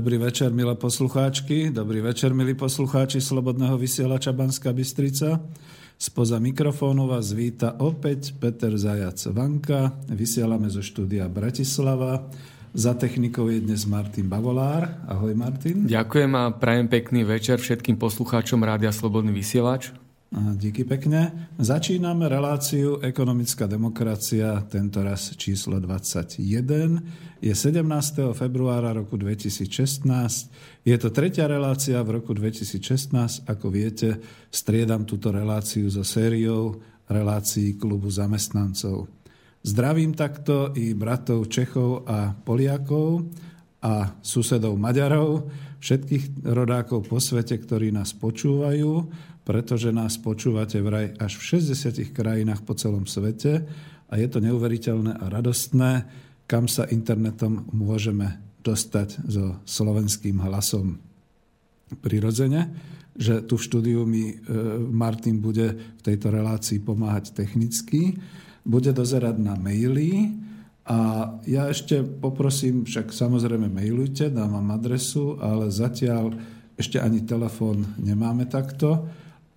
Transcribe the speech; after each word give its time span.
Dobrý 0.00 0.16
večer, 0.16 0.48
milé 0.48 0.72
poslucháčky, 0.80 1.68
dobrý 1.68 2.00
večer, 2.00 2.32
milí 2.32 2.56
poslucháči 2.56 3.20
Slobodného 3.20 3.76
vysielača 3.76 4.32
Banska 4.32 4.72
Bystrica. 4.72 5.44
Spoza 6.00 6.40
mikrofónu 6.40 7.04
vás 7.04 7.36
víta 7.36 7.76
opäť 7.76 8.32
Peter 8.32 8.72
Zajac 8.80 9.20
Vanka. 9.28 9.92
Vysielame 10.08 10.72
zo 10.72 10.80
štúdia 10.80 11.28
Bratislava. 11.28 12.32
Za 12.72 12.96
technikou 12.96 13.52
je 13.52 13.60
dnes 13.60 13.84
Martin 13.84 14.24
Bavolár. 14.24 15.04
Ahoj 15.04 15.36
Martin. 15.36 15.84
Ďakujem 15.84 16.32
a 16.32 16.48
prajem 16.56 16.88
pekný 16.88 17.20
večer 17.28 17.60
všetkým 17.60 18.00
poslucháčom 18.00 18.64
Rádia 18.64 18.96
Slobodný 18.96 19.36
vysielač. 19.36 19.92
Díky 20.30 20.86
pekne. 20.86 21.50
Začíname 21.58 22.30
reláciu 22.30 23.02
Ekonomická 23.02 23.66
demokracia, 23.66 24.62
tento 24.70 25.02
raz 25.02 25.34
číslo 25.34 25.82
21. 25.82 26.38
Je 27.42 27.50
17. 27.50 28.30
februára 28.38 28.94
roku 28.94 29.18
2016. 29.18 30.86
Je 30.86 30.96
to 31.02 31.10
tretia 31.10 31.50
relácia 31.50 31.98
v 32.06 32.22
roku 32.22 32.30
2016. 32.30 33.42
Ako 33.42 33.74
viete, 33.74 34.22
striedam 34.54 35.02
túto 35.02 35.34
reláciu 35.34 35.90
so 35.90 36.06
sériou 36.06 36.78
relácií 37.10 37.74
klubu 37.74 38.06
zamestnancov. 38.06 39.10
Zdravím 39.66 40.14
takto 40.14 40.70
i 40.78 40.94
bratov 40.94 41.50
Čechov 41.50 42.06
a 42.06 42.38
Poliakov 42.38 43.26
a 43.82 44.14
susedov 44.22 44.78
Maďarov, 44.78 45.50
všetkých 45.82 46.46
rodákov 46.54 47.08
po 47.10 47.18
svete, 47.18 47.58
ktorí 47.58 47.90
nás 47.90 48.14
počúvajú 48.14 49.10
pretože 49.50 49.90
nás 49.90 50.14
počúvate 50.14 50.78
vraj 50.78 51.10
až 51.18 51.42
v 51.42 51.58
60 51.58 52.14
krajinách 52.14 52.62
po 52.62 52.78
celom 52.78 53.02
svete 53.02 53.66
a 54.06 54.14
je 54.14 54.30
to 54.30 54.38
neuveriteľné 54.38 55.18
a 55.18 55.26
radostné, 55.26 56.06
kam 56.46 56.70
sa 56.70 56.86
internetom 56.86 57.66
môžeme 57.74 58.38
dostať 58.62 59.26
so 59.26 59.58
slovenským 59.66 60.38
hlasom. 60.38 61.02
Prirodzene, 61.98 62.70
že 63.18 63.42
tu 63.42 63.58
v 63.58 63.66
štúdiu 63.66 64.06
mi 64.06 64.30
e, 64.30 64.34
Martin 64.86 65.42
bude 65.42 65.98
v 65.98 66.02
tejto 66.06 66.30
relácii 66.30 66.78
pomáhať 66.78 67.34
technicky, 67.34 68.22
bude 68.62 68.94
dozerať 68.94 69.34
na 69.42 69.58
maily 69.58 70.30
a 70.86 71.26
ja 71.42 71.66
ešte 71.66 72.06
poprosím, 72.06 72.86
však 72.86 73.10
samozrejme 73.10 73.66
mailujte, 73.66 74.30
dám 74.30 74.62
vám 74.62 74.78
adresu, 74.78 75.42
ale 75.42 75.74
zatiaľ 75.74 76.38
ešte 76.78 77.02
ani 77.02 77.26
telefón 77.26 77.98
nemáme 77.98 78.46
takto 78.46 79.10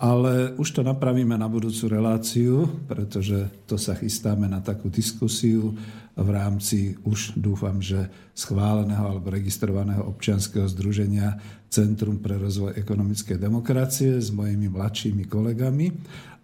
ale 0.03 0.51
už 0.59 0.75
to 0.75 0.81
napravíme 0.83 1.31
na 1.39 1.47
budúcu 1.47 1.87
reláciu, 1.87 2.67
pretože 2.91 3.47
to 3.63 3.79
sa 3.79 3.95
chystáme 3.95 4.51
na 4.51 4.59
takú 4.59 4.91
diskusiu 4.91 5.71
v 6.13 6.29
rámci 6.29 6.99
už 7.07 7.39
dúfam, 7.39 7.79
že 7.79 8.11
schváleného 8.35 8.99
alebo 8.99 9.31
registrovaného 9.31 10.03
občianského 10.03 10.67
združenia 10.67 11.39
Centrum 11.71 12.19
pre 12.19 12.35
rozvoj 12.35 12.75
ekonomickej 12.75 13.39
demokracie 13.39 14.19
s 14.19 14.29
mojimi 14.29 14.67
mladšími 14.67 15.23
kolegami. 15.25 15.89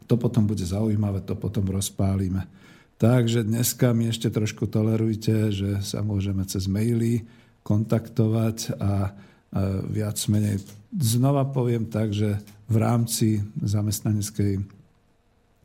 To 0.07 0.15
potom 0.15 0.47
bude 0.47 0.63
zaujímavé, 0.63 1.21
to 1.21 1.35
potom 1.35 1.67
rozpálime. 1.67 2.47
Takže 2.95 3.43
dneska 3.43 3.91
mi 3.91 4.07
ešte 4.07 4.31
trošku 4.31 4.71
tolerujte, 4.71 5.51
že 5.51 5.83
sa 5.83 5.99
môžeme 5.99 6.47
cez 6.47 6.65
maily 6.65 7.27
kontaktovať 7.61 8.79
a 8.79 9.13
viac 9.85 10.17
menej 10.31 10.63
znova 10.95 11.45
poviem 11.45 11.85
tak, 11.85 12.09
že 12.09 12.41
v 12.69 12.75
rámci 12.77 13.41
zamestnaneckej 13.59 14.61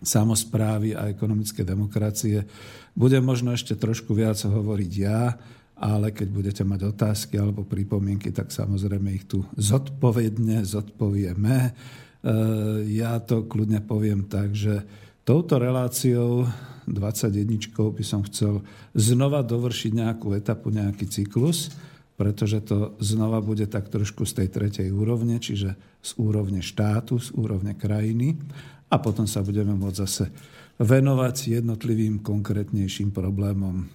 samozprávy 0.05 0.93
a 0.97 1.09
ekonomické 1.09 1.65
demokracie. 1.65 2.45
Budem 2.93 3.25
možno 3.25 3.53
ešte 3.53 3.77
trošku 3.77 4.13
viac 4.13 4.37
hovoriť 4.41 4.93
ja, 5.01 5.37
ale 5.75 6.15
keď 6.15 6.29
budete 6.31 6.63
mať 6.63 6.81
otázky 6.95 7.35
alebo 7.41 7.67
pripomienky, 7.67 8.31
tak 8.31 8.55
samozrejme 8.55 9.11
ich 9.11 9.27
tu 9.27 9.43
zodpovedne 9.59 10.63
zodpovieme. 10.63 11.57
E, 11.61 11.71
ja 12.95 13.19
to 13.19 13.49
kľudne 13.49 13.83
poviem 13.83 14.31
tak, 14.31 14.55
že 14.55 14.87
touto 15.27 15.59
reláciou 15.59 16.47
21 16.87 17.73
by 17.73 18.05
som 18.05 18.23
chcel 18.29 18.61
znova 18.93 19.41
dovršiť 19.41 19.93
nejakú 19.99 20.37
etapu, 20.37 20.69
nejaký 20.69 21.09
cyklus, 21.11 21.73
pretože 22.15 22.63
to 22.63 22.95
znova 23.03 23.43
bude 23.43 23.67
tak 23.67 23.91
trošku 23.91 24.23
z 24.23 24.43
tej 24.43 24.49
tretej 24.55 24.89
úrovne, 24.95 25.43
čiže 25.43 25.75
z 25.99 26.11
úrovne 26.21 26.63
štátu, 26.63 27.19
z 27.19 27.35
úrovne 27.35 27.75
krajiny 27.75 28.39
a 28.91 28.99
potom 29.03 29.27
sa 29.27 29.43
budeme 29.43 29.75
môcť 29.75 29.99
zase 29.99 30.31
venovať 30.79 31.59
jednotlivým 31.59 32.23
konkrétnejším 32.23 33.11
problémom. 33.11 33.91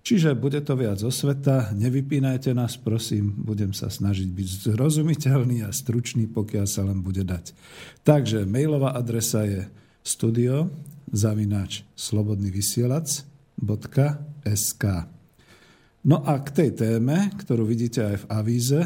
Čiže 0.00 0.32
bude 0.32 0.64
to 0.64 0.80
viac 0.80 0.96
zo 0.96 1.12
sveta, 1.12 1.76
nevypínajte 1.76 2.56
nás, 2.56 2.80
prosím, 2.80 3.36
budem 3.36 3.76
sa 3.76 3.92
snažiť 3.92 4.32
byť 4.32 4.72
zrozumiteľný 4.72 5.68
a 5.68 5.76
stručný, 5.76 6.24
pokiaľ 6.32 6.66
sa 6.66 6.88
len 6.88 7.04
bude 7.04 7.20
dať. 7.20 7.52
Takže 8.00 8.48
mailová 8.48 8.96
adresa 8.96 9.44
je 9.44 9.68
studio 10.00 10.72
zavináč 11.12 11.84
slobodnyvysielac.sk 12.00 14.84
No 16.00 16.24
a 16.24 16.40
k 16.40 16.48
tej 16.48 16.70
téme, 16.72 17.28
ktorú 17.36 17.68
vidíte 17.68 18.00
aj 18.00 18.16
v 18.24 18.28
avíze, 18.32 18.80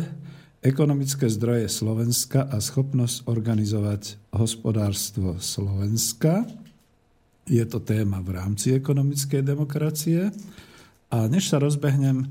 ekonomické 0.65 1.31
zdroje 1.31 1.71
Slovenska 1.71 2.51
a 2.51 2.59
schopnosť 2.59 3.31
organizovať 3.31 4.19
hospodárstvo 4.35 5.39
Slovenska. 5.39 6.43
Je 7.47 7.63
to 7.71 7.79
téma 7.79 8.19
v 8.19 8.35
rámci 8.35 8.75
ekonomickej 8.75 9.47
demokracie. 9.47 10.35
A 11.13 11.31
než 11.31 11.55
sa 11.55 11.63
rozbehnem, 11.63 12.27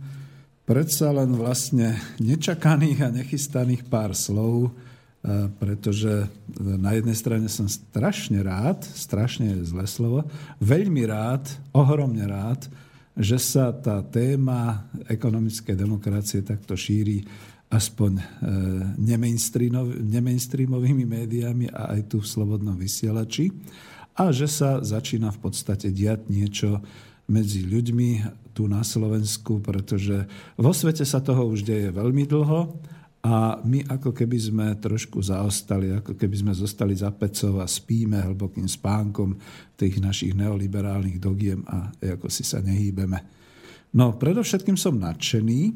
predsa 0.68 1.16
len 1.16 1.32
vlastne 1.32 1.96
nečakaných 2.20 3.00
a 3.08 3.14
nechystaných 3.14 3.88
pár 3.88 4.12
slov, 4.12 4.68
e, 4.68 4.72
pretože 5.64 6.28
na 6.60 6.92
jednej 6.92 7.16
strane 7.16 7.48
som 7.48 7.72
strašne 7.72 8.44
rád, 8.44 8.84
strašne 8.84 9.56
je 9.56 9.72
zlé 9.72 9.88
slovo, 9.88 10.28
veľmi 10.60 11.08
rád, 11.08 11.48
ohromne 11.72 12.28
rád, 12.28 12.68
že 13.14 13.38
sa 13.38 13.70
tá 13.74 14.02
téma 14.02 14.90
ekonomickej 15.06 15.78
demokracie 15.78 16.42
takto 16.42 16.74
šíri 16.74 17.22
aspoň 17.74 18.12
e, 18.18 18.24
nemainstreamovými 19.98 21.06
médiami 21.06 21.70
a 21.74 21.98
aj 21.98 22.02
tu 22.10 22.18
v 22.22 22.30
Slobodnom 22.30 22.78
vysielači 22.78 23.50
a 24.14 24.30
že 24.30 24.46
sa 24.46 24.78
začína 24.82 25.34
v 25.34 25.40
podstate 25.42 25.90
diať 25.90 26.30
niečo 26.30 26.82
medzi 27.26 27.66
ľuďmi 27.66 28.10
tu 28.54 28.70
na 28.70 28.86
Slovensku, 28.86 29.58
pretože 29.66 30.30
vo 30.54 30.70
svete 30.70 31.02
sa 31.02 31.18
toho 31.18 31.50
už 31.50 31.66
deje 31.66 31.90
veľmi 31.90 32.30
dlho 32.30 32.78
a 33.24 33.56
my 33.64 33.88
ako 33.88 34.12
keby 34.12 34.36
sme 34.36 34.68
trošku 34.76 35.24
zaostali, 35.24 35.96
ako 35.96 36.20
keby 36.20 36.44
sme 36.44 36.52
zostali 36.52 36.92
za 36.92 37.08
pecov 37.16 37.64
a 37.64 37.68
spíme 37.72 38.20
hlbokým 38.20 38.68
spánkom 38.68 39.40
tých 39.80 40.04
našich 40.04 40.36
neoliberálnych 40.36 41.24
dogiem 41.24 41.64
a 41.64 41.88
ako 42.04 42.28
si 42.28 42.44
sa 42.44 42.60
nehýbeme. 42.60 43.16
No, 43.96 44.20
predovšetkým 44.20 44.76
som 44.76 45.00
nadšený 45.00 45.72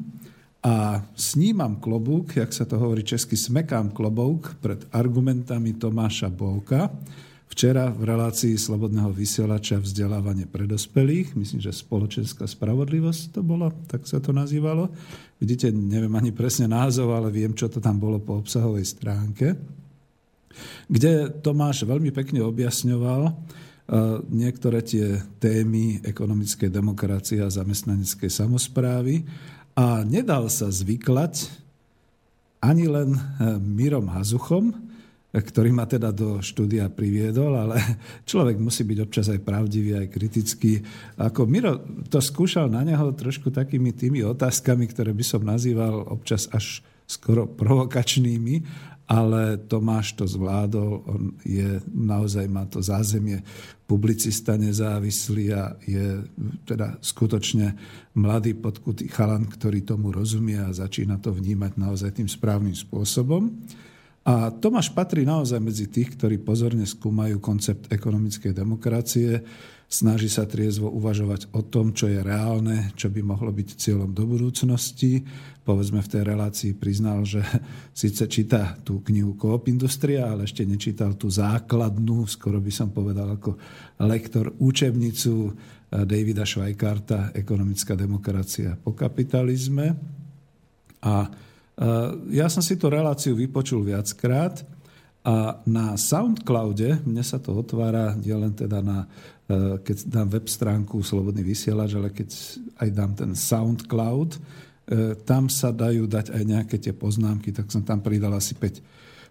a 0.60 1.00
snímam 1.16 1.80
klobúk, 1.80 2.36
jak 2.36 2.52
sa 2.52 2.68
to 2.68 2.76
hovorí 2.76 3.00
česky, 3.00 3.32
smekám 3.32 3.96
klobouk 3.96 4.60
pred 4.60 4.84
argumentami 4.92 5.72
Tomáša 5.80 6.28
Bovka, 6.28 6.92
Včera 7.48 7.88
v 7.88 8.04
relácii 8.04 8.60
Slobodného 8.60 9.08
vysielača 9.08 9.80
vzdelávanie 9.80 10.44
pre 10.44 10.68
dospelých, 10.68 11.32
myslím, 11.32 11.64
že 11.64 11.72
spoločenská 11.72 12.44
spravodlivosť 12.44 13.32
to 13.32 13.40
bolo, 13.40 13.72
tak 13.88 14.04
sa 14.04 14.20
to 14.20 14.36
nazývalo. 14.36 14.92
Vidíte, 15.38 15.70
neviem 15.70 16.10
ani 16.18 16.34
presne 16.34 16.66
názov, 16.66 17.14
ale 17.14 17.30
viem, 17.30 17.54
čo 17.54 17.70
to 17.70 17.78
tam 17.78 18.02
bolo 18.02 18.18
po 18.18 18.42
obsahovej 18.42 18.82
stránke, 18.82 19.54
kde 20.90 21.30
Tomáš 21.38 21.86
veľmi 21.86 22.10
pekne 22.10 22.42
objasňoval 22.42 23.22
uh, 23.30 23.34
niektoré 24.34 24.82
tie 24.82 25.22
témy 25.38 26.02
ekonomickej 26.02 26.74
demokracie 26.74 27.38
a 27.38 27.54
zamestnaneckej 27.54 28.26
samozprávy 28.26 29.22
a 29.78 30.02
nedal 30.02 30.50
sa 30.50 30.74
zvyklať 30.74 31.54
ani 32.58 32.90
len 32.90 33.14
uh, 33.14 33.62
Mirom 33.62 34.10
Hazuchom, 34.10 34.87
ktorý 35.40 35.70
ma 35.70 35.86
teda 35.86 36.10
do 36.10 36.42
štúdia 36.42 36.90
priviedol, 36.90 37.54
ale 37.54 37.78
človek 38.30 38.58
musí 38.58 38.84
byť 38.84 38.98
občas 39.02 39.26
aj 39.30 39.40
pravdivý, 39.44 39.98
aj 39.98 40.08
kritický. 40.10 40.82
Ako 41.18 41.46
Miro 41.46 41.80
to 42.08 42.18
skúšal 42.18 42.70
na 42.70 42.82
neho 42.82 43.12
trošku 43.14 43.50
takými 43.54 43.94
tými 43.94 44.24
otázkami, 44.26 44.88
ktoré 44.90 45.14
by 45.14 45.24
som 45.24 45.42
nazýval 45.46 46.06
občas 46.08 46.50
až 46.50 46.82
skoro 47.08 47.48
provokačnými, 47.48 48.62
ale 49.08 49.56
Tomáš 49.56 50.20
to 50.20 50.28
zvládol, 50.28 51.00
on 51.08 51.32
je, 51.40 51.80
naozaj 51.88 52.44
má 52.44 52.68
to 52.68 52.84
zázemie 52.84 53.40
publicista 53.88 54.60
nezávislý 54.60 55.56
a 55.56 55.72
je 55.80 56.28
teda 56.68 57.00
skutočne 57.00 57.72
mladý 58.12 58.52
podkutý 58.52 59.08
chalan, 59.08 59.48
ktorý 59.48 59.80
tomu 59.80 60.12
rozumie 60.12 60.60
a 60.60 60.76
začína 60.76 61.16
to 61.24 61.32
vnímať 61.32 61.80
naozaj 61.80 62.20
tým 62.20 62.28
správnym 62.28 62.76
spôsobom. 62.76 63.48
A 64.28 64.52
Tomáš 64.52 64.92
patrí 64.92 65.24
naozaj 65.24 65.56
medzi 65.56 65.88
tých, 65.88 66.12
ktorí 66.12 66.36
pozorne 66.36 66.84
skúmajú 66.84 67.40
koncept 67.40 67.88
ekonomickej 67.88 68.52
demokracie, 68.52 69.40
snaží 69.88 70.28
sa 70.28 70.44
triezvo 70.44 70.92
uvažovať 70.92 71.48
o 71.56 71.64
tom, 71.64 71.96
čo 71.96 72.12
je 72.12 72.20
reálne, 72.20 72.92
čo 72.92 73.08
by 73.08 73.24
mohlo 73.24 73.48
byť 73.48 73.68
cieľom 73.80 74.12
do 74.12 74.28
budúcnosti. 74.28 75.24
Povedzme 75.64 76.04
v 76.04 76.12
tej 76.12 76.22
relácii 76.28 76.76
priznal, 76.76 77.24
že 77.24 77.40
síce 78.04 78.28
číta 78.28 78.76
tú 78.84 79.00
knihu 79.08 79.32
Coop 79.40 79.64
Industria, 79.64 80.28
ale 80.28 80.44
ešte 80.44 80.68
nečítal 80.68 81.16
tú 81.16 81.32
základnú, 81.32 82.28
skoro 82.28 82.60
by 82.60 82.68
som 82.68 82.92
povedal 82.92 83.32
ako 83.32 83.56
lektor, 84.04 84.52
učebnicu 84.60 85.56
Davida 85.88 86.44
Schweikarta 86.44 87.32
Ekonomická 87.32 87.96
demokracia 87.96 88.76
po 88.76 88.92
kapitalizme. 88.92 89.96
A 91.00 91.24
Eh, 91.24 91.47
ja 92.34 92.50
som 92.50 92.58
si 92.58 92.74
tú 92.74 92.90
reláciu 92.90 93.38
vypočul 93.38 93.86
viackrát 93.86 94.66
a 95.28 95.60
na 95.68 95.98
Soundcloude, 95.98 97.04
mne 97.04 97.20
sa 97.20 97.36
to 97.36 97.52
otvára 97.52 98.16
len 98.16 98.54
teda 98.56 98.80
na, 98.80 99.04
eh, 99.50 99.76
keď 99.82 99.96
dám 100.08 100.28
web 100.32 100.46
stránku 100.48 101.04
Slobodný 101.04 101.44
vysielač, 101.44 101.98
ale 101.98 102.14
keď 102.14 102.28
aj 102.80 102.88
dám 102.94 103.12
ten 103.12 103.32
Soundcloud, 103.36 104.30
eh, 104.38 105.12
tam 105.28 105.52
sa 105.52 105.74
dajú 105.74 106.08
dať 106.08 106.32
aj 106.32 106.42
nejaké 106.48 106.76
tie 106.80 106.94
poznámky, 106.96 107.52
tak 107.52 107.68
som 107.68 107.84
tam 107.84 108.00
pridal 108.00 108.32
asi 108.32 108.56
5 108.56 108.80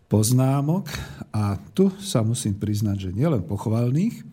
poznámok 0.06 0.88
a 1.34 1.58
tu 1.74 1.90
sa 2.00 2.24
musím 2.24 2.56
priznať, 2.56 3.10
že 3.10 3.16
nielen 3.18 3.44
pochvalných, 3.44 4.24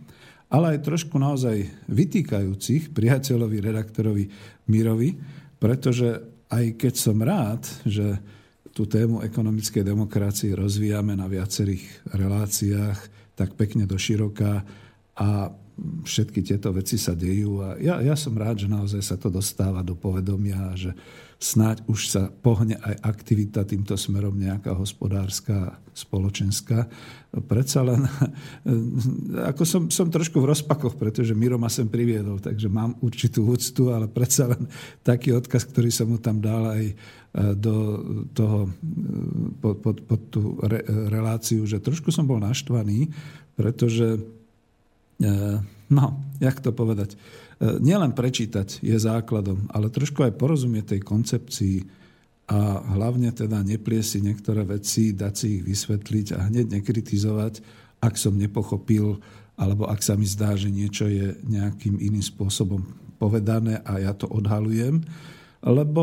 ale 0.53 0.79
aj 0.79 0.87
trošku 0.87 1.19
naozaj 1.19 1.67
vytýkajúcich 1.91 2.95
priateľovi, 2.95 3.59
redaktorovi 3.59 4.25
Mirovi, 4.71 5.19
pretože 5.59 6.34
aj 6.55 6.79
keď 6.79 6.95
som 6.95 7.19
rád, 7.19 7.63
že 7.83 8.23
tú 8.75 8.87
tému 8.91 9.23
ekonomickej 9.23 9.87
demokracie 9.87 10.51
rozvíjame 10.55 11.15
na 11.15 11.31
viacerých 11.31 12.11
reláciách 12.11 12.99
tak 13.39 13.55
pekne 13.55 13.87
do 13.87 13.95
široka 13.95 14.67
a 15.15 15.31
všetky 15.79 16.41
tieto 16.47 16.71
veci 16.71 16.95
sa 16.95 17.19
dejú 17.19 17.59
a 17.59 17.69
ja, 17.83 17.99
ja 17.99 18.15
som 18.15 18.39
rád, 18.39 18.63
že 18.63 18.69
naozaj 18.71 19.03
sa 19.03 19.17
to 19.19 19.27
dostáva 19.27 19.83
do 19.83 19.99
povedomia 19.99 20.71
a 20.71 20.79
že 20.79 20.95
snáď 21.45 21.83
už 21.91 22.01
sa 22.09 22.23
pohne 22.31 22.79
aj 22.79 22.95
aktivita 23.03 23.67
týmto 23.67 23.99
smerom 23.99 24.39
nejaká 24.39 24.73
hospodárska, 24.73 25.77
spoločenská. 25.93 26.89
Predsa 27.45 27.85
len, 27.85 28.07
ako 29.51 29.63
som, 29.67 29.83
som 29.91 30.09
trošku 30.09 30.41
v 30.41 30.55
rozpakoch, 30.55 30.95
pretože 30.97 31.37
Miro 31.37 31.59
ma 31.61 31.69
sem 31.69 31.91
priviedol, 31.91 32.39
takže 32.39 32.71
mám 32.71 32.97
určitú 33.03 33.51
úctu, 33.51 33.91
ale 33.91 34.07
predsa 34.07 34.51
len 34.55 34.65
taký 35.03 35.35
odkaz, 35.35 35.69
ktorý 35.69 35.91
som 35.91 36.09
mu 36.09 36.19
tam 36.23 36.39
dal 36.39 36.71
aj 36.71 36.85
e, 36.87 36.95
do 37.59 37.75
toho, 38.33 38.71
pod, 39.59 39.77
pod, 39.83 39.97
pod 40.07 40.21
tú 40.31 40.57
re, 40.65 40.81
reláciu, 41.11 41.67
že 41.67 41.83
trošku 41.83 42.09
som 42.09 42.25
bol 42.25 42.39
naštvaný, 42.41 43.11
pretože 43.59 44.19
no, 45.91 46.07
jak 46.41 46.59
to 46.61 46.75
povedať, 46.75 47.15
e, 47.15 47.17
nielen 47.79 48.13
prečítať 48.17 48.83
je 48.83 48.97
základom, 48.99 49.71
ale 49.71 49.93
trošku 49.93 50.27
aj 50.27 50.39
porozumieť 50.39 50.97
tej 50.97 51.01
koncepcii 51.05 51.79
a 52.45 52.85
hlavne 52.99 53.33
teda 53.33 53.65
neplie 53.65 54.05
si 54.05 54.21
niektoré 54.21 54.69
veci, 54.69 55.17
dať 55.17 55.33
si 55.33 55.47
ich 55.61 55.63
vysvetliť 55.65 56.27
a 56.37 56.51
hneď 56.53 56.77
nekritizovať, 56.81 57.65
ak 58.05 58.21
som 58.21 58.37
nepochopil, 58.37 59.17
alebo 59.57 59.89
ak 59.89 60.05
sa 60.05 60.19
mi 60.19 60.29
zdá, 60.29 60.53
že 60.59 60.69
niečo 60.69 61.09
je 61.09 61.41
nejakým 61.47 61.97
iným 61.97 62.21
spôsobom 62.21 62.85
povedané 63.17 63.81
a 63.87 64.03
ja 64.03 64.13
to 64.13 64.29
odhalujem. 64.29 65.01
Lebo 65.65 66.03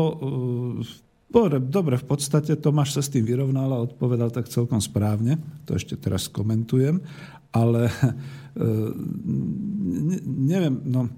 e, 1.30 1.58
dobre, 1.62 1.94
v 1.96 2.06
podstate 2.06 2.58
Tomáš 2.58 2.98
sa 2.98 3.02
s 3.04 3.12
tým 3.12 3.22
vyrovnal 3.22 3.70
a 3.70 3.84
odpovedal 3.86 4.34
tak 4.34 4.50
celkom 4.50 4.82
správne, 4.82 5.38
to 5.64 5.78
ešte 5.78 5.94
teraz 5.94 6.26
komentujem, 6.26 6.98
ale 7.54 7.86
E, 8.52 8.66
neviem, 10.28 10.74
no, 10.84 11.08
e, 11.08 11.10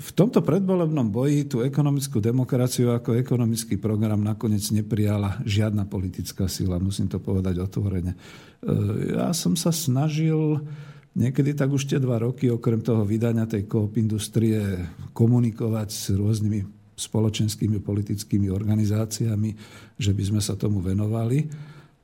v 0.00 0.10
tomto 0.16 0.40
predvolebnom 0.40 1.12
boji 1.12 1.44
tú 1.44 1.60
ekonomickú 1.60 2.20
demokraciu 2.20 2.96
ako 2.96 3.20
ekonomický 3.20 3.76
program 3.76 4.24
nakoniec 4.24 4.64
neprijala 4.72 5.40
žiadna 5.44 5.84
politická 5.84 6.48
sila, 6.48 6.80
musím 6.80 7.12
to 7.12 7.20
povedať 7.20 7.60
otvorene. 7.60 8.16
E, 8.16 8.18
ja 9.20 9.36
som 9.36 9.52
sa 9.52 9.68
snažil 9.68 10.64
niekedy 11.12 11.52
tak 11.52 11.68
už 11.74 11.90
tie 11.90 11.98
dva 12.00 12.22
roky, 12.22 12.48
okrem 12.48 12.80
toho 12.80 13.04
vydania 13.04 13.44
tej 13.44 13.68
koop 13.68 14.00
industrie, 14.00 14.86
komunikovať 15.12 15.88
s 15.92 16.04
rôznymi 16.14 16.80
spoločenskými 17.00 17.80
politickými 17.80 18.52
organizáciami, 18.52 19.50
že 19.96 20.12
by 20.12 20.22
sme 20.24 20.40
sa 20.44 20.52
tomu 20.56 20.84
venovali. 20.84 21.48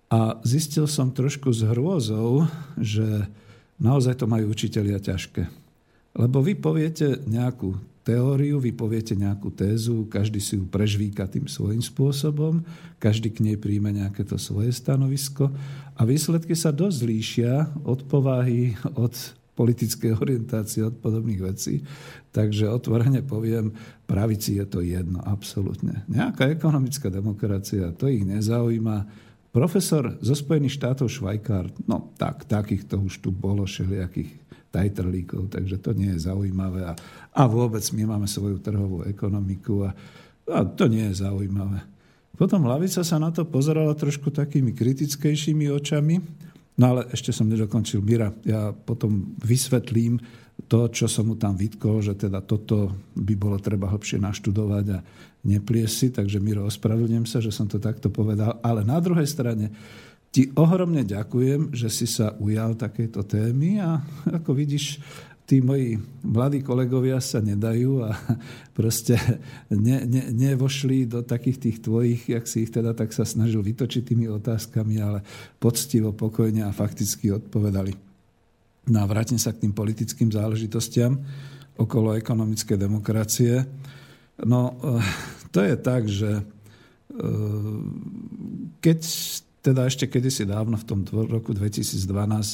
A 0.08 0.40
zistil 0.46 0.88
som 0.88 1.12
trošku 1.12 1.52
s 1.52 1.66
hrôzou, 1.66 2.48
že 2.78 3.28
Naozaj 3.76 4.20
to 4.20 4.26
majú 4.28 4.52
učitelia 4.52 4.96
ťažké. 4.96 5.46
Lebo 6.16 6.40
vy 6.40 6.56
poviete 6.56 7.20
nejakú 7.28 7.76
teóriu, 8.06 8.62
vy 8.62 8.70
poviete 8.70 9.18
nejakú 9.18 9.50
tézu, 9.50 10.06
každý 10.06 10.38
si 10.38 10.54
ju 10.54 10.64
prežvíka 10.64 11.26
tým 11.26 11.50
svojím 11.50 11.82
spôsobom, 11.82 12.62
každý 13.02 13.34
k 13.34 13.42
nej 13.42 13.58
príjme 13.58 13.90
nejaké 13.90 14.22
to 14.22 14.38
svoje 14.38 14.70
stanovisko 14.70 15.50
a 15.98 16.00
výsledky 16.06 16.54
sa 16.54 16.70
dosť 16.70 16.98
líšia 17.02 17.52
od 17.82 18.06
povahy, 18.06 18.78
od 18.94 19.12
politickej 19.58 20.20
orientácie, 20.20 20.84
od 20.84 20.94
podobných 21.00 21.40
vecí. 21.42 21.82
Takže 22.30 22.70
otvorene 22.70 23.24
poviem, 23.24 23.72
pravici 24.04 24.60
je 24.60 24.66
to 24.68 24.84
jedno, 24.84 25.18
absolútne. 25.24 26.04
Nejaká 26.06 26.52
ekonomická 26.52 27.08
demokracia, 27.08 27.90
to 27.96 28.06
ich 28.06 28.22
nezaujíma 28.22 29.25
Profesor 29.56 30.20
zo 30.20 30.36
Spojených 30.36 30.76
štátov 30.76 31.08
Švajkár, 31.08 31.72
no 31.88 32.12
tak, 32.20 32.44
takých 32.44 32.92
to 32.92 33.00
už 33.00 33.24
tu 33.24 33.32
bolo 33.32 33.64
všelijakých 33.64 34.36
tajtrlíkov, 34.68 35.48
takže 35.48 35.80
to 35.80 35.96
nie 35.96 36.12
je 36.12 36.28
zaujímavé. 36.28 36.84
A, 36.84 36.92
a 37.32 37.42
vôbec 37.48 37.80
my 37.96 38.04
máme 38.04 38.28
svoju 38.28 38.60
trhovú 38.60 39.08
ekonomiku 39.08 39.88
a, 39.88 39.96
a 40.52 40.60
to 40.60 40.92
nie 40.92 41.08
je 41.08 41.24
zaujímavé. 41.24 41.80
Potom 42.36 42.68
Lavica 42.68 43.00
sa 43.00 43.16
na 43.16 43.32
to 43.32 43.48
pozerala 43.48 43.96
trošku 43.96 44.28
takými 44.28 44.76
kritickejšími 44.76 45.72
očami, 45.72 46.20
no 46.76 46.84
ale 46.92 47.08
ešte 47.16 47.32
som 47.32 47.48
nedokončil 47.48 48.04
Mira. 48.04 48.36
Ja 48.44 48.76
potom 48.76 49.40
vysvetlím 49.40 50.20
to, 50.68 50.92
čo 50.92 51.08
som 51.08 51.32
mu 51.32 51.40
tam 51.40 51.56
vytkol, 51.56 52.04
že 52.04 52.12
teda 52.12 52.44
toto 52.44 52.92
by 53.16 53.32
bolo 53.40 53.56
treba 53.56 53.88
hlbšie 53.88 54.20
naštudovať 54.20 54.84
a 54.92 54.98
nepliesi, 55.46 56.10
takže 56.10 56.42
Miro, 56.42 56.66
ospravedlňujem 56.66 57.26
sa, 57.30 57.38
že 57.38 57.54
som 57.54 57.70
to 57.70 57.78
takto 57.78 58.10
povedal, 58.10 58.58
ale 58.66 58.82
na 58.82 58.98
druhej 58.98 59.30
strane 59.30 59.70
ti 60.34 60.50
ohromne 60.58 61.06
ďakujem, 61.06 61.72
že 61.72 61.88
si 61.88 62.04
sa 62.04 62.34
ujal 62.42 62.74
takéto 62.74 63.22
témy 63.22 63.80
a 63.80 64.02
ako 64.42 64.52
vidíš, 64.52 65.00
tí 65.46 65.62
moji 65.62 65.96
mladí 66.26 66.60
kolegovia 66.60 67.22
sa 67.22 67.38
nedajú 67.38 68.02
a 68.02 68.10
proste 68.78 69.14
ne, 69.70 70.02
ne, 70.02 70.34
nevošli 70.34 71.06
do 71.06 71.22
takých 71.22 71.58
tých 71.62 71.78
tvojich, 71.86 72.34
jak 72.34 72.44
si 72.50 72.66
ich 72.66 72.74
teda 72.74 72.92
tak 72.92 73.14
sa 73.14 73.22
snažil 73.22 73.62
vytočiť 73.62 74.02
tými 74.02 74.26
otázkami, 74.26 74.98
ale 74.98 75.22
poctivo, 75.62 76.10
pokojne 76.10 76.66
a 76.66 76.74
fakticky 76.74 77.30
odpovedali. 77.30 77.94
No 78.90 79.02
a 79.02 79.06
vrátim 79.06 79.38
sa 79.38 79.54
k 79.54 79.66
tým 79.66 79.72
politickým 79.72 80.30
záležitostiam 80.34 81.14
okolo 81.78 82.18
ekonomickej 82.18 82.76
demokracie. 82.76 83.62
No, 84.44 84.76
eh, 84.76 85.00
to 85.48 85.64
je 85.64 85.76
tak, 85.80 86.02
že 86.10 86.30
eh, 86.40 87.80
keď 88.84 88.98
teda 89.66 89.82
ešte 89.90 90.06
kedysi 90.06 90.46
dávno 90.46 90.78
v 90.78 90.86
tom 90.86 91.00
roku 91.26 91.50
2012 91.50 92.06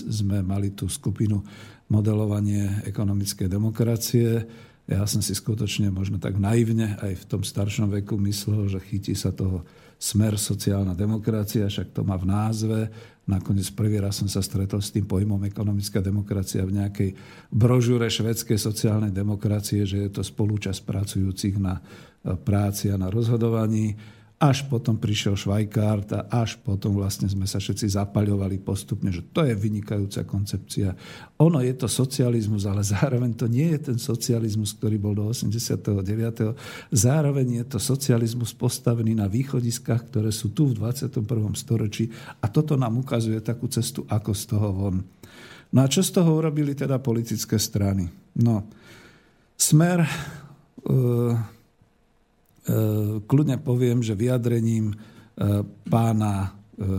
sme 0.09 0.41
mali 0.41 0.73
tú 0.73 0.89
skupinu 0.89 1.45
modelovanie 1.93 2.89
ekonomickej 2.89 3.53
demokracie. 3.53 4.49
Ja 4.89 5.05
som 5.05 5.21
si 5.21 5.37
skutočne 5.37 5.93
možno 5.93 6.17
tak 6.17 6.41
naivne 6.41 6.97
aj 7.05 7.13
v 7.21 7.25
tom 7.29 7.43
staršom 7.45 7.93
veku 8.01 8.17
myslel, 8.25 8.73
že 8.73 8.81
chytí 8.81 9.13
sa 9.13 9.29
toho 9.29 9.61
smer 10.01 10.41
sociálna 10.41 10.97
demokracia, 10.97 11.69
však 11.69 11.93
to 11.93 12.01
má 12.03 12.17
v 12.17 12.27
názve. 12.33 12.81
Nakoniec 13.23 13.71
prvý 13.79 14.03
raz 14.03 14.19
som 14.19 14.27
sa 14.27 14.43
stretol 14.43 14.83
s 14.83 14.91
tým 14.91 15.07
pojmom 15.07 15.47
ekonomická 15.47 16.03
demokracia 16.03 16.67
v 16.67 16.83
nejakej 16.83 17.11
brožúre 17.55 18.11
švedskej 18.11 18.59
sociálnej 18.59 19.15
demokracie, 19.15 19.87
že 19.87 20.03
je 20.03 20.11
to 20.11 20.23
spolúčasť 20.27 20.83
pracujúcich 20.83 21.55
na 21.63 21.79
práci 22.43 22.91
a 22.91 22.99
na 22.99 23.07
rozhodovaní 23.07 23.95
až 24.43 24.67
potom 24.67 24.99
prišiel 24.99 25.39
Švajkár 25.39 26.03
a 26.11 26.43
až 26.43 26.59
potom 26.59 26.99
vlastne 26.99 27.31
sme 27.31 27.47
sa 27.47 27.63
všetci 27.63 27.95
zapaľovali 27.95 28.59
postupne, 28.59 29.15
že 29.15 29.23
to 29.31 29.47
je 29.47 29.55
vynikajúca 29.55 30.27
koncepcia. 30.27 30.99
Ono 31.39 31.63
je 31.63 31.71
to 31.79 31.87
socializmus, 31.87 32.67
ale 32.67 32.83
zároveň 32.83 33.39
to 33.39 33.47
nie 33.47 33.71
je 33.79 33.95
ten 33.95 33.99
socializmus, 34.03 34.75
ktorý 34.75 34.99
bol 34.99 35.15
do 35.15 35.31
89. 35.31 36.59
Zároveň 36.91 37.63
je 37.63 37.65
to 37.71 37.79
socializmus 37.79 38.51
postavený 38.51 39.15
na 39.15 39.31
východiskách, 39.31 40.11
ktoré 40.11 40.35
sú 40.35 40.51
tu 40.51 40.75
v 40.75 40.83
21. 40.83 41.23
storočí 41.55 42.11
a 42.43 42.51
toto 42.51 42.75
nám 42.75 42.99
ukazuje 42.99 43.39
takú 43.39 43.71
cestu, 43.71 44.03
ako 44.11 44.35
z 44.35 44.43
toho 44.51 44.69
von. 44.75 44.97
No 45.71 45.79
a 45.81 45.87
čo 45.87 46.03
z 46.03 46.19
toho 46.19 46.35
urobili 46.35 46.75
teda 46.75 46.99
politické 46.99 47.63
strany? 47.63 48.11
No, 48.43 48.67
Smer... 49.55 50.03
E, 50.83 51.62
kľudne 53.27 53.59
poviem, 53.59 54.07
že 54.07 54.15
vyjadrením 54.15 54.95
e, 54.95 54.97
pána 55.91 56.47
e, 56.47 56.49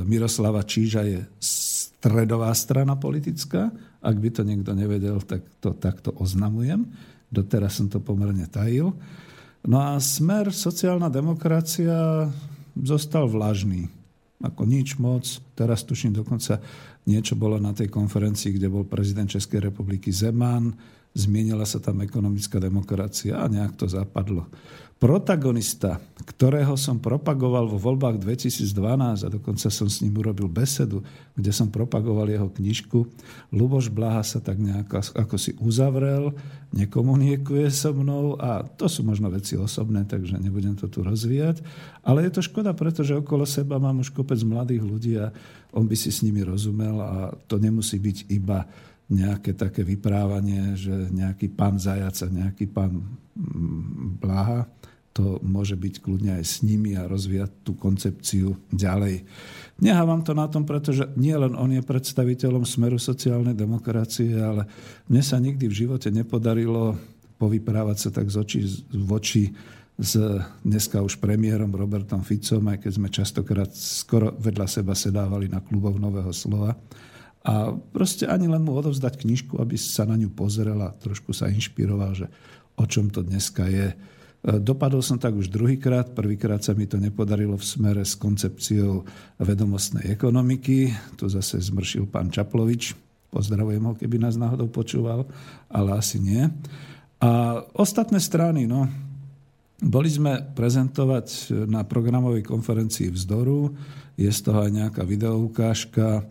Miroslava 0.04 0.64
Číža 0.68 1.08
je 1.08 1.24
stredová 1.40 2.52
strana 2.52 3.00
politická. 3.00 3.72
Ak 4.04 4.16
by 4.20 4.30
to 4.36 4.44
niekto 4.44 4.76
nevedel, 4.76 5.24
tak 5.24 5.48
to 5.64 5.72
takto 5.72 6.12
oznamujem. 6.20 6.84
Doteraz 7.32 7.80
som 7.80 7.88
to 7.88 8.04
pomerne 8.04 8.44
tajil. 8.52 8.92
No 9.64 9.80
a 9.80 9.96
smer 10.04 10.52
sociálna 10.52 11.08
demokracia 11.08 12.28
zostal 12.76 13.32
vlažný. 13.32 13.88
Ako 14.44 14.68
nič 14.68 15.00
moc. 15.00 15.24
Teraz 15.56 15.88
tuším 15.88 16.20
dokonca 16.20 16.60
niečo 17.08 17.40
bolo 17.40 17.56
na 17.56 17.72
tej 17.72 17.88
konferencii, 17.88 18.60
kde 18.60 18.68
bol 18.68 18.84
prezident 18.84 19.32
Českej 19.32 19.72
republiky 19.72 20.12
Zeman. 20.12 20.76
Zmienila 21.16 21.64
sa 21.64 21.80
tam 21.80 22.04
ekonomická 22.04 22.60
demokracia 22.60 23.40
a 23.40 23.48
nejak 23.48 23.80
to 23.80 23.88
zapadlo. 23.88 24.52
Protagonista, 25.02 26.00
ktorého 26.24 26.80
som 26.80 26.96
propagoval 26.96 27.68
vo 27.68 27.76
voľbách 27.76 28.24
2012 28.24 29.28
a 29.28 29.30
dokonca 29.30 29.68
som 29.68 29.92
s 29.92 30.00
ním 30.00 30.16
urobil 30.16 30.48
besedu, 30.48 31.04
kde 31.36 31.52
som 31.52 31.68
propagoval 31.68 32.32
jeho 32.32 32.48
knižku, 32.48 33.04
Luboš 33.52 33.92
Blaha 33.92 34.24
sa 34.24 34.40
tak 34.40 34.64
nejako 34.64 35.04
ako 35.12 35.36
si 35.36 35.52
uzavrel, 35.60 36.32
nekomunikuje 36.72 37.68
so 37.68 37.92
mnou 37.92 38.40
a 38.40 38.64
to 38.64 38.88
sú 38.88 39.04
možno 39.04 39.28
veci 39.28 39.60
osobné, 39.60 40.08
takže 40.08 40.40
nebudem 40.40 40.80
to 40.80 40.88
tu 40.88 41.04
rozvíjať. 41.04 41.60
Ale 42.08 42.24
je 42.24 42.40
to 42.40 42.42
škoda, 42.48 42.72
pretože 42.72 43.12
okolo 43.12 43.44
seba 43.44 43.84
mám 43.84 44.00
už 44.00 44.16
kopec 44.16 44.40
mladých 44.48 44.84
ľudí 44.88 45.20
a 45.20 45.36
on 45.76 45.84
by 45.84 46.00
si 46.00 46.16
s 46.16 46.24
nimi 46.24 46.48
rozumel 46.48 46.96
a 47.04 47.36
to 47.52 47.60
nemusí 47.60 48.00
byť 48.00 48.18
iba 48.32 48.64
nejaké 49.12 49.52
také 49.54 49.84
vyprávanie, 49.84 50.80
že 50.80 51.12
nejaký 51.12 51.52
pán 51.52 51.76
Zajac 51.76 52.16
a 52.24 52.28
nejaký 52.32 52.72
pán 52.72 53.04
mm, 53.36 54.24
Blaha 54.24 54.64
to 55.14 55.38
môže 55.46 55.78
byť 55.78 56.02
kľudne 56.02 56.42
aj 56.42 56.44
s 56.44 56.56
nimi 56.66 56.98
a 56.98 57.06
rozvíjať 57.06 57.62
tú 57.62 57.78
koncepciu 57.78 58.58
ďalej. 58.74 59.22
Nehávam 59.78 60.26
to 60.26 60.34
na 60.34 60.50
tom, 60.50 60.66
pretože 60.66 61.06
nie 61.14 61.38
len 61.38 61.54
on 61.54 61.70
je 61.70 61.86
predstaviteľom 61.86 62.66
smeru 62.66 62.98
sociálnej 62.98 63.54
demokracie, 63.54 64.34
ale 64.34 64.66
mne 65.06 65.22
sa 65.22 65.38
nikdy 65.38 65.70
v 65.70 65.78
živote 65.86 66.10
nepodarilo 66.10 66.98
povyprávať 67.38 67.98
sa 67.98 68.10
tak 68.10 68.34
z 68.34 68.38
očí 68.42 68.62
v 68.90 69.10
oči 69.14 69.44
s 69.94 70.18
dneska 70.66 71.06
už 71.06 71.22
premiérom 71.22 71.70
Robertom 71.70 72.26
Ficom, 72.26 72.66
aj 72.66 72.82
keď 72.82 72.92
sme 72.98 73.10
častokrát 73.14 73.70
skoro 73.70 74.34
vedľa 74.42 74.66
seba 74.66 74.98
sedávali 74.98 75.46
na 75.46 75.62
kluboch 75.62 76.02
Nového 76.02 76.34
slova. 76.34 76.74
A 77.44 77.76
proste 77.94 78.26
ani 78.26 78.50
len 78.50 78.64
mu 78.66 78.74
odovzdať 78.74 79.22
knižku, 79.22 79.62
aby 79.62 79.78
sa 79.78 80.08
na 80.10 80.18
ňu 80.18 80.34
pozrel 80.34 80.80
a 80.82 80.96
trošku 80.96 81.36
sa 81.36 81.52
inšpiroval, 81.52 82.12
že 82.16 82.28
o 82.80 82.88
čom 82.90 83.14
to 83.14 83.22
dneska 83.22 83.70
je. 83.70 83.94
Dopadol 84.44 85.00
som 85.00 85.16
tak 85.16 85.40
už 85.40 85.48
druhýkrát. 85.48 86.12
Prvýkrát 86.12 86.60
sa 86.60 86.76
mi 86.76 86.84
to 86.84 87.00
nepodarilo 87.00 87.56
v 87.56 87.64
smere 87.64 88.04
s 88.04 88.20
koncepciou 88.20 89.08
vedomostnej 89.40 90.12
ekonomiky. 90.12 90.92
Tu 91.16 91.32
zase 91.32 91.64
zmršil 91.64 92.12
pán 92.12 92.28
Čaplovič. 92.28 92.92
Pozdravujem 93.32 93.88
ho, 93.88 93.96
keby 93.96 94.20
nás 94.20 94.36
náhodou 94.36 94.68
počúval, 94.68 95.24
ale 95.72 95.96
asi 95.96 96.20
nie. 96.20 96.44
A 97.24 97.64
ostatné 97.72 98.20
strany, 98.20 98.68
no, 98.68 98.84
boli 99.80 100.12
sme 100.12 100.44
prezentovať 100.44 101.56
na 101.72 101.88
programovej 101.88 102.44
konferencii 102.44 103.16
Vzdoru. 103.16 103.72
Je 104.20 104.28
z 104.28 104.40
toho 104.44 104.68
aj 104.68 104.72
nejaká 104.76 105.08
videoukážka 105.08 106.28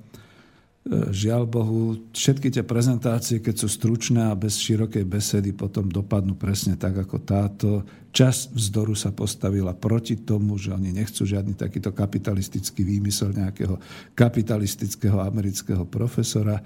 žiaľ 0.90 1.46
Bohu, 1.46 1.94
všetky 2.10 2.50
tie 2.50 2.66
prezentácie, 2.66 3.38
keď 3.38 3.54
sú 3.54 3.68
stručné 3.70 4.26
a 4.26 4.34
bez 4.34 4.58
širokej 4.58 5.06
besedy, 5.06 5.54
potom 5.54 5.86
dopadnú 5.86 6.34
presne 6.34 6.74
tak, 6.74 6.98
ako 6.98 7.16
táto. 7.22 7.70
Časť 8.10 8.50
vzdoru 8.50 8.90
sa 8.98 9.14
postavila 9.14 9.78
proti 9.78 10.18
tomu, 10.26 10.58
že 10.58 10.74
oni 10.74 10.90
nechcú 10.90 11.22
žiadny 11.22 11.54
takýto 11.54 11.94
kapitalistický 11.94 12.82
výmysel 12.82 13.30
nejakého 13.30 13.78
kapitalistického 14.18 15.22
amerického 15.22 15.86
profesora. 15.86 16.58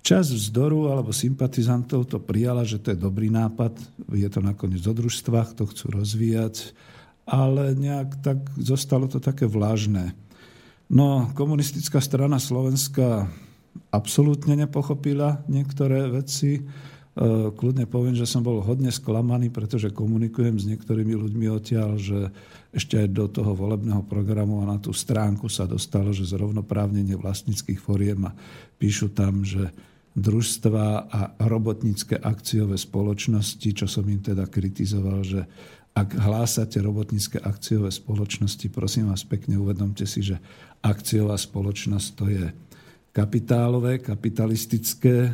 Časť 0.00 0.30
vzdoru 0.32 0.88
alebo 0.88 1.12
sympatizantov 1.12 2.08
to 2.08 2.24
prijala, 2.24 2.64
že 2.64 2.80
to 2.80 2.96
je 2.96 2.98
dobrý 3.04 3.28
nápad, 3.28 3.76
je 4.16 4.28
to 4.32 4.40
nakoniec 4.40 4.80
o 4.88 4.96
družstvách, 4.96 5.60
to 5.60 5.68
chcú 5.68 5.92
rozvíjať, 5.92 6.72
ale 7.28 7.76
nejak 7.76 8.16
tak 8.24 8.40
zostalo 8.56 9.12
to 9.12 9.20
také 9.20 9.44
vlážne. 9.44 10.16
No, 10.88 11.28
komunistická 11.36 12.00
strana 12.00 12.40
Slovenska 12.40 13.28
absolútne 13.90 14.54
nepochopila 14.54 15.44
niektoré 15.48 16.08
veci. 16.12 16.60
E, 16.60 16.62
kľudne 17.52 17.88
poviem, 17.88 18.14
že 18.14 18.28
som 18.28 18.44
bol 18.44 18.60
hodne 18.60 18.92
sklamaný, 18.92 19.48
pretože 19.48 19.94
komunikujem 19.94 20.60
s 20.60 20.68
niektorými 20.68 21.16
ľuďmi 21.16 21.46
odtiaľ, 21.48 21.96
že 21.96 22.28
ešte 22.72 23.00
aj 23.00 23.08
do 23.10 23.26
toho 23.32 23.56
volebného 23.56 24.04
programu 24.04 24.60
a 24.60 24.68
na 24.68 24.76
tú 24.76 24.92
stránku 24.92 25.48
sa 25.48 25.64
dostalo, 25.64 26.12
že 26.12 26.28
zrovnoprávnenie 26.28 27.16
vlastníckých 27.16 27.80
foriem 27.80 28.28
a 28.28 28.36
píšu 28.76 29.10
tam, 29.16 29.40
že 29.40 29.72
družstva 30.18 30.84
a 31.08 31.20
robotnícke 31.46 32.18
akciové 32.18 32.74
spoločnosti, 32.74 33.68
čo 33.70 33.86
som 33.86 34.02
im 34.10 34.18
teda 34.18 34.50
kritizoval, 34.50 35.22
že 35.22 35.46
ak 35.94 36.14
hlásate 36.14 36.78
robotnícke 36.78 37.42
akciové 37.42 37.90
spoločnosti, 37.90 38.66
prosím 38.70 39.10
vás 39.10 39.26
pekne 39.26 39.58
uvedomte 39.58 40.06
si, 40.06 40.22
že 40.22 40.38
akciová 40.82 41.34
spoločnosť 41.34 42.08
to 42.14 42.24
je 42.30 42.46
kapitálové, 43.12 43.98
kapitalistické, 43.98 45.16
e, 45.26 45.32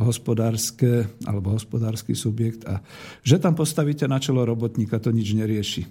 hospodárske 0.00 1.06
alebo 1.28 1.54
hospodársky 1.54 2.16
subjekt 2.16 2.66
a 2.66 2.80
že 3.22 3.38
tam 3.38 3.54
postavíte 3.54 4.08
na 4.08 4.18
čelo 4.18 4.42
robotníka, 4.42 4.98
to 4.98 5.14
nič 5.14 5.36
nerieši. 5.36 5.84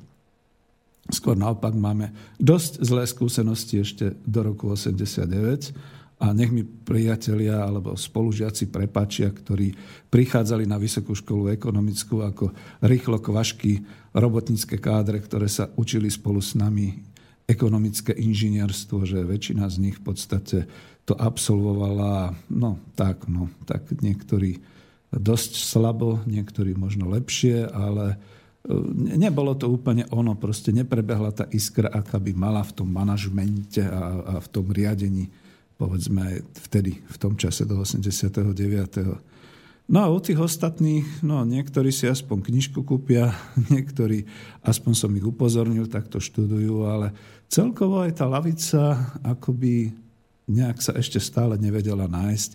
Skôr 1.11 1.35
naopak 1.35 1.75
máme 1.75 2.15
dosť 2.39 2.79
zlé 2.79 3.03
skúsenosti 3.03 3.83
ešte 3.83 4.15
do 4.23 4.39
roku 4.39 4.71
89 4.71 5.75
a 6.23 6.31
nech 6.31 6.47
mi 6.55 6.63
priatelia 6.63 7.59
alebo 7.59 7.99
spolužiaci 7.99 8.71
prepačia, 8.71 9.27
ktorí 9.27 9.75
prichádzali 10.07 10.63
na 10.63 10.79
vysokú 10.79 11.11
školu 11.11 11.51
ekonomickú 11.51 12.23
ako 12.23 12.55
rýchlo 12.87 13.19
kvašky 13.19 13.83
robotnícke 14.15 14.79
kádre, 14.79 15.19
ktoré 15.19 15.51
sa 15.51 15.67
učili 15.75 16.07
spolu 16.07 16.39
s 16.39 16.55
nami 16.55 16.95
ekonomické 17.43 18.15
inžinierstvo, 18.15 19.03
že 19.03 19.27
väčšina 19.27 19.67
z 19.67 19.75
nich 19.83 19.99
v 19.99 20.03
podstate 20.07 20.57
to 21.03 21.13
absolvovala, 21.19 22.31
no 22.47 22.79
tak, 22.95 23.27
no, 23.27 23.51
tak 23.67 23.91
niektorí 23.91 24.63
dosť 25.13 25.51
slabo, 25.59 26.23
niektorí 26.25 26.73
možno 26.73 27.11
lepšie, 27.11 27.67
ale 27.69 28.17
nebolo 29.19 29.53
to 29.59 29.67
úplne 29.67 30.07
ono, 30.15 30.39
proste 30.39 30.71
neprebehla 30.71 31.35
tá 31.35 31.45
iskra, 31.51 31.91
aká 31.91 32.17
by 32.17 32.31
mala 32.31 32.63
v 32.63 32.71
tom 32.71 32.87
manažmente 32.87 33.83
a, 33.83 34.23
a 34.23 34.33
v 34.39 34.47
tom 34.47 34.71
riadení, 34.71 35.27
povedzme 35.75 36.23
aj 36.23 36.37
vtedy, 36.71 37.03
v 37.03 37.17
tom 37.19 37.35
čase 37.35 37.67
do 37.67 37.83
89. 37.83 39.91
No 39.91 39.97
a 39.99 40.07
u 40.07 40.19
tých 40.23 40.39
ostatných, 40.39 41.27
no 41.27 41.43
niektorí 41.43 41.91
si 41.91 42.07
aspoň 42.07 42.47
knižku 42.47 42.87
kúpia, 42.87 43.35
niektorí, 43.73 44.23
aspoň 44.63 44.93
som 44.95 45.11
ich 45.11 45.27
upozornil, 45.27 45.91
tak 45.91 46.07
to 46.07 46.23
študujú, 46.23 46.87
ale 46.87 47.11
celkovo 47.51 47.99
aj 47.99 48.15
tá 48.15 48.25
lavica 48.31 49.11
akoby 49.27 50.02
nejak 50.47 50.83
sa 50.83 50.91
ešte 50.95 51.19
stále 51.19 51.55
nevedela 51.55 52.07
nájsť 52.09 52.51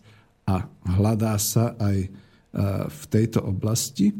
a 0.48 0.64
hľadá 0.96 1.36
sa 1.36 1.76
aj 1.76 1.96
e, 2.04 2.08
v 2.88 3.02
tejto 3.12 3.44
oblasti. 3.44 4.12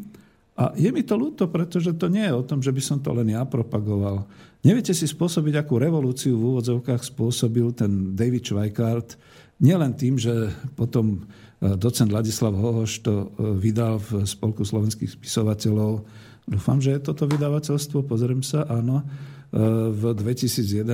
A 0.59 0.75
je 0.75 0.91
mi 0.91 1.07
to 1.07 1.15
ľúto, 1.15 1.47
pretože 1.47 1.95
to 1.95 2.11
nie 2.11 2.27
je 2.27 2.35
o 2.35 2.43
tom, 2.43 2.59
že 2.59 2.75
by 2.75 2.81
som 2.83 2.97
to 2.99 3.15
len 3.15 3.31
ja 3.31 3.47
propagoval. 3.47 4.27
Neviete 4.59 4.91
si 4.91 5.07
spôsobiť, 5.07 5.55
akú 5.55 5.79
revolúciu 5.79 6.35
v 6.35 6.45
úvodzovkách 6.53 6.99
spôsobil 6.99 7.71
ten 7.71 8.11
David 8.11 8.43
Schweikart, 8.43 9.15
nielen 9.63 9.95
tým, 9.95 10.19
že 10.19 10.51
potom 10.75 11.23
e, 11.59 11.75
docent 11.79 12.11
Ladislav 12.11 12.51
Hohoš 12.51 13.01
to 13.01 13.13
e, 13.13 13.27
vydal 13.55 14.03
v 14.03 14.27
Spolku 14.27 14.67
slovenských 14.67 15.15
spisovateľov. 15.15 16.03
Dúfam, 16.49 16.81
že 16.81 16.97
je 16.97 17.05
toto 17.05 17.29
vydavateľstvo, 17.29 18.03
pozriem 18.03 18.41
sa, 18.41 18.65
áno, 18.65 19.05
v 19.49 20.03
2011 20.13 20.93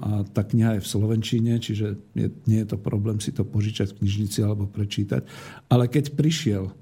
a 0.00 0.24
tá 0.24 0.40
kniha 0.40 0.80
je 0.80 0.84
v 0.84 0.88
Slovenčine, 0.88 1.60
čiže 1.60 2.00
je, 2.16 2.28
nie 2.48 2.64
je 2.64 2.68
to 2.72 2.78
problém 2.80 3.20
si 3.20 3.28
to 3.28 3.44
požičať 3.44 3.92
v 3.92 3.98
knižnici 4.00 4.40
alebo 4.40 4.64
prečítať. 4.64 5.28
Ale 5.68 5.92
keď 5.92 6.16
prišiel 6.16 6.72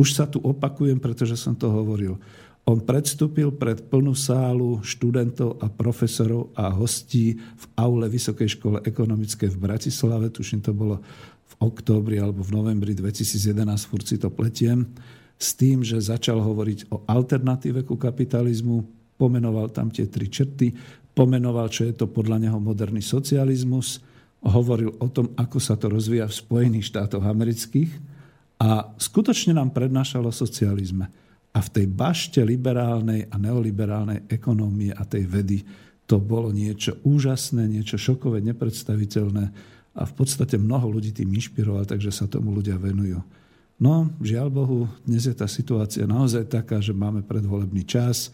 už 0.00 0.16
sa 0.16 0.24
tu 0.24 0.40
opakujem, 0.40 0.96
pretože 0.96 1.36
som 1.36 1.52
to 1.52 1.68
hovoril. 1.68 2.16
On 2.64 2.80
predstúpil 2.80 3.52
pred 3.52 3.84
plnú 3.84 4.16
sálu 4.16 4.80
študentov 4.80 5.60
a 5.60 5.68
profesorov 5.68 6.56
a 6.56 6.72
hostí 6.72 7.36
v 7.36 7.64
aule 7.76 8.08
Vysokej 8.08 8.56
škole 8.56 8.80
ekonomické 8.88 9.44
v 9.52 9.60
Bratislave, 9.60 10.32
tuším 10.32 10.64
to 10.64 10.72
bolo 10.72 11.04
v 11.44 11.54
októbri 11.60 12.16
alebo 12.16 12.40
v 12.40 12.56
novembri 12.56 12.96
2011, 12.96 13.60
furt 13.84 14.08
si 14.08 14.16
to 14.16 14.32
pletiem, 14.32 14.88
s 15.36 15.52
tým, 15.56 15.84
že 15.84 16.00
začal 16.00 16.40
hovoriť 16.40 16.92
o 16.92 17.04
alternatíve 17.04 17.84
ku 17.84 18.00
kapitalizmu, 18.00 18.99
pomenoval 19.20 19.68
tam 19.68 19.92
tie 19.92 20.08
tri 20.08 20.32
črty, 20.32 20.72
pomenoval, 21.12 21.68
čo 21.68 21.84
je 21.84 21.92
to 21.92 22.08
podľa 22.08 22.40
neho 22.40 22.56
moderný 22.56 23.04
socializmus, 23.04 24.00
hovoril 24.40 24.96
o 24.96 25.08
tom, 25.12 25.36
ako 25.36 25.60
sa 25.60 25.76
to 25.76 25.92
rozvíja 25.92 26.24
v 26.24 26.38
Spojených 26.40 26.88
štátoch 26.88 27.20
amerických, 27.20 28.08
a 28.60 28.92
skutočne 29.00 29.56
nám 29.56 29.72
prednášalo 29.72 30.28
socializme. 30.28 31.08
A 31.50 31.58
v 31.64 31.68
tej 31.72 31.86
bašte 31.88 32.44
liberálnej 32.44 33.26
a 33.32 33.40
neoliberálnej 33.40 34.28
ekonómie 34.28 34.92
a 34.92 35.02
tej 35.08 35.24
vedy 35.24 35.58
to 36.04 36.20
bolo 36.20 36.52
niečo 36.52 37.00
úžasné, 37.02 37.64
niečo 37.66 37.96
šokové, 37.96 38.44
nepredstaviteľné 38.44 39.44
a 39.96 40.02
v 40.06 40.12
podstate 40.14 40.60
mnoho 40.60 40.92
ľudí 40.92 41.10
tým 41.10 41.32
inšpiroval, 41.34 41.88
takže 41.88 42.12
sa 42.14 42.30
tomu 42.30 42.54
ľudia 42.54 42.78
venujú. 42.78 43.18
No, 43.80 44.12
žiaľ 44.20 44.52
Bohu, 44.52 44.86
dnes 45.08 45.24
je 45.24 45.34
tá 45.34 45.48
situácia 45.48 46.04
naozaj 46.04 46.46
taká, 46.52 46.84
že 46.84 46.92
máme 46.92 47.24
predvolebný 47.24 47.82
čas, 47.88 48.28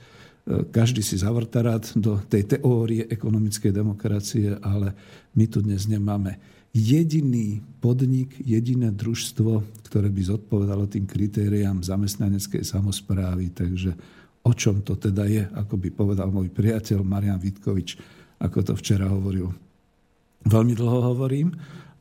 každý 0.46 1.02
si 1.02 1.18
zavrta 1.18 1.58
rád 1.58 1.90
do 1.98 2.22
tej 2.30 2.56
teórie 2.58 3.10
ekonomickej 3.10 3.74
demokracie, 3.74 4.54
ale 4.62 4.94
my 5.34 5.44
tu 5.50 5.58
dnes 5.58 5.90
nemáme 5.90 6.38
jediný 6.70 7.64
podnik, 7.82 8.36
jediné 8.38 8.92
družstvo, 8.92 9.64
ktoré 9.90 10.12
by 10.12 10.22
zodpovedalo 10.22 10.86
tým 10.86 11.08
kritériám 11.08 11.82
zamestnaneckej 11.82 12.62
samozprávy. 12.62 13.50
Takže 13.50 13.90
o 14.46 14.52
čom 14.52 14.84
to 14.84 14.94
teda 14.94 15.24
je, 15.26 15.42
ako 15.56 15.74
by 15.80 15.88
povedal 15.90 16.28
môj 16.30 16.52
priateľ 16.52 17.02
Marian 17.02 17.40
Vitkovič, 17.42 17.98
ako 18.38 18.58
to 18.60 18.72
včera 18.78 19.08
hovoril. 19.08 19.50
Veľmi 20.46 20.78
dlho 20.78 21.00
hovorím 21.16 21.56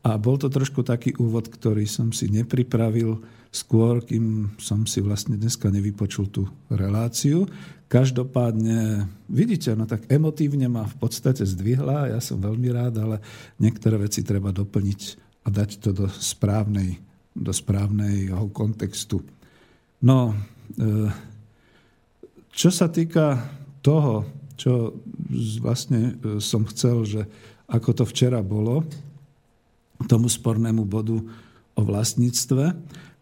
a 0.05 0.21
bol 0.21 0.37
to 0.37 0.53
trošku 0.53 0.85
taký 0.85 1.17
úvod, 1.17 1.49
ktorý 1.49 1.89
som 1.89 2.13
si 2.13 2.29
nepripravil 2.29 3.17
skôr, 3.49 4.03
kým 4.03 4.53
som 4.59 4.83
si 4.83 4.99
vlastne 4.99 5.39
dneska 5.39 5.71
nevypočul 5.71 6.29
tú 6.29 6.45
reláciu. 6.69 7.47
Každopádne, 7.85 9.05
vidíte, 9.29 9.77
no 9.77 9.85
tak 9.85 10.09
emotívne 10.09 10.65
ma 10.65 10.89
v 10.89 10.95
podstate 10.97 11.45
zdvihla, 11.45 12.09
ja 12.09 12.19
som 12.19 12.41
veľmi 12.41 12.73
rád, 12.73 12.97
ale 12.97 13.21
niektoré 13.61 14.01
veci 14.01 14.25
treba 14.25 14.49
doplniť 14.49 15.01
a 15.45 15.53
dať 15.53 15.69
to 15.77 15.89
do 15.93 16.07
správnej, 16.09 16.97
do 17.37 17.53
správneho 17.53 18.49
kontextu. 18.49 19.21
No, 20.01 20.33
e, 20.33 21.13
čo 22.49 22.73
sa 22.73 22.89
týka 22.89 23.37
toho, 23.85 24.25
čo 24.57 24.97
vlastne 25.61 26.17
e, 26.17 26.41
som 26.41 26.65
chcel, 26.65 27.05
že 27.05 27.21
ako 27.69 28.01
to 28.01 28.03
včera 28.09 28.41
bolo, 28.41 28.81
tomu 30.09 30.25
spornému 30.25 30.83
bodu 30.89 31.21
o 31.75 31.81
vlastníctve, 31.85 32.73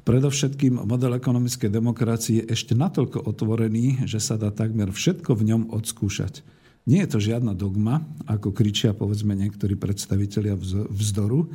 Predovšetkým 0.03 0.83
model 0.83 1.15
ekonomickej 1.15 1.71
demokracie 1.71 2.43
je 2.43 2.51
ešte 2.51 2.75
natoľko 2.75 3.23
otvorený, 3.23 4.03
že 4.03 4.19
sa 4.19 4.35
dá 4.35 4.51
takmer 4.51 4.91
všetko 4.91 5.31
v 5.31 5.47
ňom 5.47 5.61
odskúšať. 5.71 6.43
Nie 6.83 7.07
je 7.07 7.15
to 7.15 7.19
žiadna 7.23 7.55
dogma, 7.55 8.03
ako 8.27 8.51
kričia 8.51 8.91
povedzme 8.91 9.31
niektorí 9.31 9.79
predstavitelia 9.79 10.59
vzdoru. 10.91 11.47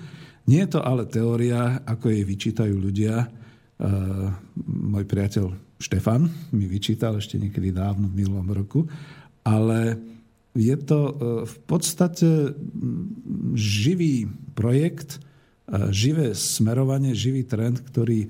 Nie 0.48 0.64
je 0.64 0.70
to 0.72 0.80
ale 0.80 1.04
teória, 1.04 1.84
ako 1.84 2.08
jej 2.08 2.24
vyčítajú 2.24 2.72
ľudia. 2.72 3.28
Uh, 3.78 4.32
môj 4.64 5.04
priateľ 5.04 5.52
Štefan 5.76 6.32
mi 6.50 6.64
vyčítal 6.64 7.20
ešte 7.20 7.36
niekedy 7.36 7.70
dávno 7.70 8.08
v 8.08 8.24
minulom 8.24 8.48
roku, 8.48 8.88
ale 9.44 10.00
je 10.56 10.74
to 10.80 11.00
uh, 11.04 11.12
v 11.44 11.56
podstate 11.68 12.56
živý 13.52 14.24
projekt, 14.56 15.20
živé 15.92 16.32
smerovanie, 16.32 17.12
živý 17.12 17.44
trend, 17.44 17.84
ktorý 17.84 18.24
e, 18.24 18.28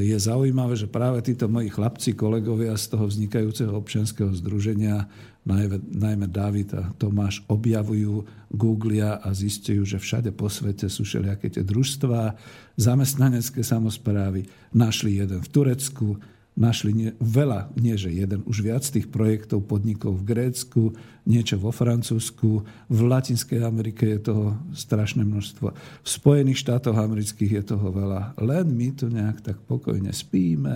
je 0.00 0.16
zaujímavé, 0.16 0.76
že 0.76 0.88
práve 0.88 1.20
títo 1.20 1.44
moji 1.46 1.68
chlapci, 1.68 2.16
kolegovia 2.16 2.72
z 2.76 2.96
toho 2.96 3.04
vznikajúceho 3.04 3.72
občianského 3.76 4.32
združenia, 4.32 5.04
najmä, 5.44 6.28
David 6.28 6.76
a 6.76 6.92
Tomáš, 7.00 7.40
objavujú, 7.48 8.28
googlia 8.52 9.20
a 9.20 9.32
zistujú, 9.32 9.88
že 9.88 9.96
všade 9.96 10.36
po 10.36 10.52
svete 10.52 10.92
sú 10.92 11.04
všelijaké 11.04 11.48
tie 11.48 11.64
družstvá, 11.64 12.36
zamestnanecké 12.76 13.64
samozprávy. 13.64 14.44
Našli 14.76 15.16
jeden 15.20 15.40
v 15.40 15.48
Turecku, 15.48 16.20
našli 16.58 16.90
nie, 16.92 17.10
veľa, 17.22 17.72
nie 17.78 17.94
že 17.94 18.10
jeden, 18.10 18.42
už 18.44 18.60
viac 18.60 18.82
tých 18.82 19.06
projektov, 19.08 19.64
podnikov 19.64 20.18
v 20.20 20.26
Grécku, 20.34 20.92
niečo 21.24 21.56
vo 21.56 21.70
Francúzsku, 21.70 22.66
v 22.90 22.98
Latinskej 23.00 23.62
Amerike 23.62 24.04
je 24.18 24.30
toho 24.32 24.58
strašné 24.74 25.22
množstvo. 25.22 25.66
V 26.04 26.08
Spojených 26.08 26.60
štátoch 26.60 26.98
amerických 26.98 27.62
je 27.62 27.64
toho 27.76 27.88
veľa. 27.94 28.34
Len 28.42 28.66
my 28.66 28.88
tu 28.92 29.06
nejak 29.08 29.40
tak 29.40 29.56
pokojne 29.64 30.10
spíme 30.10 30.74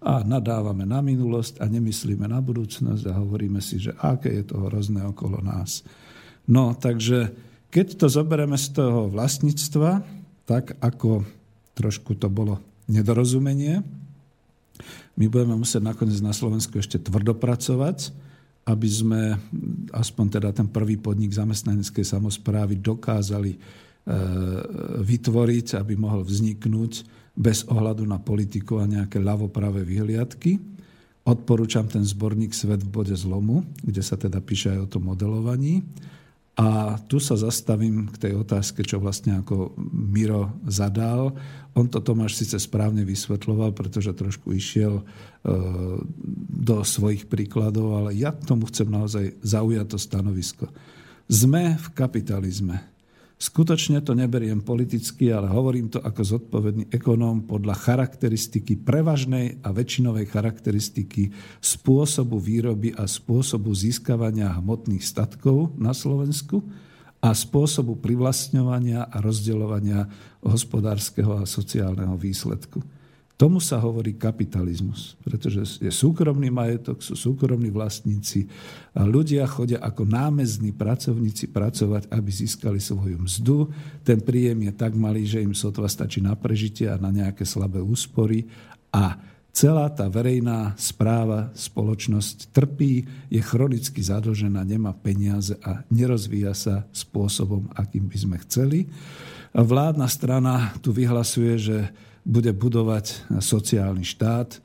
a 0.00 0.14
nadávame 0.22 0.86
na 0.86 1.02
minulosť 1.02 1.58
a 1.58 1.66
nemyslíme 1.66 2.30
na 2.30 2.38
budúcnosť 2.38 3.04
a 3.10 3.18
hovoríme 3.18 3.58
si, 3.58 3.82
že 3.82 3.92
aké 3.98 4.30
je 4.30 4.54
toho 4.54 4.70
hrozné 4.70 5.02
okolo 5.02 5.42
nás. 5.42 5.82
No, 6.46 6.78
takže 6.78 7.34
keď 7.74 7.98
to 7.98 8.06
zoberieme 8.06 8.54
z 8.54 8.78
toho 8.78 9.10
vlastníctva, 9.10 10.06
tak 10.46 10.78
ako 10.78 11.26
trošku 11.74 12.14
to 12.16 12.30
bolo 12.30 12.62
nedorozumenie, 12.86 13.82
my 15.16 15.26
budeme 15.32 15.56
musieť 15.56 15.80
nakoniec 15.80 16.20
na 16.20 16.36
Slovensku 16.36 16.76
ešte 16.76 17.00
tvrdopracovať, 17.00 18.12
aby 18.68 18.88
sme 18.90 19.40
aspoň 19.96 20.26
teda 20.40 20.50
ten 20.52 20.68
prvý 20.68 21.00
podnik 21.00 21.32
zamestnaneckej 21.32 22.04
samozprávy 22.04 22.76
dokázali 22.82 23.56
e, 23.56 23.58
vytvoriť, 25.00 25.80
aby 25.80 25.94
mohol 25.96 26.20
vzniknúť 26.26 26.92
bez 27.36 27.64
ohľadu 27.68 28.04
na 28.04 28.20
politiku 28.20 28.80
a 28.80 28.88
nejaké 28.88 29.22
ľavopravé 29.22 29.84
vyhliadky. 29.84 30.60
Odporúčam 31.26 31.88
ten 31.88 32.04
zborník 32.04 32.52
Svet 32.52 32.84
v 32.84 32.92
bode 32.92 33.16
zlomu, 33.16 33.64
kde 33.82 34.02
sa 34.04 34.20
teda 34.20 34.38
píše 34.44 34.72
aj 34.72 34.78
o 34.84 34.90
tom 34.98 35.08
modelovaní. 35.10 35.80
A 36.56 36.96
tu 37.04 37.20
sa 37.20 37.36
zastavím 37.36 38.08
k 38.08 38.16
tej 38.16 38.32
otázke, 38.40 38.80
čo 38.80 38.96
vlastne 38.96 39.44
ako 39.44 39.76
Miro 39.92 40.56
zadal. 40.64 41.36
On 41.76 41.84
to 41.84 42.00
Tomáš 42.00 42.40
síce 42.40 42.56
správne 42.56 43.04
vysvetloval, 43.04 43.76
pretože 43.76 44.16
trošku 44.16 44.56
išiel 44.56 45.00
e, 45.00 45.04
do 46.56 46.80
svojich 46.80 47.28
príkladov, 47.28 48.00
ale 48.00 48.16
ja 48.16 48.32
k 48.32 48.48
tomu 48.48 48.64
chcem 48.72 48.88
naozaj 48.88 49.36
zaujať 49.44 49.86
to 49.92 49.98
stanovisko. 50.00 50.64
Sme 51.28 51.76
v 51.76 51.86
kapitalizme. 51.92 52.95
Skutočne 53.36 54.00
to 54.00 54.16
neberiem 54.16 54.64
politicky, 54.64 55.28
ale 55.28 55.52
hovorím 55.52 55.92
to 55.92 56.00
ako 56.00 56.24
zodpovedný 56.24 56.88
ekonóm 56.88 57.44
podľa 57.44 57.76
charakteristiky, 57.76 58.80
prevažnej 58.80 59.60
a 59.60 59.76
väčšinovej 59.76 60.24
charakteristiky 60.24 61.28
spôsobu 61.60 62.40
výroby 62.40 62.96
a 62.96 63.04
spôsobu 63.04 63.76
získavania 63.76 64.56
hmotných 64.56 65.04
statkov 65.04 65.76
na 65.76 65.92
Slovensku 65.92 66.64
a 67.20 67.36
spôsobu 67.36 68.00
privlastňovania 68.00 69.04
a 69.04 69.20
rozdeľovania 69.20 70.08
hospodárskeho 70.40 71.36
a 71.36 71.44
sociálneho 71.44 72.16
výsledku. 72.16 72.95
Tomu 73.36 73.60
sa 73.60 73.76
hovorí 73.76 74.16
kapitalizmus, 74.16 75.12
pretože 75.20 75.76
je 75.84 75.92
súkromný 75.92 76.48
majetok, 76.48 77.04
sú 77.04 77.12
súkromní 77.12 77.68
vlastníci 77.68 78.48
a 78.96 79.04
ľudia 79.04 79.44
chodia 79.44 79.76
ako 79.84 80.08
námezní 80.08 80.72
pracovníci 80.72 81.52
pracovať, 81.52 82.08
aby 82.08 82.30
získali 82.32 82.80
svoju 82.80 83.20
mzdu. 83.20 83.68
Ten 84.00 84.24
príjem 84.24 84.64
je 84.64 84.72
tak 84.72 84.96
malý, 84.96 85.28
že 85.28 85.44
im 85.44 85.52
sotva 85.52 85.84
stačí 85.84 86.24
na 86.24 86.32
prežitie 86.32 86.88
a 86.88 86.96
na 86.96 87.12
nejaké 87.12 87.44
slabé 87.44 87.76
úspory 87.84 88.48
a 88.88 89.20
celá 89.52 89.92
tá 89.92 90.08
verejná 90.08 90.72
správa, 90.80 91.52
spoločnosť 91.52 92.56
trpí, 92.56 93.04
je 93.28 93.44
chronicky 93.44 94.00
zadlžená, 94.00 94.64
nemá 94.64 94.96
peniaze 94.96 95.60
a 95.60 95.84
nerozvíja 95.92 96.56
sa 96.56 96.88
spôsobom, 96.88 97.68
akým 97.76 98.08
by 98.08 98.16
sme 98.16 98.36
chceli. 98.48 98.88
Vládna 99.52 100.08
strana 100.08 100.72
tu 100.80 100.96
vyhlasuje, 100.96 101.52
že 101.60 101.78
bude 102.26 102.50
budovať 102.50 103.38
sociálny 103.38 104.02
štát. 104.02 104.58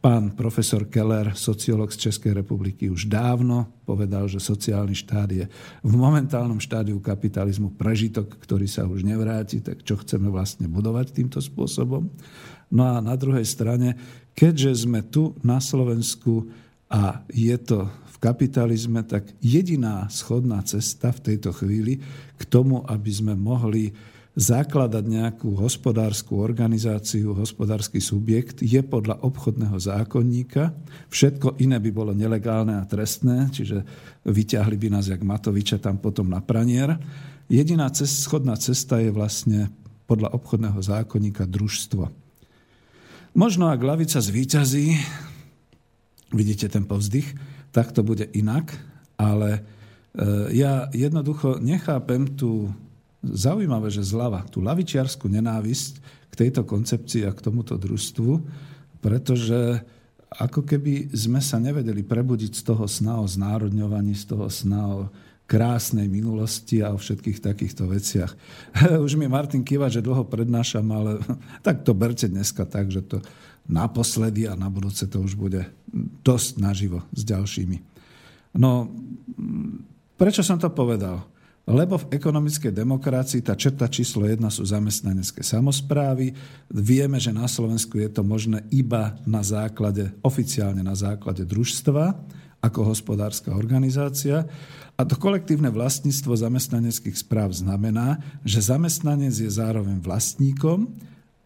Pán 0.00 0.32
profesor 0.32 0.88
Keller, 0.88 1.36
sociológ 1.36 1.92
z 1.92 2.08
Českej 2.08 2.32
republiky, 2.32 2.88
už 2.88 3.06
dávno 3.06 3.68
povedal, 3.84 4.24
že 4.26 4.40
sociálny 4.40 4.96
štát 4.96 5.28
je 5.28 5.44
v 5.84 5.92
momentálnom 5.92 6.56
štádiu 6.56 6.98
kapitalizmu 6.98 7.76
prežitok, 7.76 8.40
ktorý 8.40 8.64
sa 8.64 8.88
už 8.88 9.04
nevráti, 9.04 9.60
tak 9.60 9.84
čo 9.84 10.00
chceme 10.00 10.32
vlastne 10.32 10.66
budovať 10.66 11.12
týmto 11.12 11.38
spôsobom. 11.44 12.08
No 12.72 12.82
a 12.88 13.04
na 13.04 13.12
druhej 13.14 13.44
strane, 13.44 13.94
keďže 14.32 14.88
sme 14.88 15.04
tu 15.04 15.36
na 15.44 15.60
Slovensku 15.60 16.48
a 16.88 17.20
je 17.28 17.54
to 17.60 17.86
v 17.86 18.16
kapitalizme, 18.18 19.04
tak 19.04 19.28
jediná 19.44 20.08
schodná 20.08 20.64
cesta 20.64 21.12
v 21.12 21.20
tejto 21.32 21.52
chvíli 21.52 22.00
k 22.40 22.42
tomu, 22.48 22.80
aby 22.88 23.12
sme 23.12 23.36
mohli 23.36 23.92
zakladať 24.32 25.04
nejakú 25.04 25.60
hospodárskú 25.60 26.40
organizáciu, 26.40 27.36
hospodársky 27.36 28.00
subjekt, 28.00 28.64
je 28.64 28.80
podľa 28.80 29.20
obchodného 29.20 29.76
zákonníka. 29.76 30.72
Všetko 31.12 31.60
iné 31.60 31.76
by 31.76 31.90
bolo 31.92 32.16
nelegálne 32.16 32.80
a 32.80 32.88
trestné, 32.88 33.52
čiže 33.52 33.84
vyťahli 34.24 34.76
by 34.80 34.88
nás 34.88 35.12
jak 35.12 35.20
Matoviča 35.20 35.76
tam 35.76 36.00
potom 36.00 36.32
na 36.32 36.40
pranier. 36.40 36.96
Jediná 37.52 37.92
cest, 37.92 38.24
schodná 38.24 38.56
cesta 38.56 39.04
je 39.04 39.12
vlastne 39.12 39.68
podľa 40.08 40.32
obchodného 40.32 40.80
zákonníka 40.80 41.44
družstvo. 41.44 42.08
Možno 43.36 43.68
ak 43.68 43.80
lavica 43.84 44.20
zvíťazí, 44.20 44.96
vidíte 46.32 46.72
ten 46.72 46.88
povzdych, 46.88 47.36
tak 47.72 47.92
to 47.92 48.00
bude 48.00 48.28
inak, 48.32 48.72
ale 49.16 49.56
e, 49.56 49.60
ja 50.56 50.88
jednoducho 50.92 51.60
nechápem 51.60 52.32
tú 52.36 52.72
zaujímavé, 53.22 53.88
že 53.88 54.02
zľava 54.02 54.42
tú 54.50 54.58
lavičiarskú 54.60 55.30
nenávisť 55.30 55.92
k 56.28 56.34
tejto 56.34 56.66
koncepcii 56.66 57.24
a 57.24 57.34
k 57.34 57.44
tomuto 57.44 57.78
družstvu, 57.78 58.32
pretože 58.98 59.82
ako 60.32 60.64
keby 60.64 61.12
sme 61.12 61.44
sa 61.44 61.60
nevedeli 61.60 62.00
prebudiť 62.02 62.52
z 62.56 62.62
toho 62.64 62.84
sna 62.88 63.20
o 63.20 63.26
znárodňovaní, 63.28 64.16
z 64.16 64.24
toho 64.32 64.48
sna 64.48 64.82
o 64.88 65.00
krásnej 65.44 66.08
minulosti 66.08 66.80
a 66.80 66.96
o 66.96 66.98
všetkých 66.98 67.44
takýchto 67.44 67.84
veciach. 67.84 68.32
Už 69.04 69.20
mi 69.20 69.28
Martin 69.28 69.60
kýva, 69.60 69.92
že 69.92 70.00
dlho 70.00 70.24
prednášam, 70.24 70.88
ale 70.88 71.20
tak 71.66 71.84
to 71.84 71.92
berte 71.92 72.24
dneska 72.24 72.64
tak, 72.64 72.88
že 72.88 73.04
to 73.04 73.20
naposledy 73.68 74.48
a 74.48 74.58
na 74.58 74.66
budúce 74.66 75.06
to 75.06 75.22
už 75.22 75.38
bude 75.38 75.62
dosť 76.26 76.58
naživo 76.58 77.06
s 77.14 77.22
ďalšími. 77.22 77.78
No, 78.58 78.90
prečo 80.18 80.42
som 80.42 80.58
to 80.58 80.66
povedal? 80.66 81.22
Lebo 81.62 81.94
v 81.94 82.10
ekonomickej 82.18 82.74
demokracii 82.74 83.38
tá 83.46 83.54
črta 83.54 83.86
číslo 83.86 84.26
jedna 84.26 84.50
sú 84.50 84.66
zamestnanecké 84.66 85.46
samozprávy. 85.46 86.34
Vieme, 86.66 87.22
že 87.22 87.30
na 87.30 87.46
Slovensku 87.46 88.02
je 88.02 88.10
to 88.10 88.26
možné 88.26 88.66
iba 88.74 89.14
na 89.22 89.46
základe, 89.46 90.10
oficiálne 90.26 90.82
na 90.82 90.98
základe 90.98 91.46
družstva 91.46 92.18
ako 92.62 92.80
hospodárska 92.90 93.54
organizácia. 93.54 94.42
A 94.98 95.06
to 95.06 95.14
kolektívne 95.14 95.70
vlastníctvo 95.70 96.34
zamestnaneckých 96.34 97.14
správ 97.14 97.54
znamená, 97.54 98.18
že 98.42 98.62
zamestnanec 98.62 99.34
je 99.34 99.50
zároveň 99.50 100.02
vlastníkom, 100.02 100.90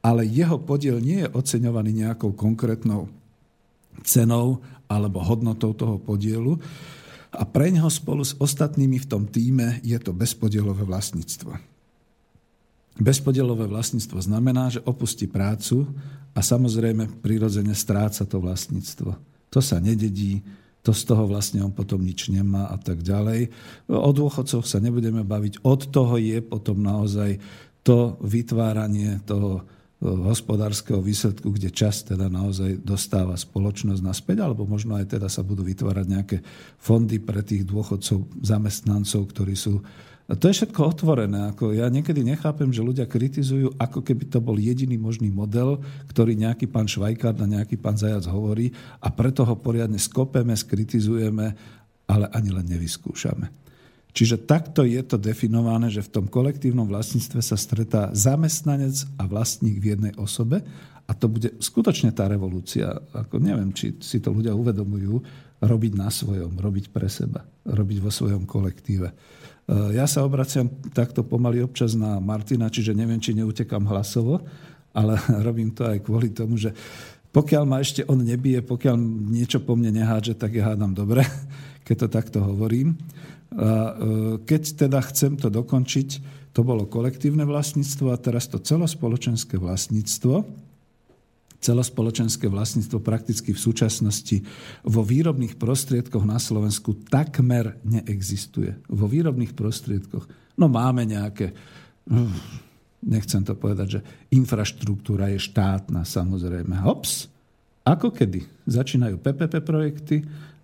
ale 0.01 0.25
jeho 0.25 0.57
podiel 0.57 0.97
nie 0.97 1.25
je 1.25 1.33
oceňovaný 1.33 2.05
nejakou 2.05 2.33
konkrétnou 2.33 3.13
cenou 4.05 4.65
alebo 4.89 5.21
hodnotou 5.21 5.77
toho 5.77 6.01
podielu, 6.01 6.57
a 7.37 7.45
pre 7.45 7.69
neho 7.69 7.89
spolu 7.93 8.25
s 8.25 8.33
ostatnými 8.41 8.97
v 8.99 9.07
tom 9.07 9.29
týme 9.29 9.79
je 9.85 9.97
to 10.01 10.17
bezpodielové 10.17 10.83
vlastníctvo. 10.89 11.53
Bezpodielové 12.97 13.69
vlastníctvo 13.69 14.25
znamená, 14.25 14.73
že 14.73 14.81
opustí 14.89 15.29
prácu 15.29 15.85
a 16.33 16.41
samozrejme 16.41 17.21
prirodzene 17.21 17.77
stráca 17.77 18.25
to 18.25 18.41
vlastníctvo. 18.41 19.11
To 19.53 19.61
sa 19.61 19.77
nededí, 19.77 20.41
to 20.81 20.97
z 20.97 21.03
toho 21.05 21.29
vlastne 21.29 21.61
on 21.61 21.77
potom 21.77 22.01
nič 22.01 22.33
nemá 22.33 22.73
a 22.73 22.81
tak 22.81 23.05
ďalej. 23.05 23.53
O 23.93 24.11
dôchodcoch 24.17 24.65
sa 24.65 24.81
nebudeme 24.81 25.29
baviť. 25.29 25.61
Od 25.67 25.81
toho 25.93 26.17
je 26.17 26.41
potom 26.41 26.81
naozaj 26.81 27.37
to 27.85 28.17
vytváranie 28.25 29.21
toho 29.29 29.63
hospodárskeho 30.05 31.01
výsledku, 31.01 31.49
kde 31.57 31.73
čas 31.73 32.05
teda 32.05 32.29
naozaj 32.29 32.85
dostáva 32.85 33.33
spoločnosť 33.33 34.05
naspäť, 34.05 34.45
alebo 34.45 34.69
možno 34.69 34.93
aj 34.93 35.17
teda 35.17 35.29
sa 35.33 35.41
budú 35.41 35.65
vytvárať 35.65 36.07
nejaké 36.07 36.37
fondy 36.77 37.17
pre 37.17 37.41
tých 37.41 37.65
dôchodcov, 37.65 38.29
zamestnancov, 38.45 39.33
ktorí 39.33 39.57
sú... 39.57 39.81
To 40.27 40.45
je 40.51 40.59
všetko 40.59 40.81
otvorené. 40.83 41.55
Ako 41.55 41.73
ja 41.73 41.87
niekedy 41.89 42.27
nechápem, 42.27 42.69
že 42.75 42.85
ľudia 42.85 43.07
kritizujú, 43.09 43.73
ako 43.79 44.03
keby 44.03 44.29
to 44.29 44.43
bol 44.43 44.59
jediný 44.59 44.99
možný 45.01 45.33
model, 45.33 45.81
ktorý 46.13 46.35
nejaký 46.35 46.67
pán 46.69 46.91
Švajkár 46.91 47.39
a 47.39 47.47
nejaký 47.47 47.79
pán 47.79 47.97
Zajac 47.97 48.27
hovorí 48.29 48.75
a 49.01 49.09
preto 49.09 49.47
ho 49.47 49.55
poriadne 49.57 49.97
skopeme, 49.97 50.53
skritizujeme, 50.53 51.47
ale 52.11 52.27
ani 52.37 52.51
len 52.53 52.67
nevyskúšame. 52.69 53.66
Čiže 54.17 54.49
takto 54.49 54.81
je 54.81 55.05
to 55.05 55.21
definované, 55.21 55.93
že 55.93 56.01
v 56.01 56.09
tom 56.09 56.25
kolektívnom 56.25 56.89
vlastníctve 56.89 57.45
sa 57.45 57.61
stretá 57.61 58.09
zamestnanec 58.17 59.05
a 59.21 59.29
vlastník 59.29 59.77
v 59.77 59.93
jednej 59.93 60.13
osobe 60.17 60.65
a 61.05 61.13
to 61.13 61.29
bude 61.29 61.53
skutočne 61.61 62.17
tá 62.17 62.25
revolúcia. 62.25 62.97
Ako 63.13 63.37
neviem, 63.37 63.77
či 63.77 63.93
si 64.01 64.19
to 64.19 64.33
ľudia 64.33 64.57
uvedomujú, 64.57 65.21
robiť 65.61 65.93
na 66.01 66.09
svojom, 66.09 66.57
robiť 66.57 66.89
pre 66.89 67.13
seba, 67.13 67.45
robiť 67.69 67.99
vo 68.01 68.09
svojom 68.09 68.49
kolektíve. 68.49 69.09
E, 69.13 69.15
ja 69.93 70.09
sa 70.09 70.25
obraciam 70.25 70.69
takto 70.97 71.21
pomaly 71.21 71.61
občas 71.61 71.93
na 71.93 72.17
Martina, 72.17 72.73
čiže 72.73 72.97
neviem, 72.97 73.21
či 73.21 73.37
neutekam 73.37 73.85
hlasovo, 73.85 74.43
ale 74.97 75.21
robím 75.47 75.77
to 75.77 75.85
aj 75.85 76.01
kvôli 76.01 76.33
tomu, 76.33 76.57
že 76.57 76.73
pokiaľ 77.37 77.65
ma 77.69 77.85
ešte 77.85 78.01
on 78.09 78.25
nebije, 78.25 78.65
pokiaľ 78.65 78.97
niečo 79.29 79.61
po 79.61 79.77
mne 79.77 79.93
nehádže, 80.01 80.41
tak 80.41 80.57
ja 80.57 80.73
hádam 80.73 80.97
dobre, 80.97 81.21
keď 81.87 81.97
to 82.05 82.09
takto 82.09 82.39
hovorím. 82.41 82.97
A 83.57 83.69
e, 83.69 83.93
keď 84.45 84.87
teda 84.87 85.01
chcem 85.09 85.41
to 85.41 85.49
dokončiť, 85.49 86.09
to 86.53 86.61
bolo 86.65 86.89
kolektívne 86.89 87.45
vlastníctvo 87.45 88.13
a 88.13 88.21
teraz 88.21 88.49
to 88.49 88.57
celospoločenské 88.57 89.61
vlastníctvo. 89.61 90.45
Celospoločenské 91.61 92.49
vlastníctvo 92.49 93.01
prakticky 93.01 93.53
v 93.53 93.61
súčasnosti 93.61 94.41
vo 94.85 95.05
výrobných 95.05 95.57
prostriedkoch 95.57 96.25
na 96.25 96.41
Slovensku 96.41 96.97
takmer 97.09 97.81
neexistuje. 97.85 98.77
Vo 98.89 99.09
výrobných 99.09 99.53
prostriedkoch. 99.53 100.29
No 100.57 100.69
máme 100.69 101.05
nejaké, 101.05 101.53
nechcem 103.05 103.45
to 103.45 103.53
povedať, 103.57 103.89
že 103.89 104.01
infraštruktúra 104.33 105.33
je 105.33 105.41
štátna 105.41 106.05
samozrejme. 106.05 106.77
Hops, 106.85 107.29
ako 107.87 108.11
kedy? 108.11 108.43
Začínajú 108.67 109.23
PPP 109.23 109.55
projekty, 109.63 110.17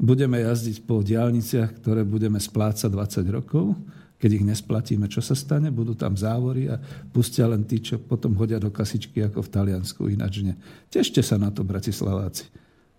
budeme 0.02 0.42
jazdiť 0.42 0.82
po 0.82 0.98
diálniciach, 1.06 1.78
ktoré 1.78 2.02
budeme 2.02 2.42
splácať 2.42 2.90
20 2.90 3.22
rokov. 3.30 3.78
Keď 4.18 4.30
ich 4.38 4.46
nesplatíme, 4.46 5.06
čo 5.06 5.22
sa 5.22 5.38
stane? 5.38 5.70
Budú 5.70 5.94
tam 5.94 6.18
závory 6.18 6.70
a 6.70 6.78
pustia 7.10 7.46
len 7.46 7.62
tí, 7.66 7.78
čo 7.78 8.02
potom 8.02 8.34
hodia 8.34 8.58
do 8.58 8.70
kasičky 8.70 9.22
ako 9.22 9.46
v 9.46 9.50
Taliansku. 9.50 10.10
Ináč 10.10 10.42
nie. 10.42 10.54
Tešte 10.90 11.22
sa 11.22 11.38
na 11.38 11.54
to, 11.54 11.62
Bratislaváci. 11.62 12.50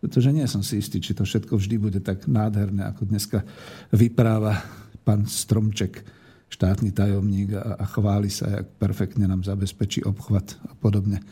Pretože 0.04 0.36
nie 0.36 0.44
som 0.48 0.60
si 0.60 0.84
istý, 0.84 1.00
či 1.00 1.16
to 1.16 1.24
všetko 1.24 1.56
vždy 1.56 1.76
bude 1.80 2.00
tak 2.04 2.28
nádherné, 2.28 2.84
ako 2.92 3.08
dneska 3.08 3.40
vypráva 3.96 4.60
pán 5.08 5.24
Stromček, 5.28 6.04
štátny 6.52 6.92
tajomník 6.92 7.56
a, 7.56 7.80
a 7.80 7.86
chváli 7.88 8.28
sa, 8.28 8.52
jak 8.52 8.68
perfektne 8.80 9.24
nám 9.24 9.48
zabezpečí 9.48 10.04
obchvat 10.04 10.60
a 10.68 10.76
podobne. 10.76 11.24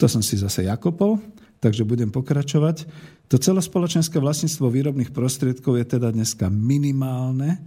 To 0.00 0.08
som 0.08 0.24
si 0.24 0.40
zase 0.40 0.64
Jakopol 0.64 1.20
takže 1.60 1.88
budem 1.88 2.12
pokračovať. 2.12 2.86
To 3.26 3.36
celospoločenské 3.42 4.22
vlastníctvo 4.22 4.70
výrobných 4.70 5.10
prostriedkov 5.10 5.82
je 5.82 5.86
teda 5.98 6.14
dneska 6.14 6.46
minimálne 6.46 7.58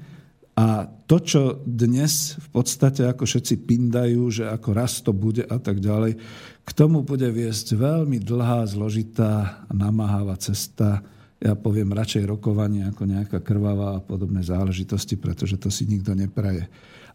a 0.56 0.88
to, 0.88 1.20
čo 1.20 1.42
dnes 1.64 2.36
v 2.40 2.48
podstate 2.52 3.08
ako 3.08 3.28
všetci 3.28 3.68
pindajú, 3.68 4.24
že 4.28 4.44
ako 4.48 4.70
raz 4.72 5.04
to 5.04 5.12
bude 5.12 5.44
a 5.44 5.58
tak 5.60 5.84
ďalej, 5.84 6.20
k 6.64 6.72
tomu 6.72 7.04
bude 7.04 7.28
viesť 7.28 7.76
veľmi 7.76 8.20
dlhá, 8.24 8.68
zložitá 8.68 9.64
a 9.68 9.72
namáhavá 9.72 10.36
cesta. 10.40 11.04
Ja 11.40 11.56
poviem 11.56 11.96
radšej 11.96 12.28
rokovanie 12.28 12.88
ako 12.88 13.08
nejaká 13.08 13.40
krvavá 13.40 14.00
a 14.00 14.04
podobné 14.04 14.44
záležitosti, 14.44 15.16
pretože 15.16 15.56
to 15.56 15.72
si 15.72 15.88
nikto 15.88 16.12
nepraje. 16.12 16.68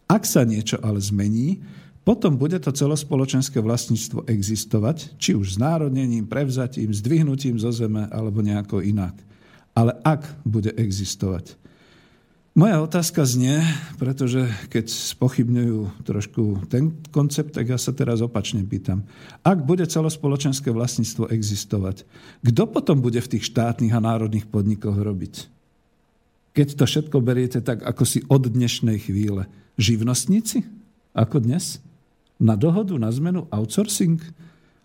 Ak 0.05 0.25
sa 0.25 0.45
niečo 0.45 0.77
ale 0.81 1.01
zmení, 1.01 1.61
potom 2.05 2.37
bude 2.37 2.61
to 2.61 2.69
celospoločenské 2.69 3.57
vlastníctvo 3.57 4.29
existovať, 4.29 5.17
či 5.17 5.33
už 5.33 5.57
s 5.57 5.61
národnením, 5.61 6.29
prevzatím, 6.29 6.93
zdvihnutím 6.93 7.57
zo 7.57 7.73
zeme 7.73 8.05
alebo 8.13 8.45
nejako 8.45 8.85
inak. 8.85 9.17
Ale 9.73 9.97
ak 10.05 10.45
bude 10.45 10.69
existovať. 10.77 11.57
Moja 12.55 12.79
otázka 12.79 13.27
znie, 13.27 13.59
pretože 13.99 14.47
keď 14.71 14.87
spochybňujú 14.87 16.07
trošku 16.07 16.63
ten 16.71 16.95
koncept, 17.11 17.51
tak 17.51 17.67
ja 17.67 17.75
sa 17.75 17.91
teraz 17.91 18.23
opačne 18.23 18.63
pýtam. 18.63 19.03
Ak 19.43 19.67
bude 19.67 19.83
celospoločenské 19.83 20.71
vlastníctvo 20.71 21.27
existovať, 21.35 22.07
kto 22.39 22.63
potom 22.71 23.03
bude 23.03 23.19
v 23.19 23.35
tých 23.35 23.51
štátnych 23.51 23.91
a 23.91 23.99
národných 23.99 24.47
podnikoch 24.47 24.95
robiť? 24.95 25.51
Keď 26.55 26.67
to 26.79 26.87
všetko 26.87 27.17
beriete 27.19 27.59
tak, 27.59 27.83
ako 27.83 28.07
si 28.07 28.23
od 28.31 28.47
dnešnej 28.47 29.03
chvíle. 29.03 29.51
Živnostníci? 29.75 30.63
Ako 31.11 31.43
dnes? 31.43 31.83
Na 32.39 32.55
dohodu, 32.59 32.95
na 32.99 33.11
zmenu, 33.11 33.47
outsourcing? 33.51 34.19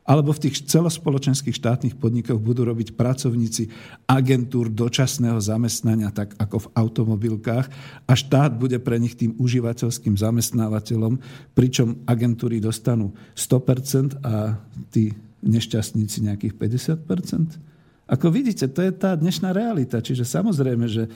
Alebo 0.01 0.35
v 0.35 0.49
tých 0.49 0.67
celospoločenských 0.67 1.55
štátnych 1.55 1.95
podnikoch 1.95 2.41
budú 2.43 2.67
robiť 2.67 2.99
pracovníci 2.99 3.71
agentúr 4.11 4.67
dočasného 4.67 5.39
zamestnania, 5.39 6.11
tak 6.11 6.35
ako 6.35 6.67
v 6.67 6.71
automobilkách, 6.75 7.67
a 8.11 8.13
štát 8.19 8.59
bude 8.59 8.83
pre 8.83 8.99
nich 8.99 9.15
tým 9.15 9.39
užívateľským 9.39 10.19
zamestnávateľom, 10.19 11.21
pričom 11.55 12.03
agentúry 12.11 12.59
dostanú 12.59 13.15
100% 13.39 14.19
a 14.25 14.59
tí 14.91 15.15
nešťastníci 15.47 16.27
nejakých 16.27 16.55
50%? 16.59 17.71
Ako 18.11 18.35
vidíte, 18.35 18.67
to 18.67 18.83
je 18.83 18.91
tá 18.91 19.15
dnešná 19.15 19.55
realita. 19.55 20.03
Čiže 20.03 20.27
samozrejme, 20.27 20.91
že 20.91 21.07
e, 21.07 21.11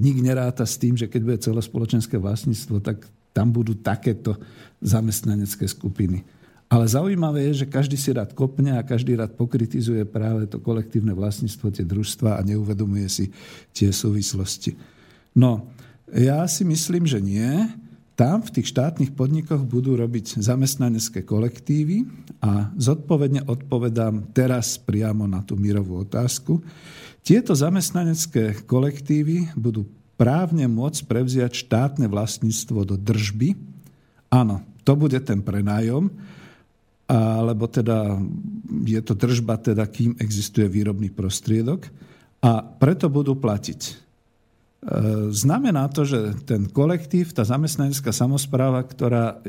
nik 0.00 0.16
neráta 0.24 0.64
s 0.64 0.80
tým, 0.80 0.96
že 0.96 1.04
keď 1.04 1.20
bude 1.20 1.38
celospoločenské 1.44 2.16
vlastníctvo, 2.16 2.80
tak 2.80 3.04
tam 3.32 3.50
budú 3.50 3.76
takéto 3.80 4.36
zamestnanecké 4.80 5.64
skupiny. 5.68 6.24
Ale 6.72 6.88
zaujímavé 6.88 7.52
je, 7.52 7.64
že 7.64 7.66
každý 7.68 8.00
si 8.00 8.16
rád 8.16 8.32
kopne 8.32 8.72
a 8.72 8.80
každý 8.80 9.12
rád 9.12 9.36
pokritizuje 9.36 10.08
práve 10.08 10.48
to 10.48 10.56
kolektívne 10.56 11.12
vlastníctvo, 11.12 11.68
tie 11.68 11.84
družstva 11.84 12.40
a 12.40 12.46
neuvedomuje 12.48 13.08
si 13.12 13.28
tie 13.76 13.92
súvislosti. 13.92 14.72
No, 15.36 15.68
ja 16.08 16.44
si 16.48 16.64
myslím, 16.64 17.04
že 17.04 17.20
nie. 17.20 17.68
Tam 18.16 18.40
v 18.40 18.52
tých 18.56 18.72
štátnych 18.72 19.12
podnikoch 19.12 19.64
budú 19.64 19.96
robiť 19.96 20.40
zamestnanecké 20.40 21.24
kolektívy 21.24 22.08
a 22.40 22.72
zodpovedne 22.76 23.44
odpovedám 23.48 24.32
teraz 24.36 24.76
priamo 24.80 25.28
na 25.28 25.44
tú 25.44 25.60
mírovú 25.60 26.04
otázku. 26.04 26.60
Tieto 27.20 27.52
zamestnanecké 27.52 28.64
kolektívy 28.64 29.52
budú 29.56 29.84
právne 30.22 30.70
môcť 30.70 31.02
prevziať 31.10 31.66
štátne 31.66 32.06
vlastníctvo 32.06 32.86
do 32.86 32.94
držby. 32.94 33.58
Áno, 34.30 34.62
to 34.86 34.94
bude 34.94 35.18
ten 35.26 35.42
prenájom, 35.42 36.14
alebo 37.10 37.66
teda 37.66 38.22
je 38.86 39.02
to 39.02 39.18
držba, 39.18 39.58
teda 39.58 39.82
kým 39.90 40.14
existuje 40.22 40.70
výrobný 40.70 41.10
prostriedok 41.10 41.90
a 42.38 42.62
preto 42.62 43.10
budú 43.10 43.34
platiť. 43.34 43.80
E, 43.82 43.92
znamená 45.34 45.90
to, 45.90 46.06
že 46.06 46.38
ten 46.46 46.70
kolektív, 46.70 47.34
tá 47.34 47.42
zamestnanecká 47.42 48.14
samozpráva, 48.14 48.86
ktorá 48.86 49.42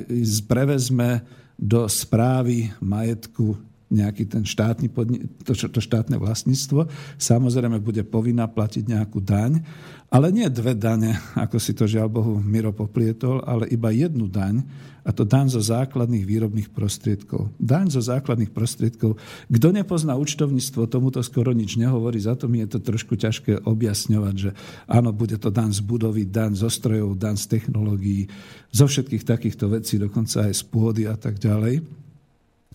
prevezme 0.50 1.22
do 1.56 1.86
správy 1.86 2.74
majetku 2.82 3.62
nejaký 3.94 4.26
ten 4.26 4.42
štátny 4.42 4.90
podni- 4.90 5.30
to, 5.46 5.54
to 5.54 5.80
štátne 5.80 6.18
vlastníctvo, 6.18 6.90
samozrejme 7.22 7.78
bude 7.78 8.02
povinná 8.02 8.50
platiť 8.50 8.90
nejakú 8.90 9.22
daň, 9.22 9.62
ale 10.10 10.34
nie 10.34 10.50
dve 10.50 10.74
dane, 10.74 11.18
ako 11.38 11.58
si 11.62 11.78
to 11.78 11.86
žiaľ 11.86 12.10
Bohu 12.10 12.34
Miro 12.42 12.74
poplietol, 12.74 13.46
ale 13.46 13.70
iba 13.70 13.94
jednu 13.94 14.26
daň, 14.26 14.66
a 15.04 15.12
to 15.12 15.28
daň 15.28 15.52
zo 15.52 15.60
základných 15.60 16.24
výrobných 16.24 16.72
prostriedkov. 16.72 17.52
Daň 17.60 17.92
zo 17.92 18.00
základných 18.00 18.56
prostriedkov. 18.56 19.20
Kto 19.52 19.68
nepozná 19.76 20.16
účtovníctvo, 20.16 20.88
tomuto 20.88 21.20
skoro 21.20 21.52
nič 21.52 21.76
nehovorí, 21.76 22.24
za 22.24 22.40
to 22.40 22.48
mi 22.48 22.64
je 22.64 22.72
to 22.72 22.80
trošku 22.80 23.20
ťažké 23.20 23.68
objasňovať, 23.68 24.36
že 24.40 24.56
áno, 24.88 25.12
bude 25.12 25.36
to 25.36 25.52
daň 25.52 25.76
z 25.76 25.84
budovy, 25.84 26.24
daň 26.24 26.56
zo 26.56 26.72
strojov, 26.72 27.20
daň 27.20 27.36
z 27.36 27.46
technológií, 27.52 28.32
zo 28.72 28.88
všetkých 28.88 29.28
takýchto 29.28 29.76
vecí, 29.76 30.00
dokonca 30.00 30.48
aj 30.48 30.54
z 30.56 30.64
pôdy 30.72 31.04
a 31.04 31.20
tak 31.20 31.36
ďalej 31.36 32.03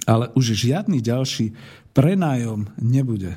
ale 0.09 0.33
už 0.33 0.57
žiadny 0.57 1.05
ďalší 1.05 1.53
prenájom 1.93 2.73
nebude. 2.81 3.37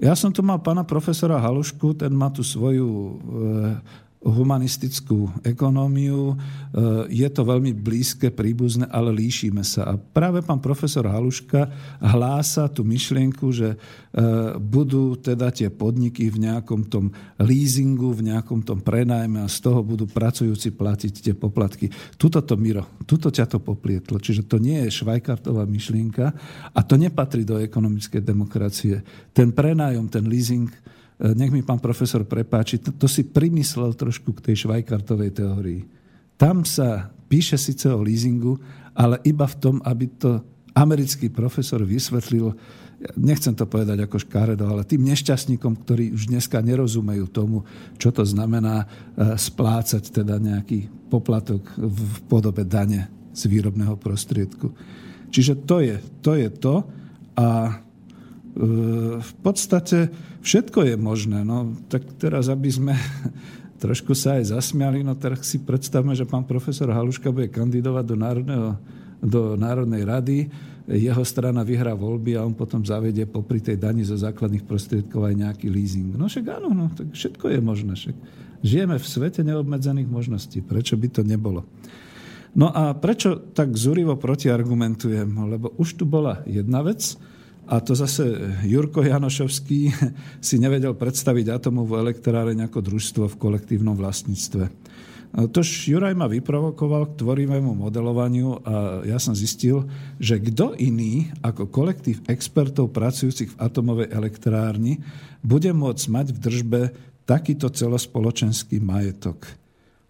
Ja 0.00 0.16
som 0.16 0.32
tu 0.32 0.40
mal 0.40 0.58
pána 0.64 0.88
profesora 0.88 1.36
Halušku, 1.36 1.92
ten 2.00 2.16
má 2.16 2.32
tu 2.32 2.40
svoju 2.40 3.20
humanistickú 4.22 5.42
ekonómiu. 5.42 6.32
E, 6.32 6.34
je 7.10 7.28
to 7.28 7.42
veľmi 7.42 7.74
blízke, 7.74 8.30
príbuzné, 8.30 8.86
ale 8.88 9.10
líšime 9.10 9.66
sa. 9.66 9.92
A 9.92 9.94
práve 9.98 10.40
pán 10.46 10.62
profesor 10.62 11.10
Haluška 11.10 11.66
hlása 11.98 12.70
tú 12.70 12.86
myšlienku, 12.86 13.50
že 13.50 13.74
e, 13.74 13.76
budú 14.62 15.18
teda 15.18 15.50
tie 15.50 15.68
podniky 15.74 16.30
v 16.30 16.46
nejakom 16.46 16.86
tom 16.86 17.10
leasingu, 17.42 18.14
v 18.14 18.30
nejakom 18.30 18.62
tom 18.62 18.78
prenajme 18.78 19.42
a 19.42 19.50
z 19.50 19.58
toho 19.58 19.82
budú 19.82 20.06
pracujúci 20.06 20.70
platiť 20.70 21.12
tie 21.30 21.34
poplatky. 21.34 21.90
Tuto 22.14 22.38
to, 22.46 22.54
Miro, 22.54 23.02
tuto 23.04 23.28
ťa 23.28 23.50
to 23.50 23.58
poplietlo. 23.58 24.22
Čiže 24.22 24.46
to 24.46 24.62
nie 24.62 24.86
je 24.86 25.02
švajkartová 25.02 25.66
myšlienka 25.66 26.30
a 26.70 26.80
to 26.86 26.94
nepatrí 26.94 27.42
do 27.42 27.58
ekonomickej 27.58 28.22
demokracie. 28.22 29.02
Ten 29.34 29.50
prenájom, 29.50 30.06
ten 30.06 30.30
leasing 30.30 30.70
nech 31.22 31.54
mi 31.54 31.62
pán 31.62 31.78
profesor 31.78 32.26
prepáči, 32.26 32.82
to, 32.82 32.90
to 32.90 33.06
si 33.06 33.22
primyslel 33.22 33.94
trošku 33.94 34.34
k 34.34 34.50
tej 34.50 34.66
švajkartovej 34.66 35.30
teórii. 35.30 35.86
Tam 36.34 36.66
sa 36.66 37.14
píše 37.30 37.54
síce 37.54 37.86
o 37.86 38.02
leasingu, 38.02 38.58
ale 38.92 39.22
iba 39.22 39.46
v 39.46 39.58
tom, 39.62 39.76
aby 39.86 40.10
to 40.18 40.42
americký 40.74 41.30
profesor 41.30 41.78
vysvetlil, 41.86 42.50
nechcem 43.14 43.54
to 43.54 43.70
povedať 43.70 44.02
ako 44.02 44.18
škáredo, 44.18 44.66
ale 44.66 44.82
tým 44.82 45.06
nešťastníkom, 45.06 45.86
ktorí 45.86 46.10
už 46.10 46.26
dneska 46.26 46.58
nerozumejú 46.58 47.30
tomu, 47.30 47.62
čo 48.02 48.10
to 48.10 48.26
znamená 48.26 48.82
e, 48.82 48.86
splácať 49.38 50.02
teda 50.10 50.42
nejaký 50.42 50.90
poplatok 51.06 51.62
v 51.78 52.12
podobe 52.26 52.66
dane 52.66 53.06
z 53.30 53.46
výrobného 53.46 53.94
prostriedku. 53.94 54.74
Čiže 55.32 55.64
to 55.64 55.80
je 55.80 55.96
to. 56.20 56.32
Je 56.36 56.50
to 56.52 56.74
a 57.36 57.80
v 59.22 59.32
podstate 59.40 60.12
všetko 60.42 60.92
je 60.92 60.94
možné. 60.98 61.46
No, 61.46 61.72
tak 61.86 62.04
teraz, 62.18 62.50
aby 62.50 62.68
sme 62.68 62.94
trošku 63.82 64.12
sa 64.12 64.36
aj 64.42 64.52
zasmiali, 64.52 65.06
no 65.06 65.14
teraz 65.14 65.46
si 65.46 65.62
predstavme, 65.62 66.12
že 66.12 66.28
pán 66.28 66.44
profesor 66.44 66.90
Haluška 66.90 67.30
bude 67.30 67.48
kandidovať 67.48 68.04
do, 68.04 68.16
Národného, 68.18 68.68
do 69.22 69.40
Národnej 69.54 70.02
rady, 70.02 70.38
jeho 70.90 71.22
strana 71.22 71.62
vyhrá 71.62 71.94
voľby 71.94 72.34
a 72.34 72.42
on 72.42 72.58
potom 72.58 72.82
zavedie 72.82 73.22
popri 73.22 73.62
tej 73.62 73.78
dani 73.78 74.02
zo 74.02 74.18
základných 74.18 74.66
prostriedkov 74.66 75.30
aj 75.30 75.34
nejaký 75.38 75.66
leasing. 75.70 76.18
No 76.18 76.26
však 76.26 76.58
áno, 76.58 76.74
no, 76.74 76.90
tak 76.90 77.14
všetko 77.14 77.54
je 77.54 77.60
možné. 77.62 77.92
Však 77.94 78.16
žijeme 78.66 78.98
v 78.98 79.06
svete 79.06 79.46
neobmedzených 79.46 80.10
možností. 80.10 80.58
Prečo 80.58 80.98
by 80.98 81.08
to 81.14 81.22
nebolo? 81.22 81.62
No 82.52 82.68
a 82.68 82.92
prečo 82.98 83.40
tak 83.54 83.78
zúrivo 83.78 84.18
protiargumentujem? 84.18 85.30
Lebo 85.48 85.72
už 85.78 86.02
tu 86.02 86.04
bola 86.04 86.42
jedna 86.44 86.82
vec, 86.82 87.16
a 87.66 87.78
to 87.80 87.94
zase 87.94 88.24
Jurko 88.66 89.02
Janošovský 89.06 89.94
si 90.46 90.56
nevedel 90.58 90.94
predstaviť 90.98 91.54
atomovú 91.54 91.98
elektráreň 91.98 92.66
ako 92.66 92.78
družstvo 92.82 93.24
v 93.30 93.38
kolektívnom 93.38 93.94
vlastníctve. 93.94 94.70
Tož 95.32 95.88
Juraj 95.88 96.12
ma 96.12 96.28
vyprovokoval 96.28 97.08
k 97.08 97.24
tvorivému 97.24 97.72
modelovaniu 97.72 98.60
a 98.68 99.00
ja 99.08 99.16
som 99.16 99.32
zistil, 99.32 99.88
že 100.20 100.36
kto 100.36 100.76
iný 100.76 101.32
ako 101.40 101.72
kolektív 101.72 102.20
expertov 102.28 102.92
pracujúcich 102.92 103.56
v 103.56 103.60
atomovej 103.64 104.12
elektrárni 104.12 105.00
bude 105.40 105.72
môcť 105.72 106.04
mať 106.12 106.26
v 106.36 106.38
držbe 106.38 106.80
takýto 107.24 107.72
celospoločenský 107.72 108.76
majetok. 108.84 109.48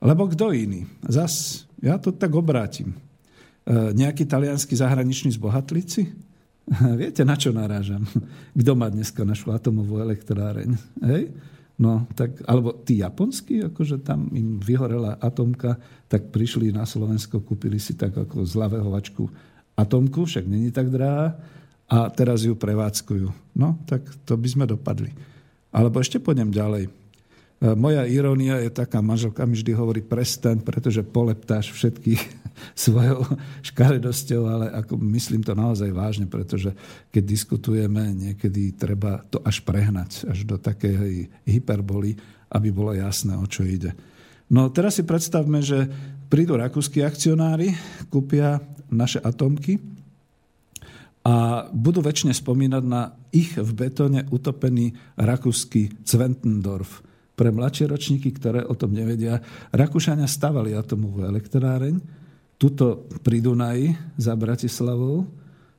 Lebo 0.02 0.26
kto 0.26 0.50
iný? 0.50 0.90
Zas, 1.06 1.64
ja 1.78 2.02
to 2.02 2.10
tak 2.10 2.34
obrátim. 2.34 2.90
E, 3.62 3.94
nejakí 3.94 4.26
talianskí 4.26 4.74
zahraniční 4.74 5.38
zbohatlíci? 5.38 6.31
Viete, 7.00 7.22
na 7.26 7.34
čo 7.34 7.50
narážam? 7.50 8.06
Kto 8.60 8.72
má 8.78 8.88
dneska 8.88 9.26
našu 9.26 9.50
atomovú 9.50 9.98
elektráreň? 9.98 10.76
Hej? 11.02 11.34
No, 11.80 12.06
tak, 12.14 12.38
alebo 12.46 12.76
tí 12.84 13.02
japonskí, 13.02 13.72
akože 13.72 14.04
tam 14.06 14.30
im 14.30 14.60
vyhorela 14.62 15.18
atomka, 15.18 15.80
tak 16.06 16.30
prišli 16.30 16.70
na 16.70 16.86
Slovensko, 16.86 17.42
kúpili 17.42 17.80
si 17.82 17.98
tak 17.98 18.14
ako 18.14 18.46
z 18.46 18.54
lavehovačku 18.54 19.24
atomku, 19.74 20.28
však 20.28 20.44
není 20.46 20.70
tak 20.70 20.92
drahá, 20.92 21.34
a 21.92 22.08
teraz 22.08 22.40
ju 22.48 22.56
prevádzkujú. 22.56 23.28
No, 23.52 23.76
tak 23.84 24.00
to 24.24 24.40
by 24.40 24.48
sme 24.48 24.64
dopadli. 24.64 25.12
Alebo 25.68 26.00
ešte 26.00 26.16
pôjdem 26.16 26.48
ďalej. 26.48 26.88
E, 26.88 26.90
moja 27.76 28.08
irónia 28.08 28.56
je 28.64 28.72
taká, 28.72 29.04
manželka 29.04 29.44
mi 29.44 29.60
vždy 29.60 29.72
hovorí, 29.76 30.00
prestaň, 30.00 30.64
pretože 30.64 31.04
poleptáš 31.04 31.76
všetkých 31.76 32.20
svojou 32.72 33.24
škaredosťou, 33.62 34.42
ale 34.46 34.66
ako 34.72 34.98
myslím 35.16 35.42
to 35.42 35.52
naozaj 35.56 35.90
vážne, 35.90 36.26
pretože 36.30 36.72
keď 37.10 37.22
diskutujeme, 37.24 38.12
niekedy 38.12 38.74
treba 38.74 39.24
to 39.28 39.40
až 39.44 39.64
prehnať, 39.64 40.28
až 40.28 40.44
do 40.44 40.56
takej 40.56 41.28
hyperboly, 41.44 42.16
aby 42.52 42.68
bolo 42.68 42.92
jasné, 42.92 43.36
o 43.36 43.46
čo 43.48 43.64
ide. 43.64 43.96
No 44.52 44.68
teraz 44.68 45.00
si 45.00 45.04
predstavme, 45.08 45.64
že 45.64 45.88
prídu 46.28 46.60
rakúsky 46.60 47.00
akcionári, 47.00 47.72
kúpia 48.12 48.60
naše 48.92 49.20
atomky 49.24 49.80
a 51.24 51.68
budú 51.72 52.04
väčšine 52.04 52.34
spomínať 52.36 52.84
na 52.84 53.16
ich 53.32 53.56
v 53.56 53.70
betóne 53.72 54.28
utopený 54.28 54.92
rakúsky 55.16 55.88
Zwentendorf. 56.04 57.00
Pre 57.32 57.48
mladšie 57.48 57.88
ročníky, 57.88 58.28
ktoré 58.36 58.60
o 58.68 58.76
tom 58.76 58.92
nevedia, 58.92 59.40
Rakúšania 59.72 60.28
stavali 60.28 60.76
atomovú 60.76 61.24
elektráreň, 61.24 61.96
tuto 62.62 63.10
pri 63.26 63.42
Dunaji 63.42 63.90
za 64.14 64.38
Bratislavou, 64.38 65.26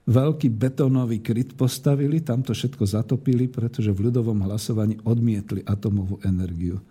veľký 0.03 0.51
betónový 0.51 1.23
kryt 1.23 1.55
postavili, 1.55 2.19
tam 2.19 2.43
to 2.43 2.51
všetko 2.51 2.83
zatopili, 2.83 3.47
pretože 3.47 3.95
v 3.95 4.11
ľudovom 4.11 4.43
hlasovaní 4.43 4.99
odmietli 5.07 5.63
atomovú 5.63 6.19
energiu. 6.27 6.83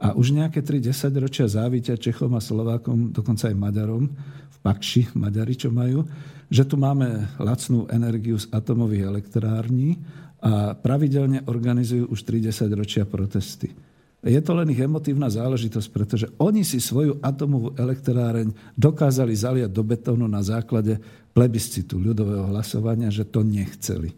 A 0.00 0.16
už 0.16 0.32
nejaké 0.32 0.64
3-10 0.64 1.20
ročia 1.20 1.44
závitia 1.44 2.00
Čechom 2.00 2.32
a 2.32 2.40
Slovákom, 2.40 3.12
dokonca 3.12 3.52
aj 3.52 3.56
Maďarom, 3.60 4.08
v 4.48 4.56
Pakši, 4.64 5.12
Maďari 5.12 5.52
čo 5.52 5.68
majú, 5.68 6.08
že 6.48 6.64
tu 6.64 6.80
máme 6.80 7.36
lacnú 7.36 7.84
energiu 7.92 8.40
z 8.40 8.48
atomových 8.48 9.04
elektrární 9.04 10.00
a 10.40 10.72
pravidelne 10.72 11.44
organizujú 11.44 12.08
už 12.08 12.24
30 12.24 12.72
ročia 12.72 13.04
protesty. 13.04 13.72
Je 14.26 14.42
to 14.42 14.58
len 14.58 14.66
ich 14.74 14.82
emotívna 14.82 15.30
záležitosť, 15.30 15.88
pretože 15.94 16.26
oni 16.42 16.66
si 16.66 16.82
svoju 16.82 17.22
atomovú 17.22 17.78
elektráreň 17.78 18.50
dokázali 18.74 19.30
zaliať 19.30 19.70
do 19.70 19.86
betónu 19.86 20.26
na 20.26 20.42
základe 20.42 20.98
plebiscitu 21.30 21.94
ľudového 21.94 22.50
hlasovania, 22.50 23.06
že 23.06 23.22
to 23.22 23.46
nechceli. 23.46 24.10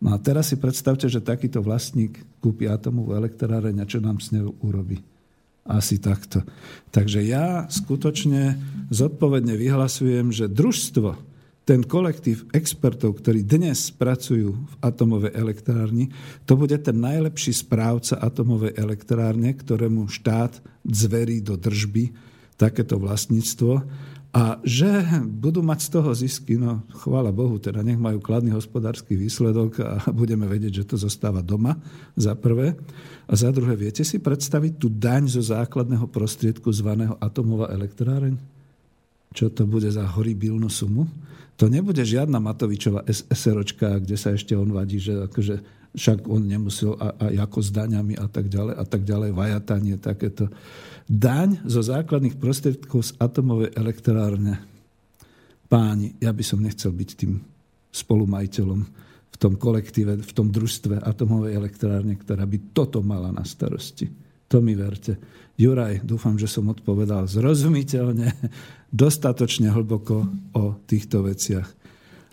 No 0.00 0.12
a 0.12 0.16
teraz 0.16 0.52
si 0.52 0.56
predstavte, 0.56 1.04
že 1.12 1.20
takýto 1.20 1.60
vlastník 1.60 2.16
kúpi 2.40 2.64
atomovú 2.64 3.12
elektráreň 3.12 3.84
a 3.84 3.88
čo 3.88 4.00
nám 4.00 4.24
s 4.24 4.32
ňou 4.32 4.56
urobí. 4.64 5.04
Asi 5.68 6.00
takto. 6.00 6.40
Takže 6.94 7.20
ja 7.26 7.68
skutočne 7.68 8.56
zodpovedne 8.88 9.52
vyhlasujem, 9.58 10.32
že 10.32 10.48
družstvo, 10.48 11.35
ten 11.66 11.82
kolektív 11.82 12.46
expertov, 12.54 13.18
ktorí 13.18 13.42
dnes 13.42 13.90
pracujú 13.90 14.54
v 14.54 14.74
atomovej 14.86 15.34
elektrárni, 15.34 16.14
to 16.46 16.54
bude 16.54 16.78
ten 16.78 16.94
najlepší 17.02 17.50
správca 17.50 18.22
atomovej 18.22 18.78
elektrárne, 18.78 19.50
ktorému 19.50 20.06
štát 20.06 20.62
zverí 20.86 21.42
do 21.42 21.58
držby 21.58 22.14
takéto 22.54 23.02
vlastníctvo 23.02 23.82
a 24.36 24.60
že 24.60 24.84
budú 25.24 25.64
mať 25.64 25.80
z 25.80 25.88
toho 25.96 26.10
zisky, 26.12 26.60
no 26.60 26.84
chvála 26.92 27.32
Bohu, 27.32 27.56
teda 27.56 27.80
nech 27.80 27.96
majú 27.96 28.20
kladný 28.20 28.52
hospodársky 28.52 29.16
výsledok 29.16 29.80
a 29.80 29.96
budeme 30.20 30.44
vedieť, 30.44 30.84
že 30.84 30.88
to 30.92 30.96
zostáva 31.00 31.40
doma, 31.40 31.80
za 32.12 32.36
prvé. 32.36 32.76
A 33.24 33.32
za 33.32 33.48
druhé, 33.48 33.72
viete 33.74 34.04
si 34.04 34.20
predstaviť 34.20 34.76
tú 34.76 34.92
daň 34.92 35.32
zo 35.32 35.40
základného 35.40 36.04
prostriedku 36.12 36.68
zvaného 36.68 37.16
atomová 37.16 37.72
elektráreň? 37.72 38.36
Čo 39.32 39.48
to 39.48 39.64
bude 39.64 39.88
za 39.88 40.04
horibilnú 40.04 40.68
sumu? 40.68 41.08
To 41.56 41.72
nebude 41.72 42.04
žiadna 42.04 42.36
Matovičová 42.36 43.08
SROčka, 43.08 43.96
kde 43.96 44.16
sa 44.20 44.36
ešte 44.36 44.52
on 44.52 44.68
vadí, 44.76 45.00
že 45.00 45.24
akože 45.24 45.64
však 45.96 46.28
on 46.28 46.44
nemusel 46.44 46.92
a, 47.00 47.16
a 47.16 47.26
ako 47.32 47.64
s 47.64 47.72
daňami 47.72 48.20
a 48.20 48.28
tak 48.28 48.52
ďalej 48.52 48.74
a 48.76 48.84
tak 48.84 49.02
ďalej, 49.08 49.30
vajatanie 49.32 49.96
takéto. 49.96 50.52
Daň 51.08 51.64
zo 51.64 51.80
základných 51.80 52.36
prostriedkov 52.36 53.00
z 53.08 53.10
atomovej 53.16 53.72
elektrárne. 53.72 54.60
Páni, 55.66 56.12
ja 56.20 56.36
by 56.36 56.44
som 56.44 56.60
nechcel 56.60 56.92
byť 56.92 57.10
tým 57.16 57.40
spolumajiteľom 57.88 58.80
v 59.32 59.36
tom 59.40 59.56
kolektíve, 59.56 60.20
v 60.20 60.32
tom 60.36 60.52
družstve 60.52 61.00
atomovej 61.00 61.56
elektrárne, 61.56 62.20
ktorá 62.20 62.44
by 62.44 62.76
toto 62.76 63.00
mala 63.00 63.32
na 63.32 63.42
starosti. 63.48 64.12
To 64.52 64.60
mi 64.60 64.76
verte. 64.76 65.16
Juraj, 65.56 66.04
dúfam, 66.04 66.36
že 66.36 66.46
som 66.46 66.68
odpovedal 66.68 67.24
zrozumiteľne, 67.26 68.28
dostatočne 68.92 69.70
hlboko 69.70 70.28
o 70.54 70.64
týchto 70.86 71.26
veciach. 71.26 71.66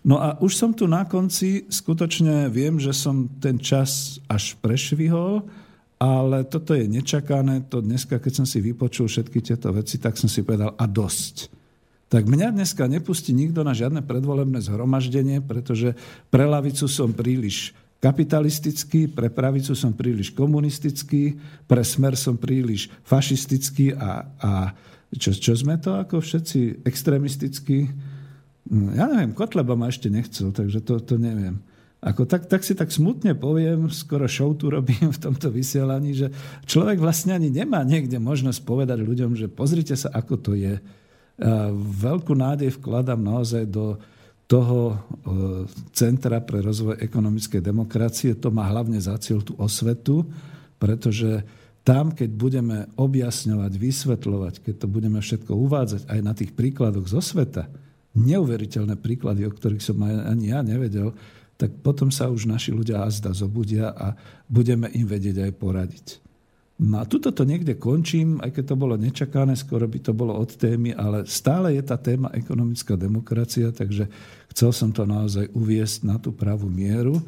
No 0.04 0.20
a 0.20 0.36
už 0.44 0.52
som 0.60 0.72
tu 0.76 0.84
na 0.84 1.08
konci, 1.08 1.64
skutočne 1.72 2.52
viem, 2.52 2.76
že 2.76 2.92
som 2.92 3.32
ten 3.40 3.56
čas 3.56 4.20
až 4.28 4.60
prešvihol, 4.60 5.48
ale 5.96 6.44
toto 6.44 6.76
je 6.76 6.84
nečakané, 6.84 7.64
to 7.72 7.80
dneska, 7.80 8.20
keď 8.20 8.44
som 8.44 8.46
si 8.48 8.60
vypočul 8.60 9.08
všetky 9.08 9.40
tieto 9.40 9.72
veci, 9.72 9.96
tak 10.04 10.20
som 10.20 10.28
si 10.28 10.44
povedal 10.44 10.76
a 10.76 10.84
dosť. 10.84 11.48
Tak 12.12 12.28
mňa 12.28 12.52
dneska 12.52 12.84
nepustí 12.92 13.32
nikto 13.32 13.64
na 13.64 13.72
žiadne 13.72 14.04
predvolebné 14.04 14.60
zhromaždenie, 14.60 15.40
pretože 15.40 15.96
pre 16.28 16.44
lavicu 16.44 16.86
som 16.92 17.16
príliš 17.16 17.72
kapitalistický, 18.04 19.08
pre 19.08 19.32
pravicu 19.32 19.72
som 19.72 19.96
príliš 19.96 20.36
komunistický, 20.36 21.40
pre 21.64 21.88
smer 21.88 22.20
som 22.20 22.36
príliš 22.36 22.92
fašistický 23.08 23.96
a, 23.96 24.28
a 24.44 24.52
čo, 25.18 25.32
čo 25.34 25.54
sme 25.54 25.78
to 25.78 25.98
ako 25.98 26.20
všetci 26.20 26.86
extrémistickí? 26.86 27.90
Hm, 28.70 28.90
ja 28.98 29.06
neviem, 29.10 29.32
Kotleba 29.36 29.78
ma 29.78 29.90
ešte 29.90 30.10
nechcel, 30.10 30.54
takže 30.54 30.82
to, 30.82 31.00
to 31.04 31.16
neviem. 31.18 31.62
Ako 32.04 32.28
tak, 32.28 32.52
tak 32.52 32.68
si 32.68 32.76
tak 32.76 32.92
smutne 32.92 33.32
poviem, 33.32 33.88
skoro 33.88 34.28
show 34.28 34.52
tu 34.52 34.68
robím 34.68 35.08
v 35.16 35.22
tomto 35.24 35.48
vysielaní, 35.48 36.12
že 36.12 36.28
človek 36.68 37.00
vlastne 37.00 37.32
ani 37.32 37.48
nemá 37.48 37.80
niekde 37.88 38.20
možnosť 38.20 38.60
povedať 38.68 39.00
ľuďom, 39.00 39.40
že 39.40 39.48
pozrite 39.48 39.96
sa, 39.96 40.12
ako 40.12 40.36
to 40.36 40.52
je. 40.60 40.84
Veľkú 42.04 42.36
nádej 42.36 42.76
vkladám 42.76 43.24
naozaj 43.24 43.72
do, 43.72 43.96
toho 44.54 44.80
e, 44.92 44.96
Centra 45.96 46.44
pre 46.44 46.62
rozvoj 46.62 47.00
ekonomickej 47.00 47.62
demokracie. 47.64 48.38
To 48.38 48.52
má 48.52 48.68
hlavne 48.70 49.00
za 49.00 49.16
cieľ 49.18 49.42
tú 49.42 49.56
osvetu, 49.58 50.28
pretože 50.78 51.42
tam, 51.84 52.16
keď 52.16 52.30
budeme 52.32 52.78
objasňovať, 52.96 53.72
vysvetľovať, 53.76 54.54
keď 54.64 54.76
to 54.84 54.88
budeme 54.88 55.20
všetko 55.20 55.52
uvádzať 55.52 56.02
aj 56.08 56.20
na 56.24 56.32
tých 56.32 56.56
príkladoch 56.56 57.12
zo 57.12 57.20
sveta, 57.20 57.68
neuveriteľné 58.16 58.96
príklady, 58.96 59.44
o 59.44 59.52
ktorých 59.52 59.84
som 59.84 60.00
ani 60.04 60.56
ja 60.56 60.64
nevedel, 60.64 61.12
tak 61.60 61.76
potom 61.84 62.10
sa 62.10 62.32
už 62.32 62.50
naši 62.50 62.72
ľudia 62.74 63.04
azda 63.04 63.36
zobudia 63.36 63.92
a 63.94 64.16
budeme 64.48 64.90
im 64.96 65.06
vedieť 65.06 65.44
aj 65.44 65.52
poradiť. 65.60 66.08
No 66.84 67.00
a 67.00 67.06
tuto 67.06 67.30
to 67.30 67.46
niekde 67.46 67.78
končím, 67.78 68.42
aj 68.42 68.60
keď 68.60 68.74
to 68.74 68.76
bolo 68.76 68.96
nečakané, 68.98 69.54
skoro 69.54 69.86
by 69.86 70.00
to 70.02 70.12
bolo 70.12 70.34
od 70.34 70.50
témy, 70.58 70.92
ale 70.98 71.30
stále 71.30 71.78
je 71.78 71.84
tá 71.86 71.96
téma 72.02 72.34
ekonomická 72.34 72.98
demokracia, 72.98 73.70
takže 73.70 74.10
chcel 74.50 74.72
som 74.74 74.90
to 74.90 75.06
naozaj 75.06 75.48
uviesť 75.54 76.04
na 76.04 76.18
tú 76.18 76.34
pravú 76.34 76.66
mieru. 76.66 77.22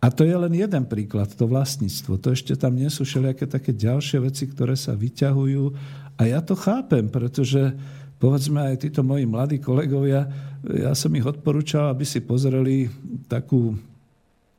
A 0.00 0.08
to 0.08 0.24
je 0.24 0.32
len 0.32 0.56
jeden 0.56 0.84
príklad, 0.88 1.28
to 1.36 1.44
vlastníctvo. 1.44 2.16
To 2.24 2.32
ešte 2.32 2.56
tam 2.56 2.72
nie 2.72 2.88
sú 2.88 3.04
všelijaké 3.04 3.44
také 3.44 3.76
ďalšie 3.76 4.24
veci, 4.24 4.48
ktoré 4.48 4.72
sa 4.72 4.96
vyťahujú. 4.96 5.64
A 6.16 6.22
ja 6.24 6.40
to 6.40 6.56
chápem, 6.56 7.12
pretože 7.12 7.76
povedzme 8.16 8.64
aj 8.64 8.88
títo 8.88 9.04
moji 9.04 9.28
mladí 9.28 9.60
kolegovia, 9.60 10.24
ja 10.64 10.96
som 10.96 11.12
ich 11.12 11.24
odporúčal, 11.24 11.92
aby 11.92 12.08
si 12.08 12.24
pozreli 12.24 12.88
takú 13.28 13.76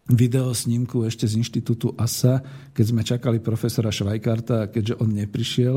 videosnímku 0.09 1.05
ešte 1.05 1.25
z 1.25 1.39
inštitútu 1.39 1.93
ASA, 1.95 2.41
keď 2.73 2.85
sme 2.85 3.01
čakali 3.01 3.37
profesora 3.37 3.93
Švajkarta, 3.93 4.69
keďže 4.69 4.97
on 4.99 5.13
neprišiel, 5.13 5.75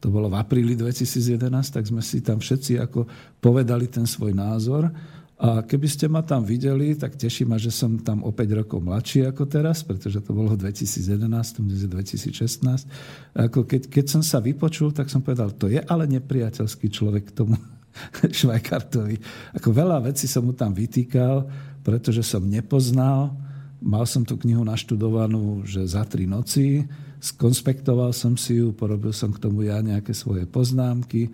to 0.00 0.06
bolo 0.12 0.28
v 0.28 0.36
apríli 0.36 0.74
2011, 0.76 1.40
tak 1.72 1.84
sme 1.88 2.02
si 2.04 2.20
tam 2.20 2.42
všetci 2.42 2.82
ako 2.82 3.08
povedali 3.40 3.88
ten 3.88 4.04
svoj 4.04 4.36
názor. 4.36 4.92
A 5.36 5.60
keby 5.60 5.84
ste 5.84 6.08
ma 6.08 6.24
tam 6.24 6.48
videli, 6.48 6.96
tak 6.96 7.20
teší 7.20 7.44
ma, 7.44 7.60
že 7.60 7.68
som 7.68 8.00
tam 8.00 8.24
o 8.24 8.32
5 8.32 8.60
rokov 8.64 8.80
mladší 8.80 9.28
ako 9.28 9.44
teraz, 9.44 9.84
pretože 9.84 10.24
to 10.24 10.32
bolo 10.32 10.56
v 10.56 10.64
2011, 10.64 11.60
dnes 11.60 11.84
je 11.84 11.90
2016. 11.92 12.88
Ako 13.36 13.68
keď, 13.68 13.92
keď 13.92 14.04
som 14.16 14.22
sa 14.24 14.40
vypočul, 14.40 14.96
tak 14.96 15.12
som 15.12 15.20
povedal, 15.20 15.52
to 15.52 15.68
je 15.68 15.76
ale 15.76 16.08
nepriateľský 16.08 16.88
človek 16.88 17.30
k 17.30 17.36
tomu 17.36 17.60
Švajkartovi. 18.40 19.20
Ako 19.60 19.68
veľa 19.76 20.08
vecí 20.08 20.24
som 20.24 20.48
mu 20.48 20.56
tam 20.56 20.72
vytýkal, 20.72 21.44
pretože 21.84 22.24
som 22.24 22.40
nepoznal 22.40 23.36
Mal 23.76 24.08
som 24.08 24.24
tú 24.24 24.40
knihu 24.40 24.64
naštudovanú, 24.64 25.60
že 25.68 25.84
za 25.84 26.00
tri 26.08 26.24
noci, 26.24 26.88
skonspektoval 27.20 28.16
som 28.16 28.32
si 28.32 28.56
ju, 28.56 28.72
porobil 28.72 29.12
som 29.12 29.28
k 29.28 29.38
tomu 29.38 29.68
ja 29.68 29.84
nejaké 29.84 30.16
svoje 30.16 30.48
poznámky, 30.48 31.28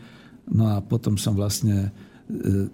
no 0.50 0.74
a 0.74 0.82
potom 0.82 1.14
som 1.14 1.38
vlastne 1.38 1.94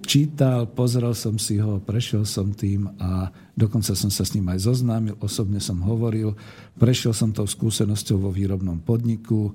čítal, 0.06 0.70
pozrel 0.70 1.10
som 1.18 1.34
si 1.34 1.58
ho, 1.58 1.82
prešiel 1.82 2.22
som 2.22 2.54
tým 2.54 2.86
a 3.02 3.26
dokonca 3.58 3.90
som 3.98 4.06
sa 4.06 4.22
s 4.22 4.32
ním 4.38 4.46
aj 4.54 4.70
zoznámil, 4.70 5.18
osobne 5.18 5.58
som 5.58 5.82
hovoril, 5.82 6.38
prešiel 6.78 7.10
som 7.10 7.34
tou 7.34 7.42
skúsenosťou 7.42 8.22
vo 8.22 8.30
výrobnom 8.30 8.78
podniku, 8.78 9.50
e, 9.50 9.52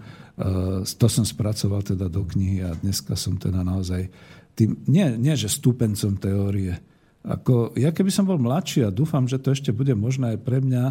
to 0.84 1.08
som 1.08 1.24
spracoval 1.24 1.88
teda 1.88 2.12
do 2.12 2.28
knihy 2.28 2.68
a 2.68 2.76
dneska 2.76 3.16
som 3.16 3.39
teda 3.39 3.64
naozaj 3.64 4.12
tým, 4.60 4.84
nie, 4.91 5.08
nie 5.16 5.34
že 5.39 5.47
stúpencom 5.47 6.20
teórie, 6.20 6.76
ako, 7.24 7.72
ja 7.80 7.95
keby 7.95 8.12
som 8.12 8.28
bol 8.28 8.36
mladší 8.36 8.84
a 8.84 8.91
dúfam, 8.91 9.24
že 9.32 9.39
to 9.39 9.56
ešte 9.56 9.72
bude 9.72 9.95
možné 9.95 10.36
aj 10.36 10.39
pre 10.43 10.60
mňa, 10.60 10.84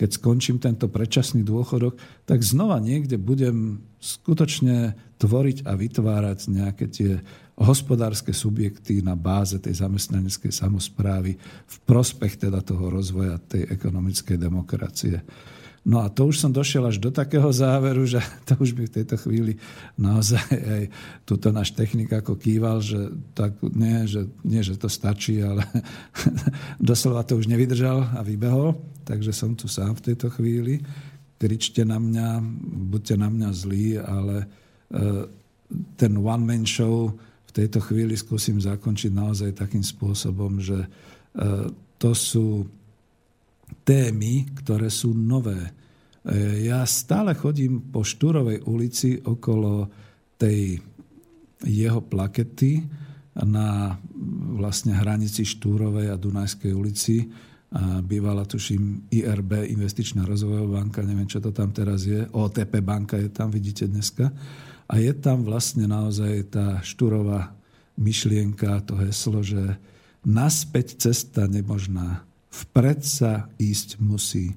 keď 0.00 0.16
skončím 0.16 0.56
tento 0.56 0.88
predčasný 0.88 1.44
dôchodok, 1.44 2.00
tak 2.24 2.40
znova 2.40 2.80
niekde 2.80 3.20
budem 3.20 3.84
skutočne 4.00 4.96
tvoriť 5.20 5.68
a 5.68 5.76
vytvárať 5.76 6.38
nejaké 6.48 6.84
tie 6.88 7.20
hospodárske 7.54 8.34
subjekty 8.34 8.98
na 8.98 9.14
báze 9.14 9.58
tej 9.62 9.78
zamestnaneckej 9.78 10.50
samozprávy 10.50 11.38
v 11.66 11.76
prospech 11.86 12.50
teda 12.50 12.58
toho 12.66 12.90
rozvoja 12.90 13.38
tej 13.38 13.70
ekonomickej 13.70 14.36
demokracie. 14.38 15.22
No 15.84 16.00
a 16.00 16.08
to 16.08 16.32
už 16.32 16.40
som 16.40 16.48
došiel 16.48 16.88
až 16.88 16.96
do 16.96 17.12
takého 17.12 17.44
záveru, 17.52 18.08
že 18.08 18.16
to 18.48 18.56
už 18.56 18.72
by 18.72 18.88
v 18.88 18.94
tejto 19.00 19.20
chvíli 19.20 19.60
naozaj 20.00 20.48
aj 20.50 20.82
túto 21.28 21.52
náš 21.52 21.76
technik 21.76 22.08
ako 22.10 22.40
kýval, 22.40 22.80
že 22.80 23.12
tak 23.36 23.60
nie, 23.60 24.08
že, 24.08 24.26
nie, 24.42 24.64
že 24.64 24.80
to 24.80 24.88
stačí, 24.88 25.44
ale 25.44 25.62
doslova 26.80 27.22
to 27.22 27.36
už 27.36 27.46
nevydržal 27.46 28.16
a 28.16 28.24
vybehol. 28.24 28.74
Takže 29.04 29.36
som 29.36 29.52
tu 29.52 29.68
sám 29.68 30.00
v 30.00 30.04
tejto 30.10 30.32
chvíli. 30.32 30.80
Kričte 31.36 31.84
na 31.84 32.00
mňa, 32.00 32.40
buďte 32.88 33.14
na 33.20 33.28
mňa 33.28 33.48
zlí, 33.52 34.00
ale 34.00 34.36
e, 34.40 34.46
ten 36.00 36.16
one-man 36.16 36.64
show 36.64 37.12
tejto 37.54 37.78
chvíli 37.78 38.18
skúsim 38.18 38.58
zakončiť 38.58 39.14
naozaj 39.14 39.54
takým 39.54 39.86
spôsobom, 39.86 40.58
že 40.58 40.82
e, 40.82 40.88
to 41.96 42.10
sú 42.10 42.66
témy, 43.86 44.50
ktoré 44.58 44.90
sú 44.90 45.14
nové. 45.14 45.70
E, 46.26 46.66
ja 46.66 46.82
stále 46.82 47.38
chodím 47.38 47.94
po 47.94 48.02
Štúrovej 48.02 48.66
ulici 48.66 49.22
okolo 49.22 49.86
tej 50.34 50.82
jeho 51.64 52.02
plakety 52.04 52.84
na 53.42 53.96
vlastne 54.54 54.94
hranici 54.94 55.42
Štúrovej 55.42 56.12
a 56.12 56.20
Dunajskej 56.20 56.72
ulici. 56.74 57.26
Bývala, 58.06 58.46
tuším, 58.46 59.10
IRB, 59.10 59.66
Investičná 59.74 60.22
rozvojová 60.22 60.78
banka, 60.78 61.02
neviem, 61.02 61.26
čo 61.26 61.42
to 61.42 61.50
tam 61.50 61.74
teraz 61.74 62.06
je. 62.06 62.22
OTP 62.30 62.78
banka 62.78 63.18
je 63.18 63.34
tam, 63.34 63.50
vidíte 63.50 63.90
dneska. 63.90 64.30
A 64.84 65.00
je 65.00 65.12
tam 65.16 65.42
vlastne 65.44 65.88
naozaj 65.88 66.52
tá 66.52 66.80
Štúrová 66.84 67.56
myšlienka, 67.96 68.84
to 68.84 68.98
heslo, 69.00 69.40
že 69.40 69.80
naspäť 70.26 71.08
cesta 71.08 71.46
nemožná 71.48 72.24
vpred 72.54 73.02
sa 73.02 73.50
ísť 73.58 73.98
musí, 73.98 74.54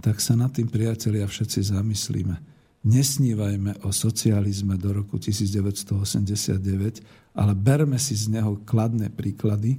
tak 0.00 0.22
sa 0.22 0.38
nad 0.38 0.52
tým, 0.54 0.70
priatelia, 0.70 1.26
všetci 1.26 1.74
zamyslíme. 1.74 2.36
Nesnívajme 2.80 3.84
o 3.84 3.92
socializme 3.92 4.80
do 4.80 4.96
roku 4.96 5.20
1989, 5.20 7.04
ale 7.36 7.52
berme 7.52 8.00
si 8.00 8.16
z 8.16 8.32
neho 8.32 8.56
kladné 8.64 9.12
príklady. 9.12 9.76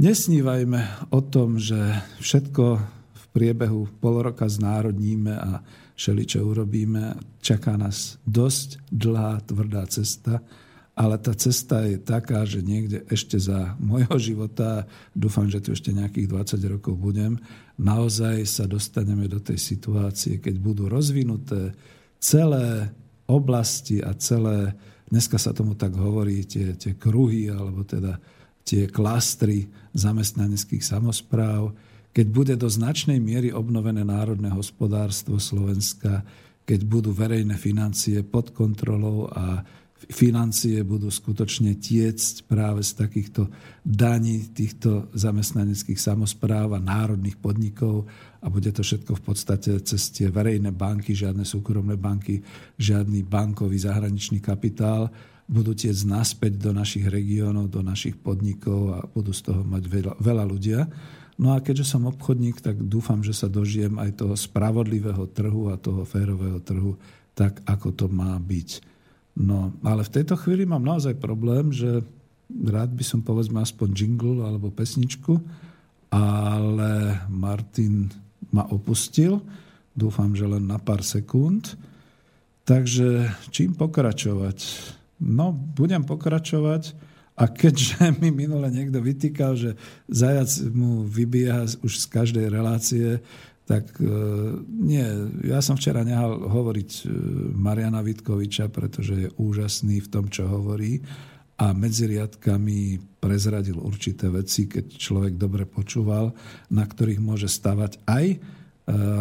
Nesnívajme 0.00 1.12
o 1.12 1.20
tom, 1.20 1.60
že 1.60 1.76
všetko 2.24 2.64
v 3.12 3.24
priebehu 3.36 3.84
pol 4.00 4.24
roka 4.24 4.48
znárodníme 4.48 5.36
a 5.36 5.60
všeličo 6.00 6.40
urobíme. 6.40 7.20
Čaká 7.44 7.76
nás 7.76 8.16
dosť 8.24 8.80
dlhá, 8.88 9.44
tvrdá 9.44 9.84
cesta 9.84 10.40
ale 11.00 11.16
tá 11.16 11.32
cesta 11.32 11.80
je 11.88 11.96
taká, 11.96 12.44
že 12.44 12.60
niekde 12.60 13.08
ešte 13.08 13.40
za 13.40 13.72
môjho 13.80 14.20
života, 14.20 14.84
dúfam, 15.16 15.48
že 15.48 15.64
tu 15.64 15.72
ešte 15.72 15.96
nejakých 15.96 16.28
20 16.28 16.76
rokov 16.76 16.92
budem, 17.00 17.40
naozaj 17.80 18.44
sa 18.44 18.68
dostaneme 18.68 19.24
do 19.24 19.40
tej 19.40 19.56
situácie, 19.56 20.36
keď 20.44 20.60
budú 20.60 20.92
rozvinuté 20.92 21.72
celé 22.20 22.92
oblasti 23.24 24.04
a 24.04 24.12
celé, 24.12 24.76
dneska 25.08 25.40
sa 25.40 25.56
tomu 25.56 25.72
tak 25.72 25.96
hovorí, 25.96 26.44
tie, 26.44 26.76
tie 26.76 26.92
kruhy, 27.00 27.48
alebo 27.48 27.80
teda 27.80 28.20
tie 28.60 28.84
klastry 28.84 29.72
zamestnaneckých 29.96 30.84
samozpráv, 30.84 31.72
keď 32.10 32.26
bude 32.30 32.54
do 32.58 32.66
značnej 32.66 33.22
miery 33.22 33.54
obnovené 33.54 34.02
národné 34.02 34.50
hospodárstvo 34.50 35.38
Slovenska, 35.38 36.26
keď 36.66 36.80
budú 36.86 37.10
verejné 37.14 37.54
financie 37.58 38.22
pod 38.26 38.50
kontrolou 38.54 39.30
a 39.30 39.62
financie 40.08 40.80
budú 40.80 41.12
skutočne 41.12 41.76
tiecť 41.76 42.48
práve 42.48 42.80
z 42.80 42.96
takýchto 42.96 43.52
daní 43.84 44.48
týchto 44.48 45.12
zamestnaneckých 45.12 46.00
samozpráv 46.00 46.72
a 46.72 46.80
národných 46.80 47.36
podnikov 47.36 48.08
a 48.40 48.48
bude 48.48 48.72
to 48.72 48.80
všetko 48.80 49.20
v 49.20 49.22
podstate 49.22 49.76
cez 49.84 50.08
tie 50.08 50.32
verejné 50.32 50.72
banky, 50.72 51.12
žiadne 51.12 51.44
súkromné 51.44 52.00
banky, 52.00 52.40
žiadny 52.80 53.28
bankový 53.28 53.76
zahraničný 53.76 54.40
kapitál 54.40 55.12
budú 55.50 55.74
tiecť 55.74 56.06
naspäť 56.06 56.62
do 56.62 56.70
našich 56.70 57.10
regiónov, 57.10 57.68
do 57.68 57.82
našich 57.82 58.14
podnikov 58.14 58.80
a 58.94 58.98
budú 59.02 59.34
z 59.34 59.50
toho 59.50 59.66
mať 59.66 59.82
veľa, 59.90 60.12
veľa 60.22 60.44
ľudia. 60.46 60.80
No 61.40 61.56
a 61.56 61.64
keďže 61.64 61.96
som 61.96 62.04
obchodník, 62.04 62.60
tak 62.60 62.76
dúfam, 62.76 63.24
že 63.24 63.32
sa 63.32 63.48
dožijem 63.48 63.96
aj 63.96 64.20
toho 64.20 64.36
spravodlivého 64.36 65.24
trhu 65.32 65.72
a 65.72 65.80
toho 65.80 66.04
férového 66.04 66.60
trhu, 66.60 67.00
tak 67.32 67.64
ako 67.64 67.96
to 67.96 68.06
má 68.12 68.36
byť. 68.36 68.84
No, 69.40 69.72
ale 69.80 70.04
v 70.04 70.20
tejto 70.20 70.36
chvíli 70.36 70.68
mám 70.68 70.84
naozaj 70.84 71.16
problém, 71.16 71.72
že 71.72 72.04
rád 72.52 72.92
by 72.92 73.00
som 73.00 73.24
povedzme 73.24 73.56
aspoň 73.64 73.88
jingle 73.96 74.44
alebo 74.44 74.68
pesničku, 74.68 75.40
ale 76.12 77.24
Martin 77.32 78.12
ma 78.52 78.68
opustil. 78.68 79.40
Dúfam, 79.96 80.36
že 80.36 80.44
len 80.44 80.68
na 80.68 80.76
pár 80.76 81.00
sekúnd. 81.00 81.72
Takže 82.68 83.32
čím 83.48 83.72
pokračovať? 83.72 84.58
No, 85.24 85.56
budem 85.56 86.04
pokračovať 86.04 86.92
a 87.40 87.48
keďže 87.48 87.96
mi 88.20 88.28
minule 88.28 88.68
niekto 88.68 89.00
vytýkal, 89.00 89.56
že 89.56 89.70
zajac 90.12 90.50
mu 90.76 91.08
vybíja 91.08 91.64
už 91.80 92.04
z 92.04 92.06
každej 92.12 92.46
relácie, 92.52 93.24
tak 93.64 93.86
e, 94.02 94.10
nie, 94.66 95.06
ja 95.46 95.62
som 95.62 95.78
včera 95.78 96.02
nehal 96.04 96.36
hovoriť 96.36 96.90
e, 96.90 97.02
Mariana 97.54 98.02
Vitkoviča, 98.04 98.68
pretože 98.68 99.14
je 99.14 99.28
úžasný 99.38 100.04
v 100.04 100.10
tom, 100.10 100.26
čo 100.26 100.50
hovorí 100.50 101.00
a 101.60 101.70
medzi 101.76 102.08
riadkami 102.10 102.98
prezradil 103.20 103.78
určité 103.78 104.26
veci, 104.32 104.66
keď 104.66 104.96
človek 104.96 105.38
dobre 105.38 105.70
počúval, 105.70 106.34
na 106.72 106.82
ktorých 106.82 107.20
môže 107.22 107.46
stavať 107.46 108.02
aj 108.10 108.26
e, 108.34 108.38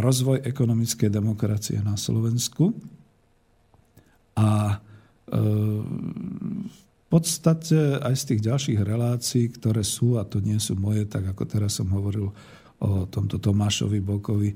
rozvoj 0.02 0.42
ekonomickej 0.42 1.14
demokracie 1.14 1.78
na 1.86 1.94
Slovensku. 1.94 2.74
A 4.40 4.80
podstate 7.10 7.98
aj 8.00 8.14
z 8.14 8.24
tých 8.34 8.42
ďalších 8.46 8.80
relácií, 8.86 9.50
ktoré 9.50 9.82
sú, 9.82 10.22
a 10.22 10.24
to 10.24 10.40
nie 10.40 10.62
sú 10.62 10.78
moje, 10.78 11.10
tak 11.10 11.26
ako 11.26 11.44
teraz 11.50 11.82
som 11.82 11.90
hovoril 11.90 12.30
o 12.80 13.10
tomto 13.10 13.42
Tomášovi 13.42 14.00
Bokovi, 14.00 14.54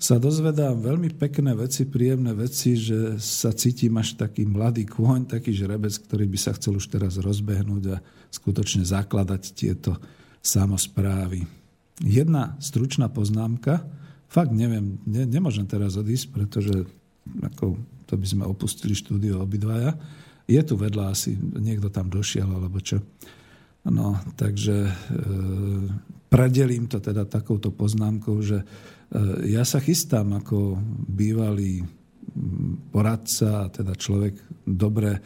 sa 0.00 0.16
dozvedám 0.16 0.80
veľmi 0.80 1.12
pekné 1.12 1.52
veci, 1.52 1.84
príjemné 1.84 2.32
veci, 2.32 2.72
že 2.72 3.20
sa 3.20 3.52
cítim 3.52 3.92
až 4.00 4.16
taký 4.16 4.48
mladý 4.48 4.88
kôň, 4.88 5.28
taký 5.28 5.52
žrebec, 5.52 5.92
ktorý 5.92 6.24
by 6.24 6.38
sa 6.40 6.56
chcel 6.56 6.80
už 6.80 6.88
teraz 6.88 7.20
rozbehnúť 7.20 7.84
a 7.92 8.00
skutočne 8.32 8.80
zakladať 8.80 9.52
tieto 9.52 10.00
samozprávy. 10.40 11.44
Jedna 12.00 12.56
stručná 12.64 13.12
poznámka, 13.12 13.84
fakt 14.32 14.56
neviem, 14.56 14.96
ne, 15.04 15.28
nemôžem 15.28 15.68
teraz 15.68 16.00
odísť, 16.00 16.32
pretože 16.32 16.88
ako, 17.44 17.76
to 18.08 18.16
by 18.16 18.24
sme 18.24 18.48
opustili 18.48 18.96
štúdio 18.96 19.44
obidvaja. 19.44 20.00
Je 20.50 20.62
tu 20.66 20.74
vedľa 20.74 21.14
asi, 21.14 21.38
niekto 21.38 21.94
tam 21.94 22.10
došiel, 22.10 22.50
alebo 22.50 22.82
čo. 22.82 22.98
No, 23.86 24.18
takže 24.36 24.76
e, 24.90 24.92
predelím 26.28 26.90
to 26.90 27.00
teda 27.00 27.24
takouto 27.24 27.72
poznámkou, 27.72 28.36
že 28.44 28.58
e, 28.60 28.66
ja 29.56 29.64
sa 29.64 29.80
chystám 29.80 30.36
ako 30.36 30.76
bývalý 31.08 31.86
poradca, 32.92 33.72
teda 33.72 33.96
človek 33.96 34.36
dobre 34.68 35.16
e, 35.16 35.20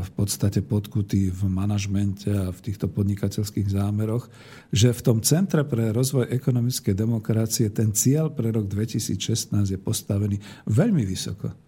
v 0.00 0.10
podstate 0.16 0.64
podkutý 0.64 1.28
v 1.28 1.42
manažmente 1.44 2.32
a 2.32 2.48
v 2.48 2.60
týchto 2.64 2.88
podnikateľských 2.88 3.68
zámeroch, 3.68 4.32
že 4.72 4.96
v 4.96 5.04
tom 5.04 5.18
Centre 5.20 5.68
pre 5.68 5.92
rozvoj 5.92 6.32
ekonomickej 6.32 6.94
demokracie 6.96 7.68
ten 7.68 7.92
cieľ 7.92 8.32
pre 8.32 8.48
rok 8.48 8.64
2016 8.64 9.52
je 9.66 9.78
postavený 9.82 10.40
veľmi 10.72 11.04
vysoko. 11.04 11.63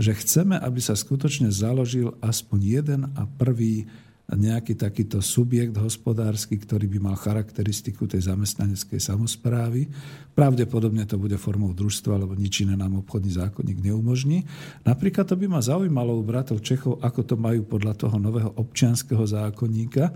Že 0.00 0.12
chceme, 0.16 0.56
aby 0.56 0.80
sa 0.80 0.96
skutočne 0.96 1.52
založil 1.52 2.16
aspoň 2.24 2.58
jeden 2.64 3.00
a 3.12 3.28
prvý 3.28 3.84
nejaký 4.30 4.78
takýto 4.78 5.18
subjekt 5.18 5.74
hospodársky, 5.74 6.54
ktorý 6.54 6.86
by 6.86 6.98
mal 7.02 7.16
charakteristiku 7.18 8.06
tej 8.06 8.30
zamestnaneckej 8.30 9.02
samozprávy. 9.02 9.90
Pravdepodobne 10.38 11.02
to 11.02 11.18
bude 11.18 11.34
formou 11.34 11.74
družstva, 11.74 12.14
lebo 12.14 12.38
nič 12.38 12.62
iné 12.62 12.78
nám 12.78 13.02
obchodný 13.02 13.34
zákonník 13.34 13.82
neumožní. 13.82 14.46
Napríklad 14.86 15.26
to 15.26 15.34
by 15.34 15.50
ma 15.50 15.60
zaujímalo 15.60 16.14
u 16.14 16.22
bratov 16.22 16.62
Čechov, 16.62 17.02
ako 17.02 17.20
to 17.26 17.34
majú 17.34 17.66
podľa 17.66 18.06
toho 18.06 18.16
nového 18.22 18.54
občianského 18.54 19.26
zákonníka 19.26 20.14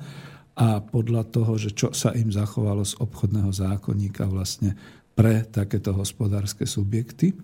a 0.55 0.79
podľa 0.79 1.23
toho, 1.35 1.59
že 1.59 1.75
čo 1.75 1.91
sa 1.91 2.15
im 2.15 2.31
zachovalo 2.31 2.87
z 2.87 2.95
obchodného 3.03 3.51
zákonníka 3.51 4.31
vlastne 4.31 4.79
pre 5.19 5.43
takéto 5.43 5.91
hospodárske 5.91 6.63
subjekty. 6.67 7.35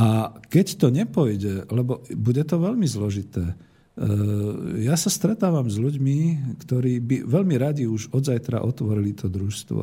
A 0.00 0.32
keď 0.48 0.66
to 0.80 0.88
nepojde, 0.88 1.68
lebo 1.68 2.00
bude 2.16 2.40
to 2.48 2.56
veľmi 2.56 2.88
zložité, 2.88 3.52
Eh, 4.00 4.86
ja 4.86 4.96
sa 4.96 5.12
stretávam 5.12 5.68
s 5.68 5.76
ľuďmi, 5.76 6.18
ktorí 6.64 7.04
by 7.04 7.16
veľmi 7.28 7.56
radi 7.60 7.84
už 7.84 8.14
od 8.16 8.24
zajtra 8.24 8.64
otvorili 8.64 9.12
to 9.12 9.28
družstvo. 9.28 9.80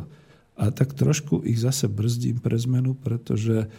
A 0.58 0.64
tak 0.74 0.98
trošku 0.98 1.46
ich 1.46 1.62
zase 1.62 1.86
brzdím 1.86 2.42
pre 2.42 2.58
zmenu, 2.58 2.98
pretože 2.98 3.70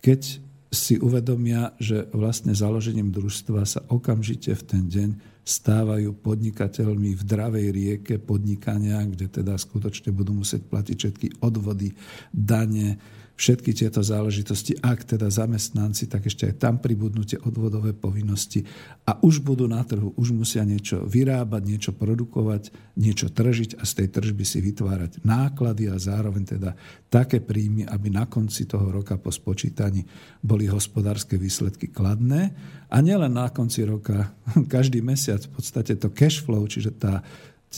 keď 0.00 0.40
si 0.72 0.96
uvedomia, 0.96 1.76
že 1.76 2.08
vlastne 2.14 2.56
založením 2.56 3.12
družstva 3.12 3.68
sa 3.68 3.84
okamžite 3.92 4.56
v 4.56 4.62
ten 4.64 4.84
deň 4.88 5.10
stávajú 5.46 6.24
podnikateľmi 6.24 7.12
v 7.12 7.22
dravej 7.22 7.66
rieke 7.70 8.14
podnikania, 8.16 9.04
kde 9.04 9.28
teda 9.28 9.60
skutočne 9.60 10.10
budú 10.10 10.40
musieť 10.40 10.66
platiť 10.66 10.96
všetky 10.96 11.28
odvody, 11.44 11.92
dane, 12.32 12.98
všetky 13.36 13.76
tieto 13.76 14.00
záležitosti, 14.00 14.80
ak 14.80 15.04
teda 15.04 15.28
zamestnanci, 15.28 16.08
tak 16.08 16.24
ešte 16.24 16.48
aj 16.48 16.54
tam 16.56 16.74
pribudnú 16.80 17.22
tie 17.28 17.36
odvodové 17.44 17.92
povinnosti 17.92 18.64
a 19.04 19.20
už 19.20 19.44
budú 19.44 19.68
na 19.68 19.84
trhu, 19.84 20.16
už 20.16 20.32
musia 20.32 20.64
niečo 20.64 21.04
vyrábať, 21.04 21.62
niečo 21.68 21.92
produkovať, 21.92 22.72
niečo 22.96 23.28
tržiť 23.28 23.76
a 23.76 23.84
z 23.84 23.92
tej 24.02 24.08
tržby 24.08 24.44
si 24.48 24.58
vytvárať 24.64 25.20
náklady 25.20 25.92
a 25.92 26.00
zároveň 26.00 26.56
teda 26.56 26.72
také 27.12 27.44
príjmy, 27.44 27.84
aby 27.84 28.08
na 28.08 28.24
konci 28.24 28.64
toho 28.64 28.88
roka 28.88 29.20
po 29.20 29.28
spočítaní 29.28 30.08
boli 30.40 30.64
hospodárske 30.66 31.36
výsledky 31.36 31.92
kladné. 31.92 32.56
A 32.88 33.04
nielen 33.04 33.36
na 33.36 33.52
konci 33.52 33.84
roka, 33.84 34.32
každý 34.74 35.04
mesiac 35.04 35.44
v 35.44 35.60
podstate 35.60 35.92
to 36.00 36.08
cash 36.08 36.40
flow, 36.40 36.64
čiže 36.64 36.96
tá 36.96 37.20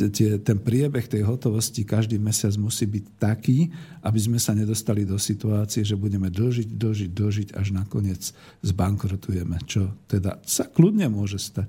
tie, 0.07 0.39
ten 0.39 0.63
priebeh 0.63 1.11
tej 1.11 1.27
hotovosti 1.27 1.83
každý 1.83 2.23
mesiac 2.23 2.55
musí 2.55 2.87
byť 2.87 3.05
taký, 3.19 3.67
aby 4.07 4.19
sme 4.23 4.39
sa 4.39 4.55
nedostali 4.55 5.03
do 5.03 5.19
situácie, 5.19 5.83
že 5.83 5.99
budeme 5.99 6.31
dlžiť, 6.31 6.79
dlžiť, 6.79 7.11
dlžiť, 7.11 7.49
až 7.59 7.75
nakoniec 7.75 8.31
zbankrotujeme, 8.63 9.59
čo 9.67 9.91
teda 10.07 10.39
sa 10.47 10.71
kľudne 10.71 11.11
môže 11.11 11.43
stať. 11.43 11.67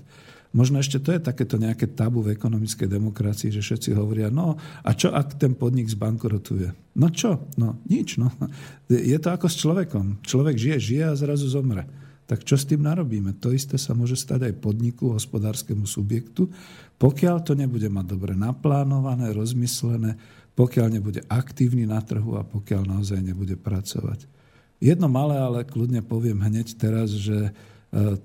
Možno 0.50 0.82
ešte 0.82 0.98
to 0.98 1.14
je 1.14 1.22
takéto 1.22 1.62
nejaké 1.62 1.86
tabu 1.94 2.26
v 2.26 2.34
ekonomickej 2.34 2.90
demokracii, 2.90 3.54
že 3.54 3.62
všetci 3.62 3.94
hovoria, 3.94 4.34
no 4.34 4.58
a 4.82 4.90
čo 4.98 5.14
ak 5.14 5.38
ten 5.38 5.54
podnik 5.54 5.86
zbankrotuje? 5.86 6.74
No 6.98 7.14
čo? 7.14 7.46
No 7.54 7.78
nič. 7.86 8.18
No. 8.18 8.34
Je 8.90 9.14
to 9.22 9.30
ako 9.30 9.46
s 9.46 9.62
človekom. 9.62 10.26
Človek 10.26 10.58
žije, 10.58 10.78
žije 10.82 11.04
a 11.06 11.14
zrazu 11.14 11.46
zomre. 11.46 11.86
Tak 12.30 12.46
čo 12.46 12.62
s 12.62 12.70
tým 12.70 12.86
narobíme? 12.86 13.42
To 13.42 13.50
isté 13.50 13.82
sa 13.82 13.98
môže 13.98 14.14
stať 14.14 14.54
aj 14.54 14.62
podniku, 14.62 15.18
hospodárskému 15.18 15.90
subjektu, 15.90 16.46
pokiaľ 17.02 17.42
to 17.42 17.58
nebude 17.58 17.90
mať 17.90 18.06
dobre 18.06 18.38
naplánované, 18.38 19.34
rozmyslené, 19.34 20.14
pokiaľ 20.54 20.88
nebude 20.94 21.26
aktívny 21.26 21.90
na 21.90 21.98
trhu 22.06 22.38
a 22.38 22.46
pokiaľ 22.46 22.86
naozaj 22.86 23.18
nebude 23.26 23.58
pracovať. 23.58 24.30
Jedno 24.78 25.10
malé, 25.10 25.42
ale 25.42 25.66
kľudne 25.66 26.06
poviem 26.06 26.38
hneď 26.46 26.78
teraz, 26.78 27.10
že 27.18 27.50
e, 27.50 27.52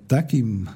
takým 0.05 0.63
e, 0.63 0.67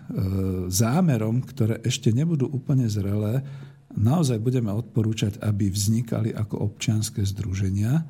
zámerom, 0.67 1.45
ktoré 1.45 1.85
ešte 1.85 2.09
nebudú 2.09 2.49
úplne 2.49 2.89
zrelé, 2.89 3.45
naozaj 3.93 4.41
budeme 4.41 4.73
odporúčať, 4.73 5.37
aby 5.45 5.69
vznikali 5.69 6.33
ako 6.33 6.65
občianské 6.65 7.21
združenia, 7.21 8.09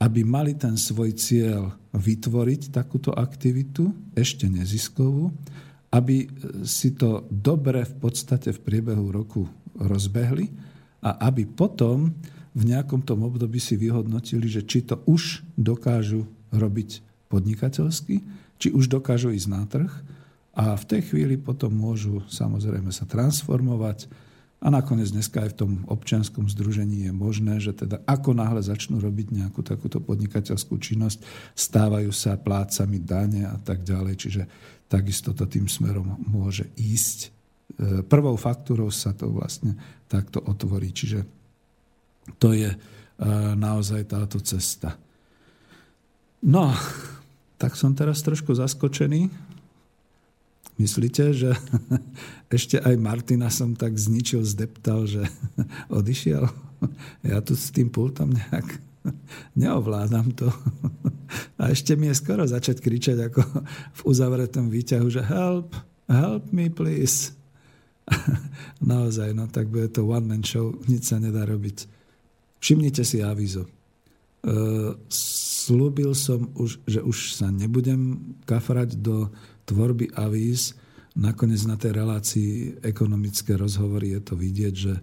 aby 0.00 0.24
mali 0.24 0.56
ten 0.56 0.80
svoj 0.80 1.12
cieľ 1.12 1.76
vytvoriť 1.92 2.72
takúto 2.72 3.12
aktivitu, 3.12 3.92
ešte 4.16 4.48
neziskovú, 4.48 5.28
aby 5.92 6.24
si 6.64 6.96
to 6.96 7.28
dobre 7.28 7.84
v 7.84 7.94
podstate 8.00 8.54
v 8.56 8.62
priebehu 8.64 9.12
roku 9.12 9.44
rozbehli 9.76 10.48
a 11.04 11.28
aby 11.28 11.44
potom 11.44 12.16
v 12.50 12.62
nejakom 12.66 13.04
tom 13.04 13.28
období 13.28 13.60
si 13.62 13.76
vyhodnotili, 13.76 14.48
že 14.50 14.64
či 14.66 14.82
to 14.82 14.98
už 15.06 15.44
dokážu 15.54 16.26
robiť 16.50 17.04
podnikateľsky, 17.30 18.24
či 18.58 18.68
už 18.74 18.90
dokážu 18.90 19.30
ísť 19.30 19.48
na 19.52 19.62
trh 19.68 19.92
a 20.56 20.74
v 20.74 20.84
tej 20.84 21.12
chvíli 21.12 21.38
potom 21.38 21.70
môžu 21.70 22.26
samozrejme 22.26 22.90
sa 22.90 23.06
transformovať 23.06 24.10
a 24.60 24.68
nakoniec 24.68 25.08
dneska 25.08 25.40
aj 25.40 25.56
v 25.56 25.58
tom 25.58 25.72
občianskom 25.88 26.44
združení 26.52 27.08
je 27.08 27.12
možné, 27.16 27.56
že 27.64 27.72
teda 27.72 28.04
ako 28.04 28.36
náhle 28.36 28.60
začnú 28.60 29.00
robiť 29.00 29.32
nejakú 29.32 29.64
takúto 29.64 30.04
podnikateľskú 30.04 30.76
činnosť, 30.76 31.24
stávajú 31.56 32.12
sa 32.12 32.36
plácami 32.36 33.00
dane 33.00 33.48
a 33.48 33.56
tak 33.56 33.80
ďalej. 33.80 34.14
Čiže 34.20 34.42
takisto 34.84 35.32
to 35.32 35.48
tým 35.48 35.64
smerom 35.64 36.20
môže 36.28 36.68
ísť. 36.76 37.18
E, 37.24 37.28
prvou 38.04 38.36
faktúrou 38.36 38.92
sa 38.92 39.16
to 39.16 39.32
vlastne 39.32 39.80
takto 40.12 40.44
otvorí. 40.44 40.92
Čiže 40.92 41.24
to 42.36 42.52
je 42.52 42.68
e, 42.68 42.78
naozaj 43.56 44.12
táto 44.12 44.44
cesta. 44.44 44.92
No, 46.44 46.68
tak 47.56 47.80
som 47.80 47.96
teraz 47.96 48.20
trošku 48.20 48.52
zaskočený. 48.52 49.49
Myslíte, 50.80 51.36
že 51.36 51.52
ešte 52.56 52.80
aj 52.80 52.96
Martina 52.96 53.52
som 53.52 53.76
tak 53.76 54.00
zničil, 54.00 54.48
zdeptal, 54.48 55.04
že 55.04 55.28
odišiel? 55.92 56.48
Ja 57.20 57.44
tu 57.44 57.52
s 57.52 57.68
tým 57.68 57.92
pultom 57.92 58.32
nejak 58.32 58.80
neovládam 59.60 60.32
to. 60.32 60.48
A 61.60 61.68
ešte 61.68 62.00
mi 62.00 62.08
je 62.08 62.16
skoro 62.16 62.48
začať 62.48 62.80
kričať 62.80 63.28
ako 63.28 63.44
v 63.92 64.00
uzavretom 64.08 64.72
výťahu, 64.72 65.08
že 65.12 65.20
help, 65.20 65.76
help 66.08 66.48
me 66.48 66.72
please. 66.72 67.36
Naozaj, 68.80 69.36
no 69.36 69.46
tak 69.46 69.68
bude 69.68 69.92
to 69.92 70.08
one 70.08 70.26
man 70.26 70.42
show, 70.42 70.72
nič 70.88 71.12
sa 71.12 71.20
nedá 71.20 71.44
robiť. 71.44 71.86
Všimnite 72.60 73.04
si 73.04 73.20
avizo. 73.20 73.68
Uh, 74.40 74.96
slúbil 75.12 76.16
som 76.16 76.48
už, 76.56 76.80
že 76.88 77.04
už 77.04 77.36
sa 77.36 77.52
nebudem 77.52 78.34
kafrať 78.48 78.96
do 78.96 79.28
tvorby 79.66 80.12
avíz. 80.16 80.78
Nakoniec 81.18 81.66
na 81.66 81.74
tej 81.74 81.96
relácii 81.96 82.50
ekonomické 82.86 83.58
rozhovory 83.58 84.14
je 84.14 84.20
to 84.22 84.34
vidieť, 84.38 84.74
že 84.74 84.94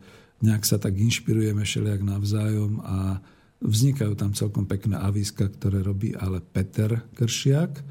nejak 0.41 0.63
sa 0.63 0.77
tak 0.77 0.95
inšpirujeme 0.95 1.65
všelijak 1.65 2.01
navzájom 2.05 2.79
a 2.85 3.19
Vznikajú 3.57 4.13
tam 4.13 4.37
celkom 4.37 4.69
pekné 4.69 5.01
avíska, 5.01 5.49
ktoré 5.49 5.81
robí 5.81 6.13
ale 6.13 6.45
Peter 6.45 7.09
Kršiak 7.17 7.81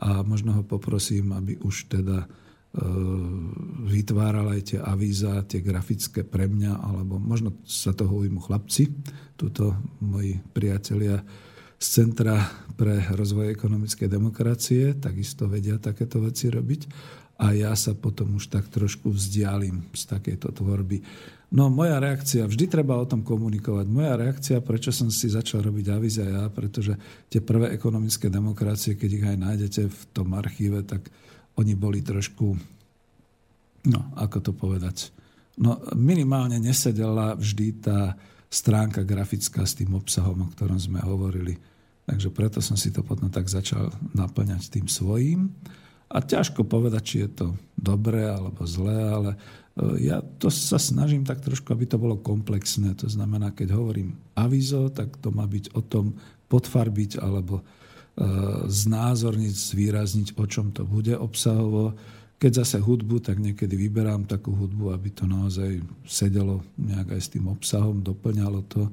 a 0.00 0.24
možno 0.24 0.56
ho 0.56 0.64
poprosím, 0.64 1.36
aby 1.36 1.60
už 1.60 1.92
teda 1.92 2.24
e, 2.24 2.28
vytváral 3.84 4.48
aj 4.56 4.60
tie 4.72 4.80
avíza, 4.80 5.44
tie 5.44 5.60
grafické 5.60 6.24
pre 6.24 6.48
mňa, 6.48 6.72
alebo 6.72 7.20
možno 7.20 7.52
sa 7.68 7.92
toho 7.92 8.24
ujmu 8.24 8.40
chlapci, 8.40 8.88
tuto 9.36 9.76
moji 10.00 10.40
priatelia 10.56 11.20
z 11.80 11.86
Centra 11.88 12.36
pre 12.76 13.00
rozvoj 13.16 13.56
ekonomickej 13.56 14.04
demokracie, 14.04 15.00
takisto 15.00 15.48
vedia 15.48 15.80
takéto 15.80 16.20
veci 16.20 16.52
robiť 16.52 16.82
a 17.40 17.56
ja 17.56 17.72
sa 17.72 17.96
potom 17.96 18.36
už 18.36 18.52
tak 18.52 18.68
trošku 18.68 19.08
vzdialím 19.08 19.88
z 19.96 20.02
takejto 20.12 20.60
tvorby. 20.60 21.00
No 21.56 21.72
moja 21.72 21.96
reakcia, 21.96 22.44
vždy 22.44 22.68
treba 22.68 23.00
o 23.00 23.08
tom 23.08 23.24
komunikovať. 23.24 23.88
Moja 23.88 24.14
reakcia, 24.14 24.60
prečo 24.60 24.92
som 24.92 25.08
si 25.08 25.32
začal 25.32 25.64
robiť 25.64 25.86
avíza 25.88 26.22
ja, 26.22 26.46
pretože 26.52 26.94
tie 27.32 27.40
prvé 27.40 27.72
ekonomické 27.72 28.28
demokracie, 28.28 28.94
keď 28.94 29.10
ich 29.10 29.26
aj 29.26 29.38
nájdete 29.40 29.82
v 29.88 30.00
tom 30.12 30.36
archíve, 30.36 30.84
tak 30.84 31.08
oni 31.56 31.74
boli 31.74 32.04
trošku, 32.04 32.54
no 33.88 34.00
ako 34.20 34.38
to 34.44 34.52
povedať, 34.52 35.10
no 35.58 35.80
minimálne 35.96 36.60
nesedela 36.60 37.34
vždy 37.34 37.66
tá 37.82 38.14
stránka 38.52 39.00
grafická 39.00 39.64
s 39.64 39.80
tým 39.80 39.96
obsahom, 39.96 40.44
o 40.44 40.52
ktorom 40.52 40.76
sme 40.76 41.00
hovorili. 41.00 41.69
Takže 42.10 42.34
preto 42.34 42.58
som 42.58 42.74
si 42.74 42.90
to 42.90 43.06
potom 43.06 43.30
tak 43.30 43.46
začal 43.46 43.94
naplňať 44.18 44.66
tým 44.66 44.90
svojím. 44.90 45.54
A 46.10 46.18
ťažko 46.18 46.66
povedať, 46.66 47.02
či 47.06 47.16
je 47.22 47.30
to 47.30 47.46
dobré 47.78 48.26
alebo 48.26 48.66
zlé, 48.66 48.98
ale 48.98 49.30
ja 50.02 50.18
to 50.42 50.50
sa 50.50 50.74
snažím 50.74 51.22
tak 51.22 51.38
trošku, 51.38 51.70
aby 51.70 51.86
to 51.86 52.02
bolo 52.02 52.18
komplexné. 52.18 52.98
To 52.98 53.06
znamená, 53.06 53.54
keď 53.54 53.78
hovorím 53.78 54.18
avizo, 54.34 54.90
tak 54.90 55.22
to 55.22 55.30
má 55.30 55.46
byť 55.46 55.70
o 55.78 55.80
tom 55.86 56.18
podfarbiť 56.50 57.22
alebo 57.22 57.62
e, 57.62 57.64
znázorniť, 58.66 59.54
zvýrazniť, 59.54 60.28
o 60.34 60.44
čom 60.50 60.74
to 60.74 60.82
bude 60.82 61.14
obsahovo. 61.14 61.94
Keď 62.42 62.66
zase 62.66 62.82
hudbu, 62.82 63.22
tak 63.22 63.38
niekedy 63.38 63.78
vyberám 63.78 64.26
takú 64.26 64.50
hudbu, 64.50 64.90
aby 64.90 65.14
to 65.14 65.30
naozaj 65.30 65.78
sedelo 66.02 66.66
nejak 66.74 67.14
aj 67.14 67.20
s 67.22 67.30
tým 67.30 67.46
obsahom, 67.46 68.02
doplňalo 68.02 68.66
to. 68.66 68.90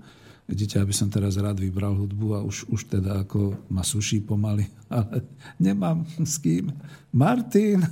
Vidíte, 0.48 0.80
aby 0.80 0.96
som 0.96 1.12
teraz 1.12 1.36
rád 1.36 1.60
vybral 1.60 1.92
hudbu 1.92 2.28
a 2.32 2.40
už, 2.40 2.72
už 2.72 2.88
teda 2.88 3.28
ako 3.28 3.68
ma 3.68 3.84
suší 3.84 4.24
pomaly, 4.24 4.64
ale 4.88 5.28
nemám 5.60 6.08
s 6.24 6.40
kým. 6.40 6.72
Martin, 7.12 7.84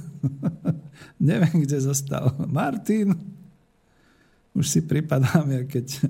neviem, 1.20 1.68
kde 1.68 1.84
zostal. 1.84 2.32
Martin, 2.48 3.12
už 4.56 4.72
si 4.72 4.80
pripadám, 4.80 5.52
ja 5.52 5.68
keď 5.68 5.88
e, 6.00 6.02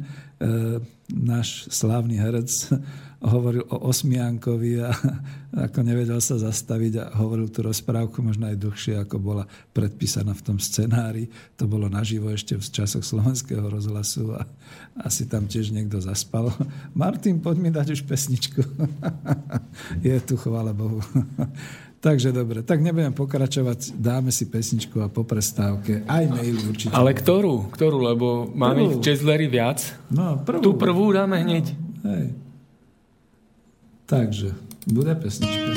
náš 1.10 1.66
slávny 1.74 2.22
herec 2.22 2.70
hovoril 3.26 3.66
o 3.68 3.90
Osmiankovi 3.90 4.86
a 4.86 4.94
ako 5.68 5.80
nevedel 5.82 6.22
sa 6.22 6.38
zastaviť 6.38 6.94
a 7.02 7.06
hovoril 7.18 7.50
tú 7.50 7.66
rozprávku 7.66 8.22
možno 8.22 8.48
aj 8.48 8.62
dlhšie, 8.62 8.94
ako 9.02 9.18
bola 9.18 9.44
predpísaná 9.74 10.38
v 10.38 10.46
tom 10.46 10.58
scenári. 10.62 11.28
To 11.58 11.66
bolo 11.66 11.90
naživo 11.90 12.30
ešte 12.30 12.56
v 12.56 12.64
časoch 12.64 13.04
slovenského 13.04 13.66
rozhlasu 13.66 14.38
a 14.38 14.46
asi 15.02 15.26
tam 15.26 15.50
tiež 15.50 15.74
niekto 15.74 15.98
zaspal. 15.98 16.54
Martin, 16.94 17.42
poď 17.42 17.56
mi 17.58 17.70
dať 17.74 17.98
už 17.98 18.02
pesničku. 18.06 18.62
Je 20.06 20.16
tu, 20.22 20.38
chvála 20.38 20.72
Bohu. 20.72 21.02
Takže 22.06 22.30
dobre, 22.30 22.62
tak 22.62 22.86
nebudem 22.86 23.18
pokračovať, 23.18 23.98
dáme 23.98 24.30
si 24.30 24.46
pesničku 24.46 25.02
a 25.02 25.10
po 25.10 25.26
prestávke 25.26 26.06
aj 26.06 26.24
mail 26.30 26.54
určite. 26.70 26.94
Ale 26.94 27.18
ktorú? 27.18 27.74
Ktorú? 27.74 27.98
Lebo 27.98 28.46
máme 28.54 28.86
ich 28.86 29.02
v 29.02 29.10
jazzleri 29.10 29.50
viac. 29.50 29.82
No, 30.14 30.38
prvú. 30.38 30.62
Tú 30.62 30.72
prvú 30.78 31.10
dáme 31.10 31.42
hneď. 31.42 31.74
Hej. 32.06 32.45
Takže, 34.06 34.54
bude 34.88 35.16
pesnička. 35.16 35.74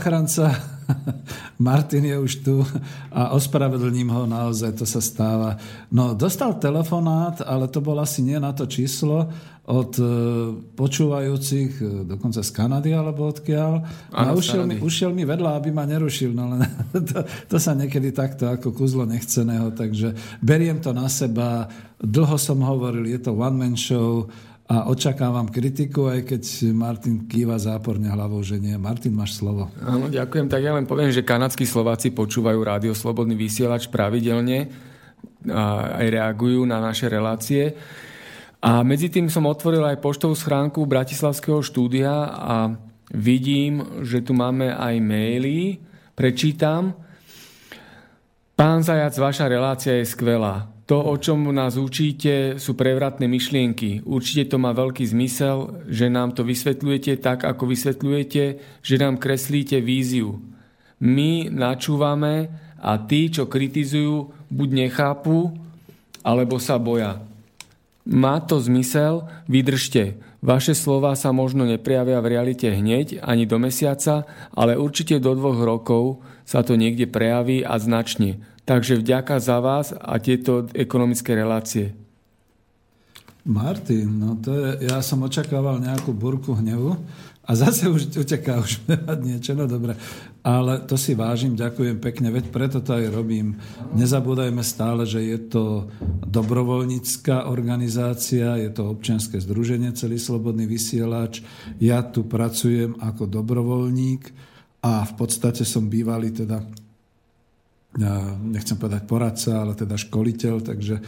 Záchranca 0.00 0.56
Martin 1.60 2.08
je 2.08 2.16
už 2.16 2.32
tu 2.40 2.64
a 3.12 3.36
ospravedlním 3.36 4.08
ho 4.08 4.24
naozaj, 4.24 4.80
to 4.80 4.88
sa 4.88 5.04
stáva. 5.04 5.60
No, 5.92 6.16
dostal 6.16 6.56
telefonát, 6.56 7.44
ale 7.44 7.68
to 7.68 7.84
bol 7.84 8.00
asi 8.00 8.24
nie 8.24 8.40
na 8.40 8.56
to 8.56 8.64
číslo 8.64 9.28
od 9.68 9.92
e, 10.00 10.04
počúvajúcich, 10.72 11.70
e, 11.78 11.84
dokonca 12.16 12.40
z 12.40 12.50
Kanady 12.50 12.96
alebo 12.96 13.28
odkiaľ. 13.28 13.72
a 14.08 14.32
ušiel 14.32 14.64
mi, 14.64 14.80
ušiel 14.80 15.12
mi 15.12 15.28
vedľa, 15.28 15.60
aby 15.60 15.68
ma 15.68 15.84
nerušil, 15.84 16.32
no 16.32 16.56
len 16.56 16.64
to, 17.12 17.28
to 17.44 17.56
sa 17.60 17.76
niekedy 17.76 18.10
takto 18.16 18.48
ako 18.48 18.72
kuzlo 18.72 19.04
nechceného, 19.04 19.76
takže 19.76 20.16
beriem 20.40 20.80
to 20.80 20.96
na 20.96 21.12
seba. 21.12 21.68
Dlho 22.00 22.40
som 22.40 22.64
hovoril, 22.64 23.04
je 23.04 23.20
to 23.20 23.36
one-man 23.36 23.76
show, 23.76 24.32
a 24.70 24.86
očakávam 24.86 25.50
kritiku, 25.50 26.06
aj 26.14 26.30
keď 26.30 26.42
Martin 26.70 27.26
kýva 27.26 27.58
záporne 27.58 28.06
hlavou, 28.06 28.38
že 28.38 28.62
nie. 28.62 28.78
Martin, 28.78 29.10
máš 29.10 29.34
slovo. 29.42 29.66
Áno, 29.82 30.06
ďakujem. 30.06 30.46
Tak 30.46 30.62
ja 30.62 30.78
len 30.78 30.86
poviem, 30.86 31.10
že 31.10 31.26
kanadskí 31.26 31.66
Slováci 31.66 32.14
počúvajú 32.14 32.62
rádio 32.62 32.94
Slobodný 32.94 33.34
vysielač 33.34 33.90
pravidelne 33.90 34.70
a 35.50 35.98
aj 35.98 36.06
reagujú 36.06 36.62
na 36.70 36.78
naše 36.78 37.10
relácie. 37.10 37.74
A 38.62 38.86
medzi 38.86 39.10
tým 39.10 39.26
som 39.26 39.50
otvoril 39.50 39.82
aj 39.82 39.98
poštovú 39.98 40.38
schránku 40.38 40.86
Bratislavského 40.86 41.66
štúdia 41.66 42.30
a 42.30 42.70
vidím, 43.10 43.82
že 44.06 44.22
tu 44.22 44.38
máme 44.38 44.70
aj 44.70 44.94
maily. 45.02 45.82
Prečítam. 46.14 46.94
Pán 48.54 48.86
Zajac, 48.86 49.18
vaša 49.18 49.50
relácia 49.50 49.98
je 49.98 50.06
skvelá. 50.06 50.70
To, 50.90 51.06
o 51.06 51.14
čom 51.22 51.54
nás 51.54 51.78
učíte, 51.78 52.58
sú 52.58 52.74
prevratné 52.74 53.30
myšlienky. 53.30 54.02
Určite 54.02 54.50
to 54.50 54.56
má 54.58 54.74
veľký 54.74 55.06
zmysel, 55.06 55.86
že 55.86 56.10
nám 56.10 56.34
to 56.34 56.42
vysvetľujete 56.42 57.22
tak, 57.22 57.46
ako 57.46 57.70
vysvetľujete, 57.70 58.42
že 58.82 58.96
nám 58.98 59.22
kreslíte 59.22 59.78
víziu. 59.78 60.42
My 60.98 61.46
načúvame 61.46 62.50
a 62.82 62.98
tí, 62.98 63.30
čo 63.30 63.46
kritizujú, 63.46 64.34
buď 64.50 64.90
nechápu, 64.90 65.54
alebo 66.26 66.58
sa 66.58 66.74
boja. 66.82 67.22
Má 68.02 68.42
to 68.42 68.58
zmysel? 68.58 69.30
Vydržte. 69.46 70.18
Vaše 70.42 70.74
slova 70.74 71.14
sa 71.14 71.30
možno 71.30 71.70
neprejavia 71.70 72.18
v 72.18 72.34
realite 72.34 72.66
hneď, 72.66 73.22
ani 73.22 73.46
do 73.46 73.62
mesiaca, 73.62 74.26
ale 74.50 74.74
určite 74.74 75.22
do 75.22 75.38
dvoch 75.38 75.62
rokov 75.62 76.18
sa 76.42 76.66
to 76.66 76.74
niekde 76.74 77.06
prejaví 77.06 77.62
a 77.62 77.78
značne. 77.78 78.42
Takže 78.70 79.02
vďaka 79.02 79.42
za 79.42 79.58
vás 79.58 79.90
a 79.90 80.22
tieto 80.22 80.70
ekonomické 80.70 81.34
relácie. 81.34 81.90
Martin, 83.42 84.14
no 84.14 84.38
to 84.38 84.54
je, 84.54 84.86
ja 84.86 85.02
som 85.02 85.26
očakával 85.26 85.82
nejakú 85.82 86.14
burku 86.14 86.54
hnevu 86.54 86.94
a 87.42 87.50
zase 87.58 87.90
už 87.90 88.14
uteká 88.14 88.62
už 88.62 88.78
niečo, 89.26 89.58
no 89.58 89.66
dobre. 89.66 89.98
Ale 90.46 90.86
to 90.86 90.94
si 90.94 91.18
vážim, 91.18 91.58
ďakujem 91.58 91.98
pekne, 91.98 92.30
veď 92.30 92.54
preto 92.54 92.78
to 92.78 92.94
aj 92.94 93.10
robím. 93.10 93.58
Nezabúdajme 93.98 94.62
stále, 94.62 95.02
že 95.02 95.18
je 95.18 95.50
to 95.50 95.90
dobrovoľnícká 96.30 97.50
organizácia, 97.50 98.54
je 98.54 98.70
to 98.70 98.94
občianske 98.94 99.42
združenie, 99.42 99.98
celý 99.98 100.22
slobodný 100.22 100.70
vysielač. 100.70 101.42
Ja 101.82 102.06
tu 102.06 102.22
pracujem 102.22 103.02
ako 103.02 103.26
dobrovoľník 103.26 104.30
a 104.86 105.02
v 105.10 105.12
podstate 105.18 105.66
som 105.66 105.90
bývalý 105.90 106.30
teda 106.30 106.62
nechcem 108.46 108.78
povedať 108.78 109.02
poradca, 109.08 109.66
ale 109.66 109.74
teda 109.74 109.98
školiteľ, 109.98 110.54
takže 110.62 111.02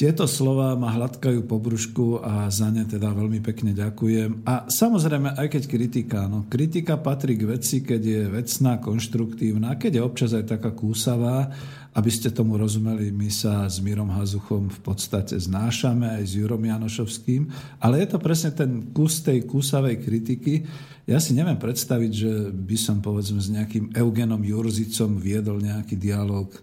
tieto 0.00 0.24
slova 0.24 0.80
ma 0.80 0.96
hladkajú 0.96 1.44
po 1.44 1.60
brúšku 1.60 2.24
a 2.24 2.48
za 2.48 2.72
ne 2.72 2.88
teda 2.88 3.12
veľmi 3.12 3.44
pekne 3.44 3.76
ďakujem. 3.76 4.48
A 4.48 4.64
samozrejme, 4.64 5.36
aj 5.36 5.48
keď 5.52 5.62
kritika, 5.68 6.24
no 6.24 6.48
kritika 6.48 6.96
patrí 6.96 7.36
k 7.36 7.44
veci, 7.44 7.84
keď 7.84 8.00
je 8.00 8.22
vecná, 8.32 8.80
konštruktívna, 8.80 9.76
keď 9.76 10.00
je 10.00 10.02
občas 10.04 10.32
aj 10.32 10.56
taká 10.56 10.72
kúsavá, 10.72 11.52
aby 12.00 12.08
ste 12.08 12.32
tomu 12.32 12.56
rozumeli, 12.56 13.12
my 13.12 13.28
sa 13.28 13.68
s 13.68 13.84
Mírom 13.84 14.08
Hazuchom 14.08 14.72
v 14.72 14.80
podstate 14.80 15.36
znášame 15.36 16.16
aj 16.16 16.22
s 16.24 16.32
Jurom 16.40 16.64
Janošovským, 16.64 17.52
ale 17.76 18.00
je 18.00 18.08
to 18.08 18.18
presne 18.18 18.56
ten 18.56 18.88
kus 18.96 19.20
tej 19.20 19.44
kúsavej 19.44 20.00
kritiky, 20.00 20.64
ja 21.04 21.18
si 21.18 21.34
neviem 21.34 21.58
predstaviť, 21.58 22.12
že 22.14 22.32
by 22.54 22.76
som 22.78 23.02
povedzme 23.02 23.42
s 23.42 23.50
nejakým 23.50 23.90
Eugenom 23.98 24.40
Jurzicom 24.40 25.18
viedol 25.18 25.58
nejaký 25.58 25.98
dialog. 25.98 26.54
E, 26.54 26.60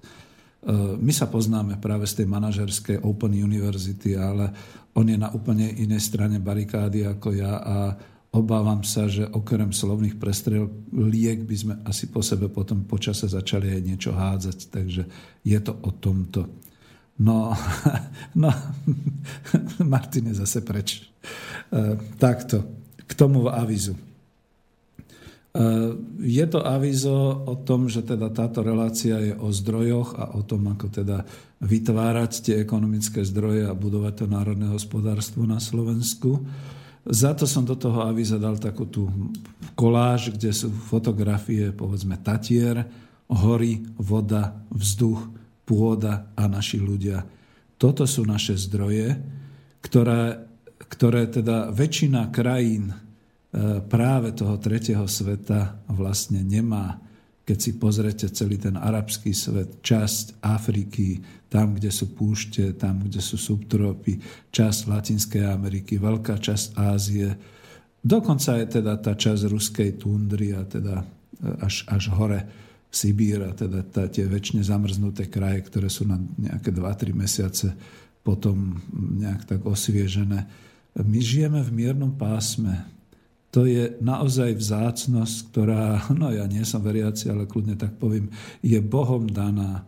my 0.98 1.12
sa 1.12 1.28
poznáme 1.28 1.76
práve 1.84 2.08
z 2.08 2.24
tej 2.24 2.28
manažerskej 2.32 3.04
Open 3.04 3.36
University, 3.36 4.16
ale 4.16 4.48
on 4.96 5.04
je 5.04 5.20
na 5.20 5.36
úplne 5.36 5.68
inej 5.76 6.00
strane 6.00 6.40
barikády 6.40 7.04
ako 7.04 7.30
ja 7.36 7.60
a 7.60 7.78
obávam 8.38 8.86
sa, 8.86 9.10
že 9.10 9.26
okrem 9.26 9.74
slovných 9.74 10.16
liek 10.94 11.44
by 11.44 11.56
sme 11.58 11.74
asi 11.84 12.08
po 12.14 12.22
sebe 12.22 12.48
potom 12.48 12.86
počase 12.86 13.26
začali 13.26 13.74
aj 13.74 13.82
niečo 13.82 14.12
hádzať. 14.14 14.58
Takže 14.70 15.04
je 15.42 15.60
to 15.60 15.74
o 15.82 15.92
tomto. 15.98 16.46
No, 17.18 17.52
no 18.42 18.50
Martin 19.94 20.30
je 20.30 20.40
zase 20.40 20.62
preč. 20.62 21.02
E, 21.74 21.98
takto, 22.22 22.62
k 23.02 23.12
tomu 23.18 23.50
avizu. 23.50 23.98
Eh, 25.58 25.92
je 26.22 26.46
to 26.46 26.62
avizo 26.62 27.42
o 27.50 27.58
tom, 27.58 27.90
že 27.90 28.06
teda 28.06 28.30
táto 28.30 28.62
relácia 28.62 29.18
je 29.18 29.34
o 29.34 29.50
zdrojoch 29.50 30.14
a 30.14 30.38
o 30.38 30.46
tom, 30.46 30.70
ako 30.70 30.86
teda 30.94 31.26
vytvárať 31.66 32.32
tie 32.46 32.56
ekonomické 32.62 33.26
zdroje 33.26 33.66
a 33.66 33.74
budovať 33.74 34.14
to 34.22 34.26
národné 34.30 34.70
hospodárstvo 34.70 35.50
na 35.50 35.58
Slovensku. 35.58 36.46
Za 37.08 37.32
to 37.34 37.48
som 37.48 37.64
do 37.64 37.80
toho 37.80 38.04
aviza 38.04 38.36
dal 38.36 38.60
takú 38.60 38.84
tú 38.84 39.08
koláž, 39.80 40.36
kde 40.36 40.52
sú 40.52 40.68
fotografie, 40.70 41.72
povedzme, 41.72 42.20
Tatier, 42.20 42.84
hory, 43.32 43.84
voda, 43.96 44.60
vzduch, 44.72 45.32
pôda 45.64 46.32
a 46.36 46.48
naši 46.52 46.84
ľudia. 46.84 47.24
Toto 47.80 48.04
sú 48.04 48.28
naše 48.28 48.60
zdroje, 48.60 49.16
ktoré, 49.80 50.48
ktoré 50.92 51.32
teda 51.32 51.72
väčšina 51.72 52.28
krajín 52.32 52.92
E, 53.48 53.80
práve 53.80 54.36
toho 54.36 54.60
tretieho 54.60 55.08
sveta 55.08 55.82
vlastne 55.90 56.44
nemá. 56.44 57.00
Keď 57.48 57.58
si 57.58 57.72
pozrete 57.80 58.28
celý 58.28 58.60
ten 58.60 58.76
arabský 58.76 59.32
svet, 59.32 59.80
časť 59.80 60.44
Afriky, 60.44 61.18
tam, 61.48 61.76
kde 61.76 61.92
sú 61.92 62.12
púšte, 62.12 62.76
tam, 62.76 63.08
kde 63.08 63.24
sú 63.24 63.40
subtropy, 63.40 64.20
časť 64.52 64.92
Latinskej 64.92 65.44
Ameriky, 65.48 65.96
veľká 65.96 66.40
časť 66.40 66.76
Ázie, 66.76 67.30
dokonca 68.04 68.60
je 68.60 68.66
teda 68.80 68.94
tá 69.00 69.16
časť 69.16 69.48
ruskej 69.48 69.90
tundry 70.00 70.52
a 70.56 70.68
teda 70.68 71.02
e, 71.02 71.06
až, 71.64 71.88
až 71.88 72.04
hore 72.14 72.42
Sibír 72.88 73.44
a 73.44 73.52
teda 73.52 73.84
tá, 73.84 74.08
tie 74.08 74.24
väčšine 74.24 74.64
zamrznuté 74.64 75.28
kraje, 75.28 75.68
ktoré 75.68 75.92
sú 75.92 76.08
na 76.08 76.16
nejaké 76.20 76.72
2-3 76.72 77.12
mesiace 77.12 77.68
potom 78.24 78.80
nejak 78.92 79.48
tak 79.48 79.62
osviežené. 79.64 80.48
My 81.00 81.20
žijeme 81.24 81.64
v 81.64 81.72
miernom 81.72 82.16
pásme 82.16 82.98
to 83.48 83.64
je 83.64 83.96
naozaj 84.04 84.60
vzácnosť, 84.60 85.36
ktorá, 85.50 86.04
no 86.20 86.30
ja 86.30 86.46
nie 86.46 86.62
som 86.68 86.84
veriaci, 86.84 87.32
ale 87.32 87.48
kľudne 87.48 87.80
tak 87.80 87.96
poviem, 87.96 88.30
je 88.60 88.78
Bohom 88.84 89.26
daná. 89.26 89.88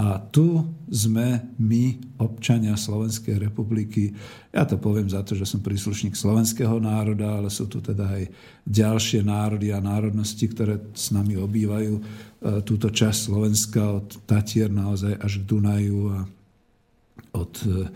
A 0.00 0.16
tu 0.16 0.64
sme 0.88 1.52
my, 1.60 2.16
občania 2.24 2.72
Slovenskej 2.72 3.36
republiky. 3.36 4.16
Ja 4.48 4.64
to 4.64 4.80
poviem 4.80 5.12
za 5.12 5.20
to, 5.20 5.36
že 5.36 5.44
som 5.44 5.60
príslušník 5.60 6.16
slovenského 6.16 6.80
národa, 6.80 7.36
ale 7.36 7.52
sú 7.52 7.68
tu 7.68 7.84
teda 7.84 8.08
aj 8.08 8.24
ďalšie 8.64 9.20
národy 9.20 9.76
a 9.76 9.84
národnosti, 9.84 10.48
ktoré 10.48 10.80
s 10.96 11.12
nami 11.12 11.36
obývajú 11.36 11.94
e, 12.00 12.02
túto 12.64 12.88
časť 12.88 13.18
Slovenska 13.28 14.00
od 14.00 14.24
Tatier 14.24 14.72
naozaj 14.72 15.20
až 15.20 15.44
k 15.44 15.48
Dunaju 15.52 16.00
a 16.16 16.18
od 17.36 17.52
e, 17.68 17.92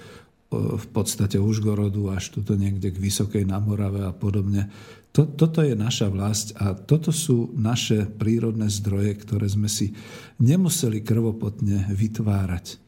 v 0.55 0.87
podstate 0.93 1.41
Užgorodu 1.41 2.13
až 2.13 2.37
tuto 2.37 2.53
niekde 2.53 2.93
k 2.93 3.01
Vysokej 3.01 3.49
Namorave 3.49 4.05
a 4.05 4.13
podobne. 4.13 4.69
To, 5.15 5.31
toto 5.31 5.63
je 5.63 5.79
naša 5.79 6.11
vlast 6.11 6.59
a 6.59 6.75
toto 6.75 7.15
sú 7.15 7.55
naše 7.55 8.11
prírodné 8.11 8.67
zdroje, 8.67 9.15
ktoré 9.23 9.47
sme 9.47 9.71
si 9.71 9.95
nemuseli 10.43 11.07
krvopotne 11.07 11.87
vytvárať. 11.95 12.83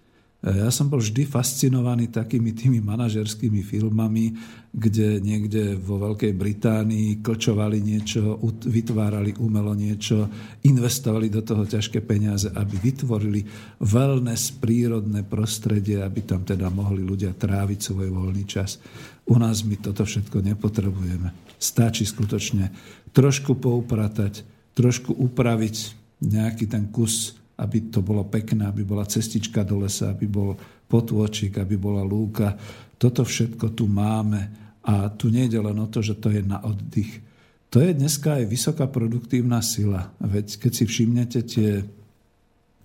Ja 0.46 0.70
som 0.70 0.86
bol 0.86 1.02
vždy 1.02 1.26
fascinovaný 1.26 2.10
takými 2.10 2.54
tými 2.54 2.78
manažerskými 2.78 3.66
filmami, 3.66 4.34
kde 4.70 5.18
niekde 5.18 5.74
vo 5.74 5.98
Veľkej 5.98 6.38
Británii 6.38 7.18
klčovali 7.18 7.82
niečo, 7.82 8.38
vytvárali 8.62 9.34
umelo 9.42 9.74
niečo, 9.74 10.26
investovali 10.62 11.30
do 11.30 11.42
toho 11.42 11.66
ťažké 11.66 12.02
peniaze, 12.02 12.46
aby 12.52 12.74
vytvorili 12.78 13.42
wellness, 13.82 14.54
prírodné 14.54 15.26
prostredie, 15.26 16.02
aby 16.02 16.22
tam 16.22 16.46
teda 16.46 16.70
mohli 16.70 17.02
ľudia 17.02 17.34
tráviť 17.34 17.78
svoj 17.90 18.10
voľný 18.14 18.44
čas. 18.46 18.78
U 19.26 19.38
nás 19.42 19.66
my 19.66 19.78
toto 19.82 20.06
všetko 20.06 20.42
nepotrebujeme. 20.46 21.45
Stačí 21.56 22.04
skutočne 22.04 22.72
trošku 23.16 23.56
poupratať, 23.56 24.44
trošku 24.76 25.16
upraviť 25.16 25.76
nejaký 26.20 26.68
ten 26.68 26.92
kus 26.92 27.36
aby 27.56 27.88
to 27.88 28.04
bolo 28.04 28.28
pekné, 28.28 28.68
aby 28.68 28.84
bola 28.84 29.08
cestička 29.08 29.64
do 29.64 29.80
lesa, 29.80 30.12
aby 30.12 30.28
bol 30.28 30.52
potôčik, 30.86 31.56
aby 31.56 31.80
bola 31.80 32.04
lúka. 32.04 32.52
Toto 33.00 33.24
všetko 33.24 33.72
tu 33.72 33.88
máme 33.88 34.40
a 34.84 35.08
tu 35.08 35.32
nejde 35.32 35.56
len 35.56 35.76
o 35.80 35.88
to, 35.88 36.04
že 36.04 36.20
to 36.20 36.28
je 36.28 36.44
na 36.44 36.60
oddych. 36.60 37.24
To 37.72 37.82
je 37.82 37.96
dneska 37.96 38.38
aj 38.38 38.44
vysoká 38.46 38.86
produktívna 38.86 39.64
sila. 39.64 40.12
Veď 40.20 40.68
keď 40.68 40.72
si 40.72 40.84
všimnete 40.84 41.40
tie 41.48 41.70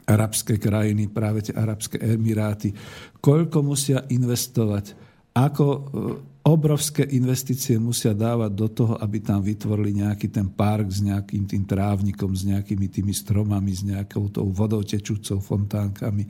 arabské 0.08 0.58
krajiny, 0.58 1.12
práve 1.12 1.46
tie 1.46 1.56
arabské 1.56 2.02
emiráty, 2.02 2.74
koľko 3.22 3.62
musia 3.62 4.08
investovať, 4.08 4.98
ako 5.36 5.66
obrovské 6.42 7.06
investície 7.14 7.78
musia 7.78 8.18
dávať 8.18 8.52
do 8.54 8.68
toho, 8.70 8.94
aby 8.98 9.22
tam 9.22 9.46
vytvorili 9.46 10.02
nejaký 10.02 10.28
ten 10.34 10.50
park 10.50 10.90
s 10.90 11.00
nejakým 11.06 11.46
tým 11.46 11.64
trávnikom, 11.70 12.34
s 12.34 12.46
nejakými 12.50 12.88
tými 12.90 13.14
stromami, 13.14 13.70
s 13.70 13.86
nejakou 13.86 14.30
tou 14.34 14.50
vodou 14.50 14.82
tečúcou 14.82 15.38
fontánkami. 15.38 16.26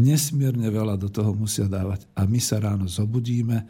Nesmierne 0.00 0.68
veľa 0.72 0.96
do 0.96 1.12
toho 1.12 1.36
musia 1.36 1.68
dávať. 1.68 2.08
A 2.16 2.24
my 2.24 2.40
sa 2.40 2.56
ráno 2.56 2.88
zobudíme, 2.88 3.68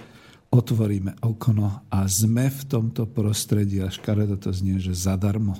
otvoríme 0.55 1.18
okno 1.26 1.86
a 1.91 2.07
sme 2.07 2.47
v 2.51 2.62
tomto 2.70 3.11
prostredí, 3.11 3.82
a 3.82 3.91
škaredo 3.91 4.38
to 4.38 4.55
znie, 4.55 4.78
že 4.78 4.95
zadarmo. 4.95 5.59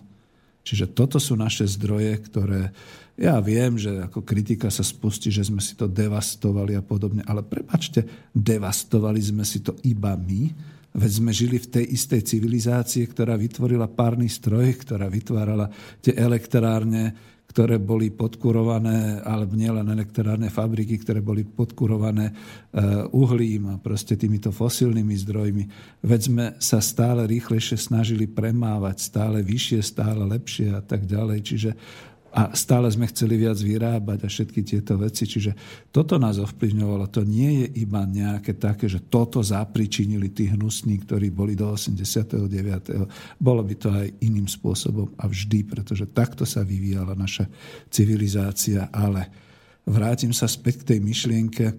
Čiže 0.63 0.93
toto 0.93 1.17
sú 1.19 1.35
naše 1.35 1.65
zdroje, 1.67 2.21
ktoré 2.31 2.71
ja 3.21 3.37
viem, 3.45 3.77
že 3.77 4.09
ako 4.09 4.25
kritika 4.25 4.73
sa 4.73 4.81
spustí, 4.81 5.29
že 5.29 5.45
sme 5.45 5.61
si 5.61 5.77
to 5.77 5.85
devastovali 5.85 6.73
a 6.73 6.81
podobne, 6.81 7.21
ale 7.29 7.45
prepačte, 7.45 8.33
devastovali 8.33 9.21
sme 9.21 9.45
si 9.45 9.61
to 9.61 9.77
iba 9.85 10.17
my, 10.17 10.49
veď 10.97 11.11
sme 11.13 11.29
žili 11.29 11.61
v 11.61 11.69
tej 11.69 11.85
istej 12.01 12.25
civilizácii, 12.25 13.05
ktorá 13.13 13.37
vytvorila 13.37 13.93
párny 13.93 14.33
stroj, 14.33 14.73
ktorá 14.81 15.13
vytvárala 15.13 15.69
tie 16.01 16.17
elektrárne, 16.17 17.13
ktoré 17.51 17.83
boli 17.83 18.15
podkurované, 18.15 19.27
alebo 19.27 19.59
nielen 19.59 19.83
elektrárne 19.91 20.47
fabriky, 20.55 21.03
ktoré 21.03 21.19
boli 21.19 21.43
podkurované 21.43 22.31
eh, 22.31 22.35
uhlím 23.11 23.75
a 23.75 23.83
proste 23.83 24.15
týmito 24.15 24.55
fosílnymi 24.55 25.15
zdrojmi. 25.19 25.65
Veď 26.07 26.21
sme 26.25 26.47
sa 26.63 26.79
stále 26.79 27.27
rýchlejšie 27.27 27.75
snažili 27.75 28.31
premávať, 28.31 29.03
stále 29.03 29.43
vyššie, 29.43 29.83
stále 29.83 30.23
lepšie 30.31 30.71
a 30.71 30.79
tak 30.79 31.11
ďalej. 31.11 31.39
Čiže 31.43 31.71
a 32.31 32.55
stále 32.55 32.87
sme 32.87 33.11
chceli 33.11 33.43
viac 33.43 33.59
vyrábať 33.59 34.23
a 34.23 34.29
všetky 34.31 34.63
tieto 34.63 34.95
veci. 34.95 35.27
Čiže 35.27 35.51
toto 35.91 36.15
nás 36.15 36.39
ovplyvňovalo. 36.39 37.11
To 37.11 37.27
nie 37.27 37.67
je 37.67 37.83
iba 37.83 38.07
nejaké 38.07 38.55
také, 38.55 38.87
že 38.87 39.03
toto 39.03 39.43
zapričinili 39.43 40.31
tí 40.31 40.47
hnusní, 40.47 41.03
ktorí 41.03 41.35
boli 41.35 41.59
do 41.59 41.75
89. 41.75 42.47
Bolo 43.35 43.63
by 43.67 43.75
to 43.75 43.89
aj 43.91 44.07
iným 44.23 44.47
spôsobom 44.47 45.11
a 45.19 45.27
vždy, 45.27 45.67
pretože 45.67 46.07
takto 46.15 46.47
sa 46.47 46.63
vyvíjala 46.63 47.19
naša 47.19 47.51
civilizácia. 47.91 48.87
Ale 48.95 49.27
vrátim 49.83 50.31
sa 50.31 50.47
späť 50.47 50.87
k 50.87 50.95
tej 50.95 50.99
myšlienke. 51.03 51.75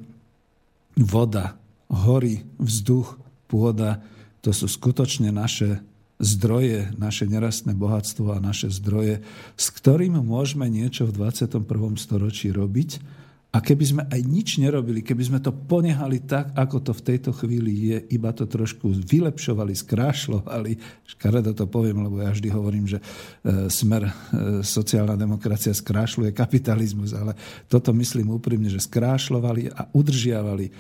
Voda, 1.00 1.56
hory, 1.88 2.44
vzduch, 2.60 3.16
pôda, 3.48 4.04
to 4.44 4.52
sú 4.52 4.68
skutočne 4.68 5.32
naše 5.32 5.80
zdroje, 6.22 6.94
naše 7.02 7.26
nerastné 7.26 7.74
bohatstvo 7.74 8.38
a 8.38 8.40
naše 8.40 8.70
zdroje, 8.70 9.26
s 9.58 9.68
ktorým 9.74 10.22
môžeme 10.22 10.70
niečo 10.70 11.10
v 11.10 11.18
21. 11.18 11.66
storočí 11.98 12.54
robiť. 12.54 13.20
A 13.52 13.60
keby 13.60 13.84
sme 13.84 14.04
aj 14.08 14.22
nič 14.24 14.64
nerobili, 14.64 15.04
keby 15.04 15.24
sme 15.28 15.40
to 15.44 15.52
ponehali 15.52 16.24
tak, 16.24 16.56
ako 16.56 16.88
to 16.88 16.96
v 16.96 17.04
tejto 17.04 17.36
chvíli 17.36 17.92
je, 17.92 17.98
iba 18.16 18.32
to 18.32 18.48
trošku 18.48 18.96
vylepšovali, 18.96 19.76
skrášlovali, 19.76 20.80
škaredo 21.04 21.52
to 21.52 21.68
poviem, 21.68 22.00
lebo 22.00 22.24
ja 22.24 22.32
vždy 22.32 22.48
hovorím, 22.48 22.88
že 22.88 23.04
e, 23.04 23.68
smer 23.68 24.08
e, 24.08 24.12
sociálna 24.64 25.20
demokracia 25.20 25.76
skrášľuje 25.76 26.32
kapitalizmus, 26.32 27.12
ale 27.12 27.36
toto 27.68 27.92
myslím 27.92 28.40
úprimne, 28.40 28.72
že 28.72 28.80
skrášľovali 28.80 29.76
a 29.76 29.84
udržiavali 29.92 30.72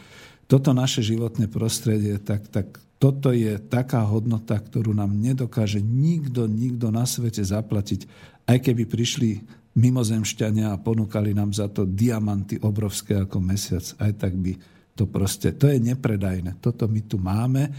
toto 0.48 0.72
naše 0.72 1.04
životné 1.04 1.52
prostredie, 1.52 2.24
tak, 2.24 2.48
tak 2.48 2.80
toto 3.02 3.34
je 3.34 3.58
taká 3.58 4.06
hodnota, 4.06 4.62
ktorú 4.62 4.94
nám 4.94 5.18
nedokáže 5.18 5.82
nikto, 5.82 6.46
nikto 6.46 6.94
na 6.94 7.10
svete 7.10 7.42
zaplatiť, 7.42 8.06
aj 8.46 8.62
keby 8.62 8.86
prišli 8.86 9.42
mimozemšťania 9.74 10.70
a 10.70 10.78
ponúkali 10.78 11.34
nám 11.34 11.50
za 11.50 11.66
to 11.66 11.90
diamanty 11.90 12.62
obrovské 12.62 13.26
ako 13.26 13.42
mesiac. 13.42 13.82
Aj 13.98 14.14
tak 14.14 14.38
by 14.38 14.54
to 14.94 15.10
proste, 15.10 15.58
to 15.58 15.66
je 15.66 15.82
nepredajné. 15.82 16.62
Toto 16.62 16.86
my 16.86 17.02
tu 17.02 17.18
máme, 17.18 17.74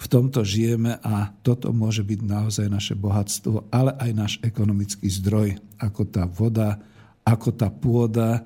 v 0.00 0.06
tomto 0.08 0.46
žijeme 0.46 0.96
a 1.02 1.28
toto 1.44 1.74
môže 1.74 2.00
byť 2.06 2.20
naozaj 2.24 2.66
naše 2.70 2.94
bohatstvo, 2.94 3.68
ale 3.74 3.92
aj 3.98 4.10
náš 4.14 4.32
ekonomický 4.40 5.10
zdroj, 5.10 5.58
ako 5.76 6.02
tá 6.08 6.24
voda, 6.24 6.80
ako 7.26 7.48
tá 7.52 7.68
pôda, 7.68 8.40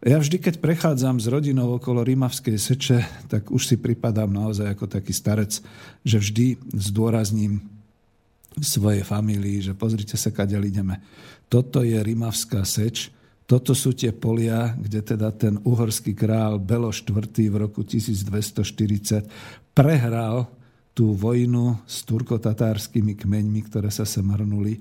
ja 0.00 0.16
vždy, 0.16 0.40
keď 0.40 0.54
prechádzam 0.64 1.20
s 1.20 1.28
rodinou 1.28 1.76
okolo 1.76 2.00
Rímavskej 2.00 2.56
seče, 2.56 2.98
tak 3.28 3.52
už 3.52 3.62
si 3.68 3.76
pripadám 3.76 4.32
naozaj 4.32 4.72
ako 4.72 4.88
taký 4.88 5.12
starec, 5.12 5.60
že 6.00 6.16
vždy 6.16 6.56
zdôrazním 6.72 7.60
svojej 8.56 9.04
familii, 9.04 9.60
že 9.60 9.76
pozrite 9.76 10.16
sa, 10.16 10.32
kade 10.32 10.56
ideme. 10.56 11.04
Toto 11.52 11.84
je 11.84 12.00
Rímavská 12.00 12.64
seč, 12.64 13.12
toto 13.44 13.74
sú 13.74 13.92
tie 13.98 14.14
polia, 14.14 14.78
kde 14.78 15.02
teda 15.02 15.34
ten 15.34 15.58
uhorský 15.66 16.14
král 16.14 16.62
Belo 16.62 16.94
IV. 16.94 17.34
v 17.50 17.56
roku 17.58 17.82
1240 17.82 19.26
prehral 19.74 20.46
tú 20.94 21.18
vojnu 21.18 21.82
s 21.82 22.06
turkotatárskymi 22.06 23.18
kmeňmi, 23.18 23.60
ktoré 23.66 23.90
sa 23.90 24.06
sem 24.06 24.22
hrnuli. 24.22 24.78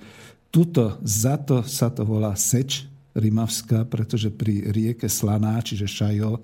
Tuto, 0.53 1.01
za 1.01 1.41
to 1.41 1.65
sa 1.65 1.89
to 1.89 2.05
volá 2.05 2.37
seč, 2.37 2.85
Rimavská, 3.19 3.85
pretože 3.85 4.31
pri 4.31 4.71
rieke 4.71 5.11
Slaná, 5.11 5.59
čiže 5.59 5.85
Šajo, 5.85 6.39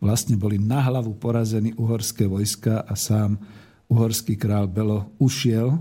vlastne 0.00 0.38
boli 0.38 0.56
na 0.56 0.80
hlavu 0.80 1.18
porazení 1.18 1.76
uhorské 1.76 2.24
vojska 2.24 2.86
a 2.86 2.94
sám 2.96 3.36
uhorský 3.90 4.38
král 4.38 4.70
Belo 4.70 5.12
ušiel 5.18 5.76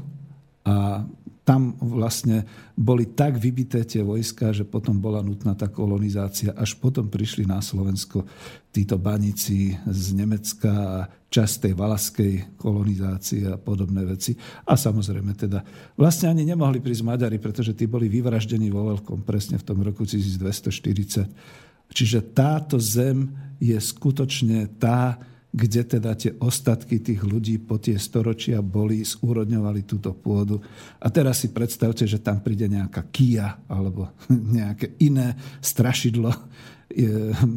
a 0.65 1.05
tam 1.49 1.73
vlastne 1.81 2.45
boli 2.77 3.09
tak 3.09 3.41
vybité 3.41 3.81
tie 3.81 4.05
vojska, 4.05 4.53
že 4.53 4.69
potom 4.69 5.01
bola 5.01 5.25
nutná 5.25 5.57
tá 5.57 5.65
kolonizácia. 5.65 6.53
Až 6.53 6.77
potom 6.77 7.09
prišli 7.09 7.49
na 7.49 7.57
Slovensko 7.57 8.21
títo 8.69 9.01
baníci 9.01 9.73
z 9.73 10.05
Nemecka 10.13 10.69
a 10.69 10.99
časť 11.29 11.69
tej 11.69 11.73
valaskej 11.77 12.33
kolonizácie 12.57 13.45
a 13.45 13.61
podobné 13.61 14.01
veci. 14.01 14.33
A 14.65 14.73
samozrejme 14.73 15.37
teda 15.37 15.61
vlastne 15.93 16.33
ani 16.33 16.41
nemohli 16.41 16.81
prísť 16.81 17.05
Maďari, 17.05 17.37
pretože 17.37 17.77
tí 17.77 17.85
boli 17.85 18.09
vyvraždení 18.09 18.73
vo 18.73 18.89
veľkom 18.89 19.21
presne 19.21 19.61
v 19.61 19.65
tom 19.65 19.85
roku 19.85 20.09
1240. 20.09 21.89
Čiže 21.89 22.19
táto 22.33 22.81
zem 22.81 23.29
je 23.61 23.77
skutočne 23.77 24.81
tá, 24.81 25.21
kde 25.49 25.81
teda 25.81 26.13
tie 26.13 26.33
ostatky 26.37 27.01
tých 27.01 27.25
ľudí 27.25 27.57
po 27.57 27.81
tie 27.81 27.97
storočia 27.97 28.61
boli, 28.61 29.01
zúrodňovali 29.01 29.81
túto 29.85 30.13
pôdu. 30.13 30.61
A 31.01 31.09
teraz 31.09 31.41
si 31.41 31.49
predstavte, 31.49 32.05
že 32.05 32.21
tam 32.21 32.41
príde 32.41 32.69
nejaká 32.69 33.09
Kia 33.09 33.65
alebo 33.69 34.13
nejaké 34.57 34.97
iné 35.01 35.37
strašidlo 35.61 36.33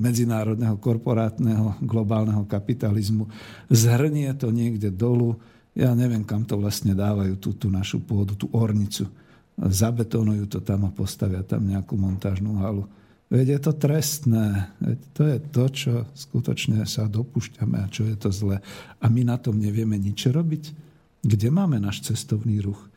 medzinárodného 0.04 0.76
korporátneho 0.76 1.80
globálneho 1.80 2.44
kapitalizmu. 2.44 3.28
Zhrnie 3.72 4.32
to 4.36 4.52
niekde 4.52 4.92
dolu. 4.92 5.40
Ja 5.72 5.96
neviem, 5.96 6.24
kam 6.24 6.44
to 6.44 6.60
vlastne 6.60 6.92
dávajú 6.92 7.40
tú, 7.40 7.56
tú 7.56 7.72
našu 7.72 8.04
pôdu, 8.04 8.36
tú 8.36 8.52
ornicu. 8.52 9.08
Zabetonujú 9.56 10.48
to 10.48 10.60
tam 10.60 10.84
a 10.84 10.90
postavia 10.92 11.40
tam 11.40 11.64
nejakú 11.64 11.96
montážnu 11.96 12.60
halu 12.60 12.84
Veď 13.32 13.56
je 13.56 13.60
to 13.64 13.72
trestné. 13.72 14.68
Veď 14.76 14.98
to 15.16 15.22
je 15.24 15.38
to, 15.40 15.64
čo 15.72 15.92
skutočne 16.12 16.84
sa 16.84 17.08
dopúšťame 17.08 17.80
a 17.80 17.88
čo 17.88 18.04
je 18.04 18.16
to 18.20 18.28
zlé. 18.28 18.60
A 19.00 19.08
my 19.08 19.24
na 19.24 19.40
tom 19.40 19.56
nevieme 19.56 19.96
nič 19.96 20.28
robiť. 20.28 20.76
Kde 21.24 21.48
máme 21.48 21.80
náš 21.80 22.04
cestovný 22.04 22.60
ruch? 22.60 22.92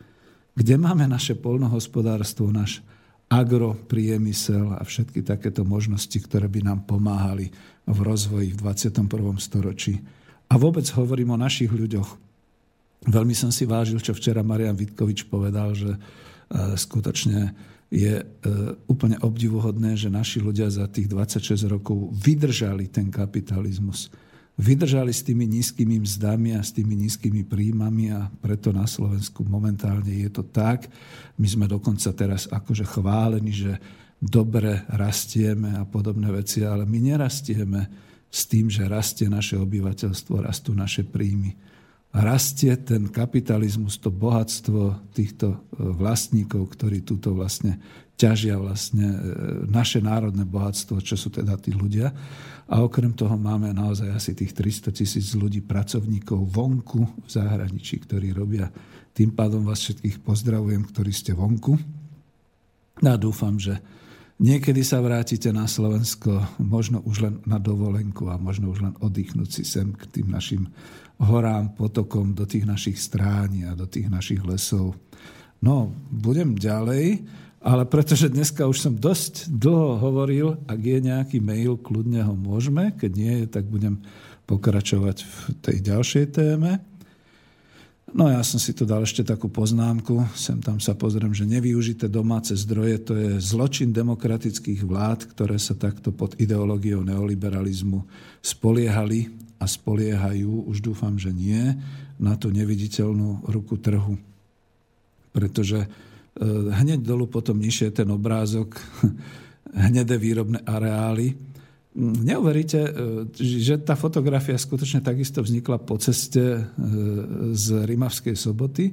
Kde 0.59 0.75
máme 0.75 1.07
naše 1.07 1.39
polnohospodárstvo, 1.39 2.51
náš 2.51 2.83
agropriemysel 3.29 4.77
a 4.77 4.81
všetky 4.85 5.25
takéto 5.25 5.65
možnosti, 5.65 6.13
ktoré 6.13 6.45
by 6.45 6.61
nám 6.61 6.79
pomáhali 6.85 7.49
v 7.85 7.99
rozvoji 8.01 8.53
v 8.53 8.59
21. 8.61 9.09
storočí. 9.41 10.01
A 10.49 10.61
vôbec 10.61 10.85
hovorím 10.93 11.33
o 11.33 11.41
našich 11.41 11.73
ľuďoch. 11.73 12.21
Veľmi 13.05 13.33
som 13.37 13.49
si 13.49 13.65
vážil, 13.65 14.01
čo 14.01 14.13
včera 14.13 14.45
Marian 14.45 14.77
Vitkovič 14.77 15.29
povedal, 15.29 15.73
že 15.77 15.93
e, 15.93 15.99
skutočne 16.77 17.53
je 17.93 18.21
e, 18.21 18.25
úplne 18.89 19.17
obdivuhodné, 19.21 19.93
že 19.93 20.09
naši 20.09 20.41
ľudia 20.41 20.69
za 20.73 20.89
tých 20.89 21.09
26 21.09 21.69
rokov 21.69 22.13
vydržali 22.13 22.89
ten 22.89 23.13
kapitalizmus. 23.13 24.09
Vydržali 24.55 25.11
s 25.11 25.19
tými 25.19 25.43
nízkymi 25.51 25.99
mzdami 25.99 26.55
a 26.55 26.63
s 26.63 26.71
tými 26.71 26.95
nízkymi 26.95 27.43
príjmami 27.43 28.15
a 28.15 28.31
preto 28.39 28.71
na 28.71 28.87
Slovensku 28.87 29.43
momentálne 29.43 30.07
je 30.07 30.31
to 30.31 30.47
tak. 30.47 30.87
My 31.35 31.47
sme 31.47 31.65
dokonca 31.67 32.15
teraz 32.15 32.47
akože 32.47 32.87
chválení, 32.87 33.51
že 33.51 33.73
dobre 34.15 34.87
rastieme 34.87 35.75
a 35.75 35.83
podobné 35.83 36.31
veci, 36.31 36.63
ale 36.63 36.87
my 36.87 36.97
nerastieme 37.03 37.81
s 38.31 38.47
tým, 38.47 38.71
že 38.71 38.87
rastie 38.87 39.27
naše 39.27 39.59
obyvateľstvo, 39.59 40.39
rastú 40.39 40.71
naše 40.71 41.03
príjmy 41.03 41.75
rastie 42.15 42.71
ten 42.79 43.11
kapitalizmus, 43.11 43.99
to 43.99 44.07
bohatstvo 44.07 45.11
týchto 45.11 45.51
e, 45.51 45.57
vlastníkov, 45.99 46.71
ktorí 46.71 47.03
túto 47.03 47.35
vlastne 47.35 47.75
ťažia 48.15 48.55
vlastne 48.55 49.03
e, 49.03 49.19
naše 49.67 49.99
národné 49.99 50.47
bohatstvo, 50.47 51.03
čo 51.03 51.19
sú 51.19 51.27
teda 51.27 51.59
tí 51.59 51.75
ľudia. 51.75 52.15
A 52.65 52.81
okrem 52.81 53.13
toho 53.13 53.37
máme 53.37 53.69
naozaj 53.77 54.09
asi 54.09 54.31
tých 54.33 54.57
300 54.57 54.89
tisíc 54.89 55.37
ľudí, 55.37 55.61
pracovníkov 55.61 56.49
vonku 56.49 57.01
v 57.21 57.29
zahraničí, 57.29 58.01
ktorí 58.01 58.33
robia. 58.33 58.73
Tým 59.13 59.37
pádom 59.37 59.61
vás 59.61 59.85
všetkých 59.85 60.25
pozdravujem, 60.25 60.81
ktorí 60.89 61.13
ste 61.13 61.37
vonku. 61.37 61.77
A 63.05 63.13
dúfam, 63.21 63.61
že 63.61 63.77
niekedy 64.41 64.81
sa 64.81 64.97
vrátite 64.97 65.53
na 65.53 65.69
Slovensko, 65.69 66.57
možno 66.57 67.05
už 67.05 67.15
len 67.21 67.35
na 67.45 67.61
dovolenku 67.61 68.33
a 68.33 68.41
možno 68.41 68.73
už 68.73 68.81
len 68.81 68.95
oddychnúť 68.97 69.61
si 69.61 69.63
sem 69.63 69.93
k 69.93 70.09
tým 70.09 70.33
našim 70.33 70.65
horám, 71.21 71.77
potokom, 71.77 72.33
do 72.33 72.49
tých 72.49 72.65
našich 72.65 72.97
strání 72.97 73.69
a 73.69 73.77
do 73.77 73.85
tých 73.85 74.09
našich 74.09 74.41
lesov. 74.41 74.97
No, 75.61 75.93
budem 76.09 76.57
ďalej. 76.57 77.23
Ale 77.65 77.81
pretože 77.89 78.29
dneska 78.29 78.69
už 78.69 78.77
som 78.77 78.93
dosť 78.93 79.49
dlho 79.49 79.97
hovoril, 79.97 80.61
ak 80.69 80.77
je 80.77 80.99
nejaký 81.01 81.41
mail, 81.41 81.81
kľudne 81.81 82.21
ho 82.21 82.37
môžeme. 82.37 82.93
Keď 82.93 83.11
nie 83.17 83.49
tak 83.49 83.65
budem 83.65 84.05
pokračovať 84.45 85.25
v 85.25 85.37
tej 85.65 85.77
ďalšej 85.81 86.25
téme. 86.29 86.77
No 88.13 88.29
ja 88.29 88.45
som 88.45 88.61
si 88.61 88.69
tu 88.69 88.85
dal 88.85 89.01
ešte 89.01 89.25
takú 89.25 89.49
poznámku, 89.49 90.29
sem 90.37 90.61
tam 90.61 90.77
sa 90.77 90.93
pozriem, 90.93 91.33
že 91.33 91.49
nevyužité 91.49 92.05
domáce 92.05 92.53
zdroje 92.53 93.01
to 93.01 93.17
je 93.17 93.41
zločin 93.41 93.89
demokratických 93.89 94.85
vlád, 94.85 95.33
ktoré 95.33 95.57
sa 95.57 95.73
takto 95.73 96.13
pod 96.13 96.37
ideológiou 96.37 97.01
neoliberalizmu 97.01 98.05
spoliehali 98.45 99.33
a 99.57 99.65
spoliehajú, 99.65 100.69
už 100.69 100.85
dúfam, 100.85 101.17
že 101.17 101.33
nie, 101.33 101.73
na 102.21 102.37
tú 102.37 102.53
neviditeľnú 102.53 103.49
ruku 103.49 103.81
trhu. 103.81 104.21
Pretože 105.33 105.89
hneď 106.43 106.99
dolu 106.99 107.31
potom 107.31 107.55
nižšie 107.55 107.95
ten 107.95 108.11
obrázok, 108.11 108.75
hnedé 109.87 110.19
výrobné 110.19 110.63
areály. 110.67 111.35
Mm, 111.95 112.27
neuveríte, 112.27 112.81
eh, 112.83 112.91
že 113.39 113.79
tá 113.79 113.95
fotografia 113.95 114.59
skutočne 114.59 114.99
takisto 114.99 115.39
vznikla 115.39 115.79
po 115.79 115.95
ceste 115.95 116.43
eh, 116.43 116.63
z 117.55 117.65
Rimavskej 117.87 118.35
soboty. 118.35 118.91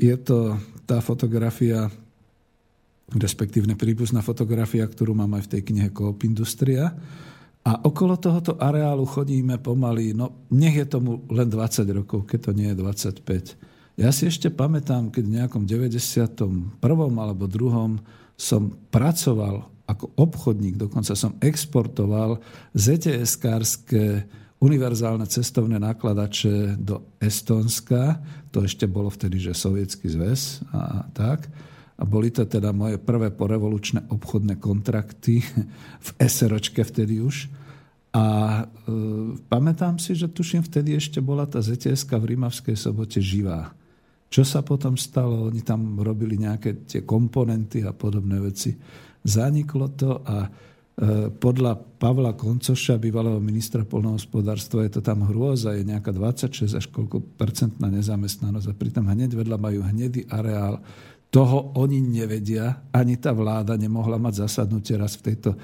Je 0.00 0.16
to 0.20 0.56
tá 0.84 1.00
fotografia, 1.04 1.88
respektívne 3.12 3.76
príbuzná 3.76 4.24
fotografia, 4.24 4.84
ktorú 4.88 5.12
mám 5.16 5.36
aj 5.36 5.48
v 5.48 5.52
tej 5.56 5.62
knihe 5.72 5.88
Coop 5.92 6.24
Industria. 6.24 6.92
A 7.60 7.72
okolo 7.84 8.16
tohoto 8.16 8.56
areálu 8.56 9.04
chodíme 9.04 9.60
pomaly, 9.60 10.16
no 10.16 10.48
nech 10.56 10.80
je 10.80 10.86
tomu 10.88 11.28
len 11.28 11.44
20 11.44 11.84
rokov, 11.92 12.24
keď 12.24 12.38
to 12.48 12.52
nie 12.56 12.72
je 12.72 12.76
25 12.80 13.69
ja 14.00 14.10
si 14.16 14.24
ešte 14.24 14.48
pamätám, 14.48 15.12
keď 15.12 15.22
v 15.28 15.34
nejakom 15.36 15.62
91. 15.68 16.80
alebo 16.80 17.44
2. 17.44 18.00
som 18.40 18.72
pracoval 18.88 19.68
ako 19.84 20.16
obchodník, 20.16 20.80
dokonca 20.80 21.12
som 21.12 21.36
exportoval 21.44 22.40
ZTS-kárske 22.72 24.24
univerzálne 24.60 25.28
cestovné 25.28 25.76
nakladače 25.76 26.80
do 26.80 27.12
Estónska. 27.20 28.20
To 28.56 28.64
ešte 28.64 28.88
bolo 28.88 29.12
vtedy, 29.12 29.36
že 29.36 29.56
Sovietský 29.56 30.08
zväz 30.08 30.64
a 30.72 31.04
tak. 31.12 31.48
A 32.00 32.02
boli 32.08 32.32
to 32.32 32.48
teda 32.48 32.72
moje 32.72 32.96
prvé 32.96 33.28
porevolučné 33.28 34.08
obchodné 34.08 34.56
kontrakty 34.56 35.44
v 36.06 36.08
SROčke 36.24 36.80
vtedy 36.84 37.20
už. 37.20 37.52
A 38.16 38.24
e, 38.64 38.94
pamätám 39.48 40.00
si, 40.00 40.16
že 40.16 40.32
tuším, 40.32 40.64
vtedy 40.64 40.96
ešte 40.96 41.20
bola 41.20 41.44
tá 41.44 41.60
zts 41.60 42.08
v 42.08 42.24
Rímavskej 42.34 42.74
sobote 42.74 43.20
živá. 43.20 43.76
Čo 44.30 44.46
sa 44.46 44.62
potom 44.62 44.94
stalo? 44.94 45.50
Oni 45.50 45.66
tam 45.66 45.98
robili 45.98 46.38
nejaké 46.38 46.86
tie 46.86 47.02
komponenty 47.02 47.82
a 47.82 47.90
podobné 47.90 48.38
veci. 48.38 48.70
Zaniklo 49.26 49.90
to 49.98 50.22
a 50.22 50.46
e, 50.46 50.48
podľa 51.34 51.74
Pavla 51.98 52.38
Koncoša, 52.38 53.02
bývalého 53.02 53.42
ministra 53.42 53.82
polnohospodárstva, 53.82 54.86
je 54.86 54.96
to 54.96 55.02
tam 55.02 55.26
hrôza, 55.26 55.74
je 55.74 55.82
nejaká 55.82 56.14
26 56.14 56.78
až 56.78 56.86
koľko 56.94 57.20
percentná 57.34 57.90
nezamestnanosť 57.90 58.70
a 58.70 58.78
pritom 58.78 59.10
hneď 59.10 59.34
vedľa 59.34 59.58
majú 59.58 59.82
hnedý 59.82 60.30
areál 60.30 60.78
toho 61.30 61.78
oni 61.78 62.02
nevedia, 62.02 62.90
ani 62.90 63.14
tá 63.14 63.30
vláda 63.30 63.78
nemohla 63.78 64.18
mať 64.18 64.50
zasadnutie 64.50 64.98
raz 64.98 65.14
v 65.14 65.30
tejto 65.30 65.54
e, 65.54 65.58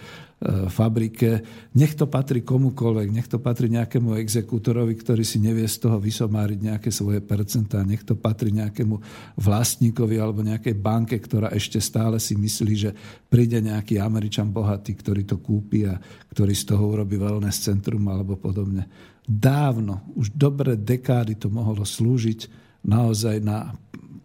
fabrike. 0.70 1.42
Nech 1.74 1.98
to 1.98 2.06
patrí 2.06 2.46
komukoľvek, 2.46 3.08
nech 3.10 3.26
to 3.26 3.42
patrí 3.42 3.66
nejakému 3.74 4.14
exekútorovi, 4.14 4.94
ktorý 4.94 5.26
si 5.26 5.42
nevie 5.42 5.66
z 5.66 5.82
toho 5.82 5.98
vysomáriť 5.98 6.58
nejaké 6.70 6.94
svoje 6.94 7.18
percentá, 7.18 7.82
nech 7.82 8.06
to 8.06 8.14
patrí 8.14 8.54
nejakému 8.54 8.94
vlastníkovi 9.42 10.14
alebo 10.22 10.46
nejakej 10.46 10.78
banke, 10.78 11.18
ktorá 11.18 11.50
ešte 11.50 11.82
stále 11.82 12.22
si 12.22 12.38
myslí, 12.38 12.74
že 12.78 12.90
príde 13.26 13.58
nejaký 13.58 13.98
Američan 13.98 14.54
bohatý, 14.54 14.94
ktorý 14.94 15.26
to 15.26 15.42
kúpi 15.42 15.82
a 15.82 15.98
ktorý 16.30 16.54
z 16.54 16.62
toho 16.62 16.94
urobí 16.94 17.18
wellness 17.18 17.66
centrum 17.66 18.06
alebo 18.06 18.38
podobne. 18.38 18.86
Dávno, 19.26 20.14
už 20.14 20.30
dobré 20.30 20.78
dekády 20.78 21.34
to 21.34 21.50
mohlo 21.50 21.82
slúžiť 21.82 22.62
naozaj 22.86 23.42
na 23.42 23.74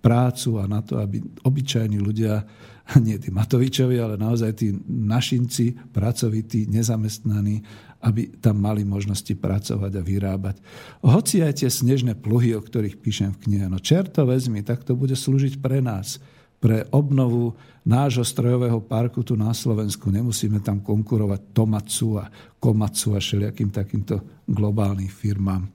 prácu 0.02 0.58
a 0.58 0.66
na 0.66 0.82
to, 0.82 0.98
aby 0.98 1.22
obyčajní 1.46 2.02
ľudia, 2.02 2.44
nie 3.06 3.16
tí 3.22 3.30
Matovičovi, 3.30 4.02
ale 4.02 4.18
naozaj 4.18 4.52
tí 4.58 4.74
našinci, 4.90 5.78
pracovití, 5.94 6.68
nezamestnaní, 6.68 7.62
aby 8.02 8.34
tam 8.42 8.58
mali 8.58 8.82
možnosti 8.82 9.30
pracovať 9.38 9.92
a 9.94 10.02
vyrábať. 10.02 10.58
Hoci 11.06 11.46
aj 11.46 11.62
tie 11.62 11.70
snežné 11.70 12.18
pluhy, 12.18 12.58
o 12.58 12.62
ktorých 12.62 12.98
píšem 12.98 13.30
v 13.38 13.42
knihe, 13.46 13.66
no 13.70 13.78
čerto 13.78 14.26
vezmi, 14.26 14.66
tak 14.66 14.82
to 14.82 14.98
bude 14.98 15.14
slúžiť 15.14 15.62
pre 15.62 15.86
nás, 15.86 16.18
pre 16.58 16.90
obnovu 16.90 17.54
nášho 17.86 18.26
strojového 18.26 18.82
parku 18.82 19.22
tu 19.22 19.38
na 19.38 19.54
Slovensku. 19.54 20.10
Nemusíme 20.10 20.62
tam 20.62 20.82
konkurovať 20.82 21.54
Tomatsu 21.54 22.22
a 22.22 22.30
Komatsu 22.58 23.18
a 23.18 23.22
všelijakým 23.22 23.70
takýmto 23.70 24.22
globálnym 24.50 25.10
firmám. 25.10 25.70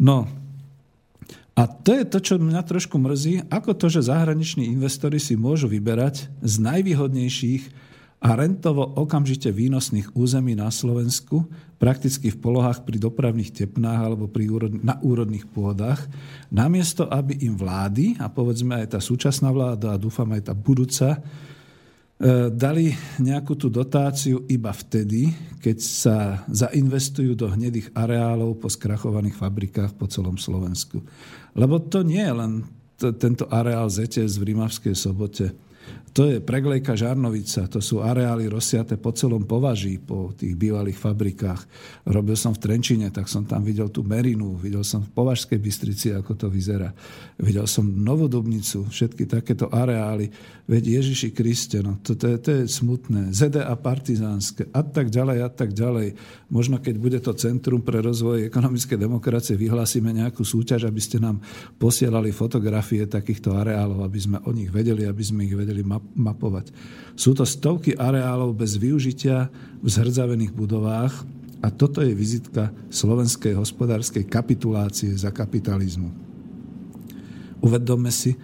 No, 0.00 0.41
a 1.52 1.68
to 1.68 1.92
je 1.92 2.04
to, 2.08 2.18
čo 2.24 2.34
mňa 2.40 2.64
trošku 2.64 2.96
mrzí, 2.96 3.52
ako 3.52 3.76
to, 3.76 3.92
že 3.92 4.08
zahraniční 4.08 4.72
investori 4.72 5.20
si 5.20 5.36
môžu 5.36 5.68
vyberať 5.68 6.32
z 6.40 6.54
najvýhodnejších 6.64 7.92
a 8.22 8.38
rentovo 8.38 8.86
okamžite 8.86 9.52
výnosných 9.52 10.16
území 10.16 10.56
na 10.56 10.72
Slovensku, 10.72 11.44
prakticky 11.76 12.32
v 12.32 12.40
polohách 12.40 12.86
pri 12.88 12.96
dopravných 12.96 13.52
tepnách 13.52 14.00
alebo 14.00 14.30
pri 14.32 14.48
úrod, 14.48 14.72
na 14.80 14.96
úrodných 15.02 15.44
pôdach, 15.50 16.00
namiesto 16.48 17.04
aby 17.04 17.36
im 17.44 17.58
vlády, 17.58 18.16
a 18.16 18.32
povedzme 18.32 18.78
aj 18.78 18.96
tá 18.96 19.00
súčasná 19.02 19.52
vláda 19.52 19.92
a 19.92 20.00
dúfam 20.00 20.30
aj 20.32 20.48
tá 20.48 20.54
budúca, 20.56 21.20
E, 22.22 22.54
dali 22.54 22.94
nejakú 23.18 23.58
tú 23.58 23.66
dotáciu 23.66 24.46
iba 24.46 24.70
vtedy, 24.70 25.34
keď 25.58 25.76
sa 25.82 26.16
zainvestujú 26.46 27.34
do 27.34 27.50
hnedých 27.50 27.90
areálov 27.98 28.62
po 28.62 28.70
skrachovaných 28.70 29.34
fabrikách 29.34 29.98
po 29.98 30.06
celom 30.06 30.38
Slovensku. 30.38 31.02
Lebo 31.52 31.78
to 31.78 32.00
nie 32.00 32.24
je 32.24 32.34
len 32.34 32.52
tento 32.96 33.50
areál 33.50 33.90
ZTS 33.90 34.38
v 34.38 34.54
Rímavskej 34.54 34.94
sobote. 34.94 35.50
To 36.12 36.28
je 36.28 36.44
preglejka 36.44 36.92
Žarnovica, 36.92 37.72
to 37.72 37.80
sú 37.80 38.04
areály 38.04 38.44
rozsiate 38.44 39.00
po 39.00 39.16
celom 39.16 39.48
považí, 39.48 39.96
po 39.96 40.36
tých 40.36 40.52
bývalých 40.60 41.00
fabrikách. 41.00 41.64
Robil 42.04 42.36
som 42.36 42.52
v 42.52 42.60
Trenčine, 42.60 43.08
tak 43.08 43.32
som 43.32 43.48
tam 43.48 43.64
videl 43.64 43.88
tú 43.88 44.04
Merinu, 44.04 44.60
videl 44.60 44.84
som 44.84 45.00
v 45.00 45.08
Považskej 45.08 45.56
Bystrici, 45.56 46.12
ako 46.12 46.36
to 46.36 46.46
vyzerá. 46.52 46.92
Videl 47.40 47.64
som 47.64 47.88
Novodobnicu, 47.88 48.92
všetky 48.92 49.24
takéto 49.24 49.72
areály. 49.72 50.28
Veď 50.68 51.00
Ježiši 51.00 51.32
Kriste, 51.32 51.80
no 51.80 51.96
to, 52.04 52.12
to, 52.12 52.36
je, 52.36 52.36
to 52.44 52.50
je 52.60 52.62
smutné. 52.68 53.32
ZDA 53.32 53.72
partizánske 53.80 54.68
a 54.68 54.84
tak 54.84 55.08
ďalej 55.08 55.38
a 55.40 55.48
tak 55.48 55.72
ďalej. 55.72 56.12
Možno 56.52 56.76
keď 56.76 56.94
bude 57.00 57.18
to 57.24 57.32
Centrum 57.32 57.80
pre 57.80 58.04
rozvoj 58.04 58.52
ekonomickej 58.52 59.00
demokracie, 59.00 59.56
vyhlásime 59.56 60.12
nejakú 60.12 60.44
súťaž, 60.44 60.92
aby 60.92 61.00
ste 61.00 61.24
nám 61.24 61.40
posielali 61.80 62.36
fotografie 62.36 63.08
takýchto 63.08 63.56
areálov, 63.56 64.04
aby 64.04 64.20
sme 64.20 64.38
o 64.44 64.52
nich 64.52 64.68
vedeli, 64.68 65.08
aby 65.08 65.24
sme 65.24 65.48
ich 65.48 65.56
vedeli 65.56 65.80
map- 65.80 66.01
mapovať. 66.16 66.74
Sú 67.16 67.36
to 67.36 67.46
stovky 67.46 67.96
areálov 67.96 68.56
bez 68.56 68.76
využitia 68.76 69.48
v 69.82 69.88
zhrdzavených 69.88 70.52
budovách 70.52 71.14
a 71.62 71.70
toto 71.70 72.02
je 72.02 72.10
vizitka 72.10 72.74
slovenskej 72.90 73.54
hospodárskej 73.54 74.26
kapitulácie 74.26 75.14
za 75.14 75.30
kapitalizmu. 75.30 76.10
Uvedomme 77.62 78.10
si, 78.10 78.34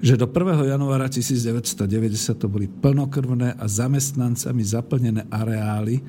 že 0.00 0.16
do 0.16 0.30
1. 0.30 0.64
januára 0.64 1.10
1990 1.10 2.38
to 2.38 2.46
boli 2.46 2.70
plnokrvné 2.70 3.58
a 3.58 3.64
zamestnancami 3.66 4.62
zaplnené 4.64 5.26
areály, 5.28 6.00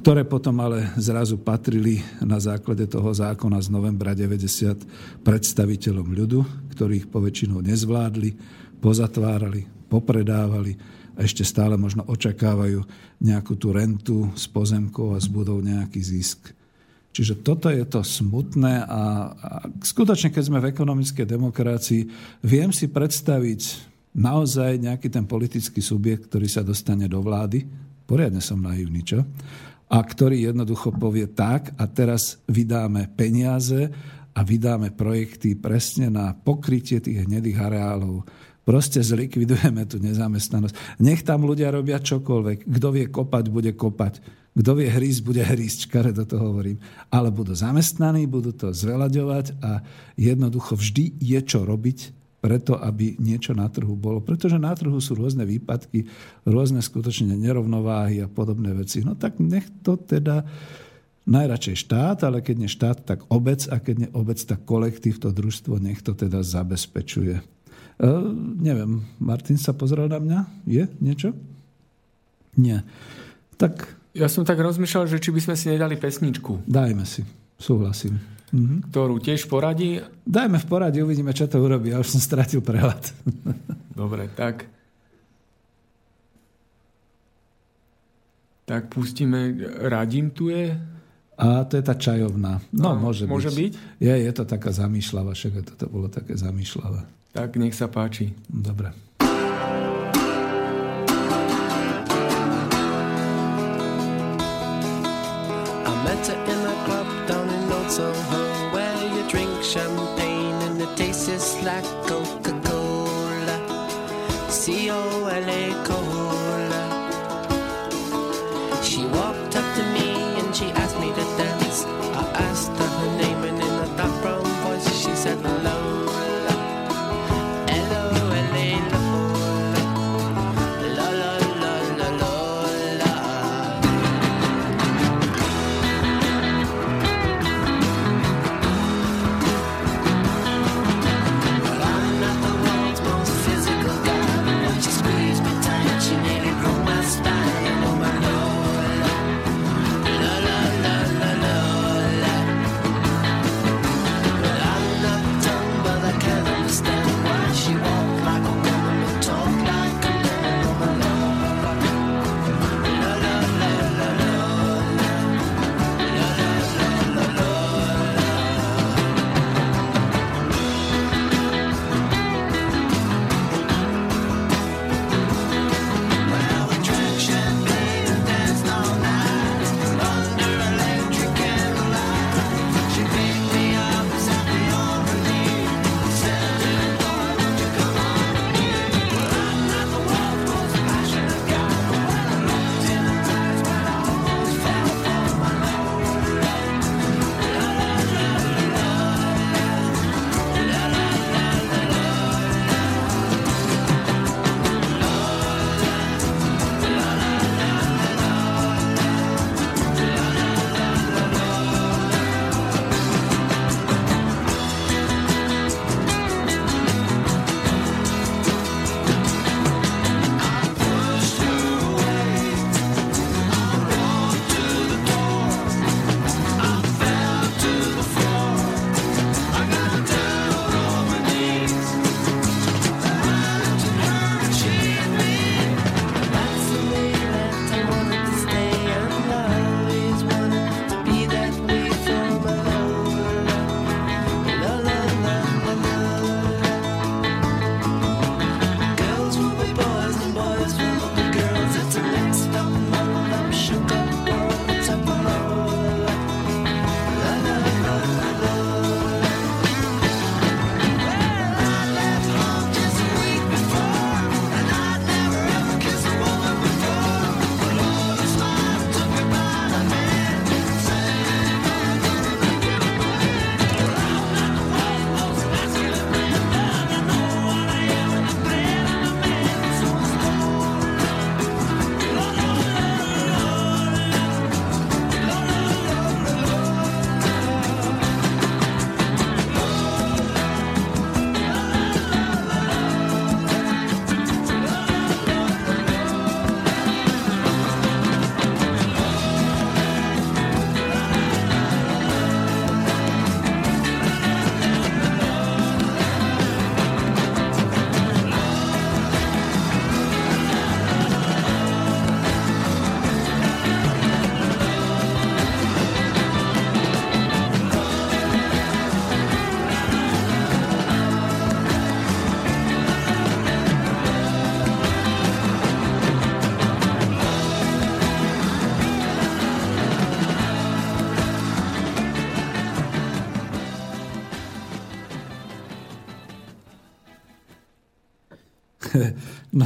ktoré 0.00 0.24
potom 0.24 0.56
ale 0.64 0.90
zrazu 0.96 1.36
patrili 1.36 2.00
na 2.24 2.40
základe 2.40 2.88
toho 2.88 3.12
zákona 3.12 3.60
z 3.60 3.68
novembra 3.68 4.16
90 4.16 5.22
predstaviteľom 5.22 6.08
ľudu, 6.08 6.40
ktorých 6.72 7.10
poväčšinou 7.12 7.60
nezvládli, 7.60 8.30
pozatvárali, 8.80 9.75
popredávali 9.88 10.76
a 11.16 11.24
ešte 11.24 11.42
stále 11.42 11.80
možno 11.80 12.04
očakávajú 12.04 12.84
nejakú 13.24 13.56
tú 13.56 13.72
rentu 13.72 14.28
z 14.36 14.44
pozemkov 14.52 15.16
a 15.16 15.22
z 15.22 15.28
budov 15.32 15.64
nejaký 15.64 15.98
zisk. 16.02 16.52
Čiže 17.16 17.40
toto 17.40 17.72
je 17.72 17.80
to 17.88 18.04
smutné 18.04 18.84
a, 18.84 19.32
a 19.32 19.50
skutočne, 19.80 20.28
keď 20.28 20.42
sme 20.44 20.60
v 20.60 20.68
ekonomickej 20.68 21.24
demokracii, 21.24 22.02
viem 22.44 22.68
si 22.76 22.92
predstaviť 22.92 23.60
naozaj 24.12 24.84
nejaký 24.84 25.08
ten 25.08 25.24
politický 25.24 25.80
subjekt, 25.80 26.28
ktorý 26.28 26.44
sa 26.44 26.60
dostane 26.60 27.08
do 27.08 27.24
vlády, 27.24 27.64
poriadne 28.04 28.44
som 28.44 28.60
naivný, 28.60 29.00
čo? 29.00 29.24
A 29.88 29.96
ktorý 30.04 30.44
jednoducho 30.44 30.92
povie 30.92 31.32
tak 31.32 31.72
a 31.80 31.88
teraz 31.88 32.36
vydáme 32.52 33.08
peniaze 33.16 33.88
a 34.36 34.44
vydáme 34.44 34.92
projekty 34.92 35.56
presne 35.56 36.12
na 36.12 36.36
pokrytie 36.36 37.00
tých 37.00 37.24
hnedých 37.24 37.56
areálov. 37.56 38.28
Proste 38.66 38.98
zlikvidujeme 38.98 39.86
tú 39.86 40.02
nezamestnanosť. 40.02 40.98
Nech 40.98 41.22
tam 41.22 41.46
ľudia 41.46 41.70
robia 41.70 42.02
čokoľvek. 42.02 42.66
Kto 42.66 42.88
vie 42.90 43.06
kopať, 43.06 43.44
bude 43.46 43.70
kopať. 43.78 44.18
Kto 44.58 44.70
vie 44.74 44.90
hrísť, 44.90 45.20
bude 45.22 45.38
hrísť. 45.38 45.86
do 46.10 46.26
to 46.26 46.34
hovorím. 46.34 46.82
Ale 47.06 47.30
budú 47.30 47.54
zamestnaní, 47.54 48.26
budú 48.26 48.50
to 48.50 48.74
zveľaďovať 48.74 49.62
a 49.62 49.86
jednoducho 50.18 50.74
vždy 50.74 51.14
je 51.14 51.38
čo 51.46 51.62
robiť 51.62 52.10
preto, 52.42 52.74
aby 52.74 53.14
niečo 53.22 53.54
na 53.54 53.70
trhu 53.70 53.94
bolo. 53.94 54.18
Pretože 54.18 54.58
na 54.58 54.74
trhu 54.74 54.98
sú 54.98 55.14
rôzne 55.14 55.46
výpadky, 55.46 56.10
rôzne 56.42 56.82
skutočne 56.82 57.38
nerovnováhy 57.38 58.18
a 58.18 58.26
podobné 58.26 58.74
veci. 58.74 59.06
No 59.06 59.14
tak 59.14 59.38
nech 59.38 59.70
to 59.86 59.94
teda 59.94 60.42
najradšej 61.22 61.86
štát, 61.86 62.26
ale 62.26 62.42
keď 62.42 62.66
nie 62.66 62.70
štát, 62.70 62.98
tak 63.06 63.22
obec 63.30 63.62
a 63.70 63.78
keď 63.78 63.94
nie 63.94 64.10
obec, 64.10 64.42
tak 64.42 64.66
kolektív, 64.66 65.22
to 65.22 65.30
družstvo, 65.30 65.78
nech 65.78 66.02
to 66.02 66.18
teda 66.18 66.42
zabezpečuje. 66.42 67.55
E, 67.96 68.08
neviem, 68.60 69.04
Martin 69.20 69.56
sa 69.60 69.72
pozrel 69.72 70.08
na 70.08 70.20
mňa? 70.20 70.40
Je 70.68 70.84
niečo? 71.00 71.32
Nie. 72.56 72.84
Tak... 73.60 73.96
Ja 74.16 74.32
som 74.32 74.48
tak 74.48 74.56
rozmýšľal, 74.56 75.12
že 75.12 75.20
či 75.20 75.28
by 75.28 75.40
sme 75.44 75.54
si 75.60 75.68
nedali 75.68 76.00
pesničku. 76.00 76.64
Dajme 76.64 77.04
si, 77.04 77.20
súhlasím 77.60 78.36
mm-hmm. 78.52 78.78
ktorú 78.92 79.18
tiež 79.18 79.46
poradí. 79.50 79.98
Dajme 80.22 80.58
v 80.60 80.66
poradí, 80.66 80.98
uvidíme, 81.02 81.34
čo 81.34 81.50
to 81.50 81.58
urobí. 81.58 81.90
Ja 81.90 82.00
už 82.00 82.16
som 82.16 82.20
stratil 82.22 82.62
prehľad. 82.62 83.12
Dobre, 84.00 84.30
tak. 84.32 84.68
Tak 88.66 88.90
pustíme, 88.90 89.54
radím 89.86 90.34
tu 90.34 90.50
je. 90.50 90.74
A 91.36 91.68
to 91.68 91.76
je 91.78 91.84
tá 91.84 91.94
čajovná. 91.94 92.58
No, 92.72 92.96
no 92.96 93.08
môže, 93.08 93.28
môže 93.28 93.52
byť. 93.52 93.56
byť. 93.56 93.72
Je, 94.00 94.14
je 94.26 94.32
to 94.32 94.44
taká 94.48 94.72
zamýšľava, 94.72 95.36
však 95.36 95.78
to 95.78 95.86
bolo 95.86 96.08
také 96.08 96.34
zamýšľavé. 96.34 97.15
Tak 97.36 97.60
nech 97.60 97.76
sa 97.76 97.84
páči. 97.84 98.32
Dobre. 98.48 98.96
I 106.46 106.55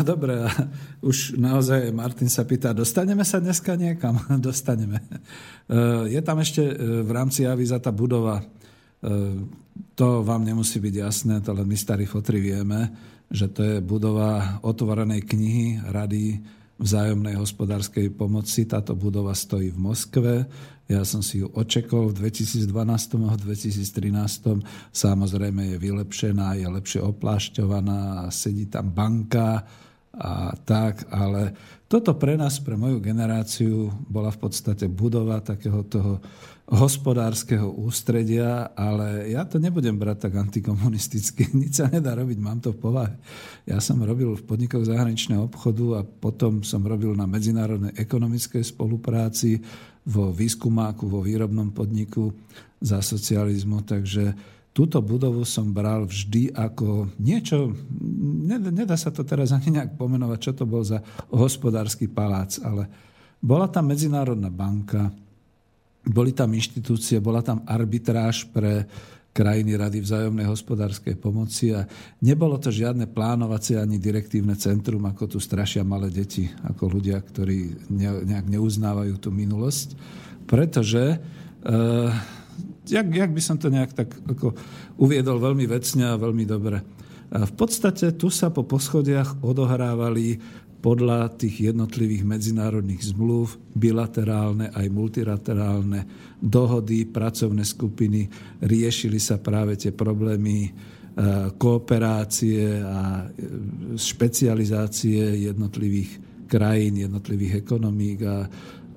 no 0.01 0.17
dobre, 0.17 0.49
už 1.05 1.37
naozaj 1.37 1.93
Martin 1.93 2.33
sa 2.33 2.49
pýta, 2.49 2.73
dostaneme 2.73 3.21
sa 3.21 3.37
dneska 3.37 3.77
niekam? 3.77 4.17
dostaneme. 4.41 5.05
Je 6.09 6.21
tam 6.25 6.41
ešte 6.41 6.65
v 7.05 7.11
rámci 7.13 7.45
avíza 7.45 7.77
tá 7.77 7.93
budova. 7.93 8.41
To 9.97 10.09
vám 10.25 10.43
nemusí 10.49 10.81
byť 10.81 10.95
jasné, 10.97 11.45
to 11.45 11.53
len 11.53 11.69
my 11.69 11.77
starí 11.77 12.09
fotri 12.09 12.41
vieme, 12.41 12.89
že 13.29 13.53
to 13.53 13.61
je 13.61 13.77
budova 13.85 14.61
otvorenej 14.65 15.21
knihy 15.29 15.85
Rady 15.85 16.41
vzájomnej 16.81 17.37
hospodárskej 17.37 18.17
pomoci. 18.17 18.65
Táto 18.65 18.97
budova 18.97 19.37
stojí 19.37 19.69
v 19.69 19.79
Moskve. 19.79 20.35
Ja 20.89 21.05
som 21.05 21.21
si 21.21 21.45
ju 21.45 21.47
očekol 21.53 22.11
v 22.11 22.27
2012 22.33 22.67
a 23.29 23.37
2013. 23.37 24.65
Samozrejme 24.91 25.77
je 25.77 25.77
vylepšená, 25.77 26.57
je 26.57 26.67
lepšie 26.67 27.01
oplášťovaná, 27.05 28.33
sedí 28.33 28.67
tam 28.67 28.91
banka 28.91 29.63
a 30.11 30.59
tak, 30.67 31.07
ale 31.15 31.55
toto 31.87 32.19
pre 32.19 32.35
nás, 32.35 32.59
pre 32.59 32.75
moju 32.75 32.99
generáciu, 32.99 33.91
bola 34.11 34.35
v 34.35 34.39
podstate 34.43 34.91
budova 34.91 35.39
takého 35.39 35.87
toho 35.87 36.19
hospodárskeho 36.71 37.67
ústredia, 37.67 38.71
ale 38.79 39.27
ja 39.35 39.43
to 39.43 39.59
nebudem 39.59 39.99
brať 39.99 40.31
tak 40.31 40.39
antikomunisticky. 40.39 41.51
Nič 41.61 41.83
sa 41.83 41.91
nedá 41.91 42.15
robiť, 42.15 42.39
mám 42.39 42.63
to 42.63 42.71
v 42.71 42.79
povahe. 42.79 43.15
Ja 43.67 43.83
som 43.83 43.99
robil 43.99 44.39
v 44.39 44.47
podnikoch 44.47 44.87
zahraničného 44.87 45.51
obchodu 45.51 45.99
a 45.99 46.07
potom 46.07 46.63
som 46.63 46.87
robil 46.87 47.11
na 47.19 47.27
medzinárodnej 47.27 47.99
ekonomickej 47.99 48.63
spolupráci 48.63 49.59
vo 50.07 50.31
výskumáku, 50.31 51.11
vo 51.11 51.27
výrobnom 51.27 51.75
podniku 51.75 52.31
za 52.79 53.03
socializmu, 53.03 53.83
takže 53.83 54.35
túto 54.81 55.05
budovu 55.05 55.45
som 55.45 55.77
bral 55.77 56.09
vždy 56.09 56.57
ako 56.57 57.13
niečo, 57.21 57.77
nedá 58.73 58.97
sa 58.97 59.13
to 59.13 59.29
teraz 59.29 59.53
ani 59.53 59.77
nejak 59.77 60.01
pomenovať, 60.01 60.39
čo 60.41 60.53
to 60.57 60.65
bol 60.65 60.81
za 60.81 61.05
hospodársky 61.29 62.09
palác, 62.09 62.57
ale 62.65 62.89
bola 63.45 63.69
tam 63.69 63.93
Medzinárodná 63.93 64.49
banka, 64.49 65.13
boli 66.01 66.33
tam 66.33 66.57
inštitúcie, 66.57 67.21
bola 67.21 67.45
tam 67.45 67.61
arbitráž 67.69 68.49
pre 68.49 68.89
krajiny 69.37 69.77
Rady 69.77 70.01
vzájomnej 70.01 70.49
hospodárskej 70.49 71.21
pomoci 71.21 71.77
a 71.77 71.85
nebolo 72.25 72.57
to 72.57 72.73
žiadne 72.73 73.05
plánovacie 73.05 73.77
ani 73.77 74.01
direktívne 74.01 74.57
centrum, 74.57 75.05
ako 75.05 75.37
tu 75.37 75.39
strašia 75.45 75.85
malé 75.85 76.09
deti, 76.09 76.49
ako 76.65 76.89
ľudia, 76.89 77.21
ktorí 77.21 77.85
nejak 78.25 78.49
neuznávajú 78.49 79.13
tú 79.21 79.29
minulosť. 79.29 79.93
Pretože, 80.49 81.21
uh, 81.69 82.40
jak, 82.91 83.07
jak 83.07 83.31
by 83.31 83.43
som 83.43 83.57
to 83.57 83.71
nejak 83.71 83.95
tak 83.95 84.11
ako 84.27 84.55
uviedol 84.99 85.39
veľmi 85.39 85.65
vecne 85.71 86.11
a 86.11 86.21
veľmi 86.21 86.45
dobre, 86.45 86.83
v 87.31 87.53
podstate 87.55 88.19
tu 88.19 88.27
sa 88.27 88.51
po 88.51 88.67
poschodiach 88.67 89.47
odohrávali 89.47 90.43
podľa 90.81 91.37
tých 91.37 91.71
jednotlivých 91.71 92.25
medzinárodných 92.25 93.15
zmluv, 93.15 93.55
bilaterálne 93.77 94.73
aj 94.73 94.87
multilaterálne 94.89 96.01
dohody, 96.41 97.05
pracovné 97.05 97.63
skupiny, 97.63 98.27
riešili 98.65 99.21
sa 99.21 99.37
práve 99.37 99.77
tie 99.77 99.93
problémy 99.93 100.59
e, 100.65 100.71
kooperácie 101.53 102.81
a 102.81 103.29
e, 103.29 103.95
špecializácie 103.95 105.53
jednotlivých 105.53 106.17
krajín, 106.49 106.99
jednotlivých 106.99 107.61
ekonomík. 107.61 108.19
A 108.25 108.49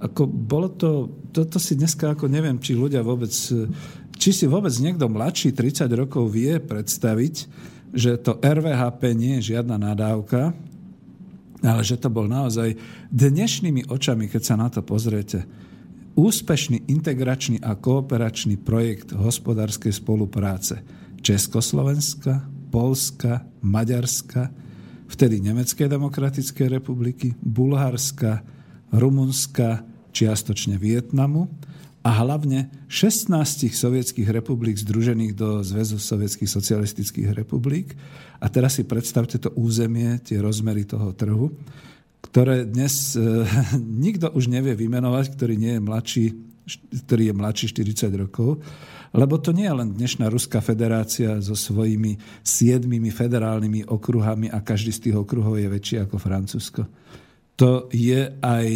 ako 0.03 0.27
bolo 0.27 0.67
to, 0.67 1.07
toto 1.31 1.55
si 1.63 1.79
dneska 1.79 2.11
ako 2.11 2.27
neviem, 2.27 2.59
či 2.59 2.75
ľudia 2.75 2.99
vôbec, 2.99 3.31
či 4.19 4.29
si 4.35 4.45
vôbec 4.51 4.75
niekto 4.83 5.07
mladší 5.07 5.55
30 5.55 5.87
rokov 5.95 6.27
vie 6.27 6.59
predstaviť, 6.59 7.35
že 7.95 8.19
to 8.19 8.35
RVHP 8.43 9.15
nie 9.15 9.39
je 9.39 9.55
žiadna 9.55 9.79
nadávka, 9.79 10.51
ale 11.63 11.81
že 11.87 11.95
to 11.95 12.11
bol 12.11 12.27
naozaj 12.27 12.75
dnešnými 13.15 13.87
očami, 13.87 14.27
keď 14.27 14.41
sa 14.43 14.55
na 14.59 14.67
to 14.67 14.83
pozriete, 14.83 15.47
úspešný 16.19 16.91
integračný 16.91 17.63
a 17.63 17.79
kooperačný 17.79 18.59
projekt 18.59 19.15
hospodárskej 19.15 19.95
spolupráce 19.95 20.83
Československa, 21.23 22.43
Polska, 22.67 23.47
Maďarska, 23.63 24.51
vtedy 25.07 25.39
Nemeckej 25.39 25.87
demokratickej 25.87 26.67
republiky, 26.67 27.31
Bulharska, 27.39 28.43
Rumunska, 28.91 29.92
čiastočne 30.13 30.77
Vietnamu 30.77 31.49
a 32.03 32.09
hlavne 32.19 32.67
16 32.91 33.31
sovietských 33.71 34.27
republik 34.29 34.75
združených 34.75 35.33
do 35.33 35.63
Zväzu 35.63 35.97
sovietských 35.97 36.51
socialistických 36.51 37.31
republik. 37.31 37.95
A 38.43 38.51
teraz 38.51 38.75
si 38.75 38.83
predstavte 38.83 39.39
to 39.39 39.55
územie, 39.55 40.19
tie 40.19 40.43
rozmery 40.43 40.83
toho 40.83 41.15
trhu, 41.15 41.47
ktoré 42.27 42.67
dnes 42.67 43.15
e, 43.15 43.47
nikto 44.05 44.35
už 44.35 44.51
nevie 44.51 44.75
vymenovať, 44.75 45.31
ktorý, 45.31 45.55
nie 45.55 45.79
je 45.79 45.81
mladší, 45.81 46.25
ktorý 47.07 47.23
je 47.31 47.33
mladší 47.39 47.65
40 47.71 48.23
rokov, 48.27 48.59
lebo 49.15 49.39
to 49.39 49.55
nie 49.55 49.69
je 49.69 49.77
len 49.77 49.89
dnešná 49.95 50.27
Ruská 50.27 50.59
federácia 50.59 51.39
so 51.39 51.55
svojimi 51.55 52.19
siedmimi 52.43 53.13
federálnymi 53.13 53.87
okruhami 53.87 54.51
a 54.51 54.59
každý 54.59 54.91
z 54.91 54.99
tých 55.07 55.15
okruhov 55.23 55.55
je 55.55 55.71
väčší 55.71 55.95
ako 56.03 56.19
Francúzsko. 56.19 56.83
To 57.55 57.87
je 57.93 58.33
aj 58.41 58.67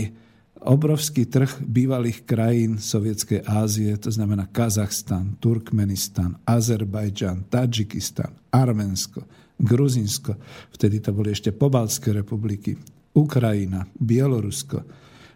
obrovský 0.68 1.32
trh 1.32 1.64
bývalých 1.64 2.28
krajín 2.28 2.76
Sovietskej 2.76 3.48
Ázie, 3.48 3.96
to 3.96 4.12
znamená 4.12 4.52
Kazachstan, 4.52 5.40
Turkmenistan, 5.40 6.36
Azerbajdžan, 6.44 7.48
Tadžikistan, 7.48 8.36
Arménsko, 8.52 9.24
Gruzinsko, 9.56 10.36
vtedy 10.76 11.00
to 11.00 11.16
boli 11.16 11.32
ešte 11.32 11.56
pobaltské 11.56 12.12
republiky, 12.12 12.76
Ukrajina, 13.16 13.88
Bielorusko. 13.96 14.84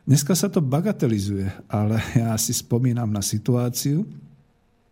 Dneska 0.06 0.36
sa 0.36 0.52
to 0.52 0.60
bagatelizuje, 0.60 1.48
ale 1.72 1.98
ja 2.14 2.36
si 2.36 2.52
spomínam 2.52 3.10
na 3.10 3.24
situáciu, 3.24 4.04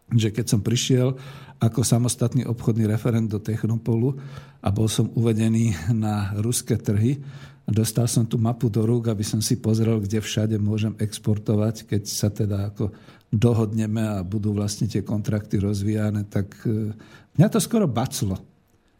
že 0.10 0.34
keď 0.34 0.45
som 0.56 0.61
prišiel 0.64 1.14
ako 1.60 1.84
samostatný 1.84 2.48
obchodný 2.48 2.88
referent 2.88 3.28
do 3.28 3.38
Technopolu 3.38 4.16
a 4.64 4.72
bol 4.72 4.88
som 4.88 5.11
uvedený 5.14 5.76
na 5.91 6.34
ruské 6.40 6.80
trhy, 6.80 7.20
a 7.69 7.71
dostal 7.71 8.09
som 8.09 8.25
tú 8.25 8.41
mapu 8.41 8.65
do 8.65 8.81
rúk, 8.81 9.13
aby 9.13 9.21
som 9.21 9.37
si 9.45 9.53
pozrel, 9.61 10.01
kde 10.01 10.17
všade 10.17 10.57
môžem 10.57 10.97
exportovať, 10.97 11.85
keď 11.85 12.01
sa 12.09 12.33
teda 12.33 12.73
ako 12.73 12.89
dohodneme 13.29 14.01
a 14.01 14.25
budú 14.25 14.57
vlastne 14.57 14.89
tie 14.89 15.05
kontrakty 15.05 15.61
rozvíjane, 15.61 16.25
tak 16.25 16.49
e, 16.65 16.97
mňa 17.37 17.47
to 17.53 17.61
skoro 17.61 17.85
baclo. 17.85 18.41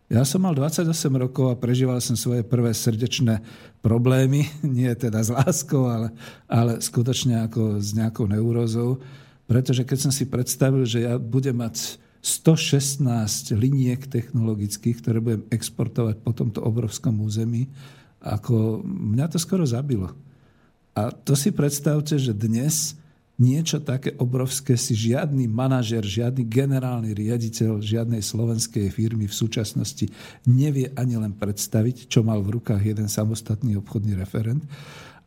Ja 0.06 0.22
som 0.22 0.46
mal 0.46 0.54
28 0.54 0.86
rokov 1.18 1.50
a 1.50 1.58
prežíval 1.58 1.98
som 1.98 2.14
svoje 2.14 2.46
prvé 2.46 2.70
srdečné 2.78 3.42
problémy, 3.82 4.46
nie 4.78 4.94
teda 4.94 5.18
s 5.18 5.34
láskou, 5.34 5.90
ale, 5.90 6.14
ale 6.46 6.78
skutočne 6.78 7.50
ako 7.50 7.82
s 7.82 7.98
nejakou 7.98 8.30
neurózou, 8.30 9.02
pretože 9.50 9.82
keď 9.82 9.98
som 9.98 10.12
si 10.14 10.30
predstavil, 10.30 10.86
že 10.86 11.10
ja 11.10 11.18
budem 11.18 11.58
mať 11.58 11.98
116 12.22 13.02
liniek 13.58 14.06
technologických, 14.06 15.02
ktoré 15.02 15.18
budem 15.18 15.44
exportovať 15.50 16.22
po 16.22 16.38
tomto 16.38 16.62
obrovskom 16.62 17.18
území, 17.18 17.66
ako 18.20 18.84
mňa 18.84 19.26
to 19.32 19.38
skoro 19.40 19.64
zabilo. 19.64 20.12
A 20.96 21.12
to 21.16 21.36
si 21.36 21.56
predstavte, 21.56 22.20
že 22.20 22.36
dnes 22.36 23.00
niečo 23.40 23.80
také 23.80 24.12
obrovské 24.20 24.76
si 24.76 24.92
žiadny 24.92 25.48
manažer, 25.48 26.04
žiadny 26.04 26.44
generálny 26.44 27.16
riaditeľ 27.16 27.80
žiadnej 27.80 28.20
slovenskej 28.20 28.92
firmy 28.92 29.32
v 29.32 29.40
súčasnosti 29.40 30.12
nevie 30.44 30.92
ani 31.00 31.16
len 31.16 31.32
predstaviť, 31.32 32.12
čo 32.12 32.20
mal 32.20 32.44
v 32.44 32.60
rukách 32.60 32.84
jeden 32.84 33.08
samostatný 33.08 33.80
obchodný 33.80 34.20
referent. 34.20 34.68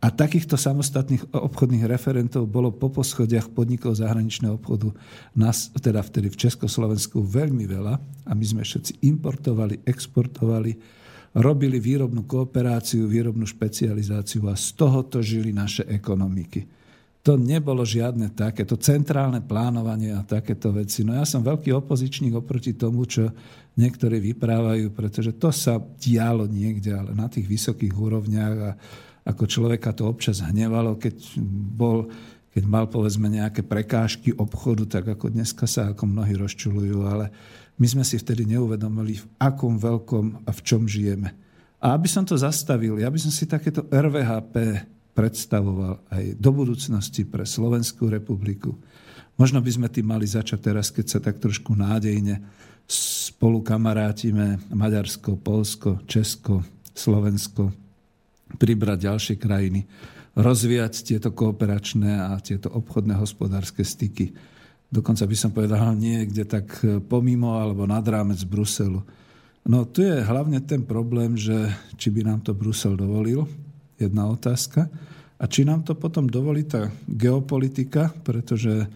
A 0.02 0.10
takýchto 0.10 0.58
samostatných 0.58 1.30
obchodných 1.30 1.86
referentov 1.86 2.50
bolo 2.50 2.74
po 2.74 2.90
poschodiach 2.90 3.54
podnikov 3.54 3.96
zahraničného 3.96 4.58
obchodu, 4.58 4.90
nás, 5.32 5.70
teda 5.78 6.02
vtedy 6.02 6.26
v 6.28 6.40
Československu, 6.42 7.22
veľmi 7.22 7.64
veľa 7.70 7.94
a 8.26 8.32
my 8.34 8.44
sme 8.44 8.66
všetci 8.66 8.98
importovali, 9.08 9.86
exportovali, 9.86 10.74
robili 11.32 11.80
výrobnú 11.80 12.28
kooperáciu, 12.28 13.08
výrobnú 13.08 13.48
špecializáciu 13.48 14.44
a 14.52 14.54
z 14.56 14.76
tohoto 14.76 15.24
žili 15.24 15.52
naše 15.52 15.88
ekonomiky. 15.88 16.68
To 17.22 17.38
nebolo 17.38 17.86
žiadne 17.86 18.34
takéto 18.34 18.74
centrálne 18.82 19.38
plánovanie 19.38 20.10
a 20.10 20.26
takéto 20.26 20.74
veci. 20.74 21.06
No 21.06 21.14
ja 21.14 21.22
som 21.22 21.46
veľký 21.46 21.70
opozičník 21.70 22.34
oproti 22.34 22.74
tomu, 22.74 23.06
čo 23.06 23.30
niektorí 23.78 24.18
vyprávajú, 24.18 24.90
pretože 24.90 25.38
to 25.38 25.54
sa 25.54 25.78
dialo 25.78 26.50
niekde, 26.50 26.90
ale 26.90 27.14
na 27.14 27.30
tých 27.30 27.46
vysokých 27.46 27.94
úrovniach 27.94 28.56
a 28.58 28.70
ako 29.22 29.46
človeka 29.46 29.94
to 29.94 30.10
občas 30.10 30.42
hnevalo, 30.42 30.98
keď 30.98 31.14
bol 31.78 32.10
keď 32.52 32.68
mal 32.68 32.84
povedzme 32.84 33.32
nejaké 33.32 33.64
prekážky 33.64 34.36
obchodu, 34.36 34.84
tak 35.00 35.16
ako 35.16 35.32
dneska 35.32 35.64
sa 35.64 35.96
ako 35.96 36.04
mnohí 36.04 36.36
rozčulujú, 36.36 37.00
ale 37.08 37.32
my 37.78 37.86
sme 37.88 38.04
si 38.04 38.20
vtedy 38.20 38.44
neuvedomili, 38.44 39.20
v 39.20 39.26
akom 39.40 39.80
veľkom 39.80 40.44
a 40.44 40.50
v 40.52 40.60
čom 40.60 40.84
žijeme. 40.84 41.32
A 41.82 41.98
aby 41.98 42.06
som 42.06 42.22
to 42.22 42.38
zastavil, 42.38 43.00
ja 43.00 43.10
by 43.10 43.18
som 43.18 43.32
si 43.34 43.48
takéto 43.48 43.88
RVHP 43.90 44.86
predstavoval 45.12 46.00
aj 46.08 46.24
do 46.40 46.50
budúcnosti 46.54 47.28
pre 47.28 47.44
Slovenskú 47.44 48.08
republiku. 48.08 48.72
Možno 49.36 49.60
by 49.60 49.70
sme 49.72 49.88
tým 49.90 50.06
mali 50.08 50.28
začať 50.28 50.60
teraz, 50.60 50.92
keď 50.92 51.06
sa 51.08 51.18
tak 51.18 51.40
trošku 51.40 51.74
nádejne 51.74 52.40
spolu 52.88 53.64
kamarátime 53.64 54.60
Maďarsko, 54.72 55.40
Polsko, 55.40 56.04
Česko, 56.04 56.64
Slovensko 56.92 57.72
pribrať 58.60 58.98
ďalšie 59.08 59.34
krajiny, 59.40 59.88
rozvíjať 60.36 60.92
tieto 61.12 61.32
kooperačné 61.32 62.20
a 62.20 62.36
tieto 62.40 62.68
obchodné 62.72 63.16
hospodárske 63.16 63.84
styky. 63.84 64.32
Dokonca 64.92 65.24
by 65.24 65.36
som 65.36 65.50
povedal 65.56 65.96
niekde 66.06 66.44
tak 66.44 66.68
pomimo 67.08 67.56
alebo 67.56 67.88
nad 67.88 68.04
rámec 68.04 68.44
Bruselu. 68.44 69.00
No 69.62 69.86
tu 69.88 70.04
je 70.04 70.20
hlavne 70.20 70.60
ten 70.60 70.84
problém, 70.84 71.38
že 71.38 71.54
či 71.96 72.12
by 72.12 72.26
nám 72.26 72.44
to 72.44 72.52
Brusel 72.52 72.98
dovolil, 72.98 73.46
jedna 73.96 74.28
otázka, 74.28 74.90
a 75.42 75.44
či 75.50 75.66
nám 75.66 75.82
to 75.82 75.98
potom 75.98 76.30
dovolí 76.30 76.62
tá 76.62 76.86
geopolitika, 77.06 78.14
pretože 78.22 78.86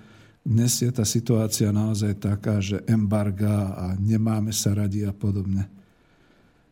dnes 0.47 0.79
je 0.79 0.91
tá 0.95 1.03
situácia 1.03 1.75
naozaj 1.75 2.23
taká, 2.23 2.63
že 2.63 2.79
embarga 2.87 3.75
a 3.75 3.87
nemáme 3.99 4.55
sa 4.55 4.71
radi 4.71 5.03
a 5.03 5.11
podobne. 5.11 5.67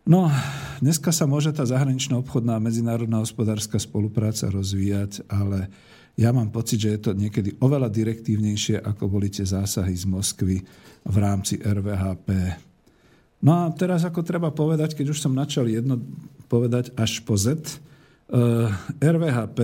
No, 0.07 0.31
dneska 0.79 1.11
sa 1.11 1.27
môže 1.27 1.51
tá 1.51 1.67
zahraničná 1.67 2.15
obchodná 2.23 2.63
medzinárodná 2.63 3.19
hospodárska 3.19 3.83
spolupráca 3.83 4.47
rozvíjať, 4.47 5.27
ale 5.27 5.67
ja 6.15 6.31
mám 6.31 6.55
pocit, 6.55 6.79
že 6.79 6.95
je 6.95 7.01
to 7.11 7.13
niekedy 7.13 7.59
oveľa 7.59 7.91
direktívnejšie, 7.91 8.79
ako 8.79 9.11
boli 9.11 9.27
tie 9.35 9.43
zásahy 9.43 9.99
z 9.99 10.07
Moskvy 10.07 10.63
v 11.03 11.17
rámci 11.19 11.59
RVHP. 11.59 12.29
No 13.43 13.67
a 13.67 13.75
teraz 13.75 14.07
ako 14.07 14.23
treba 14.23 14.55
povedať, 14.55 14.95
keď 14.95 15.11
už 15.11 15.19
som 15.19 15.35
načal 15.35 15.67
jedno 15.67 15.99
povedať 16.47 16.95
až 16.95 17.19
po 17.27 17.35
Z, 17.35 17.59
eh, 17.59 18.71
RVHP 19.03 19.59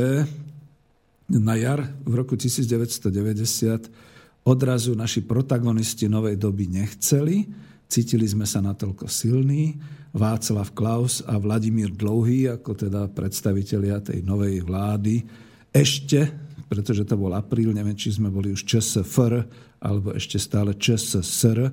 na 1.31 1.55
jar 1.55 1.86
v 2.02 2.12
roku 2.18 2.35
1990 2.35 3.86
odrazu 4.43 4.98
naši 4.98 5.22
protagonisti 5.22 6.10
novej 6.10 6.35
doby 6.35 6.66
nechceli, 6.66 7.47
cítili 7.86 8.27
sme 8.27 8.44
sa 8.44 8.59
natoľko 8.59 9.06
silní, 9.06 9.78
Václav 10.10 10.74
Klaus 10.74 11.22
a 11.22 11.39
Vladimír 11.39 11.94
Dlouhý, 11.94 12.51
ako 12.51 12.74
teda 12.74 13.06
predstavitelia 13.14 14.02
tej 14.02 14.27
novej 14.27 14.59
vlády, 14.66 15.22
ešte, 15.70 16.30
pretože 16.70 17.06
to 17.06 17.18
bol 17.18 17.34
apríl, 17.34 17.74
neviem, 17.74 17.98
či 17.98 18.14
sme 18.14 18.30
boli 18.30 18.55
už 18.55 18.62
ČSFR, 18.62 19.47
alebo 19.80 20.14
ešte 20.14 20.38
stále 20.38 20.76
ČSSR, 20.76 21.72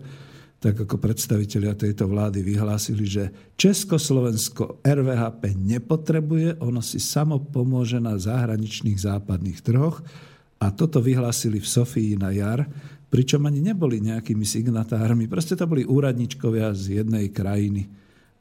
tak 0.57 0.73
ako 0.73 0.97
predstavitelia 0.97 1.77
tejto 1.77 2.09
vlády 2.09 2.41
vyhlásili, 2.41 3.05
že 3.05 3.29
Československo 3.61 4.81
RVHP 4.81 5.53
nepotrebuje, 5.53 6.57
ono 6.57 6.81
si 6.81 6.97
samo 6.97 7.37
pomôže 7.37 8.01
na 8.01 8.17
zahraničných 8.17 8.97
západných 8.97 9.61
trhoch 9.61 10.01
a 10.57 10.73
toto 10.73 10.97
vyhlásili 10.97 11.61
v 11.61 11.67
Sofii 11.69 12.17
na 12.17 12.33
jar, 12.33 12.65
pričom 13.13 13.45
ani 13.45 13.61
neboli 13.61 14.01
nejakými 14.01 14.41
signatármi, 14.41 15.29
proste 15.29 15.53
to 15.53 15.69
boli 15.69 15.85
úradničkovia 15.85 16.73
z 16.73 17.05
jednej 17.05 17.29
krajiny. 17.29 17.85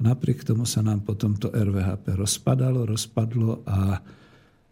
Napriek 0.00 0.40
tomu 0.40 0.64
sa 0.64 0.80
nám 0.80 1.04
potom 1.04 1.36
to 1.36 1.52
RVHP 1.52 2.16
rozpadalo, 2.16 2.88
rozpadlo 2.88 3.60
a 3.68 4.00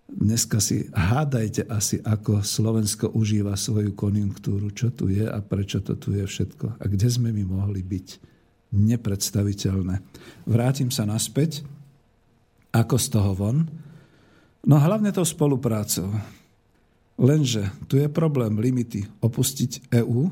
Dneska 0.04 0.60
si 0.60 0.84
hádajte 0.92 1.64
asi, 1.64 1.96
ako 2.04 2.44
Slovensko 2.44 3.16
užíva 3.16 3.56
svoju 3.56 3.96
konjunktúru, 3.96 4.68
čo 4.70 4.92
tu 4.92 5.08
je 5.08 5.24
a 5.24 5.40
prečo 5.40 5.80
to 5.80 5.96
tu 5.96 6.12
je 6.12 6.24
všetko. 6.28 6.76
A 6.76 6.84
kde 6.84 7.08
sme 7.08 7.32
my 7.32 7.44
mohli 7.48 7.80
byť? 7.80 8.32
Nepredstaviteľné. 8.74 10.04
Vrátim 10.44 10.92
sa 10.92 11.08
naspäť. 11.08 11.64
Ako 12.74 12.98
z 13.00 13.06
toho 13.06 13.32
von? 13.32 13.64
No 14.66 14.76
hlavne 14.76 15.14
tou 15.14 15.24
spoluprácou. 15.24 16.10
Lenže 17.14 17.70
tu 17.86 17.94
je 17.94 18.10
problém 18.10 18.58
limity 18.58 19.06
opustiť 19.22 19.94
EÚ, 20.02 20.26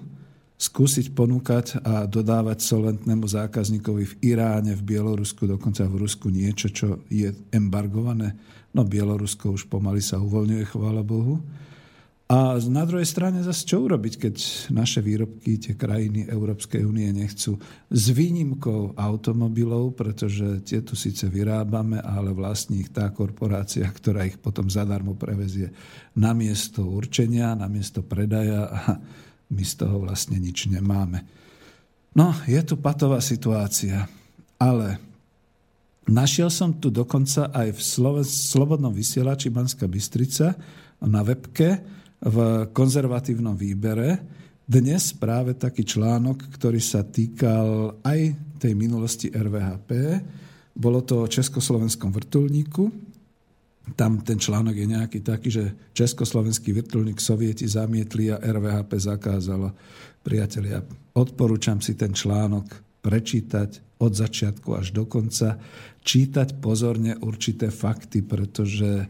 skúsiť 0.58 1.14
ponúkať 1.14 1.82
a 1.82 2.06
dodávať 2.06 2.62
solventnému 2.62 3.26
zákazníkovi 3.26 4.04
v 4.04 4.14
Iráne, 4.34 4.74
v 4.74 4.82
Bielorusku, 4.82 5.46
dokonca 5.46 5.86
v 5.86 6.06
Rusku 6.06 6.30
niečo, 6.30 6.70
čo 6.70 7.02
je 7.10 7.30
embargované. 7.54 8.34
No 8.72 8.88
Bielorusko 8.88 9.52
už 9.52 9.68
pomaly 9.68 10.00
sa 10.00 10.16
uvoľňuje, 10.16 10.64
chvála 10.64 11.04
Bohu. 11.04 11.44
A 12.32 12.56
na 12.64 12.88
druhej 12.88 13.04
strane 13.04 13.44
zase 13.44 13.68
čo 13.68 13.84
urobiť, 13.84 14.14
keď 14.16 14.34
naše 14.72 15.04
výrobky 15.04 15.60
tie 15.60 15.76
krajiny 15.76 16.32
Európskej 16.32 16.80
únie 16.80 17.12
nechcú 17.12 17.60
s 17.92 18.04
výnimkou 18.08 18.96
automobilov, 18.96 19.92
pretože 19.92 20.64
tie 20.64 20.80
tu 20.80 20.96
síce 20.96 21.28
vyrábame, 21.28 22.00
ale 22.00 22.32
vlastní 22.32 22.88
ich 22.88 22.90
tá 22.94 23.12
korporácia, 23.12 23.84
ktorá 23.84 24.24
ich 24.24 24.40
potom 24.40 24.72
zadarmo 24.72 25.12
prevezie 25.12 25.76
na 26.16 26.32
miesto 26.32 26.88
určenia, 26.88 27.52
na 27.52 27.68
miesto 27.68 28.00
predaja 28.00 28.64
a 28.64 28.80
my 29.52 29.64
z 29.68 29.74
toho 29.84 30.00
vlastne 30.00 30.40
nič 30.40 30.72
nemáme. 30.72 31.28
No, 32.16 32.32
je 32.48 32.60
tu 32.64 32.80
patová 32.80 33.20
situácia, 33.20 34.08
ale 34.56 35.11
našiel 36.08 36.50
som 36.50 36.78
tu 36.78 36.90
dokonca 36.90 37.52
aj 37.52 37.68
v 37.74 37.80
Slobodnom 38.26 38.90
vysielači 38.90 39.52
Banská 39.52 39.86
Bystrica 39.86 40.56
na 41.02 41.20
webke 41.26 41.82
v 42.22 42.36
konzervatívnom 42.70 43.58
výbere 43.58 44.22
dnes 44.62 45.10
práve 45.18 45.58
taký 45.58 45.82
článok, 45.82 46.54
ktorý 46.54 46.78
sa 46.78 47.02
týkal 47.02 47.98
aj 48.06 48.20
tej 48.62 48.72
minulosti 48.78 49.26
RVHP. 49.28 49.90
Bolo 50.72 51.02
to 51.02 51.26
o 51.26 51.30
Československom 51.30 52.14
vrtulníku, 52.14 53.12
tam 53.98 54.22
ten 54.22 54.38
článok 54.38 54.78
je 54.78 54.86
nejaký 54.86 55.18
taký, 55.26 55.48
že 55.50 55.64
československý 55.92 56.70
vrtulník 56.70 57.18
sovieti 57.18 57.66
zamietli 57.66 58.30
a 58.30 58.38
RVHP 58.38 58.90
zakázalo. 58.94 59.74
Priatelia, 60.22 60.78
odporúčam 61.18 61.82
si 61.82 61.98
ten 61.98 62.14
článok 62.14 62.70
prečítať 63.02 63.98
od 63.98 64.14
začiatku 64.14 64.78
až 64.78 64.94
do 64.94 65.10
konca, 65.10 65.58
čítať 66.02 66.58
pozorne 66.58 67.16
určité 67.22 67.70
fakty, 67.70 68.26
pretože 68.26 69.06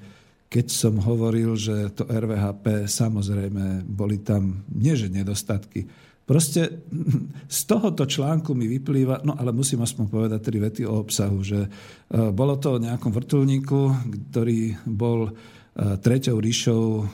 keď 0.52 0.66
som 0.68 1.00
hovoril, 1.00 1.56
že 1.56 1.92
to 1.96 2.04
RVHP, 2.04 2.84
samozrejme, 2.84 3.88
boli 3.88 4.20
tam 4.20 4.64
nie 4.68 4.92
že 4.92 5.08
nedostatky, 5.08 5.88
Proste 6.22 6.86
z 7.58 7.60
tohoto 7.66 8.06
článku 8.06 8.54
mi 8.54 8.70
vyplýva, 8.70 9.26
no 9.26 9.34
ale 9.34 9.50
musím 9.50 9.82
aspoň 9.82 10.04
povedať 10.06 10.40
tri 10.40 10.58
vety 10.62 10.82
o 10.86 11.02
obsahu, 11.02 11.38
že 11.42 11.66
e, 11.66 11.68
bolo 12.30 12.56
to 12.56 12.78
o 12.78 12.82
nejakom 12.82 13.10
vrtulníku, 13.10 13.80
ktorý 14.30 14.78
bol 14.86 15.28
e, 15.28 15.32
treťou 15.98 16.38
ríšou 16.38 16.82
e, 16.82 17.04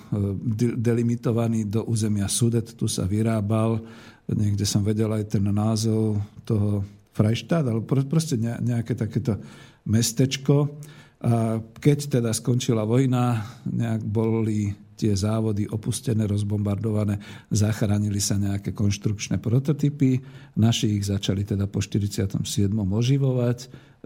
delimitovaný 0.77 1.67
do 1.67 1.89
územia 1.89 2.29
Sudet, 2.29 2.77
tu 2.77 2.85
sa 2.85 3.09
vyrábal, 3.09 3.81
niekde 4.29 4.69
som 4.69 4.85
vedel 4.85 5.09
aj 5.09 5.41
ten 5.41 5.45
názov 5.49 6.21
toho 6.45 6.85
Freistadt, 7.17 7.67
ale 7.67 7.83
proste 7.83 8.39
nejaké 8.39 8.95
takéto 8.95 9.41
mestečko. 9.89 10.79
A 11.19 11.59
keď 11.59 12.21
teda 12.21 12.31
skončila 12.31 12.87
vojna, 12.87 13.43
nejak 13.67 14.07
boli 14.07 14.71
tie 14.99 15.15
závody 15.15 15.67
opustené, 15.71 16.27
rozbombardované, 16.27 17.23
zachránili 17.55 18.19
sa 18.19 18.35
nejaké 18.35 18.75
konštrukčné 18.75 19.39
prototypy, 19.39 20.19
naši 20.59 20.99
ich 20.99 21.07
začali 21.07 21.47
teda 21.47 21.71
po 21.71 21.79
47. 21.79 22.43
oživovať, 22.75 23.59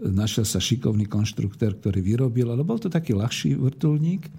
našiel 0.05 0.45
sa 0.45 0.61
šikovný 0.61 1.09
konštruktér, 1.09 1.81
ktorý 1.81 1.99
vyrobil, 2.05 2.53
ale 2.53 2.61
bol 2.61 2.77
to 2.77 2.93
taký 2.93 3.17
ľahší 3.17 3.57
vrtulník. 3.57 4.29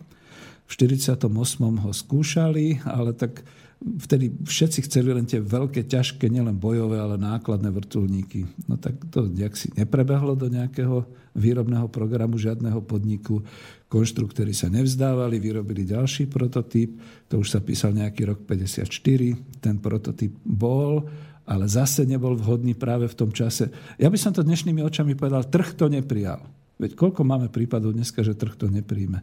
V 0.65 0.71
48. 0.71 1.27
ho 1.59 1.91
skúšali, 1.91 2.87
ale 2.87 3.13
tak 3.13 3.43
vtedy 3.85 4.33
všetci 4.49 4.89
chceli 4.89 5.13
len 5.13 5.29
tie 5.29 5.45
veľké, 5.45 5.85
ťažké, 5.85 6.33
nielen 6.33 6.57
bojové, 6.57 6.97
ale 6.97 7.21
nákladné 7.21 7.69
vrtulníky. 7.69 8.49
No 8.65 8.81
tak 8.81 8.97
to 9.13 9.29
nejak 9.29 9.53
si 9.55 9.69
neprebehlo 9.77 10.33
do 10.33 10.49
nejakého 10.49 11.05
výrobného 11.37 11.93
programu 11.93 12.41
žiadneho 12.41 12.81
podniku. 12.81 13.45
Konštruktory 13.93 14.57
sa 14.57 14.73
nevzdávali, 14.73 15.37
vyrobili 15.37 15.85
ďalší 15.85 16.33
prototyp, 16.33 16.97
to 17.29 17.45
už 17.45 17.49
sa 17.53 17.61
písal 17.61 17.93
nejaký 17.93 18.25
rok 18.25 18.41
54, 18.49 18.89
ten 19.61 19.77
prototyp 19.79 20.33
bol, 20.43 21.05
ale 21.45 21.69
zase 21.69 22.09
nebol 22.09 22.33
vhodný 22.41 22.73
práve 22.73 23.05
v 23.05 23.19
tom 23.19 23.31
čase. 23.31 23.69
Ja 24.01 24.09
by 24.09 24.17
som 24.17 24.33
to 24.33 24.41
dnešnými 24.41 24.81
očami 24.81 25.13
povedal, 25.13 25.45
trh 25.45 25.77
to 25.77 25.93
neprijal. 25.93 26.41
Veď 26.81 26.97
koľko 26.97 27.23
máme 27.23 27.53
prípadov 27.53 27.95
dneska, 27.95 28.25
že 28.25 28.35
trh 28.35 28.57
to 28.57 28.67
nepríjme. 28.67 29.21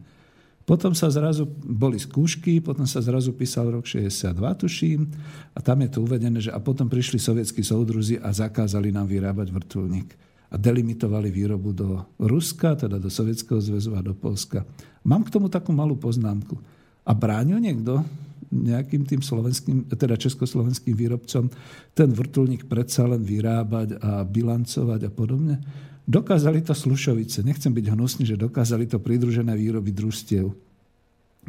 Potom 0.72 0.96
sa 0.96 1.12
zrazu, 1.12 1.44
boli 1.68 2.00
skúšky, 2.00 2.64
potom 2.64 2.88
sa 2.88 3.04
zrazu 3.04 3.36
písal 3.36 3.68
rok 3.76 3.84
62, 3.84 4.40
tuším, 4.56 5.04
a 5.52 5.60
tam 5.60 5.84
je 5.84 5.88
to 5.92 6.00
uvedené, 6.00 6.40
že 6.40 6.48
a 6.48 6.56
potom 6.64 6.88
prišli 6.88 7.20
sovietskí 7.20 7.60
soudruzi 7.60 8.16
a 8.16 8.32
zakázali 8.32 8.88
nám 8.88 9.04
vyrábať 9.04 9.52
vrtulník. 9.52 10.16
A 10.48 10.56
delimitovali 10.56 11.28
výrobu 11.28 11.76
do 11.76 12.00
Ruska, 12.16 12.72
teda 12.72 12.96
do 12.96 13.12
Sovietskeho 13.12 13.60
zväzu 13.60 13.92
a 13.92 14.00
do 14.00 14.16
Polska. 14.16 14.64
Mám 15.04 15.28
k 15.28 15.36
tomu 15.36 15.52
takú 15.52 15.76
malú 15.76 16.00
poznámku. 16.00 16.56
A 17.04 17.12
bránil 17.12 17.60
niekto 17.60 18.00
nejakým 18.48 19.04
tým 19.04 19.20
slovenským, 19.20 19.92
teda 19.92 20.16
československým 20.16 20.96
výrobcom 20.96 21.52
ten 21.92 22.08
vrtulník 22.16 22.64
predsa 22.64 23.04
len 23.04 23.20
vyrábať 23.20 24.00
a 24.00 24.24
bilancovať 24.24 25.04
a 25.04 25.10
podobne? 25.12 25.60
Dokázali 26.02 26.62
to 26.66 26.74
Slušovice, 26.74 27.46
nechcem 27.46 27.70
byť 27.70 27.86
hnusný, 27.94 28.26
že 28.26 28.40
dokázali 28.40 28.90
to 28.90 28.98
pridružené 28.98 29.54
výroby 29.54 29.94
družstiev. 29.94 30.50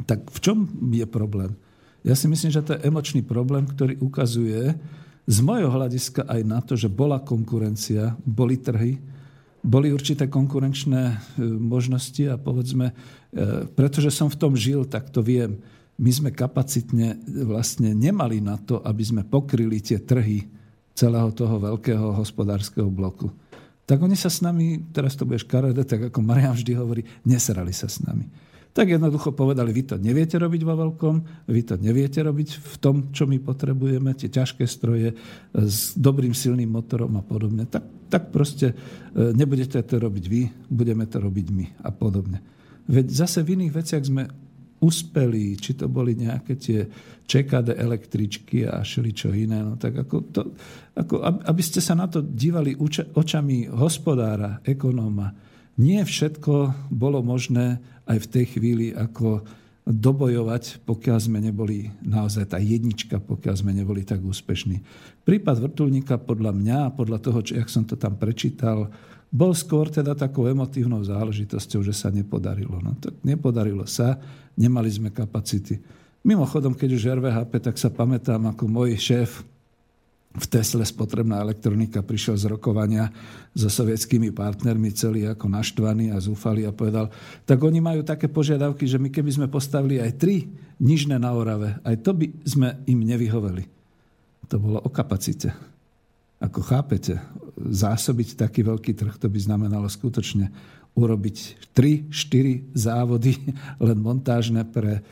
Tak 0.06 0.30
v 0.30 0.38
čom 0.38 0.58
je 0.94 1.06
problém? 1.06 1.54
Ja 2.06 2.14
si 2.14 2.30
myslím, 2.30 2.52
že 2.52 2.62
to 2.62 2.76
je 2.76 2.84
emočný 2.86 3.24
problém, 3.24 3.66
ktorý 3.66 3.98
ukazuje 3.98 4.76
z 5.24 5.38
mojho 5.40 5.72
hľadiska 5.72 6.28
aj 6.28 6.40
na 6.44 6.60
to, 6.60 6.76
že 6.76 6.92
bola 6.92 7.18
konkurencia, 7.18 8.14
boli 8.22 8.60
trhy 8.60 9.00
boli 9.64 9.88
určité 9.88 10.28
konkurenčné 10.28 11.02
e, 11.08 11.16
možnosti 11.48 12.20
a 12.28 12.36
povedzme, 12.36 12.92
e, 12.92 12.94
pretože 13.72 14.12
som 14.12 14.28
v 14.28 14.36
tom 14.36 14.52
žil, 14.52 14.84
tak 14.84 15.08
to 15.08 15.24
viem. 15.24 15.56
My 15.96 16.12
sme 16.12 16.30
kapacitne 16.36 17.16
vlastne 17.48 17.96
nemali 17.96 18.44
na 18.44 18.60
to, 18.60 18.84
aby 18.84 19.00
sme 19.00 19.22
pokryli 19.24 19.80
tie 19.80 20.04
trhy 20.04 20.44
celého 20.92 21.32
toho 21.32 21.56
veľkého 21.56 22.12
hospodárskeho 22.12 22.92
bloku. 22.92 23.32
Tak 23.84 24.00
oni 24.00 24.16
sa 24.16 24.32
s 24.32 24.40
nami, 24.40 24.80
teraz 24.96 25.12
to 25.16 25.28
bude 25.28 25.40
škaredé, 25.40 25.84
tak 25.84 26.08
ako 26.08 26.24
Marian 26.24 26.56
vždy 26.56 26.72
hovorí, 26.72 27.02
nesrali 27.28 27.72
sa 27.76 27.88
s 27.88 28.00
nami 28.00 28.24
tak 28.74 28.90
jednoducho 28.90 29.30
povedali, 29.30 29.70
vy 29.70 29.86
to 29.86 29.96
neviete 30.02 30.34
robiť 30.34 30.62
vo 30.66 30.74
veľkom, 30.74 31.46
vy 31.46 31.62
to 31.62 31.78
neviete 31.78 32.18
robiť 32.18 32.58
v 32.58 32.76
tom, 32.82 33.14
čo 33.14 33.22
my 33.30 33.38
potrebujeme, 33.38 34.10
tie 34.18 34.26
ťažké 34.26 34.66
stroje 34.66 35.14
s 35.54 35.94
dobrým 35.94 36.34
silným 36.34 36.74
motorom 36.74 37.14
a 37.14 37.22
podobne. 37.22 37.70
Tak, 37.70 38.10
tak 38.10 38.34
proste 38.34 38.74
e, 38.74 39.30
nebudete 39.30 39.78
to 39.78 40.02
robiť 40.02 40.24
vy, 40.26 40.50
budeme 40.66 41.06
to 41.06 41.22
robiť 41.22 41.46
my 41.54 41.66
a 41.86 41.94
podobne. 41.94 42.42
Veď 42.90 43.14
zase 43.14 43.46
v 43.46 43.62
iných 43.62 43.72
veciach 43.78 44.04
sme 44.10 44.26
uspeli, 44.82 45.54
či 45.54 45.78
to 45.78 45.86
boli 45.86 46.18
nejaké 46.18 46.58
tie 46.58 46.84
čekade 47.30 47.78
električky 47.78 48.66
a 48.66 48.82
šeličo 48.82 49.30
iné. 49.32 49.62
No, 49.62 49.78
tak 49.78 50.02
ako 50.02 50.16
to, 50.34 50.42
ako, 50.94 51.26
aby 51.26 51.62
ste 51.62 51.82
sa 51.82 51.98
na 51.98 52.06
to 52.06 52.22
dívali 52.22 52.78
očami 53.14 53.66
hospodára, 53.66 54.62
ekonóma, 54.62 55.34
nie 55.74 55.98
všetko 55.98 56.86
bolo 56.94 57.18
možné 57.18 57.82
aj 58.06 58.18
v 58.22 58.30
tej 58.30 58.44
chvíli 58.54 58.86
ako 58.94 59.42
dobojovať, 59.84 60.86
pokiaľ 60.88 61.18
sme 61.20 61.44
neboli 61.44 61.92
naozaj 62.00 62.56
tá 62.56 62.58
jednička, 62.62 63.20
pokiaľ 63.20 63.54
sme 63.58 63.76
neboli 63.76 64.00
tak 64.00 64.24
úspešní. 64.24 64.80
Prípad 65.28 65.60
vrtulníka 65.60 66.16
podľa 66.16 66.56
mňa 66.56 66.76
a 66.88 66.94
podľa 66.94 67.18
toho, 67.20 67.38
čo, 67.44 67.52
jak 67.58 67.68
som 67.68 67.84
to 67.84 67.98
tam 67.98 68.16
prečítal, 68.16 68.88
bol 69.34 69.52
skôr 69.52 69.90
teda 69.90 70.14
takou 70.14 70.46
emotívnou 70.46 71.02
záležitosťou, 71.04 71.82
že 71.84 71.92
sa 71.92 72.08
nepodarilo. 72.08 72.78
No 72.80 72.94
tak 72.96 73.18
nepodarilo 73.26 73.84
sa, 73.84 74.16
nemali 74.54 74.88
sme 74.88 75.10
kapacity. 75.10 75.82
Mimochodom, 76.24 76.72
keď 76.72 76.90
už 76.94 77.10
RVHP, 77.20 77.52
tak 77.60 77.76
sa 77.76 77.92
pamätám, 77.92 78.40
ako 78.48 78.64
môj 78.64 78.96
šéf 78.96 79.44
v 80.34 80.46
Tesle 80.50 80.82
spotrebná 80.82 81.38
elektronika 81.38 82.02
prišiel 82.02 82.34
z 82.34 82.50
rokovania 82.50 83.06
so 83.54 83.70
sovietskými 83.70 84.34
partnermi 84.34 84.90
celý 84.90 85.30
ako 85.30 85.46
naštvaný 85.46 86.10
a 86.10 86.18
zúfali 86.18 86.66
a 86.66 86.74
povedal, 86.74 87.06
tak 87.46 87.62
oni 87.62 87.78
majú 87.78 88.02
také 88.02 88.26
požiadavky, 88.26 88.82
že 88.82 88.98
my 88.98 89.14
keby 89.14 89.30
sme 89.30 89.46
postavili 89.46 90.02
aj 90.02 90.18
tri 90.18 90.50
nižné 90.82 91.22
na 91.22 91.30
Orave, 91.30 91.78
aj 91.86 92.02
to 92.02 92.10
by 92.18 92.26
sme 92.42 92.82
im 92.90 93.00
nevyhoveli. 93.06 93.62
To 94.50 94.58
bolo 94.58 94.82
o 94.82 94.90
kapacite. 94.90 95.54
Ako 96.42 96.66
chápete, 96.66 97.22
zásobiť 97.54 98.34
taký 98.34 98.66
veľký 98.66 98.92
trh, 98.98 99.14
to 99.14 99.30
by 99.30 99.38
znamenalo 99.38 99.86
skutočne 99.86 100.50
urobiť 100.98 101.70
3-4 101.74 102.74
závody 102.74 103.38
len 103.86 103.98
montážne 104.02 104.66
pre 104.66 105.02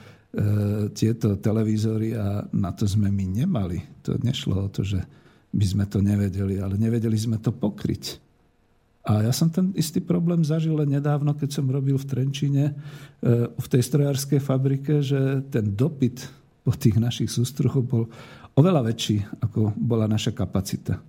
tieto 0.96 1.36
televízory 1.36 2.16
a 2.16 2.48
na 2.56 2.72
to 2.72 2.88
sme 2.88 3.12
my 3.12 3.44
nemali. 3.44 3.84
To 4.08 4.16
nešlo 4.16 4.64
o 4.64 4.68
to, 4.72 4.80
že 4.80 5.04
by 5.52 5.66
sme 5.68 5.84
to 5.84 6.00
nevedeli, 6.00 6.56
ale 6.56 6.80
nevedeli 6.80 7.16
sme 7.20 7.36
to 7.36 7.52
pokryť. 7.52 8.16
A 9.02 9.28
ja 9.28 9.32
som 9.34 9.50
ten 9.50 9.74
istý 9.76 10.00
problém 10.00 10.46
zažil 10.46 10.78
len 10.78 10.88
nedávno, 10.88 11.34
keď 11.34 11.60
som 11.60 11.66
robil 11.68 11.98
v 11.98 12.08
Trenčine 12.08 12.64
e, 12.70 12.74
v 13.50 13.66
tej 13.66 13.82
strojárskej 13.82 14.40
fabrike, 14.40 15.02
že 15.02 15.42
ten 15.50 15.74
dopyt 15.74 16.22
po 16.62 16.72
tých 16.72 16.96
našich 16.96 17.28
sústruhoch 17.28 17.82
bol 17.82 18.06
oveľa 18.54 18.86
väčší, 18.88 19.42
ako 19.42 19.74
bola 19.74 20.06
naša 20.06 20.30
kapacita. 20.30 21.02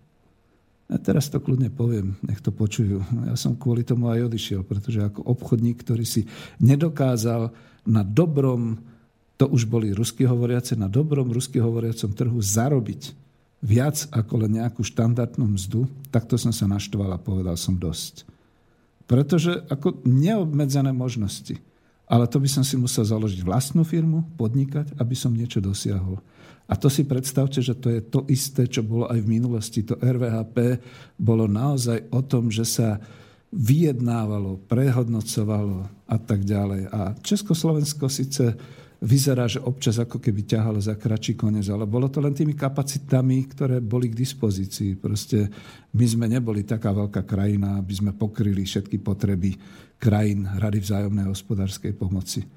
A 0.90 0.96
teraz 1.00 1.30
to 1.30 1.40
kľudne 1.40 1.70
poviem, 1.70 2.18
nech 2.26 2.42
to 2.44 2.50
počujú. 2.50 3.00
Ja 3.30 3.38
som 3.38 3.56
kvôli 3.56 3.86
tomu 3.86 4.10
aj 4.10 4.28
odišiel, 4.28 4.66
pretože 4.66 5.00
ako 5.00 5.24
obchodník, 5.30 5.80
ktorý 5.86 6.04
si 6.04 6.26
nedokázal 6.60 7.54
na 7.88 8.02
dobrom 8.02 8.82
to 9.38 9.50
už 9.50 9.66
boli 9.66 9.90
rusky 9.92 10.24
hovoriace, 10.24 10.78
na 10.78 10.86
dobrom 10.86 11.30
rusky 11.34 11.58
hovoriacom 11.58 12.14
trhu 12.14 12.38
zarobiť 12.38 13.14
viac 13.64 14.12
ako 14.12 14.46
len 14.46 14.60
nejakú 14.60 14.84
štandardnú 14.84 15.56
mzdu, 15.56 15.88
takto 16.12 16.36
som 16.36 16.52
sa 16.52 16.68
naštval 16.68 17.16
a 17.16 17.22
povedal 17.22 17.56
som 17.56 17.80
dosť. 17.80 18.28
Pretože 19.08 19.64
ako 19.72 20.04
neobmedzené 20.04 20.92
možnosti. 20.92 21.56
Ale 22.04 22.28
to 22.28 22.38
by 22.44 22.52
som 22.52 22.68
si 22.68 22.76
musel 22.76 23.08
založiť 23.08 23.40
vlastnú 23.48 23.88
firmu, 23.88 24.28
podnikať, 24.36 25.00
aby 25.00 25.16
som 25.16 25.32
niečo 25.32 25.64
dosiahol. 25.64 26.20
A 26.68 26.76
to 26.76 26.92
si 26.92 27.08
predstavte, 27.08 27.64
že 27.64 27.76
to 27.76 27.88
je 27.92 28.02
to 28.04 28.28
isté, 28.28 28.68
čo 28.68 28.84
bolo 28.84 29.08
aj 29.08 29.20
v 29.24 29.32
minulosti. 29.32 29.84
To 29.88 30.00
RVHP 30.00 30.80
bolo 31.16 31.48
naozaj 31.48 32.12
o 32.12 32.20
tom, 32.24 32.52
že 32.52 32.68
sa 32.68 33.00
vyjednávalo, 33.54 34.60
prehodnocovalo 34.68 35.88
a 36.08 36.18
tak 36.20 36.44
ďalej. 36.44 36.90
A 36.92 37.16
Československo 37.20 38.08
síce 38.12 38.56
vyzerá, 39.04 39.52
že 39.52 39.60
občas 39.60 40.00
ako 40.00 40.24
keby 40.24 40.48
ťahalo 40.48 40.80
za 40.80 40.96
kračí 40.96 41.36
konec, 41.36 41.68
ale 41.68 41.84
bolo 41.84 42.08
to 42.08 42.24
len 42.24 42.32
tými 42.32 42.56
kapacitami, 42.56 43.52
ktoré 43.52 43.84
boli 43.84 44.08
k 44.08 44.16
dispozícii. 44.16 44.96
Proste 44.96 45.52
my 45.92 46.06
sme 46.08 46.26
neboli 46.32 46.64
taká 46.64 46.96
veľká 46.96 47.28
krajina, 47.28 47.84
aby 47.84 47.94
sme 47.94 48.12
pokryli 48.16 48.64
všetky 48.64 49.04
potreby 49.04 49.60
krajín 50.00 50.48
Rady 50.48 50.80
vzájomnej 50.80 51.28
hospodárskej 51.28 51.94
pomoci. 52.00 52.48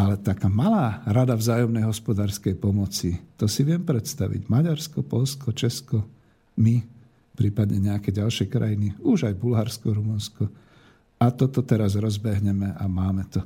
Ale 0.00 0.16
taká 0.16 0.48
malá 0.48 1.04
rada 1.04 1.36
vzájomnej 1.36 1.84
hospodárskej 1.84 2.56
pomoci, 2.56 3.20
to 3.36 3.44
si 3.44 3.60
viem 3.68 3.84
predstaviť. 3.84 4.48
Maďarsko, 4.48 5.04
Polsko, 5.04 5.52
Česko, 5.52 6.00
my, 6.56 6.80
prípadne 7.36 7.76
nejaké 7.92 8.08
ďalšie 8.08 8.48
krajiny, 8.48 8.96
už 9.04 9.28
aj 9.28 9.36
Bulharsko, 9.36 9.92
Rumunsko. 9.92 10.48
A 11.20 11.28
toto 11.28 11.60
teraz 11.60 12.00
rozbehneme 12.00 12.72
a 12.80 12.84
máme 12.88 13.28
to. 13.28 13.44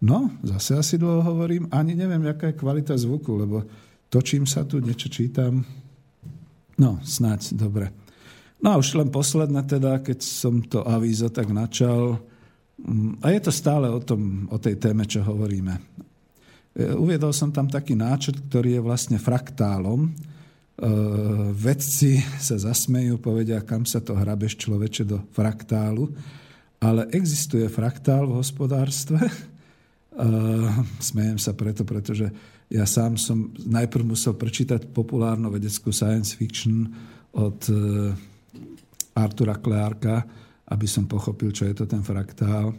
No, 0.00 0.32
zase 0.40 0.80
asi 0.80 0.96
dlho 0.96 1.20
hovorím, 1.20 1.68
ani 1.68 1.92
neviem, 1.92 2.24
aká 2.24 2.48
je 2.48 2.56
kvalita 2.56 2.96
zvuku, 2.96 3.36
lebo 3.36 3.68
točím 4.08 4.48
sa 4.48 4.64
tu, 4.64 4.80
niečo 4.80 5.12
čítam. 5.12 5.60
No, 6.80 6.96
snáď, 7.04 7.52
dobre. 7.52 7.92
No 8.64 8.72
a 8.72 8.80
už 8.80 8.96
len 8.96 9.12
posledné 9.12 9.60
teda, 9.68 10.00
keď 10.00 10.24
som 10.24 10.64
to 10.64 10.80
avízo 10.88 11.28
tak 11.28 11.52
načal, 11.52 12.16
mm, 12.80 13.20
a 13.20 13.32
je 13.32 13.40
to 13.44 13.52
stále 13.52 13.92
o, 13.92 14.00
tom, 14.00 14.48
o 14.48 14.56
tej 14.56 14.80
téme, 14.80 15.04
čo 15.04 15.20
hovoríme. 15.20 15.76
E, 15.76 15.80
uviedol 16.96 17.36
som 17.36 17.52
tam 17.52 17.68
taký 17.68 17.92
náčrt, 17.92 18.48
ktorý 18.48 18.80
je 18.80 18.84
vlastne 18.84 19.20
fraktálom. 19.20 20.08
E, 20.08 20.10
vedci 21.52 22.24
sa 22.40 22.56
zasmejú, 22.56 23.20
povedia, 23.20 23.60
kam 23.60 23.84
sa 23.84 24.00
to 24.00 24.16
hrabeš 24.16 24.56
človeče 24.56 25.04
do 25.04 25.20
fraktálu. 25.36 26.08
Ale 26.80 27.04
existuje 27.12 27.68
fraktál 27.68 28.24
v 28.24 28.40
hospodárstve, 28.40 29.28
smejem 31.00 31.38
sa 31.40 31.56
preto, 31.56 31.82
pretože 31.88 32.28
ja 32.70 32.86
sám 32.86 33.18
som 33.18 33.50
najprv 33.56 34.14
musel 34.14 34.38
prečítať 34.38 34.94
populárnu 34.94 35.50
vedeckú 35.50 35.90
science 35.90 36.38
fiction 36.38 36.86
od 37.34 37.58
e, 37.66 37.74
Artura 39.16 39.58
Kleárka, 39.58 40.22
aby 40.70 40.86
som 40.86 41.10
pochopil, 41.10 41.50
čo 41.50 41.66
je 41.66 41.74
to 41.74 41.84
ten 41.90 42.04
fraktál. 42.06 42.70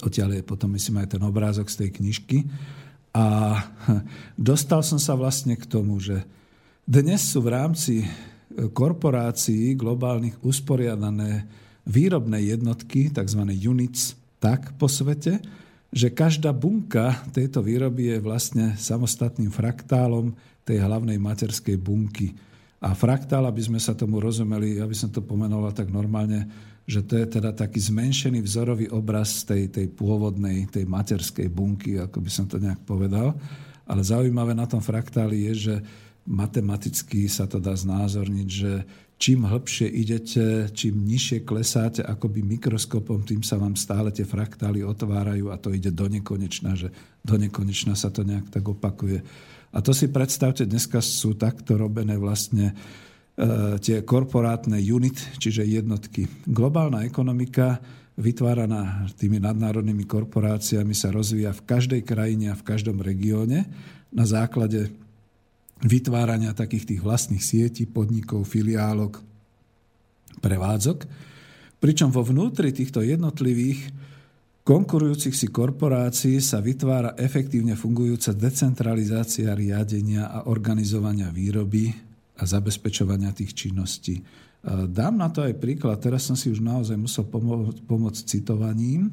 Odtiaľ 0.00 0.40
je 0.40 0.48
potom, 0.48 0.72
myslím, 0.72 1.04
aj 1.04 1.18
ten 1.18 1.22
obrázok 1.22 1.68
z 1.68 1.76
tej 1.84 1.90
knižky. 2.00 2.48
A 3.12 3.58
dostal 4.38 4.80
som 4.80 4.96
sa 4.96 5.12
vlastne 5.12 5.60
k 5.60 5.68
tomu, 5.68 6.00
že 6.00 6.24
dnes 6.88 7.20
sú 7.20 7.44
v 7.44 7.52
rámci 7.52 7.94
korporácií 8.56 9.76
globálnych 9.76 10.40
usporiadané 10.40 11.44
výrobné 11.84 12.48
jednotky, 12.48 13.12
tzv. 13.12 13.42
units, 13.44 14.16
tak 14.40 14.72
po 14.80 14.88
svete, 14.88 15.38
že 15.96 16.12
každá 16.12 16.52
bunka 16.52 17.24
tejto 17.32 17.64
výroby 17.64 18.12
je 18.12 18.18
vlastne 18.20 18.76
samostatným 18.76 19.48
fraktálom 19.48 20.36
tej 20.60 20.84
hlavnej 20.84 21.16
materskej 21.16 21.80
bunky. 21.80 22.36
A 22.84 22.92
fraktál, 22.92 23.48
aby 23.48 23.64
sme 23.64 23.80
sa 23.80 23.96
tomu 23.96 24.20
rozumeli, 24.20 24.76
ja 24.76 24.84
by 24.84 24.92
som 24.92 25.08
to 25.08 25.24
pomenoval 25.24 25.72
tak 25.72 25.88
normálne, 25.88 26.44
že 26.84 27.00
to 27.00 27.16
je 27.16 27.40
teda 27.40 27.56
taký 27.56 27.80
zmenšený 27.80 28.44
vzorový 28.44 28.92
obraz 28.92 29.48
tej, 29.48 29.72
tej 29.72 29.88
pôvodnej, 29.88 30.68
tej 30.68 30.84
materskej 30.84 31.48
bunky, 31.48 31.96
ako 31.96 32.20
by 32.20 32.28
som 32.30 32.44
to 32.44 32.60
nejak 32.60 32.84
povedal. 32.84 33.32
Ale 33.88 34.04
zaujímavé 34.04 34.52
na 34.52 34.68
tom 34.68 34.84
fraktáli 34.84 35.48
je, 35.48 35.72
že 35.72 35.74
matematicky 36.28 37.24
sa 37.24 37.48
to 37.48 37.56
dá 37.56 37.72
znázorniť, 37.72 38.48
že 38.52 38.84
čím 39.16 39.48
hlbšie 39.48 39.88
idete, 39.88 40.68
čím 40.76 41.08
nižšie 41.08 41.48
klesáte 41.48 42.04
akoby 42.04 42.44
mikroskopom, 42.44 43.24
tým 43.24 43.40
sa 43.40 43.56
vám 43.56 43.72
stále 43.72 44.12
tie 44.12 44.28
fraktály 44.28 44.84
otvárajú 44.84 45.48
a 45.48 45.56
to 45.56 45.72
ide 45.72 45.88
do 45.92 46.04
nekonečna, 46.04 46.76
že 46.76 46.92
do 47.24 47.40
nekonečna 47.40 47.96
sa 47.96 48.12
to 48.12 48.22
nejak 48.22 48.52
tak 48.52 48.64
opakuje. 48.68 49.24
A 49.72 49.78
to 49.80 49.96
si 49.96 50.12
predstavte, 50.12 50.68
dneska 50.68 51.00
sú 51.00 51.36
takto 51.36 51.80
robené 51.80 52.16
vlastne 52.20 52.72
e, 52.72 52.74
tie 53.80 54.04
korporátne 54.04 54.76
unit, 54.80 55.16
čiže 55.40 55.64
jednotky. 55.64 56.28
Globálna 56.44 57.04
ekonomika 57.04 57.80
vytváraná 58.16 59.08
tými 59.16 59.40
nadnárodnými 59.40 60.08
korporáciami 60.08 60.96
sa 60.96 61.12
rozvíja 61.12 61.52
v 61.52 61.64
každej 61.68 62.00
krajine 62.04 62.52
a 62.52 62.56
v 62.56 62.64
každom 62.64 63.00
regióne 63.04 63.68
na 64.08 64.24
základe 64.24 64.88
vytvárania 65.84 66.56
takých 66.56 66.94
tých 66.94 67.00
vlastných 67.04 67.44
sietí, 67.44 67.84
podnikov, 67.84 68.48
filiálok, 68.48 69.20
prevádzok, 70.40 70.98
Pričom 71.76 72.08
vo 72.08 72.24
vnútri 72.24 72.72
týchto 72.72 73.04
jednotlivých 73.04 73.92
konkurujúcich 74.64 75.36
si 75.36 75.46
korporácií 75.52 76.40
sa 76.40 76.64
vytvára 76.64 77.14
efektívne 77.20 77.76
fungujúca 77.76 78.32
decentralizácia 78.32 79.52
riadenia 79.52 80.26
a 80.26 80.38
organizovania 80.48 81.28
výroby 81.28 81.92
a 82.40 82.42
zabezpečovania 82.48 83.30
tých 83.36 83.52
činností. 83.52 84.24
Dám 84.66 85.14
na 85.14 85.30
to 85.30 85.46
aj 85.46 85.62
príklad, 85.62 86.02
teraz 86.02 86.26
som 86.26 86.34
si 86.34 86.50
už 86.50 86.58
naozaj 86.58 86.98
musel 86.98 87.22
pomôcť, 87.28 87.86
pomôcť 87.86 88.22
citovaním, 88.26 89.12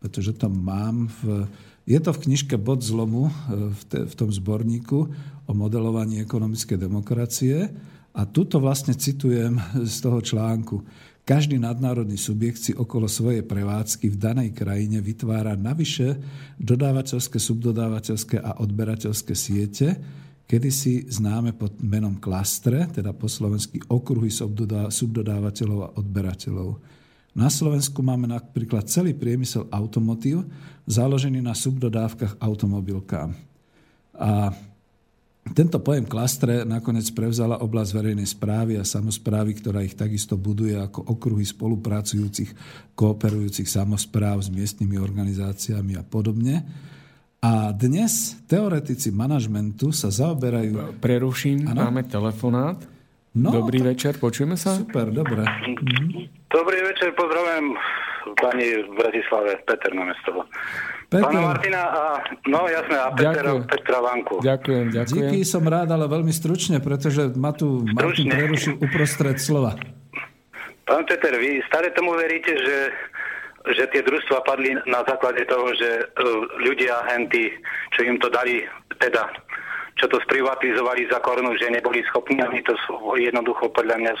pretože 0.00 0.34
to 0.34 0.48
mám 0.48 1.12
v... 1.22 1.46
Je 1.88 1.96
to 2.02 2.12
v 2.12 2.28
knižke 2.28 2.56
Bod 2.60 2.84
zlomu 2.84 3.32
v, 3.48 3.82
te, 3.88 4.04
v 4.04 4.14
tom 4.18 4.28
zborníku 4.28 5.08
o 5.48 5.52
modelovaní 5.56 6.20
ekonomickej 6.20 6.76
demokracie 6.76 7.72
a 8.12 8.22
tuto 8.28 8.60
vlastne 8.60 8.92
citujem 8.92 9.56
z 9.80 9.96
toho 10.04 10.20
článku. 10.20 10.84
Každý 11.28 11.60
nadnárodný 11.60 12.16
subjekt 12.16 12.60
si 12.60 12.72
okolo 12.72 13.04
svojej 13.04 13.44
prevádzky 13.44 14.12
v 14.12 14.16
danej 14.16 14.50
krajine 14.56 15.04
vytvára 15.04 15.60
navyše 15.60 16.16
dodávateľské, 16.56 17.36
subdodávateľské 17.36 18.40
a 18.40 18.56
odberateľské 18.64 19.36
siete, 19.36 19.92
kedysi 20.48 21.04
známe 21.04 21.52
pod 21.52 21.76
menom 21.84 22.16
klastre, 22.16 22.88
teda 22.88 23.12
po 23.12 23.28
slovensky 23.28 23.76
okruhy 23.92 24.32
subdodávateľov 24.88 25.80
a 25.84 25.92
odberateľov. 26.00 26.80
Na 27.36 27.52
Slovensku 27.52 28.00
máme 28.00 28.24
napríklad 28.24 28.88
celý 28.88 29.12
priemysel 29.12 29.68
automotív, 29.68 30.48
založený 30.88 31.44
na 31.44 31.52
subdodávkach 31.52 32.40
automobilkám. 32.40 33.36
A 34.16 34.50
tento 35.54 35.78
pojem 35.78 36.08
klastre 36.08 36.66
nakoniec 36.66 37.06
prevzala 37.14 37.60
oblasť 37.62 37.90
verejnej 37.94 38.28
správy 38.28 38.80
a 38.80 38.84
samozprávy, 38.84 39.56
ktorá 39.60 39.84
ich 39.84 39.94
takisto 39.94 40.34
buduje 40.34 40.74
ako 40.74 41.14
okruhy 41.14 41.46
spolupracujúcich, 41.46 42.50
kooperujúcich 42.98 43.68
samozpráv 43.68 44.42
s 44.42 44.50
miestnymi 44.50 44.98
organizáciami 44.98 45.94
a 45.94 46.02
podobne. 46.02 46.66
A 47.38 47.70
dnes 47.70 48.34
teoretici 48.50 49.14
manažmentu 49.14 49.94
sa 49.94 50.10
zaoberajú... 50.10 50.98
Preruším, 50.98 51.70
ano? 51.70 51.86
máme 51.86 52.02
telefonát. 52.10 52.82
No, 53.38 53.54
Dobrý 53.54 53.78
tak... 53.78 53.88
večer, 53.94 54.12
počujeme 54.18 54.58
sa? 54.58 54.74
Super, 54.74 55.14
dobre. 55.14 55.46
Mhm. 55.46 56.50
Dobrý 56.50 56.78
večer, 56.82 57.14
pozdravujem 57.14 57.78
pani 58.36 58.84
v 58.84 58.90
Bratislave, 58.98 59.62
Peter 59.64 59.90
na 59.94 60.10
mesto. 60.10 60.44
Peter. 61.08 61.24
Pána 61.24 61.40
Martina 61.40 61.82
a, 61.88 62.02
no 62.52 62.68
jasné, 62.68 62.96
a 63.00 63.08
Petra, 63.16 63.64
Petra 63.64 63.98
Vanku. 64.04 64.44
Ďakujem, 64.44 64.86
ďakujem. 64.92 65.30
Díky, 65.32 65.38
som 65.48 65.64
rád, 65.64 65.88
ale 65.88 66.04
veľmi 66.04 66.28
stručne, 66.28 66.84
pretože 66.84 67.32
ma 67.32 67.56
tu 67.56 67.80
stručne. 67.88 67.96
Martin 67.96 68.28
prerušil 68.28 68.74
uprostred 68.76 69.40
slova. 69.40 69.72
Pán 70.84 71.08
Peter, 71.08 71.32
vy 71.32 71.64
stále 71.64 71.88
tomu 71.96 72.12
veríte, 72.12 72.52
že, 72.52 72.78
že 73.72 73.88
tie 73.88 74.04
družstva 74.04 74.44
padli 74.44 74.76
na 74.84 75.00
základe 75.08 75.48
toho, 75.48 75.72
že 75.72 76.12
uh, 76.12 76.44
ľudia, 76.60 77.00
henty, 77.08 77.56
čo 77.96 78.04
im 78.04 78.20
to 78.20 78.28
dali, 78.28 78.68
teda 79.00 79.32
čo 79.98 80.06
to 80.06 80.22
sprivatizovali 80.22 81.10
za 81.10 81.18
korunu, 81.18 81.58
že 81.58 81.74
neboli 81.74 82.06
schopní, 82.06 82.38
oni 82.38 82.62
to 82.62 82.72
jednoducho 83.18 83.66
podľa 83.74 83.98
mňa 83.98 84.12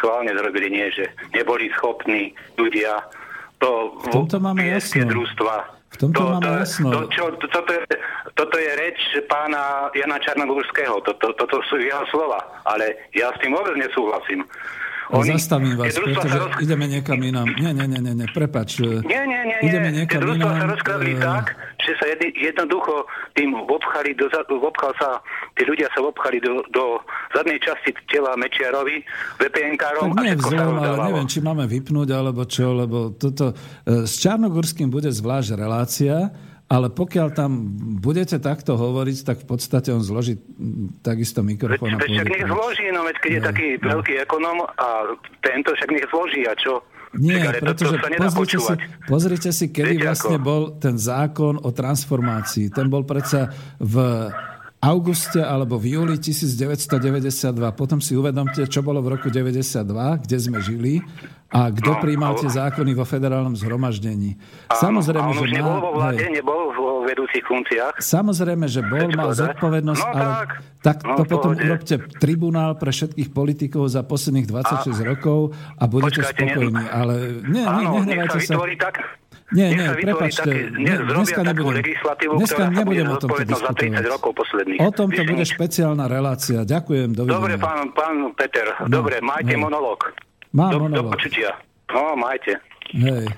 schválne 0.00 0.32
zrobili, 0.32 0.72
nie, 0.72 0.88
že 0.96 1.12
neboli 1.36 1.68
schopní 1.76 2.32
ľudia 2.56 3.04
to, 3.58 3.96
v 4.02 4.06
tomto 4.12 4.36
máme 4.40 4.62
jasno. 4.68 5.08
družstva 5.08 5.76
v 5.96 5.96
tomto 6.04 6.20
to, 6.20 6.28
máme 6.28 6.44
to, 6.44 6.52
jasno. 6.60 6.88
To, 6.92 7.00
čo, 7.08 7.24
to, 7.40 7.46
toto, 7.48 7.70
je, 7.72 7.82
toto 8.36 8.56
je 8.60 8.70
reč 8.76 9.00
pána 9.32 9.88
Jana 9.96 10.20
Čarnogórského. 10.20 11.00
Toto, 11.00 11.32
to, 11.32 11.44
to 11.48 11.58
sú 11.72 11.80
jeho 11.80 12.04
slova. 12.12 12.36
Ale 12.68 13.08
ja 13.16 13.32
s 13.32 13.40
tým 13.40 13.56
vôbec 13.56 13.80
nesúhlasím. 13.80 14.44
Oni, 15.14 15.38
Zastavím 15.38 15.78
vás, 15.78 15.94
pretože 15.94 16.38
roz... 16.38 16.50
ideme 16.58 16.90
niekam 16.90 17.22
inám. 17.22 17.46
Nie, 17.54 17.70
nie, 17.70 17.86
nie, 17.86 18.00
nie, 18.02 18.14
nie 18.18 18.28
prepač. 18.34 18.82
Nie, 18.82 19.22
nie, 19.22 19.40
nie, 19.46 19.58
ideme 19.62 19.94
niekam 19.94 20.18
tie 20.18 20.34
inám. 20.34 20.74
sa 20.82 20.98
e... 20.98 21.14
tak, 21.22 21.54
že 21.78 21.92
sa 21.94 22.04
jed, 22.10 22.34
jednoducho 22.34 23.06
tým 23.38 23.54
obchali, 23.54 24.18
do, 24.18 24.26
obchal 24.58 24.90
sa, 24.98 25.22
tí 25.54 25.62
ľudia 25.62 25.86
sa 25.94 26.02
obchali 26.02 26.42
do, 26.42 26.58
do 26.74 26.98
zadnej 27.30 27.62
časti 27.62 27.94
tela 28.10 28.34
Mečiarovi, 28.34 29.06
VPN-károm 29.38 30.10
tak 30.10 30.24
nie 30.26 30.34
a 30.34 30.38
vzlom, 30.42 30.74
ale 30.82 30.96
neviem, 31.14 31.28
či 31.30 31.38
máme 31.38 31.64
vypnúť, 31.70 32.08
alebo 32.10 32.42
čo, 32.42 32.74
lebo 32.74 33.14
toto, 33.14 33.54
e, 33.86 34.02
s 34.02 34.18
Čarnogórským 34.18 34.90
bude 34.90 35.14
zvlášť 35.14 35.54
relácia, 35.54 36.34
ale 36.66 36.90
pokiaľ 36.90 37.28
tam 37.30 37.78
budete 38.02 38.42
takto 38.42 38.74
hovoriť, 38.74 39.16
tak 39.22 39.36
v 39.42 39.46
podstate 39.46 39.94
on 39.94 40.02
zloží 40.02 40.34
takisto 40.98 41.46
mikrofón. 41.46 41.94
Veď, 41.94 42.10
však 42.10 42.26
nech 42.26 42.46
zloží, 42.50 42.86
no 42.90 43.00
veď 43.06 43.16
keď 43.22 43.30
je 43.30 43.40
no, 43.40 43.46
taký 43.46 43.66
no. 43.78 43.86
veľký 43.94 44.14
ekonom 44.26 44.58
a 44.66 44.88
tento 45.46 45.70
však 45.78 45.90
nech 45.94 46.06
zloží 46.10 46.42
a 46.42 46.54
čo? 46.58 46.82
Nie, 47.16 47.38
však, 47.38 47.62
pretože 47.62 47.96
to, 47.96 48.06
to 48.10 48.28
pozrite, 48.34 48.58
si, 48.58 48.74
pozrite 49.06 49.50
si, 49.54 49.64
kedy 49.70 49.94
Viete 49.94 50.06
vlastne 50.10 50.36
ako? 50.36 50.44
bol 50.44 50.62
ten 50.82 50.96
zákon 50.98 51.54
o 51.62 51.70
transformácii. 51.70 52.66
Ten 52.74 52.90
bol 52.90 53.06
predsa 53.06 53.46
v 53.78 53.94
auguste 54.80 55.40
alebo 55.40 55.80
v 55.80 55.96
júli 55.96 56.16
1992. 56.20 57.56
Potom 57.72 57.98
si 57.98 58.12
uvedomte, 58.12 58.64
čo 58.68 58.84
bolo 58.84 59.00
v 59.00 59.16
roku 59.16 59.28
92, 59.32 60.22
kde 60.24 60.36
sme 60.36 60.58
žili 60.60 61.00
a 61.46 61.70
kto 61.70 61.94
no, 61.94 62.00
príjmal 62.02 62.34
tie 62.36 62.50
zákony 62.50 62.90
vo 62.92 63.06
federálnom 63.06 63.54
zhromaždení. 63.54 64.34
Áno, 64.66 65.00
Samozrejme, 65.00 65.30
že 65.30 65.44
má, 65.46 65.54
nebol 65.62 65.78
vo 65.78 65.90
vláde, 65.94 66.18
hej, 66.26 66.32
nebol 66.42 66.62
vo 66.74 66.90
vedúcich 67.06 67.44
funkciách. 67.46 67.94
Samozrejme, 68.02 68.66
že 68.66 68.82
bol, 68.82 69.06
mal 69.14 69.30
zodpovednosť, 69.30 70.02
no, 70.02 70.10
ale 70.10 70.32
tak, 70.34 70.50
tak 70.82 70.96
no, 71.06 71.14
to 71.16 71.22
potom 71.24 71.52
pohode. 71.54 71.62
urobte 71.62 71.94
tribunál 72.18 72.74
pre 72.74 72.90
všetkých 72.90 73.30
politikov 73.30 73.86
za 73.86 74.02
posledných 74.02 74.46
26 74.50 74.90
a, 74.90 75.04
rokov 75.06 75.54
a 75.78 75.84
budete 75.86 76.26
počkajte, 76.26 76.34
spokojní. 76.34 76.82
Ne, 76.82 76.86
ale 76.90 77.14
nie, 77.46 77.64
áno, 77.64 77.78
nie, 77.78 77.86
nehnevajte 78.02 78.38
sa. 78.42 78.54
Tak, 78.58 78.94
nie, 79.54 79.78
nie, 79.78 79.86
prepačte. 80.02 80.50
Ne, 80.74 80.94
dneska 81.06 81.46
nebudem, 81.46 81.86
dneska 82.34 82.62
nebudem 82.66 83.06
o 83.06 83.16
tomto 83.20 83.42
diskutovať. 83.46 84.06
rokov 84.10 84.32
posledných. 84.42 84.78
O 84.82 84.90
tomto 84.90 85.22
bude 85.22 85.44
špeciálna 85.46 86.10
relácia. 86.10 86.66
Ďakujem, 86.66 87.14
dovidenia. 87.14 87.38
Dobre, 87.38 87.54
pán, 87.54 87.94
pán 87.94 88.14
Peter, 88.34 88.74
no, 88.82 88.90
dobre, 88.90 89.22
majte 89.22 89.54
hej. 89.54 89.62
monológ. 89.62 90.10
Mám 90.50 90.70
do, 90.74 90.78
monológ. 90.82 91.14
Do 91.14 91.14
počutia. 91.14 91.54
No, 91.94 92.18
majte. 92.18 92.58
Hej. 92.90 93.30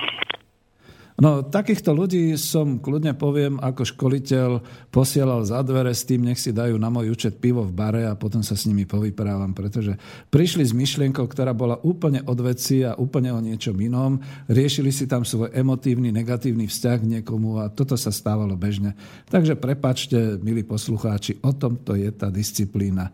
No, 1.19 1.43
takýchto 1.43 1.91
ľudí 1.91 2.39
som, 2.39 2.79
kľudne 2.79 3.11
poviem, 3.19 3.59
ako 3.59 3.83
školiteľ 3.83 4.63
posielal 4.95 5.43
za 5.43 5.59
dvere 5.67 5.91
s 5.91 6.07
tým, 6.07 6.23
nech 6.23 6.39
si 6.39 6.55
dajú 6.55 6.79
na 6.79 6.95
môj 6.95 7.11
účet 7.11 7.43
pivo 7.43 7.67
v 7.67 7.75
bare 7.75 8.07
a 8.07 8.15
potom 8.15 8.39
sa 8.39 8.55
s 8.55 8.71
nimi 8.71 8.87
povyprávam, 8.87 9.51
pretože 9.51 9.99
prišli 10.31 10.63
s 10.63 10.71
myšlienkou, 10.71 11.27
ktorá 11.27 11.51
bola 11.51 11.75
úplne 11.83 12.23
od 12.23 12.39
veci 12.39 12.87
a 12.87 12.95
úplne 12.95 13.35
o 13.35 13.43
niečom 13.43 13.75
inom. 13.83 14.23
Riešili 14.47 14.95
si 14.95 15.11
tam 15.11 15.27
svoj 15.27 15.51
emotívny, 15.51 16.15
negatívny 16.15 16.71
vzťah 16.71 16.97
k 17.03 17.11
niekomu 17.19 17.67
a 17.67 17.67
toto 17.67 17.99
sa 17.99 18.15
stávalo 18.15 18.55
bežne. 18.55 18.95
Takže 19.27 19.59
prepačte, 19.59 20.39
milí 20.39 20.63
poslucháči, 20.63 21.43
o 21.43 21.51
tomto 21.51 21.99
je 21.99 22.15
tá 22.15 22.31
disciplína. 22.31 23.11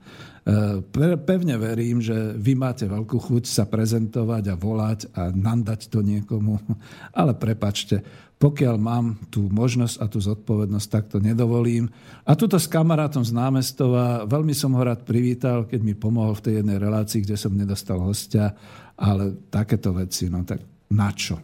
Pevne 1.24 1.56
verím, 1.56 2.04
že 2.04 2.36
vy 2.36 2.52
máte 2.52 2.84
veľkú 2.84 3.16
chuť 3.16 3.44
sa 3.48 3.64
prezentovať 3.64 4.52
a 4.52 4.58
volať 4.60 5.00
a 5.16 5.32
nandať 5.32 5.88
to 5.88 6.04
niekomu, 6.04 6.60
ale 7.20 7.32
prepačte, 7.32 8.04
pokiaľ 8.36 8.76
mám 8.76 9.16
tú 9.32 9.48
možnosť 9.48 9.96
a 10.02 10.04
tú 10.04 10.20
zodpovednosť, 10.20 10.88
tak 10.92 11.04
to 11.08 11.16
nedovolím. 11.16 11.88
A 12.28 12.36
tuto 12.36 12.60
s 12.60 12.68
kamarátom 12.68 13.24
z 13.24 13.32
námestova, 13.32 14.28
veľmi 14.28 14.52
som 14.52 14.76
ho 14.76 14.82
rád 14.84 15.08
privítal, 15.08 15.64
keď 15.64 15.80
mi 15.80 15.96
pomohol 15.96 16.36
v 16.36 16.44
tej 16.44 16.54
jednej 16.60 16.76
relácii, 16.76 17.24
kde 17.24 17.40
som 17.40 17.56
nedostal 17.56 18.04
hostia, 18.04 18.52
ale 19.00 19.48
takéto 19.48 19.96
veci, 19.96 20.28
no 20.28 20.44
tak 20.44 20.60
na 20.92 21.08
čo? 21.16 21.40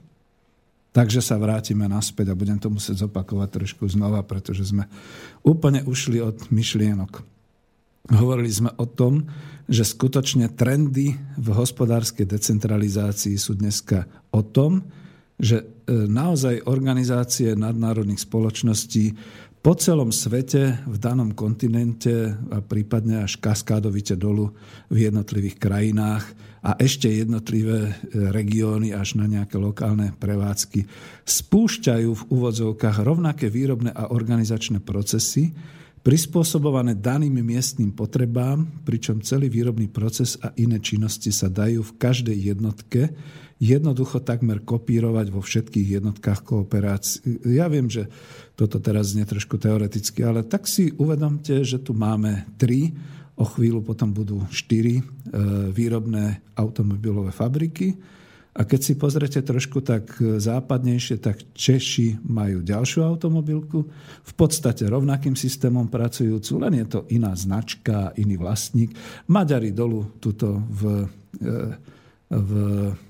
Takže 0.91 1.23
sa 1.23 1.39
vrátime 1.39 1.87
naspäť 1.87 2.35
a 2.35 2.39
budem 2.39 2.59
to 2.59 2.67
musieť 2.67 3.07
zopakovať 3.07 3.49
trošku 3.49 3.87
znova, 3.87 4.27
pretože 4.27 4.69
sme 4.69 4.91
úplne 5.47 5.87
ušli 5.87 6.19
od 6.19 6.51
myšlienok. 6.51 7.30
Hovorili 8.09 8.49
sme 8.49 8.73
o 8.81 8.89
tom, 8.89 9.29
že 9.69 9.85
skutočne 9.85 10.51
trendy 10.57 11.15
v 11.37 11.49
hospodárskej 11.53 12.27
decentralizácii 12.27 13.37
sú 13.37 13.55
dneska 13.55 14.09
o 14.33 14.41
tom, 14.41 14.83
že 15.41 15.63
e, 15.63 15.65
naozaj 16.09 16.67
organizácie 16.69 17.55
nadnárodných 17.55 18.25
spoločností 18.25 19.15
po 19.61 19.77
celom 19.77 20.09
svete, 20.09 20.81
v 20.89 20.97
danom 20.97 21.37
kontinente 21.37 22.33
a 22.49 22.65
prípadne 22.65 23.29
až 23.29 23.37
kaskádovite 23.37 24.17
dolu 24.17 24.57
v 24.89 25.05
jednotlivých 25.05 25.61
krajinách 25.61 26.25
a 26.65 26.81
ešte 26.81 27.13
jednotlivé 27.13 27.89
e, 27.89 27.93
regióny 28.33 28.97
až 28.97 29.21
na 29.21 29.29
nejaké 29.29 29.61
lokálne 29.61 30.17
prevádzky 30.17 30.89
spúšťajú 31.25 32.11
v 32.11 32.27
úvodzovkách 32.33 33.05
rovnaké 33.05 33.53
výrobné 33.53 33.93
a 33.93 34.13
organizačné 34.13 34.81
procesy, 34.81 35.53
prispôsobované 36.01 36.97
daným 36.97 37.45
miestnym 37.45 37.93
potrebám, 37.93 38.65
pričom 38.89 39.21
celý 39.21 39.53
výrobný 39.53 39.93
proces 39.93 40.41
a 40.41 40.53
iné 40.57 40.81
činnosti 40.81 41.29
sa 41.29 41.53
dajú 41.53 41.85
v 41.85 41.97
každej 42.01 42.37
jednotke 42.53 43.13
jednoducho 43.61 44.25
takmer 44.25 44.65
kopírovať 44.65 45.27
vo 45.29 45.45
všetkých 45.45 46.01
jednotkách 46.01 46.41
kooperácií. 46.49 47.45
Ja 47.53 47.69
viem, 47.69 47.93
že 47.93 48.09
toto 48.57 48.81
teraz 48.81 49.13
znie 49.13 49.29
trošku 49.29 49.61
teoreticky, 49.61 50.25
ale 50.25 50.49
tak 50.49 50.65
si 50.65 50.89
uvedomte, 50.97 51.61
že 51.61 51.77
tu 51.77 51.93
máme 51.93 52.49
tri, 52.57 52.97
o 53.37 53.45
chvíľu 53.45 53.85
potom 53.85 54.13
budú 54.13 54.45
štyri 54.49 55.01
e, 55.01 55.05
výrobné 55.73 56.41
automobilové 56.57 57.33
fabriky 57.33 57.97
A 58.51 58.67
keď 58.67 58.81
si 58.83 58.99
pozrete 58.99 59.39
trošku 59.47 59.79
tak 59.79 60.11
západnejšie, 60.19 61.23
tak 61.23 61.39
Češi 61.55 62.19
majú 62.27 62.67
ďalšiu 62.67 63.07
automobilku, 63.07 63.87
v 64.27 64.33
podstate 64.35 64.91
rovnakým 64.91 65.39
systémom 65.39 65.87
pracujúcu, 65.87 66.53
len 66.59 66.83
je 66.83 66.87
to 66.91 67.01
iná 67.15 67.31
značka, 67.39 68.11
iný 68.19 68.35
vlastník. 68.43 68.91
Maďari 69.31 69.71
dolu 69.71 70.19
tuto 70.19 70.67
v, 70.67 71.07
e, 71.39 71.53
v 72.27 72.51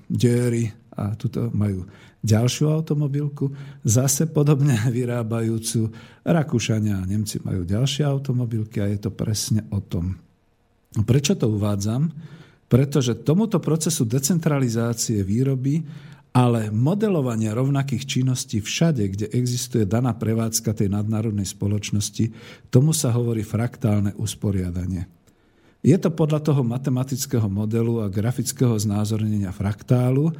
Diery 0.05 0.69
a 0.93 1.17
tuto 1.17 1.49
majú 1.57 1.89
ďalšiu 2.21 2.69
automobilku, 2.69 3.49
zase 3.81 4.29
podobne 4.29 4.77
vyrábajúcu. 4.95 5.89
Rakúšania 6.21 7.01
a 7.01 7.07
Nemci 7.09 7.41
majú 7.41 7.65
ďalšie 7.65 8.05
automobilky 8.05 8.77
a 8.77 8.85
je 8.93 9.01
to 9.01 9.09
presne 9.09 9.65
o 9.73 9.81
tom. 9.81 10.21
Prečo 10.91 11.33
to 11.33 11.49
uvádzam? 11.49 12.13
Pretože 12.71 13.19
tomuto 13.19 13.59
procesu 13.59 14.07
decentralizácie 14.07 15.19
výroby, 15.27 15.83
ale 16.31 16.71
modelovania 16.71 17.51
rovnakých 17.51 18.07
činností 18.07 18.63
všade, 18.63 19.03
kde 19.11 19.27
existuje 19.35 19.83
daná 19.83 20.15
prevádzka 20.15 20.71
tej 20.71 20.87
nadnárodnej 20.87 21.43
spoločnosti, 21.43 22.31
tomu 22.71 22.95
sa 22.95 23.11
hovorí 23.11 23.43
fraktálne 23.43 24.15
usporiadanie. 24.15 25.11
Je 25.83 25.97
to 25.99 26.15
podľa 26.15 26.39
toho 26.47 26.63
matematického 26.63 27.51
modelu 27.51 28.07
a 28.07 28.07
grafického 28.07 28.79
znázornenia 28.79 29.51
fraktálu 29.51 30.31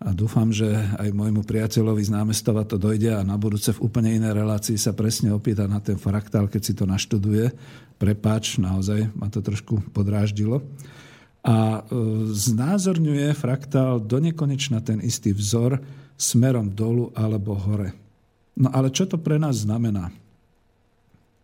a 0.00 0.16
dúfam, 0.16 0.48
že 0.48 0.70
aj 0.96 1.12
môjmu 1.12 1.44
priateľovi 1.44 2.00
z 2.00 2.14
námestova 2.14 2.64
to 2.64 2.80
dojde 2.80 3.12
a 3.12 3.26
na 3.26 3.36
budúce 3.36 3.76
v 3.76 3.84
úplne 3.84 4.16
inej 4.16 4.32
relácii 4.32 4.80
sa 4.80 4.96
presne 4.96 5.36
opýta 5.36 5.68
na 5.68 5.84
ten 5.84 6.00
fraktál, 6.00 6.48
keď 6.48 6.62
si 6.64 6.72
to 6.72 6.88
naštuduje. 6.88 7.52
Prepáč, 8.00 8.56
naozaj 8.56 9.12
ma 9.12 9.28
to 9.28 9.44
trošku 9.44 9.92
podráždilo 9.92 10.64
a 11.44 11.56
e, 11.56 11.80
znázorňuje 12.32 13.36
fraktál 13.36 14.00
do 14.00 14.16
nekonečna 14.16 14.80
ten 14.80 15.04
istý 15.04 15.36
vzor 15.36 15.76
smerom 16.16 16.72
dolu 16.72 17.12
alebo 17.12 17.52
hore. 17.52 17.92
No 18.56 18.72
ale 18.72 18.88
čo 18.88 19.04
to 19.04 19.20
pre 19.20 19.36
nás 19.36 19.68
znamená? 19.68 20.08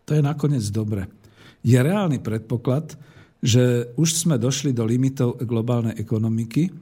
To 0.08 0.16
je 0.16 0.22
nakoniec 0.24 0.64
dobre. 0.72 1.04
Je 1.60 1.76
reálny 1.76 2.18
predpoklad, 2.24 2.96
že 3.44 3.92
už 4.00 4.08
sme 4.16 4.40
došli 4.40 4.72
do 4.72 4.88
limitov 4.88 5.36
globálnej 5.44 5.96
ekonomiky 6.00 6.72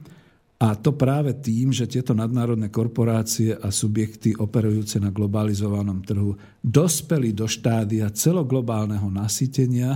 a 0.59 0.75
to 0.75 0.91
práve 0.91 1.39
tým, 1.39 1.71
že 1.71 1.87
tieto 1.87 2.11
nadnárodné 2.11 2.67
korporácie 2.67 3.55
a 3.55 3.71
subjekty 3.71 4.35
operujúce 4.35 4.99
na 4.99 5.07
globalizovanom 5.07 6.03
trhu 6.03 6.35
dospeli 6.59 7.31
do 7.31 7.47
štádia 7.47 8.11
celoglobálneho 8.11 9.07
nasytenia, 9.07 9.95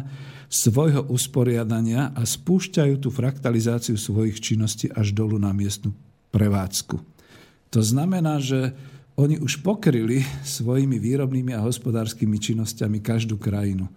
svojho 0.53 1.09
usporiadania 1.09 2.13
a 2.13 2.21
spúšťajú 2.21 3.01
tú 3.01 3.09
fraktalizáciu 3.09 3.97
svojich 3.97 4.37
činností 4.37 4.85
až 4.93 5.09
dolu 5.09 5.41
na 5.41 5.49
miestnu 5.49 5.89
prevádzku. 6.29 7.01
To 7.73 7.81
znamená, 7.81 8.37
že 8.37 8.69
oni 9.17 9.41
už 9.41 9.65
pokryli 9.65 10.21
svojimi 10.45 11.01
výrobnými 11.01 11.57
a 11.57 11.65
hospodárskymi 11.65 12.37
činnosťami 12.37 13.01
každú 13.01 13.41
krajinu. 13.41 13.89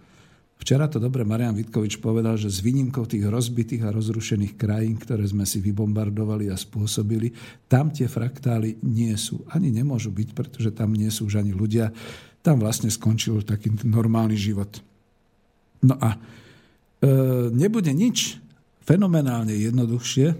Včera 0.57 0.89
to 0.89 0.97
dobre 0.97 1.21
Marian 1.21 1.53
Vitkovič 1.53 2.01
povedal, 2.01 2.33
že 2.41 2.49
s 2.49 2.65
výnimkou 2.65 3.05
tých 3.05 3.29
rozbitých 3.29 3.85
a 3.85 3.93
rozrušených 3.93 4.57
krajín, 4.57 4.97
ktoré 4.97 5.21
sme 5.29 5.45
si 5.45 5.61
vybombardovali 5.61 6.49
a 6.49 6.57
spôsobili, 6.57 7.29
tam 7.69 7.93
tie 7.93 8.09
fraktály 8.09 8.81
nie 8.81 9.13
sú. 9.13 9.45
Ani 9.53 9.69
nemôžu 9.69 10.09
byť, 10.09 10.33
pretože 10.33 10.73
tam 10.73 10.97
nie 10.97 11.13
sú 11.13 11.29
už 11.29 11.37
ani 11.45 11.53
ľudia. 11.53 11.93
Tam 12.41 12.57
vlastne 12.57 12.89
skončil 12.89 13.45
taký 13.45 13.69
normálny 13.85 14.33
život. 14.33 14.81
No 15.85 15.93
a 16.01 16.17
nebude 17.53 17.91
nič 17.93 18.41
fenomenálne 18.81 19.53
jednoduchšie, 19.53 20.33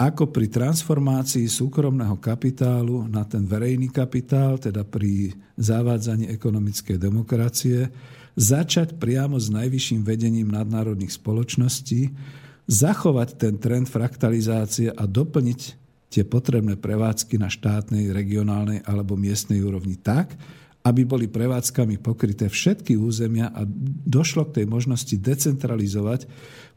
ako 0.00 0.32
pri 0.32 0.48
transformácii 0.48 1.44
súkromného 1.44 2.16
kapitálu 2.16 3.04
na 3.04 3.20
ten 3.28 3.44
verejný 3.44 3.92
kapitál, 3.92 4.56
teda 4.56 4.80
pri 4.80 5.36
zavádzaní 5.60 6.32
ekonomickej 6.32 6.96
demokracie, 6.96 7.92
začať 8.32 8.96
priamo 8.96 9.36
s 9.36 9.52
najvyšším 9.52 10.00
vedením 10.00 10.48
nadnárodných 10.48 11.12
spoločností, 11.12 12.16
zachovať 12.64 13.28
ten 13.36 13.60
trend 13.60 13.92
fraktalizácie 13.92 14.88
a 14.88 15.04
doplniť 15.04 15.60
tie 16.08 16.24
potrebné 16.24 16.80
prevádzky 16.80 17.36
na 17.36 17.52
štátnej, 17.52 18.08
regionálnej 18.10 18.80
alebo 18.88 19.20
miestnej 19.20 19.60
úrovni 19.60 20.00
tak, 20.00 20.32
aby 20.80 21.04
boli 21.04 21.28
prevádzkami 21.28 22.00
pokryté 22.00 22.48
všetky 22.48 22.96
územia 22.96 23.52
a 23.52 23.68
došlo 24.04 24.48
k 24.48 24.62
tej 24.62 24.66
možnosti 24.66 25.12
decentralizovať 25.12 26.24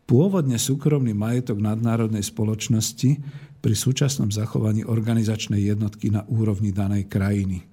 pôvodne 0.04 0.60
súkromný 0.60 1.16
majetok 1.16 1.64
nadnárodnej 1.64 2.24
spoločnosti 2.24 3.24
pri 3.64 3.76
súčasnom 3.80 4.28
zachovaní 4.28 4.84
organizačnej 4.84 5.72
jednotky 5.72 6.12
na 6.12 6.28
úrovni 6.28 6.76
danej 6.76 7.08
krajiny. 7.08 7.64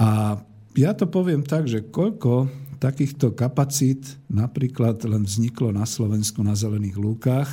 A 0.00 0.40
ja 0.74 0.90
to 0.96 1.04
poviem 1.06 1.44
tak, 1.44 1.68
že 1.68 1.92
koľko 1.92 2.48
takýchto 2.80 3.36
kapacít 3.36 4.16
napríklad 4.32 5.04
len 5.04 5.28
vzniklo 5.28 5.70
na 5.70 5.84
Slovensku 5.84 6.40
na 6.40 6.56
zelených 6.56 6.96
lúkach 6.96 7.48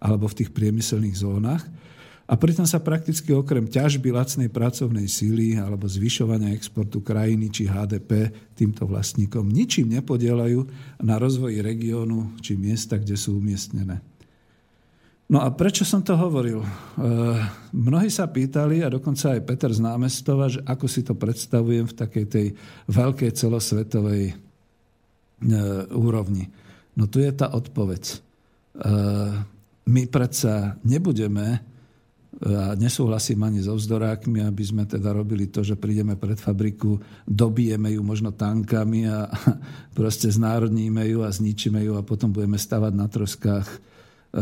alebo 0.00 0.28
v 0.28 0.44
tých 0.44 0.50
priemyselných 0.52 1.16
zónach, 1.16 1.64
a 2.24 2.40
pritom 2.40 2.64
sa 2.64 2.80
prakticky 2.80 3.36
okrem 3.36 3.68
ťažby 3.68 4.08
lacnej 4.08 4.48
pracovnej 4.48 5.04
síly 5.04 5.60
alebo 5.60 5.84
zvyšovania 5.84 6.56
exportu 6.56 7.04
krajiny 7.04 7.52
či 7.52 7.68
HDP 7.68 8.32
týmto 8.56 8.88
vlastníkom 8.88 9.44
ničím 9.44 9.92
nepodielajú 10.00 10.64
na 11.04 11.20
rozvoji 11.20 11.60
regiónu 11.60 12.32
či 12.40 12.56
miesta, 12.56 12.96
kde 12.96 13.20
sú 13.20 13.36
umiestnené. 13.36 14.00
No 15.24 15.40
a 15.40 15.48
prečo 15.52 15.84
som 15.88 16.04
to 16.04 16.16
hovoril? 16.16 16.60
E, 16.60 16.68
mnohí 17.72 18.12
sa 18.12 18.28
pýtali, 18.28 18.84
a 18.84 18.92
dokonca 18.92 19.36
aj 19.36 19.44
Peter 19.44 19.72
z 19.72 19.80
námestova, 19.80 20.52
že 20.52 20.60
ako 20.64 20.86
si 20.88 21.00
to 21.00 21.16
predstavujem 21.16 21.88
v 21.88 21.96
takej 21.96 22.26
tej 22.28 22.46
veľkej 22.92 23.32
celosvetovej 23.32 24.24
e, 24.32 24.34
úrovni. 25.96 26.52
No 26.96 27.08
tu 27.08 27.24
je 27.24 27.32
tá 27.32 27.52
odpoveď. 27.56 28.04
E, 28.04 28.16
my 29.84 30.02
predsa 30.08 30.76
nebudeme 30.84 31.73
a 32.42 32.74
nesúhlasím 32.74 33.46
ani 33.46 33.62
so 33.62 33.78
vzdorákmi, 33.78 34.42
aby 34.42 34.64
sme 34.66 34.82
teda 34.90 35.14
robili 35.14 35.46
to, 35.46 35.62
že 35.62 35.78
prídeme 35.78 36.18
pred 36.18 36.34
fabriku, 36.34 36.98
dobijeme 37.22 37.94
ju 37.94 38.02
možno 38.02 38.34
tankami 38.34 39.06
a 39.06 39.30
proste 39.98 40.26
znárodníme 40.34 41.06
ju 41.06 41.22
a 41.22 41.30
zničíme 41.30 41.78
ju 41.86 41.94
a 41.94 42.02
potom 42.02 42.34
budeme 42.34 42.58
stavať 42.58 42.92
na 42.92 43.06
troskách. 43.06 43.68
E, 43.70 43.78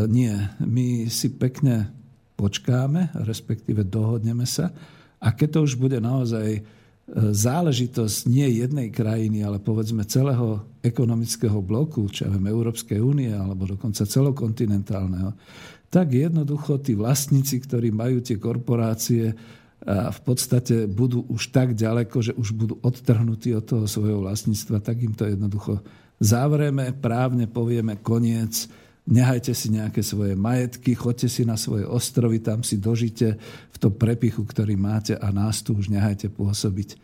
nie, 0.09 0.33
my 0.65 1.05
si 1.05 1.37
pekne 1.37 1.93
počkáme, 2.33 3.13
respektíve 3.29 3.85
dohodneme 3.85 4.49
sa 4.49 4.73
a 5.21 5.29
keď 5.29 5.49
to 5.53 5.59
už 5.69 5.77
bude 5.77 6.01
naozaj 6.01 6.49
e, 6.49 6.61
záležitosť 7.29 8.25
nie 8.25 8.57
jednej 8.57 8.89
krajiny, 8.89 9.45
ale 9.45 9.61
povedzme 9.61 10.01
celého 10.09 10.65
ekonomického 10.81 11.61
bloku, 11.61 12.09
čo 12.09 12.25
ja 12.25 12.33
viem, 12.33 12.49
Európskej 12.49 12.97
únie 12.97 13.29
alebo 13.29 13.69
dokonca 13.69 14.01
celokontinentálneho, 14.01 15.29
tak 15.93 16.09
jednoducho 16.09 16.81
tí 16.81 16.97
vlastníci, 16.97 17.61
ktorí 17.61 17.93
majú 17.93 18.17
tie 18.25 18.41
korporácie, 18.41 19.37
v 19.85 20.19
podstate 20.25 20.89
budú 20.89 21.27
už 21.29 21.53
tak 21.53 21.77
ďaleko, 21.77 22.17
že 22.23 22.33
už 22.33 22.55
budú 22.57 22.81
odtrhnutí 22.81 23.53
od 23.53 23.67
toho 23.67 23.85
svojho 23.85 24.25
vlastníctva, 24.25 24.81
tak 24.81 25.05
im 25.05 25.13
to 25.13 25.29
jednoducho 25.29 25.85
zavrieme, 26.17 26.95
právne 26.97 27.45
povieme 27.51 27.99
koniec, 27.99 28.71
nehajte 29.03 29.51
si 29.51 29.69
nejaké 29.75 29.99
svoje 29.99 30.39
majetky, 30.39 30.95
choďte 30.95 31.27
si 31.27 31.43
na 31.43 31.59
svoje 31.59 31.83
ostrovy, 31.83 32.39
tam 32.39 32.63
si 32.63 32.79
dožite 32.79 33.35
v 33.69 33.77
tom 33.77 33.91
prepichu, 33.91 34.47
ktorý 34.47 34.79
máte 34.79 35.19
a 35.19 35.29
nás 35.35 35.59
tu 35.59 35.75
už 35.75 35.91
nehajte 35.91 36.31
pôsobiť. 36.31 36.95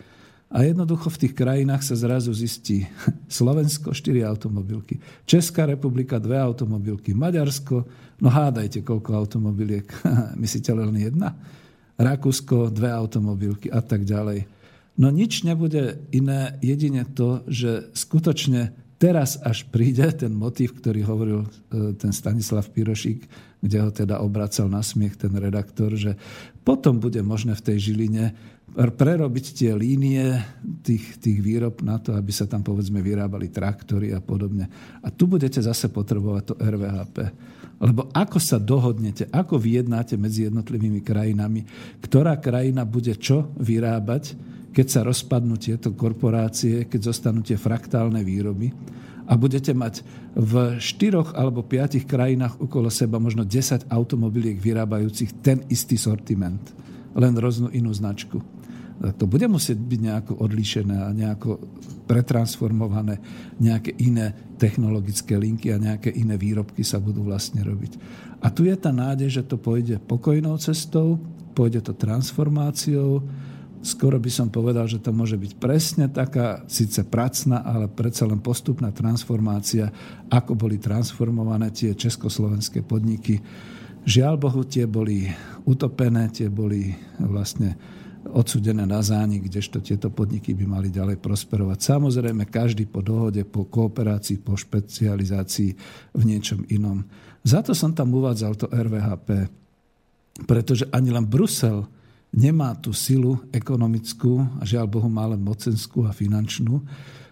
A 0.50 0.66
jednoducho 0.66 1.14
v 1.14 1.22
tých 1.26 1.34
krajinách 1.38 1.86
sa 1.86 1.94
zrazu 1.94 2.34
zistí 2.34 2.90
Slovensko 3.30 3.94
4 3.94 4.26
automobilky, 4.26 4.98
Česká 5.30 5.70
republika 5.70 6.18
2 6.18 6.34
automobilky, 6.42 7.14
Maďarsko, 7.14 7.86
no 8.18 8.28
hádajte 8.34 8.82
koľko 8.82 9.14
automobiliek, 9.14 9.86
myslíte 10.44 10.74
len 10.74 10.98
jedna? 10.98 11.38
Rakúsko 12.00 12.72
dve 12.72 12.88
automobilky 12.96 13.68
a 13.68 13.84
tak 13.84 14.08
ďalej. 14.08 14.48
No 14.96 15.12
nič 15.12 15.44
nebude 15.44 16.00
iné, 16.16 16.56
jedine 16.64 17.04
to, 17.04 17.44
že 17.52 17.92
skutočne 17.92 18.72
teraz 19.00 19.36
až 19.44 19.68
príde 19.68 20.08
ten 20.16 20.32
motív, 20.32 20.80
ktorý 20.80 21.04
hovoril 21.04 21.42
e, 21.44 21.50
ten 22.00 22.16
Stanislav 22.16 22.68
Pirošík, 22.72 23.28
kde 23.60 23.78
ho 23.84 23.92
teda 23.92 24.24
obracal 24.24 24.72
na 24.72 24.80
smiech 24.80 25.20
ten 25.20 25.32
redaktor, 25.36 25.96
že 25.96 26.16
potom 26.64 27.00
bude 27.00 27.20
možné 27.20 27.56
v 27.56 27.64
tej 27.68 27.92
Žiline 27.92 28.36
prerobiť 28.76 29.46
tie 29.58 29.72
línie 29.74 30.38
tých, 30.86 31.18
tých 31.18 31.40
výrob 31.42 31.82
na 31.82 31.98
to, 31.98 32.14
aby 32.14 32.30
sa 32.30 32.46
tam 32.46 32.62
povedzme 32.62 33.02
vyrábali 33.02 33.50
traktory 33.50 34.14
a 34.14 34.22
podobne. 34.22 34.70
A 35.02 35.10
tu 35.10 35.26
budete 35.26 35.60
zase 35.60 35.90
potrebovať 35.90 36.44
to 36.46 36.54
RVHP. 36.56 37.18
Lebo 37.80 38.12
ako 38.12 38.38
sa 38.44 38.60
dohodnete, 38.60 39.32
ako 39.32 39.56
vyjednáte 39.56 40.20
medzi 40.20 40.46
jednotlivými 40.48 41.00
krajinami, 41.00 41.64
ktorá 42.04 42.36
krajina 42.38 42.84
bude 42.84 43.16
čo 43.16 43.56
vyrábať, 43.56 44.36
keď 44.70 44.88
sa 44.88 45.02
rozpadnú 45.02 45.58
tieto 45.58 45.96
korporácie, 45.96 46.86
keď 46.86 47.10
zostanú 47.10 47.42
tie 47.42 47.58
fraktálne 47.58 48.22
výroby. 48.22 48.70
a 49.30 49.38
budete 49.38 49.78
mať 49.78 50.02
v 50.34 50.82
štyroch 50.82 51.38
alebo 51.38 51.62
piatich 51.62 52.10
krajinách 52.10 52.58
okolo 52.66 52.90
seba 52.90 53.22
možno 53.22 53.46
10 53.46 53.86
automobiliek 53.94 54.58
vyrábajúcich 54.58 55.38
ten 55.46 55.62
istý 55.70 56.02
sortiment, 56.02 56.62
len 57.14 57.38
roznú 57.38 57.70
inú 57.70 57.94
značku. 57.94 58.59
To 59.00 59.26
bude 59.32 59.48
musieť 59.48 59.80
byť 59.80 60.00
nejako 60.04 60.34
odlišené 60.44 60.96
a 61.00 61.16
nejako 61.16 61.64
pretransformované, 62.04 63.22
nejaké 63.64 63.96
iné 64.04 64.36
technologické 64.60 65.40
linky 65.40 65.72
a 65.72 65.80
nejaké 65.80 66.12
iné 66.12 66.36
výrobky 66.36 66.84
sa 66.84 67.00
budú 67.00 67.24
vlastne 67.24 67.64
robiť. 67.64 67.96
A 68.44 68.52
tu 68.52 68.68
je 68.68 68.76
tá 68.76 68.92
nádej, 68.92 69.40
že 69.40 69.44
to 69.48 69.56
pôjde 69.56 70.04
pokojnou 70.04 70.60
cestou, 70.60 71.16
pôjde 71.56 71.80
to 71.80 71.96
transformáciou, 71.96 73.24
skoro 73.80 74.20
by 74.20 74.28
som 74.28 74.52
povedal, 74.52 74.84
že 74.88 75.00
to 75.00 75.16
môže 75.16 75.40
byť 75.40 75.52
presne 75.56 76.06
taká, 76.12 76.68
síce 76.68 77.00
pracná, 77.08 77.64
ale 77.64 77.88
predsa 77.88 78.28
len 78.28 78.44
postupná 78.44 78.92
transformácia, 78.92 79.88
ako 80.28 80.60
boli 80.60 80.76
transformované 80.76 81.72
tie 81.72 81.96
československé 81.96 82.84
podniky. 82.84 83.40
Žiaľ 84.04 84.36
Bohu, 84.40 84.64
tie 84.68 84.84
boli 84.88 85.28
utopené, 85.64 86.32
tie 86.32 86.52
boli 86.52 86.92
vlastne 87.20 87.76
odsudené 88.32 88.86
na 88.86 89.02
zánik, 89.02 89.50
kdežto 89.50 89.82
tieto 89.82 90.14
podniky 90.14 90.54
by 90.54 90.66
mali 90.66 90.90
ďalej 90.94 91.18
prosperovať. 91.18 91.80
Samozrejme, 91.82 92.46
každý 92.48 92.86
po 92.86 93.02
dohode, 93.02 93.42
po 93.46 93.66
kooperácii, 93.66 94.42
po 94.42 94.58
špecializácii 94.58 95.72
v 96.14 96.24
niečom 96.24 96.66
inom. 96.70 97.04
Za 97.42 97.66
to 97.66 97.74
som 97.74 97.96
tam 97.96 98.14
uvádzal 98.14 98.54
to 98.60 98.68
RVHP, 98.70 99.30
pretože 100.48 100.88
ani 100.94 101.12
len 101.12 101.28
Brusel 101.28 101.88
nemá 102.30 102.78
tú 102.78 102.94
silu 102.94 103.42
ekonomickú, 103.50 104.62
a 104.62 104.64
žiaľ 104.64 104.86
Bohu 104.86 105.10
má 105.10 105.26
len 105.28 105.42
mocenskú 105.42 106.06
a 106.06 106.14
finančnú, 106.14 106.84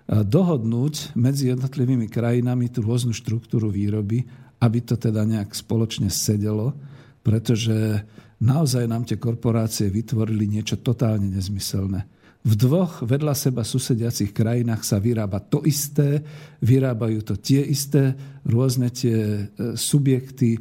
dohodnúť 0.07 1.13
medzi 1.19 1.51
jednotlivými 1.51 2.07
krajinami 2.07 2.71
tú 2.71 2.81
rôznu 2.81 3.11
štruktúru 3.11 3.67
výroby, 3.67 4.23
aby 4.57 4.79
to 4.81 4.95
teda 4.95 5.27
nejak 5.27 5.53
spoločne 5.53 6.07
sedelo, 6.09 6.73
pretože 7.21 8.01
naozaj 8.41 8.85
nám 8.85 9.05
tie 9.05 9.17
korporácie 9.17 9.89
vytvorili 9.89 10.49
niečo 10.49 10.79
totálne 10.81 11.29
nezmyselné. 11.31 12.17
V 12.47 12.53
dvoch 12.55 13.03
vedľa 13.03 13.35
seba 13.35 13.67
susediacich 13.67 14.31
krajinách 14.31 14.87
sa 14.87 15.03
vyrába 15.03 15.43
to 15.43 15.67
isté, 15.67 16.23
vyrábajú 16.63 17.19
to 17.25 17.35
tie 17.35 17.59
isté, 17.59 18.15
rôzne 18.47 18.87
tie 18.87 19.17
e, 19.19 19.75
subjekty, 19.75 20.55
e, 20.55 20.59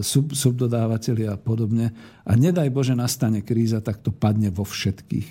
sub, 0.00 0.32
subdodávateľi 0.32 1.28
a 1.28 1.36
podobne. 1.36 1.92
A 2.24 2.32
nedaj 2.40 2.72
Bože 2.72 2.96
nastane 2.96 3.44
kríza, 3.44 3.84
tak 3.84 4.00
to 4.00 4.16
padne 4.16 4.48
vo 4.48 4.64
všetkých. 4.64 5.28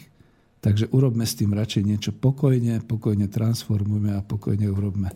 Takže 0.61 0.93
urobme 0.93 1.25
s 1.25 1.39
tým 1.39 1.57
radšej 1.57 1.83
niečo 1.87 2.11
pokojne, 2.13 2.85
pokojne 2.85 3.25
transformujme 3.25 4.13
a 4.13 4.21
pokojne 4.21 4.69
urobme. 4.69 5.09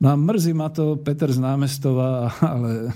No 0.00 0.12
a 0.12 0.14
mrzí 0.16 0.56
ma 0.56 0.72
to 0.72 0.96
Peter 1.00 1.32
z 1.32 1.40
námestova, 1.40 2.28
ale 2.56 2.92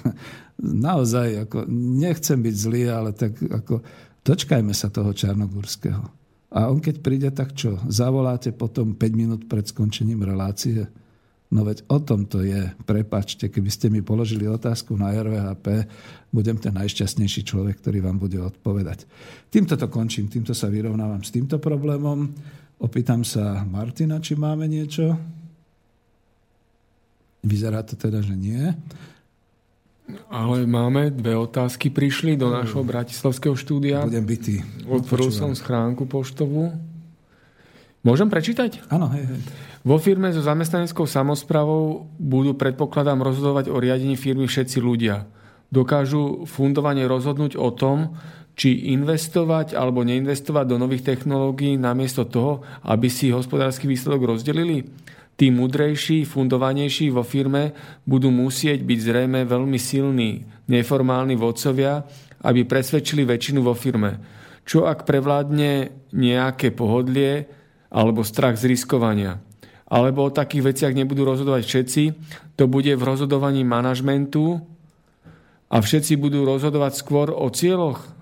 naozaj, 0.61 1.49
ako, 1.49 1.67
nechcem 1.73 2.39
byť 2.39 2.55
zlý, 2.55 2.83
ale 2.91 3.11
tak 3.15 3.35
ako, 3.39 3.83
dočkajme 4.23 4.71
sa 4.71 4.91
toho 4.91 5.11
Čarnogórského. 5.11 6.05
A 6.55 6.71
on 6.71 6.79
keď 6.79 7.03
príde, 7.03 7.29
tak 7.35 7.59
čo? 7.59 7.83
Zavoláte 7.91 8.55
potom 8.55 8.95
5 8.95 9.11
minút 9.19 9.43
pred 9.51 9.67
skončením 9.67 10.23
relácie? 10.23 10.87
No 11.51 11.63
veď 11.67 11.87
o 11.91 11.99
tom 11.99 12.27
to 12.27 12.43
je. 12.43 12.71
Prepačte, 12.87 13.51
keby 13.51 13.71
ste 13.71 13.87
mi 13.91 14.03
položili 14.03 14.47
otázku 14.47 14.95
na 14.95 15.15
RVHP, 15.15 15.87
budem 16.31 16.59
ten 16.59 16.75
najšťastnejší 16.75 17.47
človek, 17.47 17.79
ktorý 17.79 18.03
vám 18.03 18.19
bude 18.19 18.39
odpovedať. 18.39 19.07
Týmto 19.51 19.75
to 19.79 19.87
končím, 19.91 20.31
týmto 20.31 20.51
sa 20.51 20.71
vyrovnávam 20.71 21.23
s 21.23 21.31
týmto 21.35 21.59
problémom. 21.59 22.31
Opýtam 22.83 23.23
sa 23.23 23.63
Martina, 23.67 24.19
či 24.19 24.35
máme 24.35 24.67
niečo. 24.67 25.15
Vyzerá 27.47 27.87
to 27.87 27.95
teda, 27.95 28.19
že 28.19 28.35
nie. 28.35 28.75
Ale 30.29 30.69
máme 30.69 31.09
dve 31.09 31.33
otázky, 31.33 31.89
prišli 31.89 32.37
do 32.37 32.53
nášho 32.53 32.85
bratislavského 32.85 33.57
štúdia. 33.57 34.05
Budem 34.05 34.29
bytý. 34.29 34.61
Otvoril 34.85 35.33
som 35.33 35.57
schránku 35.57 36.05
poštovú. 36.05 36.77
Môžem 38.05 38.29
prečítať? 38.29 38.85
Áno, 38.93 39.09
hej, 39.17 39.25
hej. 39.25 39.41
Vo 39.81 39.97
firme 39.97 40.29
so 40.29 40.45
zamestnaneckou 40.45 41.09
samozprávou 41.09 42.05
budú, 42.21 42.53
predpokladám, 42.53 43.25
rozhodovať 43.25 43.73
o 43.73 43.81
riadení 43.81 44.17
firmy 44.21 44.45
všetci 44.45 44.77
ľudia. 44.77 45.25
Dokážu 45.73 46.45
fundovanie 46.45 47.09
rozhodnúť 47.09 47.57
o 47.57 47.73
tom, 47.73 48.21
či 48.55 48.95
investovať 48.95 49.75
alebo 49.75 50.07
neinvestovať 50.07 50.65
do 50.69 50.77
nových 50.79 51.03
technológií 51.03 51.75
namiesto 51.75 52.29
toho, 52.29 52.63
aby 52.87 53.11
si 53.11 53.35
hospodársky 53.35 53.89
výsledok 53.91 54.37
rozdelili? 54.37 54.87
Tí 55.35 55.51
mudrejší, 55.51 56.23
fundovanejší 56.25 57.11
vo 57.11 57.27
firme 57.27 57.75
budú 58.07 58.31
musieť 58.31 58.87
byť 58.87 58.99
zrejme 59.03 59.41
veľmi 59.45 59.79
silní, 59.79 60.47
neformálni 60.71 61.35
vodcovia, 61.35 62.07
aby 62.45 62.63
presvedčili 62.63 63.27
väčšinu 63.27 63.61
vo 63.65 63.75
firme. 63.75 64.23
Čo 64.65 64.89
ak 64.89 65.05
prevládne 65.05 65.93
nejaké 66.15 66.73
pohodlie 66.73 67.51
alebo 67.91 68.25
strach 68.25 68.57
z 68.57 68.71
riskovania? 68.71 69.43
Alebo 69.85 70.25
o 70.25 70.35
takých 70.35 70.73
veciach 70.73 70.97
nebudú 70.97 71.29
rozhodovať 71.29 71.63
všetci, 71.67 72.03
to 72.57 72.65
bude 72.71 72.89
v 72.89 73.03
rozhodovaní 73.05 73.67
manažmentu 73.67 74.63
a 75.69 75.77
všetci 75.83 76.17
budú 76.17 76.47
rozhodovať 76.47 76.93
skôr 76.97 77.29
o 77.35 77.51
cieľoch 77.51 78.14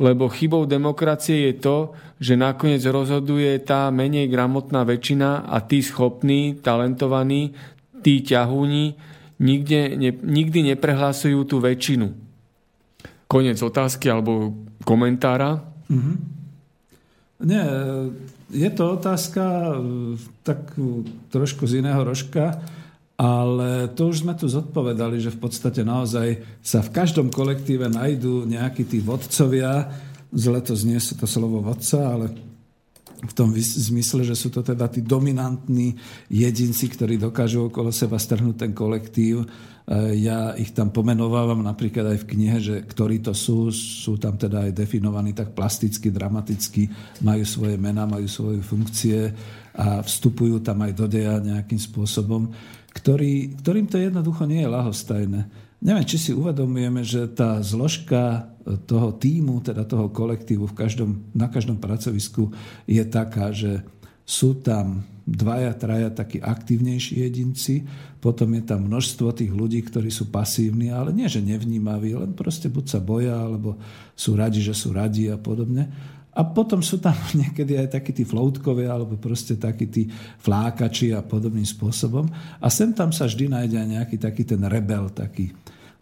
lebo 0.00 0.32
chybou 0.32 0.64
demokracie 0.64 1.52
je 1.52 1.54
to, 1.60 1.76
že 2.22 2.38
nakoniec 2.38 2.80
rozhoduje 2.86 3.60
tá 3.64 3.90
menej 3.92 4.30
gramotná 4.30 4.86
väčšina 4.86 5.48
a 5.48 5.60
tí 5.60 5.82
schopní, 5.84 6.60
talentovaní, 6.62 7.52
tí 8.00 8.22
ťahúni 8.22 8.96
nikde, 9.42 9.98
ne, 9.98 10.10
nikdy 10.14 10.74
neprehlasujú 10.74 11.42
tú 11.44 11.58
väčšinu. 11.58 12.14
Konec 13.26 13.58
otázky 13.58 14.12
alebo 14.12 14.54
komentára. 14.86 15.58
Mm-hmm. 15.90 16.16
Nie, 17.42 17.64
je 18.54 18.70
to 18.70 18.94
otázka 18.94 19.74
tak 20.46 20.78
trošku 21.34 21.66
z 21.66 21.82
iného 21.82 22.06
rožka. 22.06 22.62
Ale 23.20 23.92
to 23.92 24.08
už 24.08 24.24
sme 24.24 24.34
tu 24.34 24.48
zodpovedali, 24.48 25.20
že 25.20 25.30
v 25.30 25.46
podstate 25.46 25.84
naozaj 25.84 26.42
sa 26.64 26.80
v 26.80 26.90
každom 26.90 27.28
kolektíve 27.28 27.86
nájdú 27.86 28.48
nejakí 28.48 28.88
tí 28.88 28.98
vodcovia, 29.04 29.92
zle 30.32 30.60
to 30.64 30.72
znie 30.72 30.96
to 30.96 31.28
slovo 31.28 31.60
vodca, 31.60 32.00
ale 32.00 32.32
v 33.22 33.32
tom 33.38 33.54
zmysle, 33.54 34.26
že 34.26 34.34
sú 34.34 34.50
to 34.50 34.66
teda 34.66 34.90
tí 34.90 34.98
dominantní 34.98 35.94
jedinci, 36.26 36.90
ktorí 36.90 37.22
dokážu 37.22 37.70
okolo 37.70 37.94
seba 37.94 38.18
strhnúť 38.18 38.66
ten 38.66 38.72
kolektív. 38.74 39.46
E, 39.46 40.18
ja 40.18 40.58
ich 40.58 40.74
tam 40.74 40.90
pomenovávam 40.90 41.62
napríklad 41.62 42.18
aj 42.18 42.18
v 42.26 42.28
knihe, 42.34 42.58
že 42.58 42.76
ktorí 42.82 43.22
to 43.22 43.30
sú, 43.30 43.70
sú 43.70 44.18
tam 44.18 44.34
teda 44.34 44.66
aj 44.66 44.74
definovaní 44.74 45.38
tak 45.38 45.54
plasticky, 45.54 46.10
dramaticky, 46.10 46.90
majú 47.22 47.46
svoje 47.46 47.78
mená, 47.78 48.10
majú 48.10 48.26
svoje 48.26 48.58
funkcie 48.58 49.30
a 49.78 50.02
vstupujú 50.02 50.58
tam 50.58 50.82
aj 50.82 50.92
do 50.92 51.06
deja 51.06 51.38
nejakým 51.38 51.78
spôsobom 51.78 52.50
ktorý, 52.92 53.56
ktorým 53.60 53.88
to 53.88 53.96
jednoducho 53.96 54.44
nie 54.44 54.60
je 54.62 54.68
lahostajné. 54.68 55.40
Neviem, 55.82 56.06
či 56.06 56.18
si 56.20 56.30
uvedomujeme, 56.30 57.02
že 57.02 57.26
tá 57.26 57.58
zložka 57.58 58.52
toho 58.86 59.10
týmu, 59.18 59.58
teda 59.58 59.82
toho 59.82 60.12
kolektívu 60.14 60.70
v 60.70 60.78
každom, 60.78 61.26
na 61.34 61.50
každom 61.50 61.82
pracovisku 61.82 62.54
je 62.86 63.02
taká, 63.02 63.50
že 63.50 63.82
sú 64.22 64.62
tam 64.62 65.02
dvaja, 65.26 65.74
traja 65.74 66.10
takí 66.14 66.38
aktívnejší 66.38 67.26
jedinci, 67.26 67.86
potom 68.22 68.54
je 68.54 68.62
tam 68.62 68.86
množstvo 68.86 69.34
tých 69.34 69.50
ľudí, 69.50 69.82
ktorí 69.82 70.10
sú 70.10 70.30
pasívni, 70.30 70.94
ale 70.94 71.10
nie, 71.10 71.26
že 71.26 71.42
nevnímaví, 71.42 72.14
len 72.14 72.30
proste 72.34 72.70
buď 72.70 72.84
sa 72.86 73.00
boja, 73.02 73.34
alebo 73.34 73.78
sú 74.14 74.38
radi, 74.38 74.62
že 74.62 74.74
sú 74.74 74.94
radi 74.94 75.26
a 75.30 75.38
podobne. 75.38 75.90
A 76.32 76.48
potom 76.48 76.80
sú 76.80 76.96
tam 76.96 77.14
niekedy 77.40 77.76
aj 77.76 78.00
takí 78.00 78.16
tí 78.16 78.24
floutkovia, 78.24 78.96
alebo 78.96 79.20
proste 79.20 79.60
takí 79.60 79.88
tí 79.88 80.02
flákači 80.40 81.12
a 81.12 81.20
podobným 81.20 81.66
spôsobom. 81.66 82.28
A 82.60 82.66
sem 82.72 82.92
tam 82.96 83.12
sa 83.12 83.28
vždy 83.28 83.52
nájde 83.52 83.76
aj 83.76 83.88
nejaký 83.88 84.16
taký 84.16 84.42
ten 84.48 84.62
rebel 84.64 85.12
taký. 85.12 85.52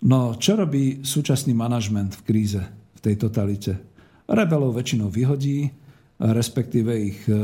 No 0.01 0.39
čo 0.39 0.57
robí 0.57 1.05
súčasný 1.05 1.53
manažment 1.53 2.17
v 2.17 2.25
kríze, 2.25 2.63
v 2.97 3.01
tej 3.05 3.21
totalite? 3.21 3.77
Rebelov 4.31 4.79
väčšinou 4.79 5.11
vyhodí, 5.11 5.69
respektíve 6.21 6.93
ich 6.95 7.21
e, 7.29 7.35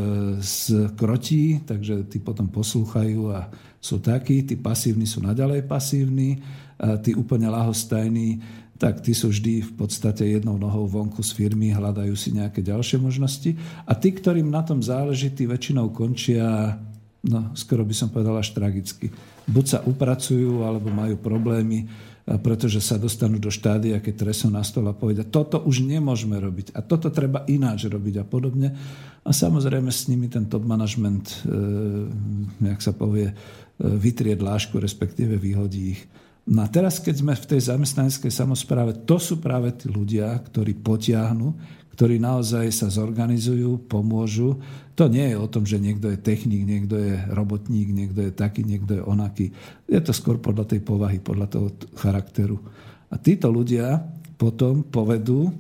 skrotí, 0.40 1.66
takže 1.66 2.08
tí 2.08 2.22
potom 2.22 2.48
poslúchajú 2.48 3.34
a 3.34 3.50
sú 3.80 4.00
takí, 4.00 4.46
tí 4.46 4.56
pasívni 4.56 5.04
sú 5.04 5.20
naďalej 5.20 5.68
pasívni, 5.68 6.40
tí 6.76 7.16
úplne 7.16 7.48
lahostajní 7.48 8.40
tak 8.76 9.00
tí 9.00 9.16
sú 9.16 9.32
vždy 9.32 9.64
v 9.64 9.72
podstate 9.76 10.24
jednou 10.36 10.60
nohou 10.60 10.84
vonku 10.84 11.24
z 11.24 11.32
firmy, 11.32 11.72
hľadajú 11.72 12.12
si 12.12 12.32
nejaké 12.36 12.60
ďalšie 12.60 13.00
možnosti. 13.00 13.56
A 13.88 13.92
tí, 13.96 14.12
ktorým 14.12 14.52
na 14.52 14.60
tom 14.60 14.84
záleží, 14.84 15.32
tí 15.32 15.48
väčšinou 15.48 15.92
končia, 15.96 16.76
no 17.24 17.56
skoro 17.56 17.82
by 17.88 17.94
som 17.96 18.12
povedal 18.12 18.36
až 18.36 18.52
tragicky. 18.52 19.08
Buď 19.48 19.64
sa 19.64 19.78
upracujú, 19.80 20.64
alebo 20.64 20.92
majú 20.92 21.16
problémy, 21.16 21.88
pretože 22.26 22.82
sa 22.82 22.98
dostanú 22.98 23.38
do 23.38 23.54
štádia, 23.54 24.02
keď 24.02 24.26
tresú 24.26 24.50
na 24.50 24.66
stôl 24.66 24.90
a 24.90 24.94
povedia, 24.98 25.22
toto 25.22 25.62
už 25.62 25.86
nemôžeme 25.86 26.34
robiť 26.34 26.74
a 26.74 26.82
toto 26.82 27.06
treba 27.14 27.46
ináč 27.46 27.86
robiť 27.86 28.14
a 28.18 28.24
podobne. 28.26 28.74
A 29.22 29.30
samozrejme 29.30 29.94
s 29.94 30.10
nimi 30.10 30.26
ten 30.26 30.50
top 30.50 30.66
management, 30.66 31.46
e, 31.46 32.74
jak 32.74 32.80
sa 32.82 32.90
povie, 32.90 33.30
vytrie 33.78 34.34
dlášku, 34.34 34.80
respektíve 34.80 35.38
vyhodí 35.38 35.94
ich. 35.94 36.02
No 36.46 36.62
a 36.62 36.70
teraz, 36.70 37.02
keď 37.02 37.14
sme 37.26 37.34
v 37.34 37.48
tej 37.50 37.60
zamestnaneckej 37.74 38.30
samozpráve, 38.30 39.02
to 39.02 39.18
sú 39.18 39.42
práve 39.42 39.74
tí 39.74 39.90
ľudia, 39.90 40.30
ktorí 40.46 40.78
potiahnu, 40.78 41.50
ktorí 41.98 42.22
naozaj 42.22 42.70
sa 42.70 42.86
zorganizujú, 42.86 43.90
pomôžu. 43.90 44.62
To 44.94 45.10
nie 45.10 45.34
je 45.34 45.36
o 45.40 45.50
tom, 45.50 45.66
že 45.66 45.82
niekto 45.82 46.06
je 46.12 46.22
technik, 46.22 46.62
niekto 46.62 46.94
je 46.94 47.18
robotník, 47.34 47.90
niekto 47.90 48.30
je 48.30 48.32
taký, 48.36 48.62
niekto 48.62 49.00
je 49.00 49.02
onaký. 49.02 49.50
Je 49.90 49.98
to 49.98 50.14
skôr 50.14 50.38
podľa 50.38 50.70
tej 50.70 50.86
povahy, 50.86 51.18
podľa 51.18 51.46
toho 51.50 51.68
charakteru. 51.98 52.62
A 53.10 53.18
títo 53.18 53.50
ľudia 53.50 53.98
potom 54.38 54.86
povedú, 54.86 55.50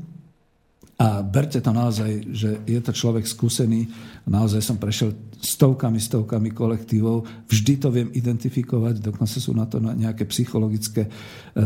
a 0.96 1.20
berte 1.20 1.60
to 1.60 1.76
naozaj, 1.76 2.08
že 2.32 2.64
je 2.64 2.80
to 2.80 2.88
človek 2.88 3.28
skúsený, 3.28 3.84
naozaj 4.24 4.64
som 4.64 4.80
prešiel 4.80 5.12
stovkami, 5.36 6.00
stovkami 6.00 6.56
kolektívov, 6.56 7.28
vždy 7.44 7.74
to 7.76 7.92
viem 7.92 8.08
identifikovať, 8.16 9.04
dokonca 9.04 9.36
sú 9.36 9.52
na 9.52 9.68
to 9.68 9.76
nejaké 9.76 10.24
psychologické 10.24 11.04
e, 11.04 11.10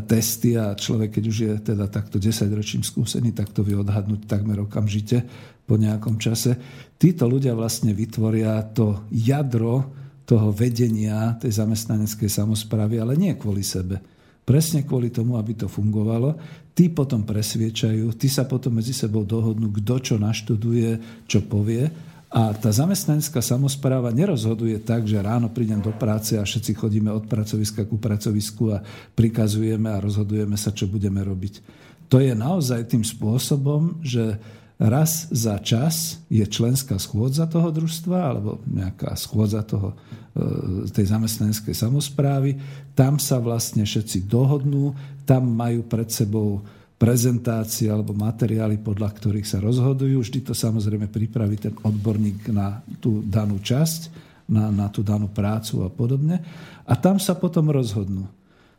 testy. 0.02 0.58
A 0.58 0.74
človek, 0.74 1.14
keď 1.14 1.24
už 1.30 1.36
je 1.46 1.52
teda 1.62 1.86
takto 1.86 2.18
10 2.18 2.50
ročím 2.50 2.82
skúsený, 2.82 3.30
tak 3.30 3.54
to 3.54 3.62
vie 3.62 3.78
odhadnúť 3.78 4.26
takmer 4.26 4.66
okamžite 4.66 5.22
po 5.62 5.78
nejakom 5.78 6.18
čase. 6.18 6.58
Títo 6.98 7.30
ľudia 7.30 7.54
vlastne 7.54 7.94
vytvoria 7.94 8.58
to 8.74 9.06
jadro 9.14 9.94
toho 10.26 10.50
vedenia 10.50 11.38
tej 11.38 11.54
zamestnaneckej 11.54 12.26
samozprávy, 12.26 12.98
ale 12.98 13.14
nie 13.14 13.38
kvôli 13.38 13.62
sebe. 13.62 14.02
Presne 14.42 14.82
kvôli 14.82 15.14
tomu, 15.14 15.38
aby 15.38 15.54
to 15.54 15.70
fungovalo. 15.70 16.34
Tí 16.80 16.88
potom 16.88 17.28
presviečajú, 17.28 18.16
tí 18.16 18.24
sa 18.32 18.48
potom 18.48 18.80
medzi 18.80 18.96
sebou 18.96 19.20
dohodnú, 19.20 19.68
kto 19.68 20.00
čo 20.00 20.14
naštuduje, 20.16 20.96
čo 21.28 21.44
povie. 21.44 21.92
A 22.32 22.56
tá 22.56 22.72
zamestnanecká 22.72 23.44
samozpráva 23.44 24.08
nerozhoduje 24.08 24.80
tak, 24.80 25.04
že 25.04 25.20
ráno 25.20 25.52
prídem 25.52 25.84
do 25.84 25.92
práce 25.92 26.40
a 26.40 26.48
všetci 26.48 26.72
chodíme 26.80 27.12
od 27.12 27.28
pracoviska 27.28 27.84
ku 27.84 28.00
pracovisku 28.00 28.72
a 28.72 28.80
prikazujeme 29.12 29.92
a 29.92 30.00
rozhodujeme 30.00 30.56
sa, 30.56 30.72
čo 30.72 30.88
budeme 30.88 31.20
robiť. 31.20 31.60
To 32.08 32.16
je 32.16 32.32
naozaj 32.32 32.96
tým 32.96 33.04
spôsobom, 33.04 34.00
že 34.00 34.40
raz 34.80 35.28
za 35.28 35.60
čas 35.60 36.24
je 36.32 36.40
členská 36.40 36.96
schôdza 36.96 37.44
toho 37.44 37.68
družstva 37.68 38.16
alebo 38.16 38.64
nejaká 38.64 39.12
schôdza 39.12 39.60
toho, 39.60 39.92
e, 40.32 40.88
tej 40.88 41.12
zamestnaneckej 41.12 41.76
samozprávy. 41.76 42.56
Tam 42.96 43.20
sa 43.20 43.36
vlastne 43.36 43.84
všetci 43.84 44.24
dohodnú, 44.24 44.96
tam 45.28 45.52
majú 45.52 45.84
pred 45.84 46.08
sebou 46.08 46.64
prezentácie 46.96 47.92
alebo 47.92 48.16
materiály, 48.16 48.80
podľa 48.80 49.12
ktorých 49.20 49.44
sa 49.44 49.60
rozhodujú. 49.60 50.20
Vždy 50.24 50.48
to 50.48 50.56
samozrejme 50.56 51.12
pripraví 51.12 51.60
ten 51.60 51.76
odborník 51.84 52.48
na 52.48 52.80
tú 53.04 53.20
danú 53.20 53.60
časť, 53.60 54.08
na, 54.48 54.72
na 54.72 54.88
tú 54.88 55.04
danú 55.04 55.28
prácu 55.28 55.84
a 55.84 55.92
podobne. 55.92 56.40
A 56.88 56.96
tam 56.96 57.20
sa 57.20 57.36
potom 57.36 57.68
rozhodnú. 57.68 58.28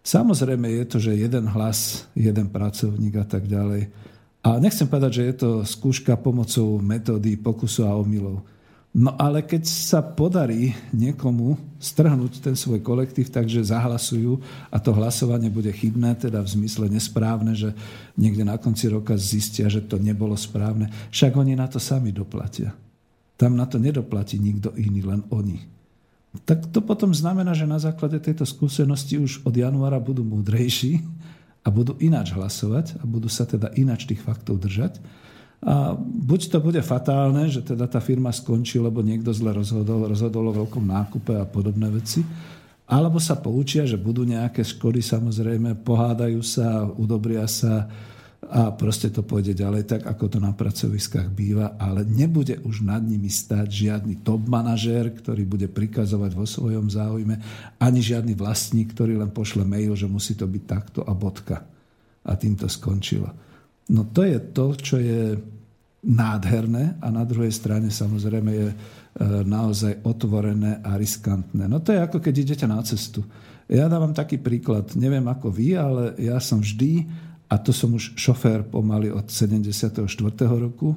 Samozrejme 0.02 0.66
je 0.82 0.86
to, 0.90 0.98
že 0.98 1.14
jeden 1.14 1.46
hlas, 1.46 2.10
jeden 2.18 2.50
pracovník 2.50 3.22
a 3.22 3.26
tak 3.26 3.46
ďalej 3.46 3.94
a 4.42 4.58
nechcem 4.58 4.90
povedať, 4.90 5.12
že 5.22 5.24
je 5.30 5.36
to 5.38 5.50
skúška 5.62 6.18
pomocou 6.18 6.82
metódy 6.82 7.38
pokusu 7.38 7.86
a 7.86 7.94
omylov. 7.94 8.42
No 8.92 9.16
ale 9.16 9.40
keď 9.40 9.64
sa 9.64 10.04
podarí 10.04 10.76
niekomu 10.92 11.56
strhnúť 11.80 12.44
ten 12.44 12.60
svoj 12.60 12.84
kolektív, 12.84 13.32
takže 13.32 13.72
zahlasujú 13.72 14.44
a 14.68 14.78
to 14.84 14.92
hlasovanie 14.92 15.48
bude 15.48 15.72
chybné, 15.72 16.12
teda 16.20 16.44
v 16.44 16.52
zmysle 16.60 16.92
nesprávne, 16.92 17.56
že 17.56 17.72
niekde 18.20 18.44
na 18.44 18.60
konci 18.60 18.92
roka 18.92 19.16
zistia, 19.16 19.72
že 19.72 19.80
to 19.80 19.96
nebolo 19.96 20.36
správne, 20.36 20.92
však 21.08 21.32
oni 21.40 21.56
na 21.56 21.72
to 21.72 21.80
sami 21.80 22.12
doplatia. 22.12 22.76
Tam 23.40 23.56
na 23.56 23.64
to 23.64 23.80
nedoplatí 23.80 24.36
nikto 24.36 24.76
iný, 24.76 25.08
len 25.08 25.24
oni. 25.32 25.64
Tak 26.44 26.76
to 26.76 26.84
potom 26.84 27.16
znamená, 27.16 27.56
že 27.56 27.68
na 27.68 27.80
základe 27.80 28.20
tejto 28.20 28.44
skúsenosti 28.44 29.16
už 29.16 29.48
od 29.48 29.56
januára 29.56 30.04
budú 30.04 30.28
múdrejší 30.28 31.00
a 31.62 31.68
budú 31.70 31.94
ináč 32.02 32.34
hlasovať 32.34 32.98
a 33.00 33.04
budú 33.06 33.30
sa 33.30 33.46
teda 33.46 33.70
ináč 33.78 34.10
tých 34.10 34.22
faktov 34.22 34.58
držať. 34.62 34.98
A 35.62 35.94
buď 36.02 36.42
to 36.50 36.58
bude 36.58 36.82
fatálne, 36.82 37.46
že 37.46 37.62
teda 37.62 37.86
tá 37.86 38.02
firma 38.02 38.34
skončí, 38.34 38.82
lebo 38.82 39.06
niekto 39.06 39.30
zle 39.30 39.54
rozhodol, 39.54 40.10
rozhodol 40.10 40.50
o 40.50 40.58
veľkom 40.58 40.90
nákupe 40.90 41.38
a 41.38 41.46
podobné 41.46 41.86
veci, 41.94 42.26
alebo 42.90 43.22
sa 43.22 43.38
poučia, 43.38 43.86
že 43.86 43.96
budú 43.96 44.26
nejaké 44.26 44.66
škody, 44.66 45.06
samozrejme, 45.06 45.80
pohádajú 45.86 46.42
sa, 46.42 46.84
udobria 46.84 47.46
sa, 47.46 47.88
a 48.42 48.74
proste 48.74 49.14
to 49.14 49.22
pôjde 49.22 49.54
ďalej 49.54 49.86
tak, 49.86 50.02
ako 50.10 50.26
to 50.26 50.40
na 50.42 50.50
pracoviskách 50.50 51.30
býva, 51.30 51.78
ale 51.78 52.02
nebude 52.02 52.58
už 52.66 52.82
nad 52.82 53.06
nimi 53.06 53.30
stať 53.30 53.70
žiadny 53.70 54.26
top 54.26 54.50
manažér, 54.50 55.14
ktorý 55.14 55.46
bude 55.46 55.70
prikazovať 55.70 56.32
vo 56.34 56.50
svojom 56.50 56.90
záujme, 56.90 57.38
ani 57.78 58.02
žiadny 58.02 58.34
vlastník, 58.34 58.98
ktorý 58.98 59.22
len 59.22 59.30
pošle 59.30 59.62
mail, 59.62 59.94
že 59.94 60.10
musí 60.10 60.34
to 60.34 60.50
byť 60.50 60.64
takto 60.66 61.06
a 61.06 61.14
bodka. 61.14 61.62
A 62.26 62.34
tým 62.34 62.58
to 62.58 62.66
skončilo. 62.66 63.30
No 63.94 64.10
to 64.10 64.26
je 64.26 64.38
to, 64.42 64.74
čo 64.74 64.98
je 64.98 65.38
nádherné 66.02 66.98
a 66.98 67.14
na 67.14 67.22
druhej 67.22 67.54
strane 67.54 67.94
samozrejme 67.94 68.52
je 68.58 68.70
e, 68.74 68.76
naozaj 69.46 70.02
otvorené 70.02 70.82
a 70.82 70.98
riskantné. 70.98 71.70
No 71.70 71.78
to 71.78 71.94
je 71.94 72.02
ako 72.02 72.18
keď 72.18 72.34
idete 72.42 72.66
na 72.66 72.82
cestu. 72.82 73.22
Ja 73.70 73.86
dávam 73.86 74.18
taký 74.18 74.42
príklad, 74.42 74.98
neviem 74.98 75.24
ako 75.30 75.54
vy, 75.54 75.78
ale 75.78 76.18
ja 76.18 76.42
som 76.42 76.60
vždy 76.60 77.06
a 77.52 77.60
to 77.60 77.76
som 77.76 77.92
už 77.92 78.16
šofér 78.16 78.64
pomaly 78.64 79.12
od 79.12 79.28
74. 79.28 80.08
roku, 80.48 80.96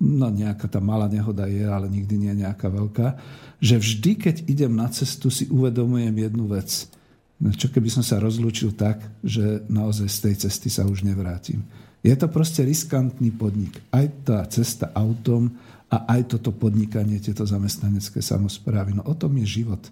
no 0.00 0.26
nejaká 0.32 0.64
tá 0.64 0.80
malá 0.80 1.04
nehoda 1.04 1.44
je, 1.44 1.68
ale 1.68 1.92
nikdy 1.92 2.16
nie 2.16 2.32
je 2.32 2.42
nejaká 2.48 2.72
veľká, 2.72 3.20
že 3.60 3.76
vždy, 3.76 4.12
keď 4.16 4.36
idem 4.48 4.72
na 4.72 4.88
cestu, 4.88 5.28
si 5.28 5.44
uvedomujem 5.52 6.16
jednu 6.16 6.48
vec. 6.48 6.88
No 7.36 7.52
čo 7.52 7.68
keby 7.68 7.92
som 7.92 8.00
sa 8.00 8.16
rozlúčil 8.16 8.72
tak, 8.72 9.04
že 9.20 9.68
naozaj 9.68 10.08
z 10.08 10.18
tej 10.24 10.34
cesty 10.48 10.72
sa 10.72 10.88
už 10.88 11.04
nevrátim. 11.04 11.60
Je 12.00 12.14
to 12.16 12.26
proste 12.26 12.64
riskantný 12.64 13.30
podnik. 13.30 13.78
Aj 13.92 14.08
tá 14.24 14.42
cesta 14.48 14.90
autom 14.96 15.52
a 15.92 16.08
aj 16.18 16.34
toto 16.34 16.50
podnikanie, 16.56 17.20
tieto 17.20 17.44
zamestnanecké 17.44 18.24
samozprávy. 18.24 18.96
No 18.96 19.04
o 19.06 19.14
tom 19.14 19.36
je 19.38 19.60
život. 19.60 19.82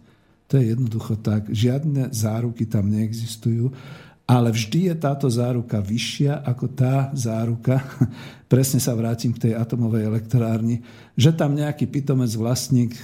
To 0.51 0.59
je 0.59 0.75
jednoducho 0.75 1.21
tak. 1.23 1.47
Žiadne 1.53 2.11
záruky 2.11 2.67
tam 2.67 2.91
neexistujú 2.91 3.71
ale 4.31 4.55
vždy 4.55 4.87
je 4.87 4.95
táto 4.95 5.27
záruka 5.27 5.83
vyššia 5.83 6.47
ako 6.47 6.71
tá 6.71 7.11
záruka, 7.19 7.83
presne 8.53 8.79
sa 8.79 8.95
vrátim 8.95 9.35
k 9.35 9.51
tej 9.51 9.53
atomovej 9.59 10.07
elektrárni, 10.07 10.87
že 11.19 11.35
tam 11.35 11.59
nejaký 11.59 11.91
pitomec 11.91 12.31
vlastník 12.39 12.95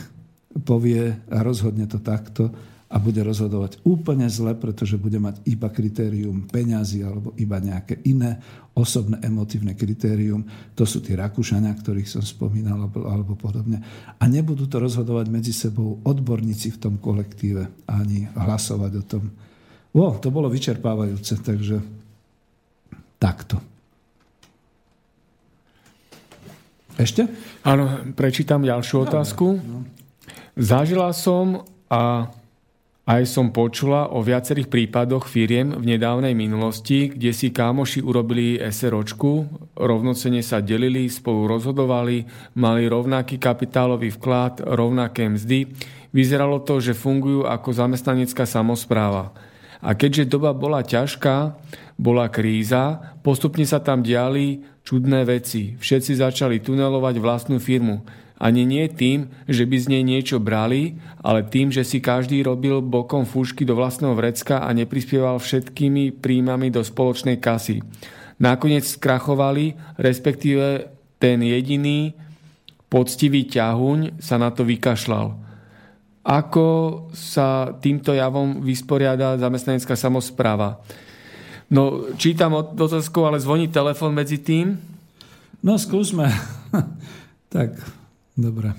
povie 0.62 1.18
a 1.26 1.42
rozhodne 1.42 1.90
to 1.90 1.98
takto 1.98 2.54
a 2.86 3.02
bude 3.02 3.18
rozhodovať 3.18 3.82
úplne 3.82 4.30
zle, 4.30 4.54
pretože 4.54 4.94
bude 4.94 5.18
mať 5.18 5.42
iba 5.50 5.66
kritérium 5.66 6.46
peňazí 6.46 7.02
alebo 7.02 7.34
iba 7.34 7.58
nejaké 7.58 7.98
iné 8.06 8.38
osobné 8.78 9.18
emotívne 9.26 9.74
kritérium. 9.74 10.46
To 10.78 10.86
sú 10.86 11.02
tí 11.02 11.18
Rakúšania, 11.18 11.74
ktorých 11.74 12.06
som 12.06 12.22
spomínal 12.22 12.86
alebo, 12.86 13.34
podobne. 13.34 13.82
A 14.22 14.30
nebudú 14.30 14.70
to 14.70 14.78
rozhodovať 14.78 15.26
medzi 15.26 15.50
sebou 15.50 15.98
odborníci 16.06 16.78
v 16.78 16.80
tom 16.86 16.94
kolektíve 17.02 17.90
ani 17.90 18.30
hlasovať 18.38 18.92
o 18.94 19.02
tom, 19.02 19.24
O, 19.96 20.12
to 20.20 20.28
bolo 20.28 20.52
vyčerpávajúce, 20.52 21.40
takže 21.40 21.80
takto. 23.16 23.56
Ešte? 27.00 27.24
Áno, 27.64 28.12
prečítam 28.12 28.60
ďalšiu 28.60 29.08
otázku. 29.08 29.56
No. 29.56 29.88
Zažila 30.56 31.12
som 31.16 31.64
a 31.88 32.28
aj 33.06 33.22
som 33.24 33.54
počula 33.54 34.10
o 34.10 34.18
viacerých 34.18 34.66
prípadoch 34.66 35.30
firiem 35.30 35.72
v 35.72 35.94
nedávnej 35.94 36.34
minulosti, 36.34 37.12
kde 37.12 37.30
si 37.30 37.54
kámoši 37.54 38.02
urobili 38.02 38.58
SROčku, 38.58 39.46
rovnocene 39.78 40.42
sa 40.42 40.58
delili, 40.58 41.06
spolu 41.06 41.46
rozhodovali, 41.46 42.26
mali 42.58 42.82
rovnaký 42.90 43.38
kapitálový 43.38 44.10
vklad, 44.16 44.60
rovnaké 44.60 45.30
mzdy. 45.30 45.70
Vyzeralo 46.10 46.60
to, 46.66 46.82
že 46.82 46.98
fungujú 46.98 47.46
ako 47.46 47.68
zamestnanecká 47.72 48.42
samozpráva. 48.42 49.30
A 49.86 49.94
keďže 49.94 50.34
doba 50.34 50.50
bola 50.50 50.82
ťažká, 50.82 51.54
bola 51.94 52.26
kríza, 52.26 53.14
postupne 53.22 53.62
sa 53.62 53.78
tam 53.78 54.02
diali 54.02 54.66
čudné 54.82 55.22
veci. 55.22 55.78
Všetci 55.78 56.18
začali 56.18 56.58
tunelovať 56.58 57.22
vlastnú 57.22 57.62
firmu. 57.62 58.02
Ani 58.36 58.68
nie 58.68 58.84
tým, 58.90 59.32
že 59.48 59.64
by 59.64 59.76
z 59.78 59.86
nej 59.96 60.02
niečo 60.04 60.42
brali, 60.42 60.98
ale 61.24 61.46
tým, 61.46 61.72
že 61.72 61.86
si 61.86 62.04
každý 62.04 62.44
robil 62.44 62.84
bokom 62.84 63.24
fúšky 63.24 63.64
do 63.64 63.78
vlastného 63.78 64.12
vrecka 64.12 64.60
a 64.60 64.68
neprispieval 64.76 65.40
všetkými 65.40 66.18
príjmami 66.20 66.68
do 66.68 66.84
spoločnej 66.84 67.40
kasy. 67.40 67.80
Nakoniec 68.36 68.84
skrachovali, 68.84 69.78
respektíve 69.96 70.92
ten 71.16 71.40
jediný 71.40 72.12
poctivý 72.92 73.48
ťahuň 73.48 74.20
sa 74.20 74.36
na 74.36 74.52
to 74.52 74.68
vykašľal. 74.68 75.45
Ako 76.26 76.66
sa 77.14 77.70
týmto 77.78 78.10
javom 78.10 78.58
vysporiada 78.58 79.38
zamestnanecká 79.38 79.94
samozpráva? 79.94 80.82
No, 81.70 82.10
čítam 82.18 82.54
od 82.58 82.74
otázku, 82.74 83.22
ale 83.22 83.38
zvoní 83.38 83.70
telefon 83.70 84.10
medzi 84.10 84.42
tým. 84.42 84.74
No, 85.62 85.78
skúsme. 85.78 86.26
tak, 87.54 87.78
dobre. 88.34 88.74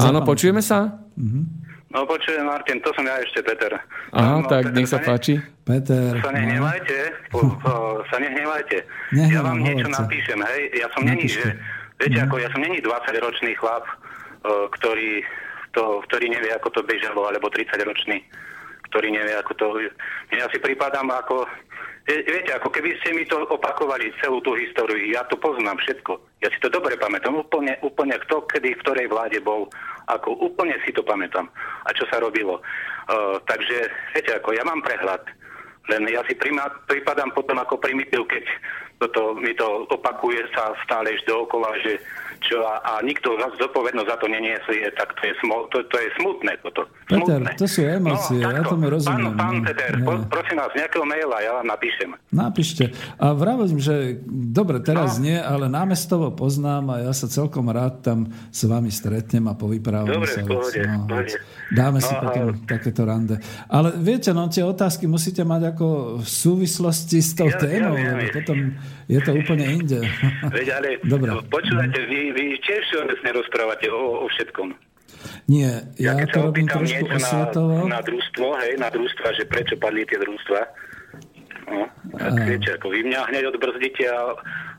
Áno, 0.00 0.24
počujeme 0.24 0.64
sa? 0.64 1.04
Uh-huh. 1.20 1.44
No 1.88 2.04
počujem, 2.04 2.44
Martin, 2.44 2.84
to 2.84 2.92
som 2.92 3.04
ja 3.08 3.16
ešte, 3.24 3.40
Peter. 3.40 3.72
Aha, 4.12 4.44
no, 4.44 4.44
tak 4.44 4.68
Peter, 4.68 4.76
nech 4.76 4.88
sa 4.88 5.00
ne- 5.00 5.08
páči. 5.08 5.34
Peter, 5.64 6.20
Sa 6.20 6.32
no, 6.32 6.36
nehnevajte, 6.36 6.96
po, 7.32 7.40
po, 7.60 7.72
sa 8.08 8.16
nehnevajte. 8.20 8.76
Nehnevám, 9.12 9.32
ja 9.32 9.40
vám 9.44 9.58
niečo 9.60 9.84
hovor 9.84 9.96
sa. 9.96 10.00
napíšem, 10.04 10.38
hej. 10.48 10.60
Ja 10.80 10.86
som 10.92 11.02
není, 11.04 11.24
že, 11.28 11.44
viete, 11.96 12.18
ako 12.24 12.34
ja 12.40 12.48
som 12.52 12.60
není 12.60 12.80
20-ročný 12.80 13.52
chlap, 13.56 13.84
e, 13.84 13.94
ktorý, 14.76 15.12
to, 15.72 16.02
ktorý 16.08 16.30
nevie, 16.32 16.52
ako 16.54 16.68
to 16.70 16.80
bežalo, 16.84 17.28
alebo 17.28 17.52
30-ročný, 17.52 18.24
ktorý 18.92 19.08
nevie, 19.12 19.34
ako 19.36 19.52
to... 19.56 19.66
Ja 20.32 20.46
si 20.48 20.58
pripadám 20.60 21.08
ako... 21.08 21.44
vie- 22.08 22.24
Viete, 22.24 22.56
ako 22.56 22.72
keby 22.72 22.96
ste 23.00 23.12
mi 23.12 23.24
to 23.28 23.44
opakovali 23.48 24.08
celú 24.24 24.40
tú 24.40 24.56
históriu, 24.56 25.12
ja 25.12 25.24
to 25.28 25.36
poznám 25.36 25.76
všetko. 25.84 26.16
Ja 26.40 26.48
si 26.48 26.58
to 26.64 26.72
dobre 26.72 26.96
pamätám, 26.96 27.36
úplne, 27.36 27.76
úplne 27.84 28.16
kto 28.24 28.48
kedy 28.48 28.74
v 28.76 28.82
ktorej 28.86 29.06
vláde 29.12 29.38
bol, 29.44 29.68
ako 30.08 30.40
úplne 30.40 30.76
si 30.88 30.90
to 30.96 31.04
pamätám. 31.04 31.44
A 31.84 31.92
čo 31.92 32.08
sa 32.08 32.16
robilo. 32.16 32.64
Uh, 33.08 33.36
takže, 33.44 33.92
viete, 34.16 34.32
ako 34.36 34.56
ja 34.56 34.64
mám 34.64 34.80
prehľad. 34.80 35.20
Len 35.88 36.04
ja 36.12 36.20
si 36.28 36.36
prima, 36.36 36.68
pripadám 36.84 37.32
potom 37.32 37.56
ako 37.56 37.80
primitív, 37.80 38.28
keď 38.28 38.44
toto, 39.00 39.32
mi 39.38 39.54
to 39.54 39.88
opakuje 39.88 40.42
sa 40.52 40.74
stále 40.84 41.14
ešte 41.14 41.30
dookola, 41.32 41.70
že 41.80 41.96
čo 42.40 42.58
a, 42.60 42.74
a 42.80 42.92
nikto 43.00 43.28
zodpovednosť 43.34 44.06
za 44.06 44.16
to 44.16 44.26
neniesie, 44.26 44.58
tak 44.92 45.12
to 45.12 45.22
je, 45.22 45.34
smo, 45.38 45.66
to, 45.68 45.82
to 45.84 45.96
je 45.96 46.08
smutné 46.14 46.52
toto. 46.60 46.86
Peter, 47.04 47.38
Smutné. 47.38 47.50
to 47.54 47.66
sú 47.66 47.80
emócie, 47.82 48.38
ja 48.38 48.52
takto. 48.52 48.70
tomu 48.70 48.86
rozumiem, 48.88 49.30
Pán, 49.30 49.36
pán 49.36 49.54
no. 49.54 49.64
Peter, 49.64 49.90
po, 49.98 50.12
prosím 50.26 50.56
vás, 50.56 50.70
nejakého 50.72 51.04
maila, 51.04 51.36
ja 51.38 51.52
vám 51.54 51.66
napíšem. 51.66 52.08
Napíšte. 52.28 52.84
A 53.16 53.26
vravím, 53.30 53.76
že 53.76 53.94
dobre, 54.28 54.78
teraz 54.78 55.16
No. 55.16 55.24
nie, 55.24 55.36
ale 55.36 55.66
námestovo 55.66 56.30
poznám 56.30 56.84
a 56.90 56.96
ja 57.00 57.12
sa 57.12 57.26
celkom 57.26 57.66
rád 57.66 58.02
tam 58.02 58.18
s 58.46 58.62
vami 58.62 58.88
stretnem 58.88 59.44
a 59.44 59.54
povyprávam 59.54 60.12
Dobre, 60.14 60.28
sa. 60.28 60.42
pohode, 60.42 60.80
no, 60.80 61.04
pohode. 61.04 61.34
Dáme 61.68 61.98
si 61.98 62.10
No, 62.10 62.20
potom 62.22 62.44
ale- 62.46 62.60
takéto 62.62 63.02
rande. 63.02 63.36
Ale 63.66 63.92
viete, 63.94 64.30
no 64.30 64.46
tie 64.46 64.62
otázky 64.62 65.04
musíte 65.04 65.42
mať 65.42 65.72
ako 65.72 65.86
v 66.18 66.26
súvislosti 66.26 67.18
s 67.18 67.32
tou 67.32 67.46
Ja- 67.46 67.54
ja 67.54 67.60
témou, 67.60 67.94
viem, 67.94 68.08
lebo 68.10 68.20
je. 68.22 68.32
potom 68.34 68.56
je 69.06 69.18
to 69.18 69.30
úplne 69.32 69.64
inde. 69.70 69.98
Veď, 70.44 70.66
ale 70.70 70.88
Dobre. 71.08 71.28
počúvajte, 71.46 71.98
vy, 72.04 72.20
vy 72.30 72.58
tiež 72.60 72.82
všeobecne 72.86 73.30
rozprávate 73.34 73.86
o, 73.88 74.22
o 74.22 74.26
všetkom. 74.28 74.68
Nie, 75.48 75.88
ja, 75.96 76.14
keď 76.14 76.28
to 76.30 76.38
sa 76.38 76.46
opýtam 76.46 76.82
niečo 76.84 77.06
osvetovo. 77.10 77.74
na, 77.84 77.98
na 77.98 78.00
družstvo, 78.00 78.46
hej, 78.60 78.72
na 78.76 78.88
družstva, 78.88 79.28
že 79.34 79.44
prečo 79.44 79.74
padli 79.74 80.04
tie 80.04 80.20
družstva, 80.20 80.60
no, 81.66 81.80
tak 82.14 82.32
Á. 82.32 82.44
viete, 82.44 82.68
ako 82.76 82.86
vy 82.88 83.00
mňa 83.02 83.20
hneď 83.26 83.44
odbrzdíte 83.50 84.04
a 84.06 84.20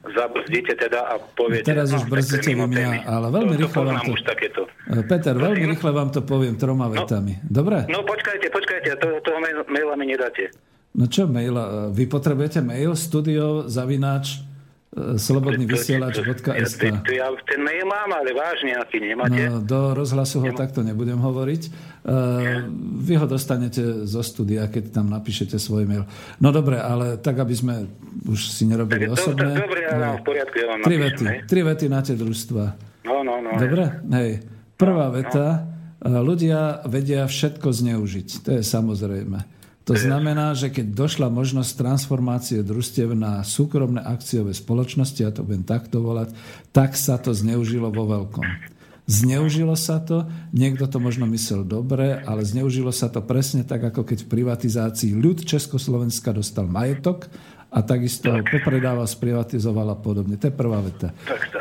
zabrzdíte 0.08 0.74
teda 0.78 1.02
a 1.04 1.14
poviete... 1.36 1.68
Teraz 1.68 1.92
už 1.92 2.02
to 2.02 2.08
je 2.08 2.12
brzdíte 2.12 2.52
vy 2.52 2.62
mňa, 2.62 2.88
témy. 2.88 2.98
ale 3.04 3.28
veľmi 3.30 3.52
to, 3.52 3.58
to 3.58 3.62
rýchlo 3.62 3.82
vám 3.82 3.86
poznám 3.90 4.06
to- 4.06 4.14
už 4.14 4.22
takéto. 4.24 4.62
E, 4.88 4.98
Peter, 5.04 5.34
veľmi 5.36 5.60
Prosím? 5.60 5.72
rýchle 5.76 5.92
vám 5.92 6.10
to 6.10 6.20
poviem 6.24 6.56
troma 6.56 6.86
vetami. 6.88 7.34
Dobre? 7.42 7.78
No 7.88 8.00
počkajte, 8.02 8.48
počkajte, 8.48 8.90
to, 8.96 9.08
toho 9.20 9.38
mail- 9.40 9.68
maila 9.68 9.94
mi 9.94 10.06
nedáte. 10.08 10.54
No 10.92 11.06
čo 11.06 11.26
mail? 11.26 11.54
E, 11.54 11.66
Vy 11.92 12.04
potrebujete 12.06 12.62
mail 12.62 12.94
studio 12.94 13.66
zavináč 13.66 14.46
e, 14.90 15.16
slobodnyvysielač.sk 15.16 16.84
Ja, 16.84 16.98
to, 17.00 17.12
ja 17.12 17.28
ten 17.44 17.62
mail 17.62 17.86
mám, 17.86 18.10
ale 18.12 18.32
váš 18.32 18.62
nejaký 18.62 18.98
nemáte. 19.00 19.38
No, 19.46 19.60
do 19.60 19.94
rozhlasu 19.94 20.40
ho 20.40 20.52
takto 20.52 20.82
nebudem 20.82 21.18
hovoriť. 21.18 21.62
Uh, 22.00 22.64
vy 22.96 23.20
ho 23.20 23.28
dostanete 23.28 24.08
zo 24.08 24.24
studia, 24.24 24.66
keď 24.66 24.96
tam 24.96 25.12
napíšete 25.12 25.60
svoj 25.60 25.84
mail. 25.84 26.08
No 26.40 26.50
dobre, 26.50 26.80
ale 26.80 27.20
tak, 27.20 27.38
aby 27.38 27.52
sme 27.52 27.92
už 28.24 28.40
si 28.50 28.64
nerobili 28.64 29.06
Tak 29.06 29.10
to- 29.10 29.16
osobné. 29.20 29.52
to- 29.52 29.62
dobre, 29.62 29.80
ja 29.84 29.92
No, 29.94 30.10
v 30.16 30.24
poriadku, 30.24 30.56
ja 30.58 30.68
vám 30.70 30.80
tri 30.80 30.96
vety, 30.96 31.24
tri 31.44 31.62
vety 31.62 31.86
na 31.86 32.00
tie 32.00 32.16
družstva. 32.16 32.64
No, 33.04 33.22
no, 33.22 33.34
no. 33.40 33.52
Dobre? 33.52 34.00
Hej. 34.16 34.32
Prvá 34.74 35.08
No, 35.08 35.14
veta. 35.14 35.46
e, 36.00 36.08
Ľudia 36.10 36.60
vedia 36.88 37.28
všetko 37.28 37.68
zneužiť. 37.68 38.28
To 38.42 38.50
je 38.56 38.62
samozrejme. 38.64 39.59
To 39.90 39.98
znamená, 39.98 40.54
že 40.54 40.70
keď 40.70 40.94
došla 40.94 41.34
možnosť 41.34 41.82
transformácie 41.82 42.62
družstiev 42.62 43.18
na 43.18 43.42
súkromné 43.42 43.98
akciové 44.06 44.54
spoločnosti, 44.54 45.18
ja 45.18 45.34
to 45.34 45.42
budem 45.42 45.66
takto 45.66 45.98
volať, 46.06 46.30
tak 46.70 46.94
sa 46.94 47.18
to 47.18 47.34
zneužilo 47.34 47.90
vo 47.90 48.06
veľkom. 48.06 48.46
Zneužilo 49.10 49.74
sa 49.74 49.98
to, 49.98 50.30
niekto 50.54 50.86
to 50.86 51.02
možno 51.02 51.26
myslel 51.34 51.66
dobre, 51.66 52.22
ale 52.22 52.46
zneužilo 52.46 52.94
sa 52.94 53.10
to 53.10 53.26
presne 53.26 53.66
tak, 53.66 53.82
ako 53.82 54.06
keď 54.06 54.22
v 54.22 54.32
privatizácii 54.38 55.18
ľud 55.18 55.42
Československa 55.42 56.30
dostal 56.38 56.70
majetok 56.70 57.26
a 57.74 57.82
takisto 57.82 58.30
ho 58.30 58.46
popredával, 58.46 59.10
sprivatizoval 59.10 59.90
a 59.94 59.98
podobne. 59.98 60.38
To 60.38 60.54
je 60.54 60.54
prvá 60.54 60.86
veta. 60.86 61.10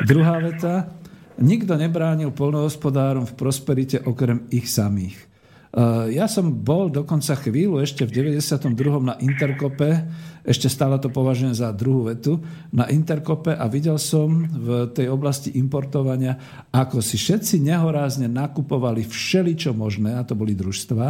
Druhá 0.05 0.37
veta. 0.37 0.93
Nikto 1.41 1.73
nebránil 1.73 2.29
polnohospodárom 2.29 3.25
v 3.25 3.33
prosperite 3.33 3.97
okrem 4.05 4.45
ich 4.53 4.69
samých. 4.69 5.28
Uh, 5.69 6.09
Ja 6.09 6.25
som 6.25 6.49
bol 6.49 6.89
dokonca 6.89 7.37
chvíľu 7.37 7.77
ešte 7.85 8.01
v 8.01 8.33
92. 8.33 8.73
na 9.05 9.21
Interkope, 9.21 10.01
ešte 10.41 10.65
stále 10.65 10.97
to 10.97 11.13
považujem 11.13 11.53
za 11.53 11.69
druhú 11.69 12.09
vetu, 12.09 12.41
na 12.73 12.89
Interkope 12.89 13.53
a 13.53 13.69
videl 13.69 14.01
som 14.01 14.49
v 14.49 14.89
tej 14.89 15.13
oblasti 15.13 15.61
importovania, 15.61 16.65
ako 16.73 17.05
si 17.05 17.21
všetci 17.21 17.61
nehorázne 17.61 18.25
nakupovali 18.25 19.05
všeličo 19.05 19.77
možné, 19.77 20.17
a 20.17 20.25
to 20.25 20.33
boli 20.33 20.57
družstva, 20.57 21.07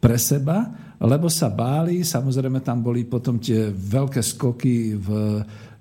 pre 0.00 0.16
seba, 0.16 0.72
lebo 1.04 1.28
sa 1.28 1.52
báli, 1.52 2.00
samozrejme 2.00 2.64
tam 2.64 2.80
boli 2.80 3.04
potom 3.04 3.36
tie 3.36 3.68
veľké 3.68 4.24
skoky 4.24 4.96
v 4.96 5.08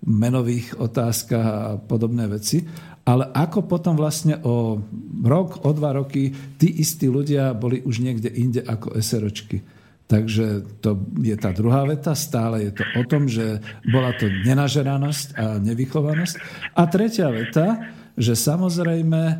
menových 0.04 0.84
otázkach 0.84 1.46
a 1.48 1.80
podobné 1.80 2.28
veci, 2.28 2.60
ale 3.08 3.32
ako 3.32 3.64
potom 3.64 3.96
vlastne 3.96 4.36
o 4.44 4.84
rok, 5.24 5.64
o 5.64 5.72
dva 5.72 5.96
roky 5.96 6.28
tí 6.60 6.84
istí 6.84 7.08
ľudia 7.08 7.56
boli 7.56 7.80
už 7.80 8.04
niekde 8.04 8.28
inde 8.28 8.60
ako 8.68 9.00
SROčky. 9.00 9.64
Takže 10.08 10.80
to 10.80 10.96
je 11.20 11.36
tá 11.36 11.52
druhá 11.52 11.84
veta, 11.84 12.16
stále 12.16 12.68
je 12.68 12.80
to 12.80 12.84
o 12.96 13.04
tom, 13.08 13.28
že 13.28 13.60
bola 13.92 14.16
to 14.16 14.28
nenažeranosť 14.28 15.28
a 15.36 15.46
nevychovanosť. 15.60 16.36
A 16.80 16.82
tretia 16.88 17.28
veta, 17.28 17.92
že 18.16 18.32
samozrejme 18.32 19.22
e, 19.28 19.36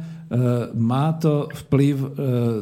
má 0.76 1.16
to 1.16 1.48
vplyv 1.68 1.96
e, 1.96 2.10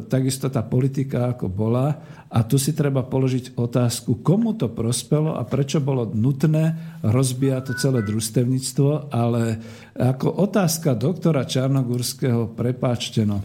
takisto 0.06 0.46
tá 0.46 0.62
politika, 0.62 1.34
ako 1.34 1.50
bola. 1.50 1.98
A 2.26 2.42
tu 2.42 2.58
si 2.58 2.74
treba 2.74 3.06
položiť 3.06 3.54
otázku, 3.54 4.18
komu 4.18 4.58
to 4.58 4.66
prospelo 4.66 5.38
a 5.38 5.46
prečo 5.46 5.78
bolo 5.78 6.10
nutné 6.10 6.98
rozbíjať 7.06 7.62
to 7.70 7.72
celé 7.78 8.00
družstevníctvo, 8.02 9.14
ale 9.14 9.62
ako 9.94 10.42
otázka 10.42 10.98
doktora 10.98 11.46
Čarnogurského, 11.46 12.50
prepáčte 12.58 13.22
no, 13.22 13.38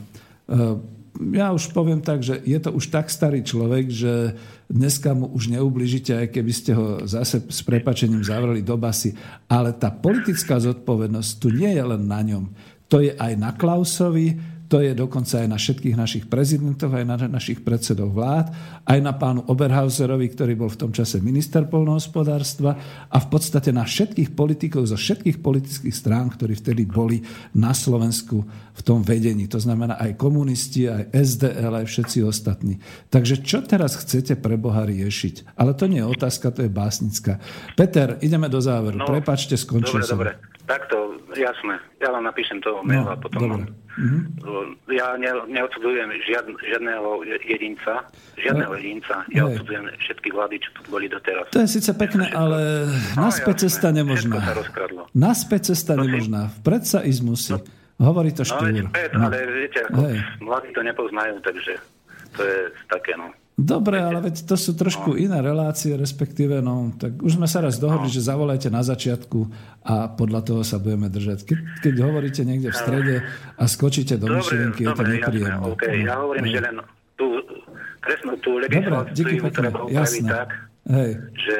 e, 0.49 0.99
ja 1.35 1.53
už 1.53 1.69
poviem 1.75 2.01
tak, 2.01 2.23
že 2.25 2.39
je 2.41 2.57
to 2.57 2.73
už 2.73 2.89
tak 2.89 3.11
starý 3.11 3.45
človek, 3.45 3.91
že 3.91 4.33
dneska 4.71 5.13
mu 5.13 5.29
už 5.29 5.51
neubližíte, 5.53 6.15
aj 6.15 6.27
keby 6.33 6.53
ste 6.55 6.71
ho 6.73 7.03
zase 7.05 7.43
s 7.45 7.61
prepačením 7.61 8.23
zavreli 8.23 8.63
do 8.63 8.79
basy. 8.79 9.13
Ale 9.45 9.75
tá 9.75 9.91
politická 9.93 10.57
zodpovednosť 10.57 11.29
tu 11.37 11.53
nie 11.53 11.69
je 11.69 11.83
len 11.83 12.03
na 12.07 12.23
ňom. 12.23 12.49
To 12.89 13.03
je 13.03 13.13
aj 13.13 13.33
na 13.37 13.51
Klausovi, 13.53 14.39
to 14.71 14.79
je 14.79 14.95
dokonca 14.95 15.43
aj 15.43 15.47
na 15.51 15.59
všetkých 15.59 15.99
našich 15.99 16.25
prezidentoch, 16.31 16.95
aj 16.95 17.03
na 17.03 17.19
našich 17.27 17.59
predsedov 17.59 18.15
vlád, 18.15 18.55
aj 18.87 18.99
na 19.03 19.11
pánu 19.11 19.43
Oberhauserovi, 19.51 20.31
ktorý 20.31 20.55
bol 20.55 20.71
v 20.71 20.87
tom 20.87 20.91
čase 20.95 21.19
minister 21.19 21.67
polnohospodárstva 21.67 22.79
a 23.11 23.17
v 23.19 23.27
podstate 23.27 23.75
na 23.75 23.83
všetkých 23.83 24.31
politikov 24.31 24.87
zo 24.87 24.95
všetkých 24.95 25.43
politických 25.43 25.91
strán, 25.91 26.31
ktorí 26.31 26.55
vtedy 26.55 26.87
boli 26.87 27.19
na 27.51 27.75
Slovensku 27.75 28.47
v 28.71 28.81
tom 28.87 29.03
vedení. 29.03 29.51
To 29.51 29.59
znamená 29.59 29.99
aj 29.99 30.15
komunisti, 30.15 30.87
aj 30.87 31.11
SDL, 31.19 31.83
aj 31.83 31.91
všetci 31.91 32.23
ostatní. 32.23 32.79
Takže 33.11 33.43
čo 33.43 33.59
teraz 33.67 33.99
chcete 33.99 34.39
pre 34.39 34.55
Boha 34.55 34.87
riešiť? 34.87 35.59
Ale 35.59 35.75
to 35.75 35.91
nie 35.91 35.99
je 35.99 36.07
otázka, 36.07 36.47
to 36.55 36.63
je 36.63 36.71
básnická. 36.71 37.43
Peter, 37.75 38.15
ideme 38.23 38.47
do 38.47 38.63
záveru. 38.63 39.03
No, 39.03 39.07
Prepačte, 39.11 39.59
skončil 39.59 39.99
dobre, 39.99 40.07
som. 40.07 40.15
Dobre, 40.15 40.31
takto, 40.63 41.19
jasné. 41.35 41.75
Ja 41.99 42.15
vám 42.15 42.23
napíšem 42.23 42.63
toho 42.63 42.79
mail 42.87 43.03
No, 43.03 43.11
a 43.11 43.19
potom... 43.19 43.35
dobre. 43.35 43.80
Mhm. 43.91 44.19
Ja 44.89 45.15
ne, 45.15 45.27
neodsudzujem 45.47 46.09
žiad, 46.23 46.45
žiadneho 46.59 47.09
jedinca, 47.41 48.07
žiadneho 48.35 48.71
jedinca. 48.73 49.27
Ja 49.27 49.43
Hej. 49.43 49.57
odsudzujem 49.57 49.85
všetky 49.99 50.29
vlády, 50.29 50.55
čo 50.57 50.69
tu 50.73 50.81
boli 50.87 51.05
doteraz. 51.05 51.47
To 51.49 51.59
je 51.59 51.69
síce 51.69 51.91
pekné, 51.91 52.29
ale 52.29 52.87
naspäť 53.13 53.55
jasné. 53.57 53.63
cesta 53.67 53.87
nemožná. 53.89 54.39
Všetko. 54.39 55.11
Naspäť 55.11 55.61
cesta 55.69 55.91
Prosím? 55.93 56.05
nemožná. 56.07 56.41
Vpred 56.57 56.83
sa 56.83 56.99
ísť 57.01 57.21
musí. 57.21 57.55
Hovorí 57.97 58.31
to 58.31 58.41
No, 58.41 58.47
štúr. 58.47 58.65
veď, 58.65 58.87
Pet, 58.89 59.11
No. 59.13 59.27
ale 59.27 59.37
viete, 59.45 59.79
ako 59.83 60.01
mladí 60.41 60.69
to 60.71 60.81
nepoznajú, 60.81 61.35
takže 61.39 61.73
to 62.31 62.41
je 62.41 62.57
také, 62.87 63.13
no. 63.13 63.29
Dobre, 63.61 63.97
ale 63.97 64.19
veď 64.21 64.41
to 64.43 64.55
sú 64.55 64.73
trošku 64.73 65.13
iné 65.13 65.37
relácie, 65.37 65.93
respektíve, 65.93 66.59
no, 66.59 66.89
tak 66.95 67.21
už 67.21 67.37
sme 67.37 67.45
sa 67.45 67.61
raz 67.61 67.77
dohodli, 67.77 68.09
že 68.09 68.19
zavolajte 68.19 68.67
na 68.67 68.81
začiatku 68.81 69.39
a 69.83 70.09
podľa 70.09 70.41
toho 70.41 70.61
sa 70.61 70.75
budeme 70.75 71.07
držať. 71.07 71.45
Keď, 71.45 71.57
keď 71.79 71.93
hovoríte 72.01 72.41
niekde 72.41 72.69
v 72.69 72.77
strede 72.77 73.15
a 73.53 73.63
skočíte 73.63 74.17
do 74.17 74.25
Dobre, 74.27 74.41
myšlienky, 74.41 74.81
je 74.81 74.87
to 74.87 74.91
dobre, 74.91 75.05
jasné, 75.05 75.21
nepríjemné. 75.21 75.65
OK. 75.67 75.83
Ja 76.01 76.15
hovorím, 76.17 76.41
No. 76.41 76.49
že 76.49 76.59
len 76.59 76.75
tú, 77.13 77.25
presnú 77.99 78.33
tú 78.39 78.51
Dobre, 78.57 78.71
díky 79.13 79.37
legislatívu 79.37 79.43
pekne, 79.43 79.53
treba 79.53 79.79
upraviť 79.79 79.93
jasné. 79.95 80.27
tak, 80.27 80.49
Hej, 80.83 81.11
že 81.37 81.55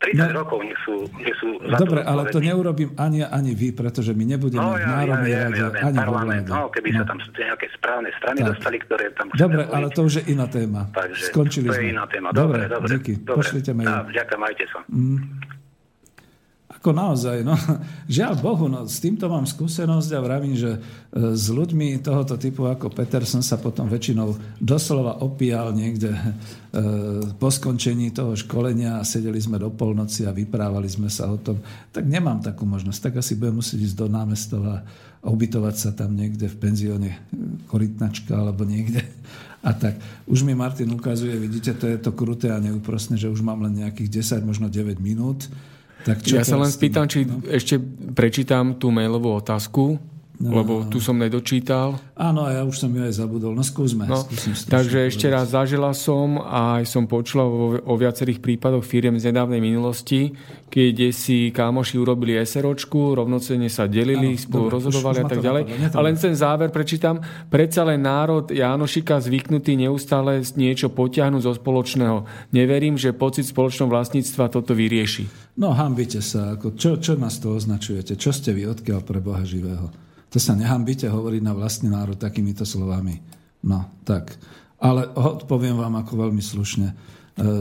30 0.00 0.32
no, 0.32 0.40
rokov 0.40 0.64
nie 0.64 0.76
sú, 0.80 1.04
nie 1.20 1.34
sú 1.36 1.60
za 1.60 1.76
Dobre, 1.76 2.00
to 2.00 2.08
ale 2.08 2.22
to 2.32 2.40
neurobím 2.40 2.96
ani 2.96 3.20
ani 3.20 3.52
vy, 3.52 3.76
pretože 3.76 4.16
my 4.16 4.24
nebudeme 4.24 4.64
no, 4.64 4.80
ja, 4.80 4.88
v 4.88 4.88
Národnej 4.96 5.32
ja, 5.32 5.40
rade, 5.44 5.60
ja, 5.60 5.68
ani 5.84 5.98
parlament, 6.00 6.46
no, 6.48 6.72
keby 6.72 6.88
no. 6.88 6.96
sa 6.96 7.04
tam 7.04 7.18
nejaké 7.20 7.66
správne 7.76 8.10
strany 8.16 8.38
tak. 8.40 8.48
dostali, 8.56 8.76
ktoré 8.80 9.04
tam 9.12 9.26
Dobre, 9.36 9.62
ale 9.68 9.86
to 9.92 10.00
už 10.08 10.24
je 10.24 10.32
iná 10.32 10.48
téma. 10.48 10.88
Takže 10.96 11.22
Skončili 11.28 11.68
to 11.68 11.76
sme. 11.76 11.84
je 11.84 11.88
iná 11.92 12.04
téma. 12.08 12.32
Dobre, 12.32 12.64
dobre. 12.64 12.80
dobre 12.80 12.88
díky. 12.96 13.12
Dobre. 13.20 13.36
Pošlite 13.44 13.70
mail. 13.76 13.92
ďakujem, 14.08 14.40
majte 14.40 14.64
sa. 14.72 14.80
Mm. 14.88 15.59
Ako 16.80 16.96
naozaj, 16.96 17.44
no, 17.44 17.52
žiaľ 18.08 18.40
Bohu, 18.40 18.64
no, 18.64 18.88
s 18.88 19.04
týmto 19.04 19.28
mám 19.28 19.44
skúsenosť 19.44 20.16
a 20.16 20.24
vravím, 20.24 20.56
že 20.56 20.80
e, 20.80 21.36
s 21.36 21.52
ľuďmi 21.52 22.00
tohoto 22.00 22.40
typu 22.40 22.64
ako 22.64 22.88
Peter 22.88 23.20
som 23.28 23.44
sa 23.44 23.60
potom 23.60 23.84
väčšinou 23.84 24.32
doslova 24.56 25.20
opíjal 25.20 25.76
niekde 25.76 26.08
e, 26.08 26.20
po 27.36 27.52
skončení 27.52 28.16
toho 28.16 28.32
školenia 28.32 28.96
a 28.96 29.04
sedeli 29.04 29.36
sme 29.36 29.60
do 29.60 29.68
polnoci 29.68 30.24
a 30.24 30.32
vyprávali 30.32 30.88
sme 30.88 31.12
sa 31.12 31.28
o 31.28 31.36
tom. 31.36 31.60
Tak 31.92 32.08
nemám 32.08 32.40
takú 32.40 32.64
možnosť, 32.64 33.12
tak 33.12 33.20
asi 33.20 33.36
budem 33.36 33.60
musieť 33.60 33.84
ísť 33.84 33.96
do 34.00 34.08
námestova 34.08 34.80
a 35.20 35.26
ubytovať 35.28 35.76
sa 35.76 35.90
tam 35.92 36.16
niekde 36.16 36.48
v 36.48 36.56
penzióne 36.64 37.10
e, 37.12 37.18
Korytnačka 37.68 38.40
alebo 38.40 38.64
niekde. 38.64 39.04
A 39.60 39.76
tak 39.76 40.00
už 40.24 40.40
mi 40.48 40.56
Martin 40.56 40.88
ukazuje, 40.88 41.36
vidíte, 41.36 41.76
to 41.76 41.84
je 41.84 42.00
to 42.00 42.16
kruté 42.16 42.48
a 42.48 42.56
neúprostné, 42.64 43.20
že 43.20 43.28
už 43.28 43.44
mám 43.44 43.60
len 43.60 43.84
nejakých 43.84 44.40
10, 44.40 44.48
možno 44.48 44.72
9 44.72 44.96
minút 44.96 45.52
tak 46.04 46.24
ja 46.26 46.44
sa 46.44 46.56
len 46.56 46.70
spýtam, 46.70 47.06
či 47.08 47.28
no? 47.28 47.44
ešte 47.48 47.76
prečítam 48.16 48.76
tú 48.76 48.88
mailovú 48.88 49.36
otázku, 49.36 50.00
lebo 50.40 50.88
tu 50.88 51.04
som 51.04 51.20
nedočítal. 51.20 52.00
Áno, 52.16 52.48
ja 52.48 52.64
už 52.64 52.80
som 52.80 52.88
ju 52.88 53.04
aj 53.04 53.12
zabudol. 53.12 53.52
No 53.52 53.60
skúsme. 53.60 54.08
No, 54.08 54.24
takže 54.72 55.12
ešte 55.12 55.28
raz 55.28 55.52
zažila 55.52 55.92
som 55.92 56.40
a 56.40 56.80
aj 56.80 56.88
som 56.88 57.04
počula 57.04 57.44
o, 57.44 57.76
o 57.76 57.94
viacerých 58.00 58.40
prípadoch 58.40 58.80
firiem 58.80 59.20
z 59.20 59.28
nedávnej 59.28 59.60
minulosti, 59.60 60.32
keď 60.72 61.12
si 61.12 61.52
kámoši 61.52 62.00
urobili 62.00 62.40
SROčku, 62.40 63.20
rovnocene 63.20 63.68
sa 63.68 63.84
delili, 63.84 64.32
áno, 64.32 64.40
spolu 64.40 64.64
dobre, 64.72 64.74
rozhodovali 64.80 65.18
už, 65.20 65.20
už 65.20 65.26
a 65.26 65.28
tak 65.28 65.40
ďalej. 65.44 65.62
A 65.92 65.98
len 66.00 66.14
ten 66.16 66.32
záver 66.32 66.72
prečítam. 66.72 67.20
Predsa 67.52 67.84
len 67.84 68.00
národ 68.00 68.48
Jánošika 68.48 69.20
zvyknutý 69.20 69.76
neustále 69.76 70.40
niečo 70.56 70.88
potiahnuť 70.88 71.42
zo 71.44 71.52
spoločného. 71.60 72.24
Neverím, 72.56 72.96
že 72.96 73.12
pocit 73.12 73.44
spoločného 73.44 73.92
vlastníctva 73.92 74.48
toto 74.48 74.72
vyrieši. 74.72 75.52
No, 75.60 75.76
hambite 75.76 76.24
sa. 76.24 76.56
Ako, 76.56 76.72
čo, 76.80 76.96
čo 76.96 77.20
nás 77.20 77.36
to 77.36 77.52
označujete? 77.52 78.16
Čo 78.16 78.32
ste 78.32 78.56
vy, 78.56 78.64
odkiaľ 78.72 79.04
pre 79.04 79.20
Boha 79.20 79.44
živého? 79.44 79.92
To 80.30 80.38
sa 80.38 80.54
nehambíte 80.54 81.10
hovoriť 81.10 81.42
na 81.42 81.52
vlastný 81.52 81.90
národ 81.90 82.14
takýmito 82.14 82.62
slovami. 82.62 83.18
No, 83.66 83.90
tak. 84.06 84.38
Ale 84.80 85.10
odpoviem 85.12 85.76
vám 85.76 86.00
ako 86.00 86.28
veľmi 86.28 86.40
slušne. 86.40 86.88
E, 86.90 86.94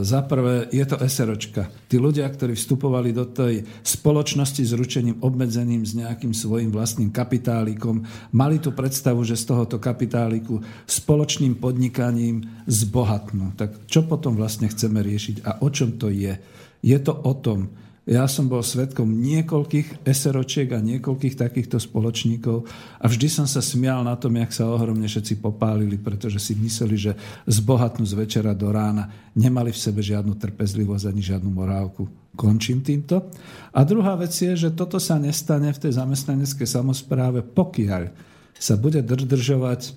za 0.06 0.22
prvé, 0.24 0.70
je 0.70 0.86
to 0.86 1.02
SROčka. 1.02 1.68
Tí 1.88 1.98
ľudia, 1.98 2.30
ktorí 2.30 2.54
vstupovali 2.54 3.16
do 3.16 3.28
tej 3.28 3.66
spoločnosti 3.84 4.64
s 4.64 4.72
ručením 4.78 5.18
obmedzeným 5.24 5.82
s 5.84 5.96
nejakým 5.96 6.36
svojim 6.36 6.70
vlastným 6.70 7.10
kapitálikom, 7.10 8.06
mali 8.36 8.62
tú 8.62 8.76
predstavu, 8.76 9.24
že 9.24 9.40
z 9.40 9.50
tohoto 9.50 9.82
kapitáliku 9.82 10.62
spoločným 10.86 11.58
podnikaním 11.58 12.46
zbohatnú. 12.68 13.58
Tak 13.58 13.90
čo 13.90 14.04
potom 14.04 14.36
vlastne 14.38 14.68
chceme 14.68 15.00
riešiť 15.02 15.48
a 15.48 15.60
o 15.66 15.68
čom 15.74 15.96
to 15.96 16.14
je? 16.14 16.38
Je 16.80 16.98
to 17.00 17.12
o 17.12 17.34
tom, 17.36 17.72
ja 18.10 18.26
som 18.26 18.50
bol 18.50 18.66
svetkom 18.66 19.06
niekoľkých 19.06 20.02
eseročiek 20.02 20.74
a 20.74 20.82
niekoľkých 20.82 21.38
takýchto 21.38 21.78
spoločníkov 21.78 22.66
a 22.98 23.06
vždy 23.06 23.28
som 23.30 23.46
sa 23.46 23.62
smial 23.62 24.02
na 24.02 24.18
tom, 24.18 24.34
jak 24.34 24.50
sa 24.50 24.66
ohromne 24.66 25.06
všetci 25.06 25.38
popálili, 25.38 26.02
pretože 26.02 26.42
si 26.42 26.58
mysleli, 26.58 26.98
že 26.98 27.14
zbohatnú 27.46 28.02
z 28.10 28.18
večera 28.18 28.58
do 28.58 28.74
rána. 28.74 29.14
Nemali 29.38 29.70
v 29.70 29.78
sebe 29.78 30.02
žiadnu 30.02 30.34
trpezlivosť 30.42 31.06
ani 31.06 31.22
žiadnu 31.22 31.54
morálku. 31.54 32.10
Končím 32.34 32.82
týmto. 32.82 33.30
A 33.70 33.86
druhá 33.86 34.18
vec 34.18 34.34
je, 34.34 34.58
že 34.58 34.74
toto 34.74 34.98
sa 34.98 35.22
nestane 35.22 35.70
v 35.70 35.78
tej 35.78 36.02
zamestnaneckej 36.02 36.66
samozpráve, 36.66 37.46
pokiaľ 37.46 38.10
sa 38.58 38.74
bude 38.74 39.06
držovať 39.06 39.94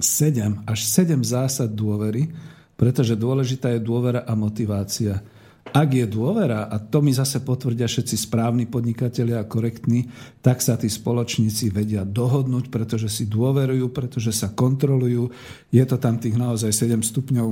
7 0.00 0.64
až 0.64 0.78
7 0.80 1.20
zásad 1.20 1.68
dôvery, 1.76 2.32
pretože 2.78 3.20
dôležitá 3.20 3.76
je 3.76 3.84
dôvera 3.84 4.24
a 4.24 4.32
motivácia. 4.32 5.20
Ak 5.68 5.92
je 5.92 6.06
dôvera, 6.08 6.66
a 6.66 6.80
to 6.80 7.04
mi 7.04 7.12
zase 7.12 7.44
potvrdia 7.44 7.84
všetci 7.84 8.16
správni 8.16 8.64
podnikatelia 8.64 9.44
a 9.44 9.48
korektní, 9.48 10.08
tak 10.40 10.64
sa 10.64 10.80
tí 10.80 10.88
spoločníci 10.88 11.68
vedia 11.68 12.02
dohodnúť, 12.08 12.72
pretože 12.72 13.12
si 13.12 13.28
dôverujú, 13.28 13.92
pretože 13.92 14.32
sa 14.32 14.50
kontrolujú. 14.50 15.28
Je 15.68 15.84
to 15.84 16.00
tam 16.00 16.16
tých 16.16 16.34
naozaj 16.40 16.72
7 16.72 17.04
stupňov 17.04 17.48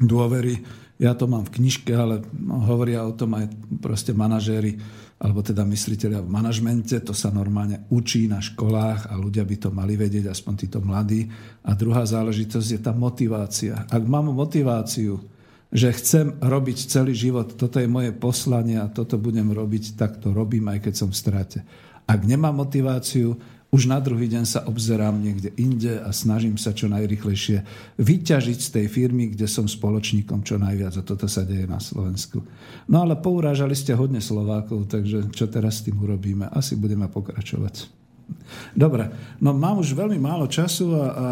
dôvery. 0.00 0.64
Ja 1.00 1.16
to 1.16 1.24
mám 1.28 1.48
v 1.48 1.60
knižke, 1.60 1.92
ale 1.92 2.24
hovoria 2.68 3.04
o 3.04 3.16
tom 3.16 3.36
aj 3.36 3.48
proste 3.80 4.12
manažéri, 4.12 4.76
alebo 5.20 5.44
teda 5.44 5.64
mysliteľia 5.68 6.24
v 6.24 6.32
manažmente. 6.32 6.96
To 7.04 7.12
sa 7.12 7.28
normálne 7.28 7.84
učí 7.92 8.28
na 8.28 8.40
školách 8.40 9.12
a 9.12 9.14
ľudia 9.20 9.44
by 9.44 9.56
to 9.60 9.68
mali 9.68 9.96
vedieť, 9.96 10.32
aspoň 10.32 10.54
títo 10.56 10.80
mladí. 10.80 11.28
A 11.64 11.76
druhá 11.76 12.04
záležitosť 12.04 12.68
je 12.72 12.80
tá 12.80 12.92
motivácia. 12.96 13.84
Ak 13.88 14.02
mám 14.08 14.32
motiváciu, 14.32 15.20
že 15.70 15.94
chcem 15.94 16.34
robiť 16.42 16.90
celý 16.90 17.14
život, 17.14 17.54
toto 17.54 17.78
je 17.78 17.86
moje 17.86 18.10
poslanie 18.10 18.78
a 18.78 18.90
toto 18.90 19.18
budem 19.18 19.54
robiť, 19.54 19.94
tak 19.94 20.18
to 20.18 20.34
robím, 20.34 20.66
aj 20.66 20.90
keď 20.90 20.94
som 20.94 21.08
v 21.14 21.18
strate. 21.18 21.58
Ak 22.10 22.26
nemám 22.26 22.58
motiváciu, 22.58 23.38
už 23.70 23.86
na 23.86 24.02
druhý 24.02 24.26
deň 24.26 24.44
sa 24.50 24.66
obzerám 24.66 25.22
niekde 25.22 25.54
inde 25.54 26.02
a 26.02 26.10
snažím 26.10 26.58
sa 26.58 26.74
čo 26.74 26.90
najrychlejšie 26.90 27.62
vyťažiť 28.02 28.58
z 28.58 28.68
tej 28.74 28.86
firmy, 28.90 29.30
kde 29.30 29.46
som 29.46 29.70
spoločníkom 29.70 30.42
čo 30.42 30.58
najviac. 30.58 30.98
A 30.98 31.06
toto 31.06 31.30
sa 31.30 31.46
deje 31.46 31.70
na 31.70 31.78
Slovensku. 31.78 32.42
No 32.90 33.06
ale 33.06 33.14
pourážali 33.14 33.78
ste 33.78 33.94
hodne 33.94 34.18
Slovákov, 34.18 34.90
takže 34.90 35.30
čo 35.30 35.46
teraz 35.46 35.78
s 35.78 35.86
tým 35.86 36.02
urobíme? 36.02 36.50
Asi 36.50 36.74
budeme 36.74 37.06
pokračovať. 37.06 37.86
Dobre, 38.74 39.06
no 39.38 39.54
mám 39.54 39.78
už 39.78 39.94
veľmi 39.94 40.18
málo 40.18 40.50
času 40.50 40.90
a, 40.98 41.06
a 41.06 41.26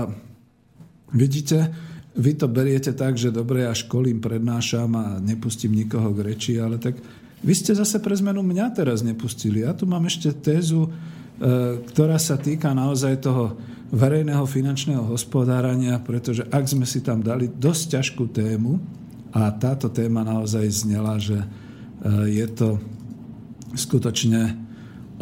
vidíte, 1.10 1.74
vy 2.18 2.34
to 2.34 2.50
beriete 2.50 2.90
tak, 2.98 3.14
že 3.14 3.30
dobre, 3.30 3.62
ja 3.62 3.72
školím, 3.72 4.18
prednášam 4.18 4.90
a 4.98 5.04
nepustím 5.22 5.78
nikoho 5.78 6.10
k 6.10 6.34
reči, 6.34 6.58
ale 6.58 6.82
tak 6.82 6.98
vy 7.38 7.54
ste 7.54 7.78
zase 7.78 8.02
pre 8.02 8.18
zmenu 8.18 8.42
mňa 8.42 8.74
teraz 8.74 9.06
nepustili. 9.06 9.62
Ja 9.62 9.70
tu 9.70 9.86
mám 9.86 10.02
ešte 10.10 10.34
tézu, 10.34 10.90
e, 10.90 10.90
ktorá 11.78 12.18
sa 12.18 12.34
týka 12.34 12.74
naozaj 12.74 13.22
toho 13.22 13.54
verejného 13.94 14.42
finančného 14.42 15.06
hospodárania, 15.06 16.02
pretože 16.02 16.42
ak 16.50 16.66
sme 16.66 16.84
si 16.84 17.00
tam 17.00 17.22
dali 17.22 17.46
dosť 17.46 17.82
ťažkú 17.94 18.24
tému 18.34 18.82
a 19.30 19.48
táto 19.54 19.86
téma 19.88 20.26
naozaj 20.26 20.66
znela, 20.74 21.22
že 21.22 21.38
e, 21.38 21.46
je 22.34 22.46
to 22.50 22.82
skutočne 23.78 24.58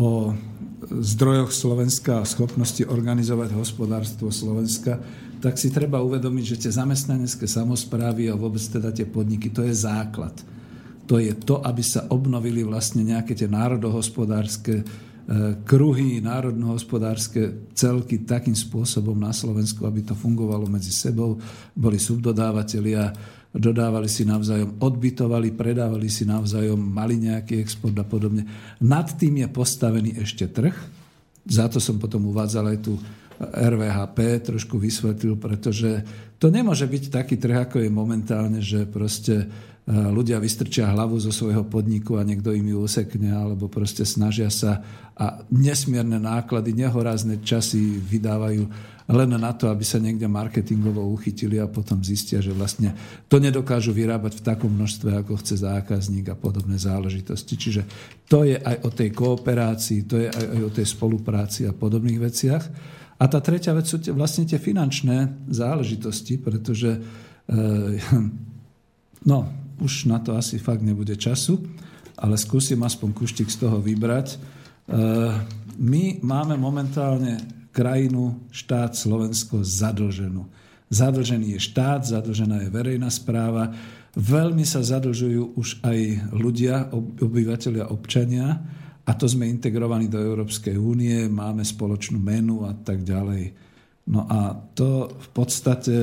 o 0.01 0.33
zdrojoch 0.89 1.53
Slovenska 1.53 2.23
a 2.23 2.29
schopnosti 2.29 2.81
organizovať 2.87 3.53
hospodárstvo 3.53 4.33
Slovenska, 4.33 5.03
tak 5.47 5.63
si 5.63 5.71
treba 5.71 6.03
uvedomiť, 6.03 6.43
že 6.43 6.61
tie 6.67 6.73
zamestnanecké 6.75 7.47
samozprávy 7.47 8.27
a 8.27 8.35
vôbec 8.35 8.59
teda 8.59 8.91
tie 8.91 9.07
podniky, 9.07 9.55
to 9.55 9.63
je 9.63 9.71
základ. 9.79 10.35
To 11.07 11.23
je 11.23 11.31
to, 11.39 11.63
aby 11.63 11.87
sa 11.87 12.11
obnovili 12.11 12.67
vlastne 12.67 13.07
nejaké 13.07 13.39
tie 13.39 13.47
národohospodárske 13.47 14.83
e, 14.83 14.85
kruhy, 15.63 16.19
národnohospodárske 16.19 17.71
celky 17.79 18.27
takým 18.27 18.59
spôsobom 18.59 19.15
na 19.15 19.31
Slovensku, 19.31 19.87
aby 19.87 20.03
to 20.03 20.19
fungovalo 20.19 20.67
medzi 20.67 20.91
sebou. 20.91 21.39
Boli 21.79 22.03
subdodávateľia, 22.03 23.15
dodávali 23.55 24.11
si 24.11 24.27
navzájom, 24.27 24.83
odbytovali, 24.83 25.55
predávali 25.55 26.11
si 26.11 26.27
navzájom, 26.27 26.83
mali 26.83 27.23
nejaký 27.23 27.63
export 27.63 27.95
a 27.95 28.03
podobne. 28.03 28.43
Nad 28.83 29.15
tým 29.15 29.47
je 29.47 29.49
postavený 29.55 30.19
ešte 30.27 30.51
trh. 30.51 30.75
Za 31.47 31.71
to 31.71 31.79
som 31.79 32.03
potom 32.03 32.35
uvádzal 32.35 32.75
aj 32.75 32.79
tú 32.83 32.99
RVHP 33.41 34.19
trošku 34.45 34.81
vysvetlil, 34.81 35.37
pretože 35.37 36.05
to 36.41 36.49
nemôže 36.49 36.85
byť 36.85 37.13
taký 37.13 37.37
trh, 37.37 37.69
ako 37.69 37.85
je 37.85 37.91
momentálne, 37.93 38.61
že 38.61 38.85
proste 38.89 39.45
e, 39.45 39.47
ľudia 39.93 40.41
vystrčia 40.41 40.89
hlavu 40.93 41.17
zo 41.21 41.33
svojho 41.33 41.65
podniku 41.65 42.17
a 42.17 42.27
niekto 42.27 42.53
im 42.53 42.73
ju 42.73 42.85
usekne, 42.85 43.33
alebo 43.33 43.69
proste 43.69 44.05
snažia 44.05 44.49
sa 44.53 44.85
a 45.17 45.41
nesmierne 45.49 46.21
náklady, 46.21 46.77
nehorázne 46.77 47.41
časy 47.41 47.97
vydávajú 48.05 48.69
len 49.07 49.31
na 49.39 49.55
to, 49.55 49.71
aby 49.71 49.87
sa 49.87 50.03
niekde 50.03 50.27
marketingovo 50.27 50.99
uchytili 51.15 51.63
a 51.63 51.71
potom 51.71 52.03
zistia, 52.03 52.43
že 52.43 52.51
vlastne 52.51 52.91
to 53.31 53.39
nedokážu 53.39 53.95
vyrábať 53.95 54.43
v 54.43 54.45
takom 54.45 54.75
množstve, 54.75 55.23
ako 55.23 55.39
chce 55.39 55.63
zákazník 55.63 56.27
a 56.27 56.37
podobné 56.37 56.75
záležitosti. 56.75 57.55
Čiže 57.55 57.83
to 58.27 58.43
je 58.43 58.59
aj 58.59 58.83
o 58.83 58.91
tej 58.91 59.15
kooperácii, 59.15 59.99
to 60.11 60.27
je 60.27 60.29
aj 60.29 60.59
o 60.59 60.71
tej 60.75 60.87
spolupráci 60.91 61.71
a 61.71 61.73
podobných 61.73 62.19
veciach. 62.19 62.65
A 63.17 63.25
tá 63.33 63.41
tretia 63.41 63.73
vec 63.73 63.89
sú 63.89 63.97
vlastne 64.13 64.45
tie 64.45 64.61
finančné 64.61 65.49
záležitosti, 65.49 66.37
pretože 66.37 67.01
eh, 67.01 67.97
no, 69.31 69.39
už 69.81 70.09
na 70.09 70.21
to 70.21 70.37
asi 70.37 70.61
fakt 70.61 70.85
nebude 70.85 71.17
času, 71.17 71.57
ale 72.17 72.37
skúsim 72.37 72.81
aspoň 72.85 73.09
kuštik 73.17 73.49
z 73.49 73.57
toho 73.65 73.81
vybrať. 73.81 74.37
Eh, 74.37 74.41
my 75.77 76.21
máme 76.21 76.61
momentálne 76.61 77.41
krajinu, 77.73 78.41
štát 78.53 78.97
Slovensko 78.97 79.61
zadlženú. 79.61 80.49
Zadlžený 80.89 81.57
je 81.57 81.61
štát, 81.61 82.09
zadlžená 82.09 82.65
je 82.65 82.73
verejná 82.73 83.13
správa. 83.13 83.75
Veľmi 84.17 84.65
sa 84.65 84.81
zadlžujú 84.81 85.61
už 85.61 85.85
aj 85.85 86.33
ľudia, 86.33 86.89
obyvateľia, 87.21 87.93
občania 87.93 88.65
a 89.07 89.11
to 89.15 89.31
sme 89.31 89.47
integrovaní 89.47 90.11
do 90.11 90.19
Európskej 90.19 90.75
únie, 90.75 91.31
máme 91.31 91.63
spoločnú 91.63 92.19
menu 92.19 92.67
a 92.67 92.75
tak 92.75 93.07
ďalej. 93.07 93.55
No 94.11 94.27
a 94.27 94.55
to 94.75 95.15
v 95.15 95.29
podstate 95.31 95.99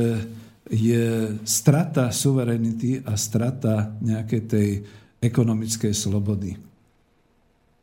je 0.71 1.35
strata 1.43 2.15
suverenity 2.15 3.03
a 3.03 3.19
strata 3.19 3.91
nejakej 3.99 4.41
tej 4.47 4.69
ekonomickej 5.19 5.91
slobody. 5.91 6.55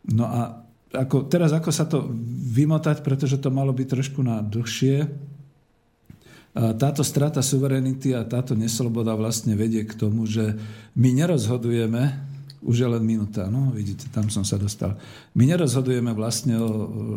No 0.08 0.24
a 0.24 0.64
ako, 0.90 1.28
teraz 1.28 1.52
ako 1.52 1.70
sa 1.70 1.84
to 1.84 2.08
vymotať, 2.56 3.04
pretože 3.04 3.38
to 3.38 3.52
malo 3.52 3.70
byť 3.76 3.86
trošku 3.86 4.24
na 4.24 4.40
dlhšie, 4.40 5.06
táto 6.50 7.06
strata 7.06 7.46
suverenity 7.46 8.10
a 8.10 8.26
táto 8.26 8.58
nesloboda 8.58 9.14
vlastne 9.14 9.54
vedie 9.54 9.86
k 9.86 9.94
tomu, 9.94 10.26
že 10.26 10.58
my 10.98 11.14
nerozhodujeme, 11.14 12.29
už 12.60 12.76
je 12.76 12.88
len 12.88 13.00
minúta, 13.00 13.48
no 13.48 13.72
vidíte, 13.72 14.12
tam 14.12 14.28
som 14.28 14.44
sa 14.44 14.60
dostal. 14.60 14.96
My 15.32 15.48
nerozhodujeme 15.48 16.12
vlastne 16.12 16.60
o 16.60 16.68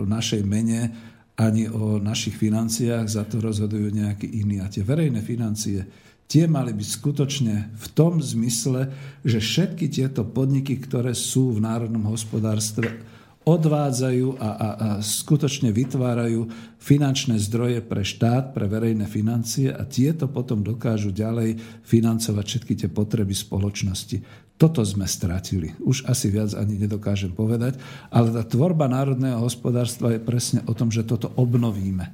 našej 0.07 0.41
mene 0.48 0.91
ani 1.34 1.65
o 1.65 1.98
našich 1.98 2.38
financiách, 2.38 3.10
za 3.10 3.26
to 3.26 3.41
rozhodujú 3.41 3.90
nejakí 3.90 4.30
iní. 4.30 4.61
A 4.61 4.70
tie 4.70 4.86
verejné 4.86 5.26
financie, 5.26 5.82
tie 6.30 6.45
mali 6.45 6.72
byť 6.78 6.88
skutočne 6.88 7.56
v 7.74 7.88
tom 7.98 8.22
zmysle, 8.22 8.94
že 9.26 9.41
všetky 9.41 9.90
tieto 9.90 10.22
podniky, 10.22 10.78
ktoré 10.78 11.18
sú 11.18 11.57
v 11.57 11.64
národnom 11.65 12.06
hospodárstve, 12.14 13.02
odvádzajú 13.44 14.40
a, 14.40 14.49
a, 14.49 14.49
a 14.56 14.88
skutočne 15.03 15.76
vytvárajú 15.76 16.48
finančné 16.80 17.36
zdroje 17.44 17.84
pre 17.84 17.99
štát, 17.99 18.56
pre 18.56 18.72
verejné 18.72 19.03
financie 19.03 19.68
a 19.68 19.84
tieto 19.84 20.32
potom 20.32 20.64
dokážu 20.64 21.11
ďalej 21.11 21.60
financovať 21.84 22.45
všetky 22.48 22.74
tie 22.80 22.90
potreby 22.94 23.36
spoločnosti. 23.36 24.43
Toto 24.57 24.85
sme 24.85 25.09
stratili. 25.09 25.73
Už 25.81 26.05
asi 26.07 26.30
viac 26.30 26.53
ani 26.53 26.77
nedokážem 26.77 27.34
povedať, 27.34 27.81
ale 28.13 28.31
tá 28.31 28.45
tvorba 28.45 28.85
národného 28.88 29.41
hospodárstva 29.41 30.13
je 30.15 30.21
presne 30.21 30.61
o 30.69 30.73
tom, 30.77 30.93
že 30.93 31.03
toto 31.03 31.34
obnovíme. 31.35 32.13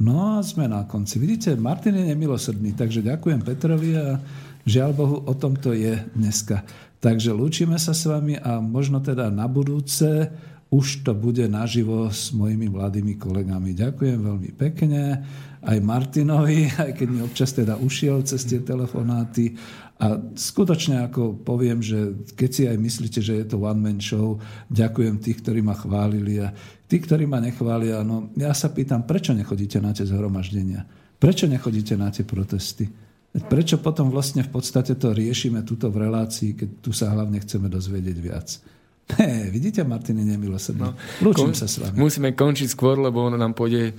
No 0.00 0.38
a 0.38 0.46
sme 0.46 0.70
na 0.70 0.86
konci. 0.88 1.20
Vidíte, 1.20 1.58
Martin 1.60 1.98
je 1.98 2.08
nemilosrdný, 2.14 2.72
takže 2.72 3.04
ďakujem 3.04 3.44
Petrovi 3.44 3.92
a 3.98 4.16
žiaľ 4.64 4.90
Bohu, 4.96 5.16
o 5.26 5.34
tomto 5.36 5.76
je 5.76 6.00
dneska. 6.16 6.64
Takže 7.00 7.34
lúčime 7.34 7.76
sa 7.76 7.92
s 7.92 8.08
vami 8.08 8.38
a 8.40 8.62
možno 8.64 9.02
teda 9.04 9.28
na 9.28 9.44
budúce 9.50 10.30
už 10.70 11.02
to 11.02 11.12
bude 11.18 11.42
naživo 11.50 12.06
s 12.14 12.30
mojimi 12.30 12.70
mladými 12.70 13.18
kolegami. 13.18 13.74
Ďakujem 13.74 14.18
veľmi 14.22 14.50
pekne 14.54 15.18
aj 15.60 15.78
Martinovi, 15.84 16.72
aj 16.72 16.96
keď 16.96 17.08
mi 17.08 17.20
občas 17.20 17.52
teda 17.52 17.76
ušiel 17.76 18.24
cez 18.24 18.48
tie 18.48 18.64
telefonáty. 18.64 19.52
A 20.00 20.16
skutočne 20.32 21.04
ako 21.04 21.44
poviem, 21.44 21.84
že 21.84 22.16
keď 22.32 22.50
si 22.50 22.62
aj 22.64 22.78
myslíte, 22.80 23.20
že 23.20 23.44
je 23.44 23.46
to 23.46 23.60
one-man 23.60 24.00
show, 24.00 24.40
ďakujem 24.72 25.20
tých, 25.20 25.44
ktorí 25.44 25.60
ma 25.60 25.76
chválili 25.76 26.40
a 26.40 26.48
tí, 26.88 26.96
ktorí 26.96 27.28
ma 27.28 27.36
nechvália, 27.36 28.00
no 28.00 28.32
ja 28.32 28.56
sa 28.56 28.72
pýtam, 28.72 29.04
prečo 29.04 29.36
nechodíte 29.36 29.76
na 29.76 29.92
tie 29.92 30.08
zhromaždenia? 30.08 30.88
Prečo 31.20 31.44
nechodíte 31.44 32.00
na 32.00 32.08
tie 32.08 32.24
protesty? 32.24 32.88
Prečo 33.30 33.78
potom 33.78 34.08
vlastne 34.08 34.42
v 34.42 34.50
podstate 34.50 34.96
to 34.96 35.12
riešime 35.12 35.62
tuto 35.62 35.92
v 35.92 36.08
relácii, 36.08 36.56
keď 36.56 36.68
tu 36.80 36.90
sa 36.96 37.12
hlavne 37.12 37.36
chceme 37.38 37.68
dozvedieť 37.68 38.16
viac? 38.18 38.48
He, 39.20 39.46
vidíte, 39.54 39.84
Martin 39.84 40.18
je 40.18 40.26
nemilosrdný. 40.32 40.82
No, 40.82 40.96
Lúčim 41.22 41.52
kon- 41.52 41.58
sa 41.58 41.68
s 41.68 41.78
vami. 41.78 41.94
Musíme 41.94 42.32
končiť 42.34 42.68
skôr, 42.72 42.98
lebo 42.98 43.28
nám 43.30 43.54
pôjde 43.54 43.94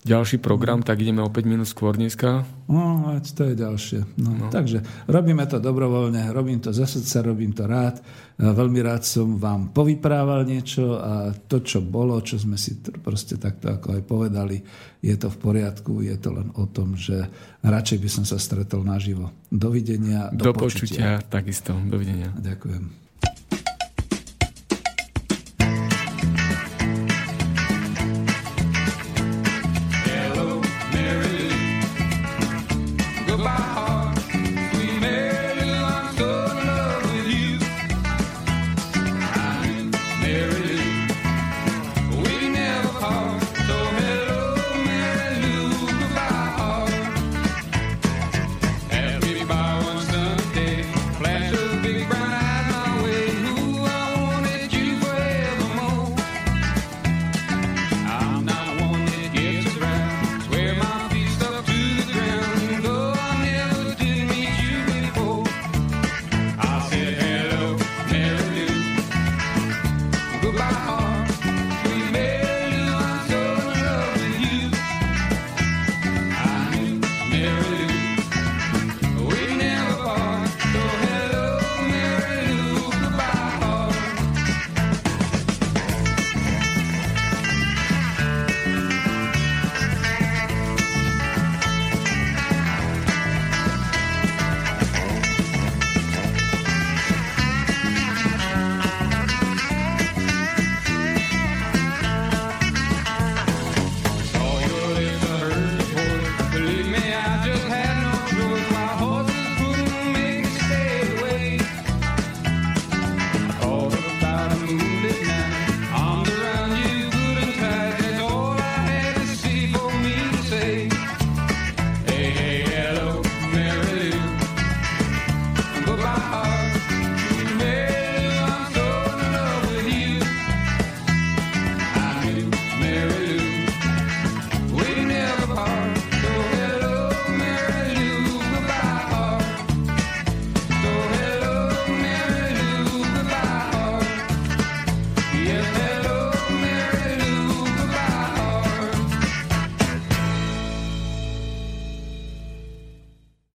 ďalší 0.00 0.40
program, 0.40 0.80
tak 0.80 1.04
ideme 1.04 1.20
o 1.20 1.28
5 1.28 1.44
minút 1.44 1.68
skôr 1.68 1.92
dneska. 1.92 2.48
No, 2.72 3.12
to 3.20 3.42
je 3.44 3.54
ďalšie. 3.54 4.00
No, 4.16 4.32
no. 4.32 4.46
Takže 4.48 4.80
robíme 5.04 5.44
to 5.44 5.60
dobrovoľne, 5.60 6.32
robím 6.32 6.56
to 6.56 6.72
za 6.72 6.88
srdca, 6.88 7.20
robím 7.20 7.52
to 7.52 7.68
rád. 7.68 8.00
Veľmi 8.40 8.80
rád 8.80 9.04
som 9.04 9.36
vám 9.36 9.76
povyprával 9.76 10.48
niečo 10.48 10.96
a 10.96 11.36
to, 11.36 11.60
čo 11.60 11.84
bolo, 11.84 12.16
čo 12.24 12.40
sme 12.40 12.56
si 12.56 12.80
proste 12.80 13.36
takto 13.36 13.68
ako 13.68 14.00
aj 14.00 14.02
povedali, 14.08 14.56
je 15.04 15.12
to 15.20 15.28
v 15.28 15.36
poriadku, 15.36 16.00
je 16.00 16.16
to 16.16 16.32
len 16.32 16.48
o 16.56 16.64
tom, 16.64 16.96
že 16.96 17.20
radšej 17.60 17.98
by 18.00 18.08
som 18.08 18.24
sa 18.24 18.40
stretol 18.40 18.80
naživo. 18.80 19.28
Dovidenia, 19.52 20.32
do, 20.32 20.48
do 20.48 20.52
počutia. 20.56 21.20
počutia. 21.20 21.28
Takisto, 21.28 21.76
dovidenia. 21.76 22.32
Ďakujem. 22.40 23.09